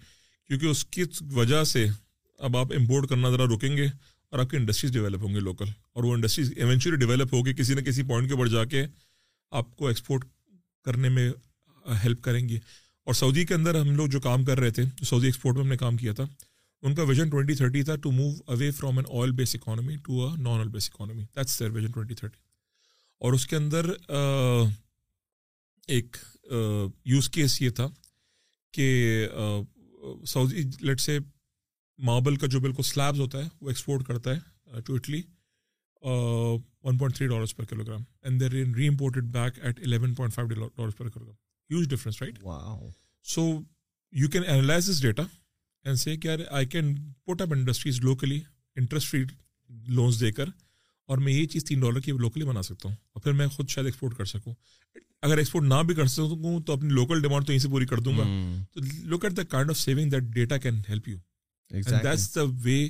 کیونکہ 0.47 0.67
اس 0.67 0.85
کی 0.85 1.03
وجہ 1.33 1.65
سے 1.65 1.87
اب 2.39 2.57
آپ 2.57 2.73
امپورٹ 2.73 3.09
کرنا 3.09 3.31
ذرا 3.31 3.45
رکیں 3.45 3.77
گے 3.77 3.87
اور 4.31 4.39
آپ 4.39 4.51
کی 4.51 4.57
انڈسٹریز 4.57 4.93
ڈیولپ 4.93 5.23
ہوں 5.23 5.35
گے 5.35 5.41
لوکل 5.41 5.65
اور 5.93 6.05
وہ 6.05 6.15
انڈسٹریز 6.15 6.53
ایونچولی 6.57 6.97
ڈیولپ 6.97 7.35
ہوگی 7.35 7.55
کسی 7.55 7.75
نہ 7.75 7.81
کسی 7.81 8.03
پوائنٹ 8.03 8.29
کے 8.29 8.35
اوپر 8.35 8.47
جا 8.47 8.65
کے 8.65 8.85
آپ 9.51 9.77
کو 9.77 9.87
ایکسپورٹ 9.87 10.25
کرنے 10.85 11.09
میں 11.09 11.31
ہیلپ 11.95 12.23
کریں 12.23 12.49
گے 12.49 12.59
اور 13.07 13.15
سعودی 13.15 13.45
کے 13.45 13.55
اندر 13.55 13.81
ہم 13.81 13.91
لوگ 13.97 14.09
جو 14.09 14.21
کام 14.21 14.45
کر 14.45 14.59
رہے 14.59 14.71
تھے 14.71 14.83
سعودی 15.05 15.27
ایکسپورٹ 15.27 15.57
میں 15.57 15.63
ہم 15.63 15.69
نے 15.69 15.77
کام 15.77 15.97
کیا 15.97 16.13
تھا 16.13 16.25
ان 16.83 16.95
کا 16.95 17.03
ویژن 17.03 17.31
ٹوئنٹی 17.31 17.55
تھرٹی 17.55 17.83
تھا 17.83 17.97
to 17.97 18.11
move 18.11 18.33
away 18.47 18.71
from 18.71 18.99
an 18.99 19.07
oil 19.21 19.33
based 19.33 19.55
economy 19.55 19.97
to 19.97 20.27
a 20.27 20.43
non 20.43 20.59
oil 20.59 20.69
based 20.69 20.91
economy 20.95 21.25
that's 21.37 21.59
their 21.61 21.71
vision 21.71 21.91
twenty 21.91 22.15
thirty 22.15 22.39
اور 23.19 23.33
اس 23.33 23.47
کے 23.47 23.57
اندر 23.57 23.91
ایک 25.89 26.17
یوز 27.05 27.29
کیس 27.29 27.63
یہ 27.63 27.71
تھا 27.71 27.89
کہ 28.75 29.29
سعودی 30.25 30.63
لیٹ 30.81 31.01
سے 31.01 31.19
ماربل 31.99 32.37
کا 32.37 32.47
جو 32.47 32.61
بالکل 32.61 32.83
سلیبز 32.83 33.21
ہوتا 33.21 33.39
ہے 33.39 33.49
وہ 33.61 33.69
ایکسپورٹ 33.69 34.07
کرتا 34.07 34.35
ہے 34.37 34.81
to 34.81 34.95
Italy 34.95 35.23
one 36.03 36.99
point 36.99 37.17
three 37.17 37.27
dollars 37.27 37.57
per 37.57 37.65
kilogram 37.85 38.03
and 38.23 38.41
there 38.41 38.51
reimported 38.89 39.25
back 39.25 39.59
at 39.59 39.81
eleven 39.81 40.15
point 40.15 40.35
five 40.35 40.69
dollars 40.77 40.97
per 40.97 41.09
kilogram 41.25 41.48
huge 41.71 41.89
difference 41.89 42.23
right 42.23 42.39
so 43.27 43.51
you 44.13 44.29
can 44.29 44.45
analyse 44.45 44.91
this 44.91 45.03
data 45.03 45.23
and 45.85 45.99
say 45.99 46.17
کہ 46.17 46.37
I 46.51 46.67
can 46.67 46.95
put 47.27 47.41
up 47.41 47.53
industries 47.53 48.01
locally 48.01 48.41
interest 48.77 49.11
free 49.11 49.25
loans 49.95 50.21
دے 50.21 50.33
کر 50.33 50.49
اور 51.09 51.19
میں 51.19 51.33
یہ 51.33 51.47
چیز 51.47 51.65
تین 51.65 51.81
dollar 51.81 52.01
کی 52.01 52.13
locally 52.13 52.45
بنا 52.45 52.63
سکتا 52.63 52.89
ہوں 52.89 52.97
اور 53.13 53.23
پھر 53.23 53.33
میں 53.33 53.47
خود 53.47 53.69
شاید 53.69 53.87
ایکسپورٹ 53.87 54.17
کر 54.17 54.25
سکوں 54.25 54.55
اگر 55.23 55.39
ایکسپورٹ 55.39 55.65
نہ 55.65 55.83
بھی 55.83 55.95
کر 55.95 56.07
سکوں 56.07 56.61
تو 56.61 56.73
اپنی 56.73 56.89
لوکل 56.89 57.23
ڈیمانڈ 57.23 57.47
تو 57.47 57.53
یہیں 57.53 57.61
سے 57.61 57.69
پوری 57.69 57.87
کر 57.87 57.99
دوں 57.99 58.17
گا 58.19 58.25
تو 58.75 58.81
look 59.07 59.25
at 59.25 59.37
the 59.37 59.43
kind 59.43 59.71
of 59.71 59.79
saving 59.79 60.11
that 60.11 60.23
data 60.35 60.57
can 60.57 60.81
help 60.89 61.09
you 61.09 61.17
that's 61.71 62.35
the 62.35 62.43
way 62.65 62.89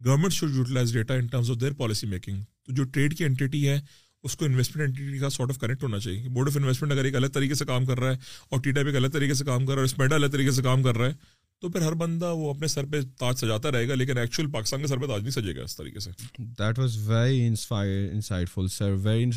government 0.00 0.32
should 0.32 0.54
utilize 0.54 0.92
data 0.92 1.14
in 1.14 1.26
terms 1.26 1.50
of 1.50 1.60
their 1.60 1.72
policy 1.72 2.06
making 2.06 2.42
تو 2.64 2.72
جو 2.72 2.84
ٹریڈ 2.84 3.16
کی 3.18 3.24
انٹیٹی 3.24 3.68
ہے 3.68 3.80
اس 4.24 4.36
کو 4.36 4.44
انویسٹمنٹ 4.44 4.88
انٹیٹی 4.88 5.18
کا 5.18 5.30
سارٹ 5.30 5.50
آف 5.50 5.58
کنیکٹ 5.58 5.82
ہونا 5.82 5.98
چاہیے 5.98 6.28
board 6.28 6.48
of 6.48 6.56
investment 6.56 6.92
اگر 6.92 7.04
ایک 7.04 7.16
الگ 7.16 7.26
طریقے 7.26 7.54
سے 7.54 7.64
کام 7.64 7.84
کر 7.86 8.00
رہا 8.00 8.10
ہے 8.10 8.16
اور 8.48 8.60
ٹی 8.60 8.72
ٹائپ 8.72 8.86
ایک 8.86 8.96
الگ 8.96 9.08
طریقے 9.12 9.34
سے 9.34 9.44
کام 9.44 9.66
کر 9.66 9.74
رہا 9.74 9.80
ہے 9.80 9.84
اسمیڈا 9.84 10.14
الگ 10.14 10.26
طریقے 10.26 10.50
سے 10.50 10.62
کام 10.62 10.82
کر 10.82 10.96
رہا 10.96 11.06
ہے، 11.06 11.14
تو 11.62 11.68
پھر 11.68 11.82
ہر 11.82 11.94
بندہ 11.94 12.32
وہ 12.36 12.50
اپنے 12.50 12.68
سر 12.68 12.84
پہ 12.84 13.00
تاج 13.18 13.38
سجاتا 13.38 13.72
رہے 13.72 13.88
گا، 13.88 13.94
لیکن 13.94 14.18
ایکچوئل 14.18 14.50
پاکستان 14.50 14.80
کے 14.80 14.86
سر 14.86 14.98
پہ 14.98 15.06
تاج 15.06 15.20
نہیں 15.20 15.30
سجے 15.30 15.56
گا 15.56 15.62
اس 15.62 15.76
طریقے 15.76 16.00
سے۔ 16.00 16.10
That 16.38 16.78
was 16.78 16.96
very 17.08 17.46
insightful 18.48 18.68
sir 18.68 18.92
very 19.02 19.30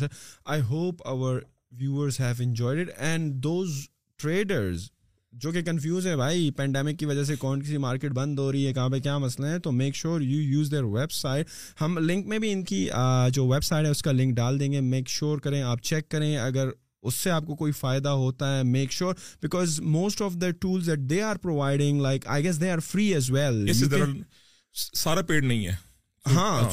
I 0.44 0.62
hope 0.62 1.06
our 1.08 1.40
viewers 1.72 2.20
have 2.20 2.34
enjoyed 2.38 2.90
and 2.96 3.32
those 3.34 3.86
traders 4.20 4.88
جو 5.32 5.50
کہ 5.52 5.62
کنفیوز 5.62 6.06
ہے 6.06 6.16
بھائی 6.16 6.50
پینڈیمک 6.50 6.98
کی 6.98 7.06
وجہ 7.06 7.22
سے 7.24 7.36
کون 7.36 7.62
سی 7.64 7.76
مارکیٹ 7.78 8.12
بند 8.12 8.38
ہو 8.38 8.50
رہی 8.52 8.66
ہے 8.66 8.72
کہاں 8.74 8.88
پہ 8.88 8.98
کیا 8.98 9.16
مسئلہ 9.18 9.46
ہے؟ 9.46 9.58
تو 9.58 9.72
make 9.72 9.94
sure 9.94 10.20
you 10.20 10.40
use 10.40 10.70
their 10.70 10.82
website 11.12 11.48
ہم 11.80 11.98
لنک 11.98 12.26
میں 12.26 12.38
بھی 12.38 12.52
ان 12.52 12.62
کی 12.64 12.88
جو 13.32 13.46
ویب 13.48 13.64
سائٹ 13.64 13.86
ہے 13.86 13.90
اس 13.90 14.02
کا 14.02 14.12
لنک 14.12 14.36
ڈال 14.36 14.60
دیں 14.60 14.72
گے۔ 14.72 14.80
میک 14.80 15.08
شیور 15.08 15.38
کریں 15.38 15.62
آپ 15.62 15.82
چیک 15.82 16.08
کریں۔ 16.08 16.36
اگر 16.36 16.68
اس 17.02 17.14
سے 17.14 17.30
آپ 17.30 17.46
کو 17.46 17.54
کوئی 17.54 17.72
فائدہ 17.72 18.08
ہوتا 18.08 18.56
ہے 18.56 18.62
make 18.62 18.92
sure 18.92 19.14
because 19.42 19.80
most 19.80 20.22
of 20.22 20.34
the 20.40 20.50
tools 20.50 20.86
that 20.86 20.98
they 21.10 21.22
are 21.22 21.36
providing 21.36 22.00
like 22.00 22.26
I 22.26 22.44
guess 22.44 22.60
they 22.60 22.70
are 22.70 22.78
free 22.78 23.12
as 23.14 23.30
well 23.30 23.72
سارا 24.74 25.22
پیڈ 25.22 25.44
نہیں 25.44 25.66
ہے۔ 25.66 25.91
ہاں 26.26 26.70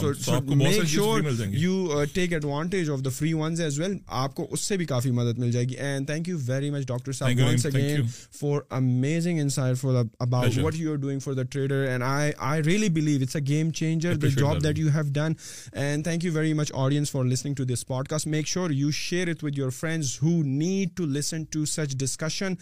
you 1.52 2.04
take 2.14 2.34
advantage 2.34 2.90
of 2.90 3.04
the 3.06 3.10
free 3.10 3.32
ones 3.34 3.62
as 3.62 3.80
well 3.80 3.98
آپ 4.08 4.36
کو 4.36 4.46
اس 4.52 4.62
سے 4.62 4.78
بھی 4.78 4.86
کافی 4.86 5.12
مدد 5.12 5.40
مل 5.40 5.52
جائے 5.52 5.66
گی. 5.70 5.76
And 5.78 6.08
thank 6.08 6.28
you 6.30 6.38
very 6.46 6.70
much 6.70 6.88
doctor 6.88 7.12
صاحب 7.12 7.40
once 7.40 7.66
again 7.66 8.02
for 8.40 8.60
amazing 8.70 9.40
insight 9.40 9.78
for 9.78 9.96
about 10.20 10.58
what 10.64 10.76
you 10.76 10.92
are 10.92 10.98
doing 10.98 11.20
for 11.20 11.34
the 11.34 11.44
trader 11.44 11.86
and 11.88 12.04
I 12.04 12.32
I 12.38 12.64
really 12.64 12.90
believe 12.90 13.22
it's 13.22 13.36
a 13.36 13.42
game 13.48 13.72
changer 13.72 14.16
the 14.16 14.28
job 14.38 14.64
that 14.64 14.80
you 14.80 14.90
have 14.90 15.12
done 15.14 15.34
and 15.74 16.04
thank 16.04 16.26
you 16.26 16.32
very 16.34 16.54
much 16.54 16.72
audience 16.76 17.12
for 17.12 17.26
listening 17.26 17.56
to 17.56 17.64
this 17.64 17.86
podcast 18.08 18.28
make 18.28 18.48
sure 18.48 18.72
you 18.72 18.92
share 18.92 19.28
it 19.28 19.44
with 19.44 19.58
your 19.58 19.70
friends 19.70 20.18
who 20.24 20.42
need 20.44 20.96
to 20.98 21.06
listen 21.06 21.44
to 21.44 21.66
such 21.66 21.96
discussion 22.00 22.54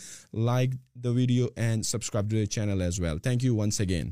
like 0.45 0.69
the 1.03 1.09
video 1.09 1.47
and 1.55 1.85
subscribe 1.85 2.31
to 2.31 2.37
the 2.37 2.45
channel 2.45 2.81
as 2.81 2.99
well 2.99 3.19
thank 3.19 3.43
you 3.43 3.55
once 3.55 3.81
again 3.81 4.09